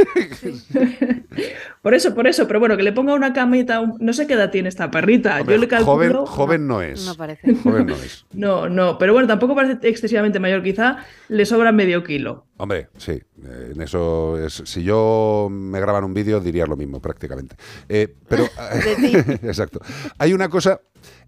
por 1.83 1.95
eso, 1.95 2.15
por 2.15 2.27
eso, 2.27 2.47
pero 2.47 2.61
bueno, 2.61 2.77
que 2.77 2.83
le 2.83 2.93
ponga 2.93 3.15
una 3.15 3.33
camita, 3.33 3.81
un- 3.81 3.97
no 4.01 4.13
sé 4.13 4.27
qué 4.27 4.35
edad 4.35 4.51
tiene 4.51 4.69
esta 4.69 4.91
perrita, 4.91 5.41
Hombre, 5.41 5.55
yo 5.57 5.61
le 5.61 5.69
calculo... 5.69 6.27
joven, 6.27 6.27
joven 6.27 6.67
no 6.67 6.83
es. 6.83 7.07
No 7.07 7.15
parece. 7.15 7.55
Joven 7.57 7.87
no 7.87 7.95
es. 7.95 8.27
No, 8.33 8.69
no, 8.69 8.99
pero 8.99 9.13
bueno, 9.13 9.27
tampoco 9.29 9.55
parece 9.55 9.89
excesivamente 9.89 10.39
mayor, 10.41 10.63
quizá 10.63 10.99
le 11.29 11.45
sobra 11.47 11.73
medio 11.73 12.05
kilo. 12.05 12.47
Hombre, 12.59 12.89
sí, 12.99 13.13
eh, 13.13 13.73
en 13.75 13.81
eso 13.83 14.39
es. 14.45 14.63
Si 14.67 14.83
yo 14.83 15.49
me 15.51 15.81
graban 15.81 16.05
un 16.05 16.13
vídeo 16.15 16.41
diría 16.41 16.67
lo 16.67 16.77
mismo 16.77 17.01
prácticamente. 17.01 17.57
Eh, 17.89 18.15
pero 18.29 18.45
exacto. 19.43 19.81
Hay 20.19 20.33
una 20.33 20.49
cosa 20.49 20.81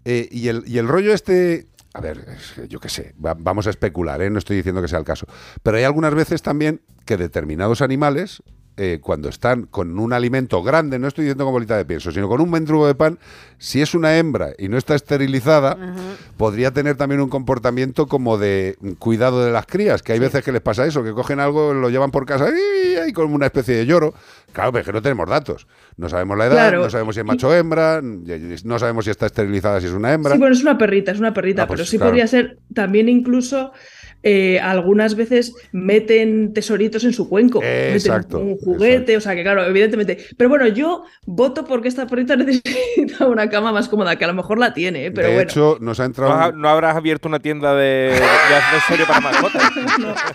eh, 0.05 0.27
y 0.31 0.47
el 0.47 0.63
y 0.67 0.77
el 0.77 0.87
rollo 0.87 1.13
este. 1.13 1.67
A 1.95 2.01
ver, 2.01 2.25
yo 2.69 2.79
qué 2.79 2.89
sé, 2.89 3.13
va- 3.23 3.35
vamos 3.37 3.67
a 3.67 3.69
especular, 3.69 4.19
¿eh? 4.23 4.29
no 4.31 4.39
estoy 4.39 4.55
diciendo 4.57 4.81
que 4.81 4.87
sea 4.87 4.97
el 4.97 5.05
caso. 5.05 5.27
Pero 5.61 5.77
hay 5.77 5.83
algunas 5.83 6.15
veces 6.15 6.41
también 6.41 6.81
que 7.05 7.17
determinados 7.17 7.81
animales, 7.83 8.41
eh, 8.77 8.99
cuando 9.01 9.29
están 9.29 9.63
con 9.67 9.99
un 9.99 10.13
alimento 10.13 10.63
grande, 10.63 10.97
no 10.99 11.07
estoy 11.07 11.25
diciendo 11.25 11.43
con 11.45 11.53
bolita 11.53 11.77
de 11.77 11.85
pienso, 11.85 12.11
sino 12.11 12.27
con 12.27 12.41
un 12.41 12.49
mendrugo 12.49 12.87
de 12.87 12.95
pan, 12.95 13.19
si 13.59 13.81
es 13.81 13.93
una 13.93 14.17
hembra 14.17 14.49
y 14.57 14.67
no 14.67 14.77
está 14.77 14.95
esterilizada, 14.95 15.77
podría 16.37 16.71
tener 16.71 16.95
también 16.95 17.21
un 17.21 17.29
comportamiento 17.29 18.07
como 18.07 18.37
de 18.37 18.77
cuidado 18.99 19.45
de 19.45 19.51
las 19.51 19.65
crías, 19.67 20.01
que 20.01 20.13
hay 20.13 20.19
veces 20.19 20.43
que 20.43 20.51
les 20.51 20.61
pasa 20.61 20.85
eso, 20.85 21.03
que 21.03 21.11
cogen 21.13 21.39
algo, 21.39 21.73
lo 21.73 21.89
llevan 21.89 22.11
por 22.11 22.25
casa 22.25 22.49
y 22.49 22.95
hay 22.95 23.13
como 23.13 23.35
una 23.35 23.45
especie 23.45 23.75
de 23.75 23.85
lloro. 23.85 24.13
Claro, 24.51 24.71
pero 24.71 24.81
es 24.81 24.85
que 24.87 24.93
no 24.93 25.01
tenemos 25.01 25.27
datos. 25.29 25.67
No 25.97 26.09
sabemos 26.09 26.37
la 26.37 26.45
edad, 26.45 26.53
Claro. 26.55 26.81
no 26.83 26.89
sabemos 26.89 27.15
si 27.15 27.21
es 27.21 27.25
macho 27.25 27.49
o 27.49 27.53
hembra, 27.53 28.01
no 28.01 28.79
sabemos 28.79 29.05
si 29.05 29.11
está 29.11 29.25
esterilizada, 29.27 29.79
si 29.81 29.87
es 29.87 29.93
una 29.93 30.13
hembra. 30.13 30.33
Sí, 30.33 30.39
bueno, 30.39 30.53
es 30.55 30.61
una 30.61 30.77
perrita, 30.77 31.11
es 31.11 31.19
una 31.19 31.33
perrita, 31.33 31.63
Ah, 31.63 31.67
pues 31.67 31.79
pero 31.79 31.87
sí 31.89 31.97
claro. 31.97 32.11
podría 32.11 32.27
ser 32.27 32.57
también 32.73 33.09
incluso 33.09 33.71
eh, 34.23 34.59
algunas 34.59 35.15
veces 35.15 35.53
meten 35.73 36.53
tesoritos 36.53 37.03
en 37.03 37.13
su 37.13 37.27
cuenco, 37.29 37.59
meten 37.59 37.93
Exacto, 37.93 38.39
un 38.39 38.57
juguete, 38.57 39.17
o 39.17 39.21
sea 39.21 39.35
que 39.35 39.43
claro, 39.43 39.65
evidentemente. 39.65 40.17
Pero 40.37 40.49
bueno, 40.49 40.67
yo 40.67 41.03
voto 41.25 41.65
porque 41.65 41.89
esta 41.89 42.07
perrita 42.07 42.35
necesita 42.37 43.27
una 43.27 43.49
cama 43.49 43.71
más 43.71 43.89
cómoda, 43.89 44.15
que 44.15 44.23
a 44.23 44.27
lo 44.27 44.33
mejor 44.33 44.57
la 44.59 44.73
tiene, 44.73 45.05
¿eh? 45.07 45.11
pero 45.11 45.27
de 45.27 45.33
bueno. 45.35 45.49
hecho, 45.49 45.77
nos 45.81 45.99
ha 45.99 46.03
¿No, 46.03 46.07
entrado. 46.07 46.51
no 46.53 46.69
habrás 46.69 46.95
abierto 46.95 47.27
una 47.27 47.39
tienda 47.39 47.75
de, 47.75 48.11
de 48.13 48.55
accesorio 48.55 49.05
para 49.05 49.19
mascotas? 49.21 49.61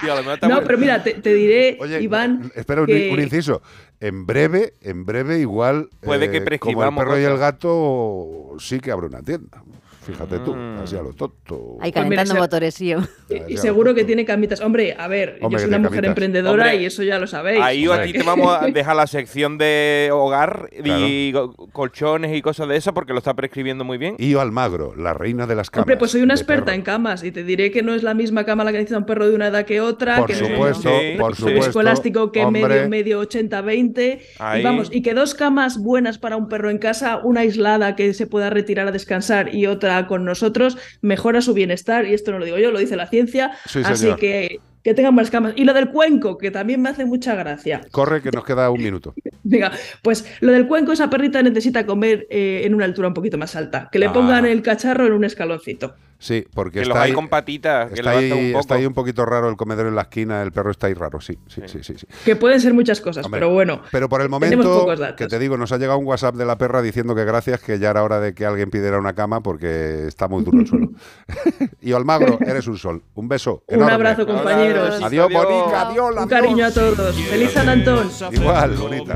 Tío, 0.00 0.14
No, 0.48 0.62
pero 0.62 0.78
mira, 0.78 1.02
te, 1.02 1.14
te 1.14 1.34
diré, 1.34 1.76
Oye, 1.80 2.00
Iván. 2.00 2.50
Espera 2.54 2.80
un, 2.80 2.86
que- 2.86 3.10
un 3.12 3.20
inciso. 3.20 3.62
En 4.00 4.26
breve, 4.26 4.72
en 4.80 5.04
breve 5.04 5.38
igual. 5.38 5.88
Puede 6.00 6.30
que 6.30 6.58
como 6.58 6.82
el 6.82 6.94
perro 6.94 7.18
y 7.20 7.22
el 7.24 7.38
gato 7.38 8.56
sí 8.58 8.80
que 8.80 8.90
abre 8.90 9.06
una 9.06 9.22
tienda. 9.22 9.62
Fíjate 10.04 10.38
tú, 10.40 10.54
Mm. 10.54 10.80
así 10.82 10.96
a 10.96 11.02
lo 11.02 11.12
tonto. 11.12 11.76
Ahí 11.80 11.92
Pues 11.92 12.04
calentando 12.04 12.34
motores. 12.36 12.80
Y 12.80 13.56
seguro 13.56 13.94
que 13.94 14.04
tiene 14.04 14.24
camitas. 14.24 14.60
Hombre, 14.60 14.94
a 14.98 15.08
ver, 15.08 15.38
Hombre, 15.40 15.52
yo 15.52 15.58
soy 15.60 15.68
una 15.68 15.78
mujer 15.78 15.90
camitas. 16.02 16.08
emprendedora 16.10 16.64
Hombre, 16.64 16.82
y 16.82 16.86
eso 16.86 17.02
ya 17.02 17.18
lo 17.18 17.26
sabéis. 17.26 17.60
Ahí 17.62 17.86
O 17.86 17.92
a 17.92 18.02
ti 18.02 18.12
te 18.12 18.22
vamos 18.22 18.54
a 18.60 18.66
dejar 18.66 18.96
la 18.96 19.06
sección 19.06 19.58
de 19.58 20.10
hogar 20.12 20.68
y 20.84 21.32
co- 21.32 21.54
colchones 21.72 22.36
y 22.36 22.42
cosas 22.42 22.68
de 22.68 22.76
eso 22.76 22.92
porque 22.94 23.12
lo 23.12 23.18
está 23.18 23.34
prescribiendo 23.34 23.84
muy 23.84 23.98
bien. 23.98 24.16
Io 24.18 24.40
Almagro, 24.40 24.94
la 24.96 25.14
reina 25.14 25.46
de 25.46 25.54
las 25.54 25.70
camas. 25.70 25.84
Hombre, 25.84 25.96
pues 25.96 26.10
soy 26.10 26.22
una 26.22 26.34
experta 26.34 26.66
perro. 26.66 26.74
en 26.76 26.82
camas 26.82 27.22
y 27.24 27.32
te 27.32 27.44
diré 27.44 27.70
que 27.70 27.82
no 27.82 27.94
es 27.94 28.02
la 28.02 28.14
misma 28.14 28.44
cama 28.44 28.64
la 28.64 28.72
que 28.72 28.78
necesita 28.78 28.98
un 28.98 29.06
perro 29.06 29.28
de 29.28 29.34
una 29.34 29.48
edad 29.48 29.64
que 29.64 29.80
otra, 29.80 30.18
Por 30.18 30.26
que 30.26 30.34
supuesto, 30.34 30.90
por 31.18 31.34
supuesto, 31.36 31.46
viscoelástico 31.66 32.32
que 32.32 32.44
hombre. 32.44 32.66
medio, 32.66 32.88
medio 32.88 33.20
80-20. 33.20 34.20
Y 34.58 34.62
vamos, 34.62 34.88
y 34.92 35.02
que 35.02 35.14
dos 35.14 35.34
camas 35.34 35.78
buenas 35.78 36.18
para 36.18 36.36
un 36.36 36.48
perro 36.48 36.70
en 36.70 36.78
casa, 36.78 37.20
una 37.22 37.40
aislada 37.40 37.96
que 37.96 38.14
se 38.14 38.26
pueda 38.26 38.50
retirar 38.50 38.88
a 38.88 38.92
descansar 38.92 39.54
y 39.54 39.66
otra 39.66 39.91
con 40.06 40.24
nosotros, 40.24 40.76
mejora 41.00 41.40
su 41.42 41.54
bienestar. 41.54 42.06
Y 42.06 42.14
esto 42.14 42.32
no 42.32 42.38
lo 42.38 42.44
digo 42.44 42.58
yo, 42.58 42.70
lo 42.70 42.78
dice 42.78 42.96
la 42.96 43.06
ciencia. 43.08 43.52
Sí, 43.66 43.80
Así 43.84 44.02
señor. 44.02 44.18
que 44.18 44.60
que 44.82 44.94
tengan 44.94 45.14
más 45.14 45.30
camas. 45.30 45.52
Y 45.54 45.64
lo 45.64 45.74
del 45.74 45.90
cuenco, 45.90 46.36
que 46.38 46.50
también 46.50 46.82
me 46.82 46.88
hace 46.88 47.04
mucha 47.04 47.36
gracia. 47.36 47.82
Corre, 47.92 48.20
que 48.20 48.32
nos 48.32 48.44
queda 48.44 48.68
un 48.68 48.82
minuto. 48.82 49.14
Venga, 49.44 49.70
pues 50.02 50.24
lo 50.40 50.50
del 50.50 50.66
cuenco, 50.66 50.90
esa 50.90 51.08
perrita 51.08 51.40
necesita 51.40 51.86
comer 51.86 52.26
eh, 52.30 52.62
en 52.64 52.74
una 52.74 52.84
altura 52.84 53.06
un 53.06 53.14
poquito 53.14 53.38
más 53.38 53.54
alta. 53.54 53.88
Que 53.92 54.00
le 54.00 54.06
Ah. 54.06 54.12
pongan 54.12 54.44
el 54.44 54.60
cacharro 54.60 55.06
en 55.06 55.12
un 55.12 55.22
escaloncito. 55.22 55.94
Sí, 56.22 56.46
porque 56.54 56.74
Que 56.74 56.82
está 56.82 56.94
los 56.94 57.02
hay 57.02 57.10
ahí, 57.10 57.14
con 57.16 57.26
patitas, 57.26 57.88
que 57.90 57.96
está, 57.98 58.10
ahí, 58.12 58.30
un 58.30 58.52
poco. 58.52 58.60
está 58.60 58.74
ahí 58.76 58.86
un 58.86 58.94
poquito 58.94 59.26
raro 59.26 59.48
el 59.48 59.56
comedor 59.56 59.88
en 59.88 59.96
la 59.96 60.02
esquina, 60.02 60.40
el 60.42 60.52
perro 60.52 60.70
está 60.70 60.86
ahí 60.86 60.94
raro, 60.94 61.20
sí, 61.20 61.36
sí, 61.48 61.62
sí, 61.66 61.82
sí. 61.82 61.94
sí. 61.98 62.06
Que 62.24 62.36
pueden 62.36 62.60
ser 62.60 62.74
muchas 62.74 63.00
cosas, 63.00 63.24
Hombre, 63.26 63.40
pero 63.40 63.52
bueno. 63.52 63.82
Pero 63.90 64.08
por 64.08 64.22
el 64.22 64.28
momento, 64.28 64.86
que 65.16 65.26
te 65.26 65.40
digo, 65.40 65.56
nos 65.56 65.72
ha 65.72 65.78
llegado 65.78 65.98
un 65.98 66.06
WhatsApp 66.06 66.36
de 66.36 66.44
la 66.44 66.56
perra 66.58 66.80
diciendo 66.80 67.16
que 67.16 67.24
gracias, 67.24 67.60
que 67.60 67.80
ya 67.80 67.90
era 67.90 68.04
hora 68.04 68.20
de 68.20 68.34
que 68.34 68.46
alguien 68.46 68.70
pidiera 68.70 69.00
una 69.00 69.14
cama 69.14 69.42
porque 69.42 70.06
está 70.06 70.28
muy 70.28 70.44
duro 70.44 70.60
el 70.60 70.66
suelo. 70.68 70.90
y 71.80 71.92
Almagro, 71.92 72.38
eres 72.46 72.68
un 72.68 72.78
sol. 72.78 73.02
Un 73.14 73.26
beso. 73.26 73.64
Un 73.66 73.74
enorme. 73.78 73.94
abrazo, 73.94 74.24
compañeros. 74.24 75.02
Adiós, 75.02 75.28
Bonica, 75.32 75.88
adiós, 75.88 76.12
Un 76.12 76.18
adiós. 76.18 76.28
cariño 76.28 76.66
a 76.66 76.70
todos. 76.70 77.16
Feliz 77.16 77.50
San 77.50 77.68
Antón. 77.68 78.08
Igual, 78.30 78.76
bonita. 78.76 79.14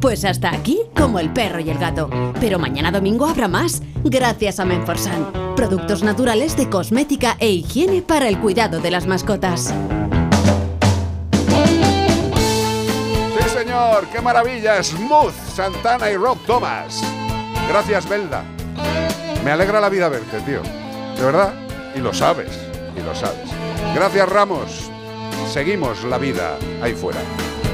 Pues 0.00 0.24
hasta 0.24 0.50
aquí, 0.50 0.80
como 0.96 1.18
el 1.18 1.32
perro 1.32 1.60
y 1.60 1.70
el 1.70 1.78
gato. 1.78 2.08
Pero 2.40 2.58
mañana 2.58 2.90
domingo 2.90 3.26
habrá 3.26 3.48
más, 3.48 3.82
gracias 4.02 4.58
a 4.58 4.64
Menforsan. 4.64 5.32
Productos 5.54 6.02
naturales 6.02 6.56
de 6.56 6.70
cosmética 6.70 7.36
e 7.38 7.50
higiene 7.50 8.02
para 8.02 8.28
el 8.28 8.38
cuidado 8.38 8.80
de 8.80 8.90
las 8.90 9.06
mascotas. 9.06 9.74
Sí, 13.38 13.48
señor, 13.58 14.06
qué 14.12 14.20
maravilla. 14.22 14.82
Smooth, 14.82 15.34
Santana 15.54 16.10
y 16.10 16.16
Rob 16.16 16.38
Thomas. 16.46 17.02
Gracias, 17.68 18.08
Belda. 18.08 18.42
Me 19.44 19.50
alegra 19.50 19.80
la 19.80 19.88
vida 19.88 20.08
verte, 20.08 20.40
tío. 20.40 20.62
De 21.16 21.24
verdad. 21.24 21.52
Y 21.94 21.98
lo 21.98 22.14
sabes. 22.14 22.50
Y 22.96 23.02
lo 23.02 23.14
sabes. 23.14 23.50
Gracias, 23.94 24.28
Ramos. 24.28 24.90
Seguimos 25.52 26.04
la 26.04 26.18
vida 26.18 26.56
ahí 26.82 26.94
fuera. 26.94 27.20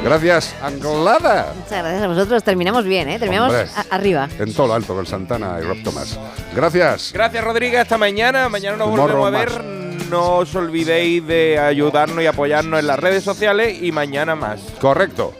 Gracias, 0.04 0.54
Anglada. 0.62 1.52
Muchas 1.56 1.78
gracias 1.82 2.02
a 2.02 2.06
vosotros. 2.08 2.44
Terminamos 2.44 2.84
bien, 2.84 3.08
¿eh? 3.08 3.18
Terminamos 3.18 3.52
Hombre. 3.52 3.68
arriba. 3.90 4.28
En 4.38 4.54
todo 4.54 4.68
lo 4.68 4.74
alto 4.74 4.94
con 4.94 5.06
Santana 5.06 5.58
y 5.60 5.64
Rob 5.64 5.82
Thomas. 5.82 6.18
Gracias. 6.54 7.10
Gracias, 7.12 7.42
Rodríguez. 7.42 7.80
Hasta 7.80 7.98
mañana. 7.98 8.48
Mañana 8.48 8.76
nos 8.76 8.90
Tomorrow 8.90 9.18
volvemos 9.18 9.52
a 9.52 9.58
ver. 9.58 9.64
No 10.10 10.36
os 10.36 10.54
olvidéis 10.54 11.26
de 11.26 11.58
ayudarnos 11.58 12.22
y 12.22 12.26
apoyarnos 12.26 12.78
en 12.78 12.86
las 12.86 13.00
redes 13.00 13.24
sociales 13.24 13.78
y 13.82 13.90
mañana 13.90 14.36
más. 14.36 14.60
Correcto. 14.80 15.34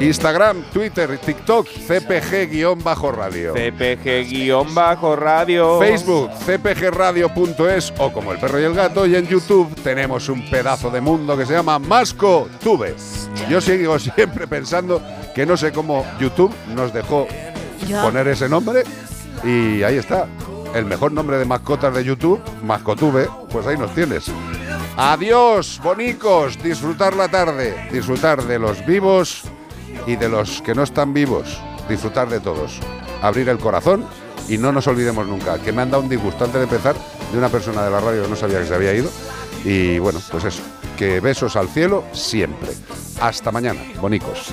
Instagram, 0.00 0.62
Twitter, 0.72 1.18
TikTok, 1.18 1.66
CPG-radio. 1.68 3.54
CPG-radio. 4.64 5.78
Facebook, 5.78 6.30
cpgradio.es 6.44 7.92
o 7.98 8.12
como 8.12 8.32
el 8.32 8.38
perro 8.38 8.60
y 8.60 8.64
el 8.64 8.74
gato. 8.74 9.06
Y 9.06 9.14
en 9.16 9.26
YouTube 9.28 9.72
tenemos 9.82 10.28
un 10.28 10.44
pedazo 10.50 10.90
de 10.90 11.00
mundo 11.00 11.36
que 11.36 11.46
se 11.46 11.52
llama 11.54 11.78
Masco 11.78 12.48
Tube. 12.62 12.94
Yo 13.48 13.60
sigo 13.60 13.98
siempre 13.98 14.46
pensando 14.48 15.00
que 15.34 15.46
no 15.46 15.56
sé 15.56 15.72
cómo 15.72 16.04
YouTube 16.18 16.52
nos 16.74 16.92
dejó 16.92 17.26
Ya. 17.86 18.02
poner 18.02 18.26
ese 18.28 18.48
nombre. 18.48 18.82
Y 19.44 19.82
ahí 19.82 19.96
está. 19.98 20.26
El 20.74 20.86
mejor 20.86 21.12
nombre 21.12 21.38
de 21.38 21.44
mascotas 21.44 21.94
de 21.94 22.02
YouTube, 22.02 22.40
Mascotube, 22.64 23.28
pues 23.50 23.64
ahí 23.66 23.78
nos 23.78 23.94
tienes. 23.94 24.24
Adiós, 24.96 25.80
bonicos. 25.82 26.60
Disfrutar 26.62 27.14
la 27.14 27.28
tarde. 27.28 27.88
Disfrutar 27.92 28.42
de 28.42 28.58
los 28.58 28.84
vivos 28.84 29.42
y 30.06 30.16
de 30.16 30.28
los 30.28 30.62
que 30.62 30.74
no 30.74 30.82
están 30.82 31.12
vivos. 31.14 31.60
Disfrutar 31.88 32.28
de 32.28 32.40
todos. 32.40 32.80
Abrir 33.22 33.48
el 33.48 33.58
corazón 33.58 34.04
y 34.48 34.58
no 34.58 34.72
nos 34.72 34.86
olvidemos 34.86 35.26
nunca 35.26 35.58
que 35.58 35.72
me 35.72 35.82
han 35.82 35.90
dado 35.90 36.02
un 36.02 36.08
disgusto 36.08 36.44
antes 36.44 36.58
de 36.58 36.64
empezar 36.64 36.96
de 37.32 37.38
una 37.38 37.48
persona 37.48 37.82
de 37.84 37.90
la 37.90 38.00
radio 38.00 38.22
que 38.22 38.28
no 38.28 38.36
sabía 38.36 38.60
que 38.60 38.66
se 38.66 38.74
había 38.74 38.94
ido. 38.94 39.10
Y 39.64 39.98
bueno, 39.98 40.20
pues 40.30 40.44
eso. 40.44 40.62
Que 40.96 41.20
besos 41.20 41.56
al 41.56 41.68
cielo 41.68 42.04
siempre. 42.12 42.70
Hasta 43.20 43.50
mañana, 43.50 43.80
bonicos. 44.00 44.52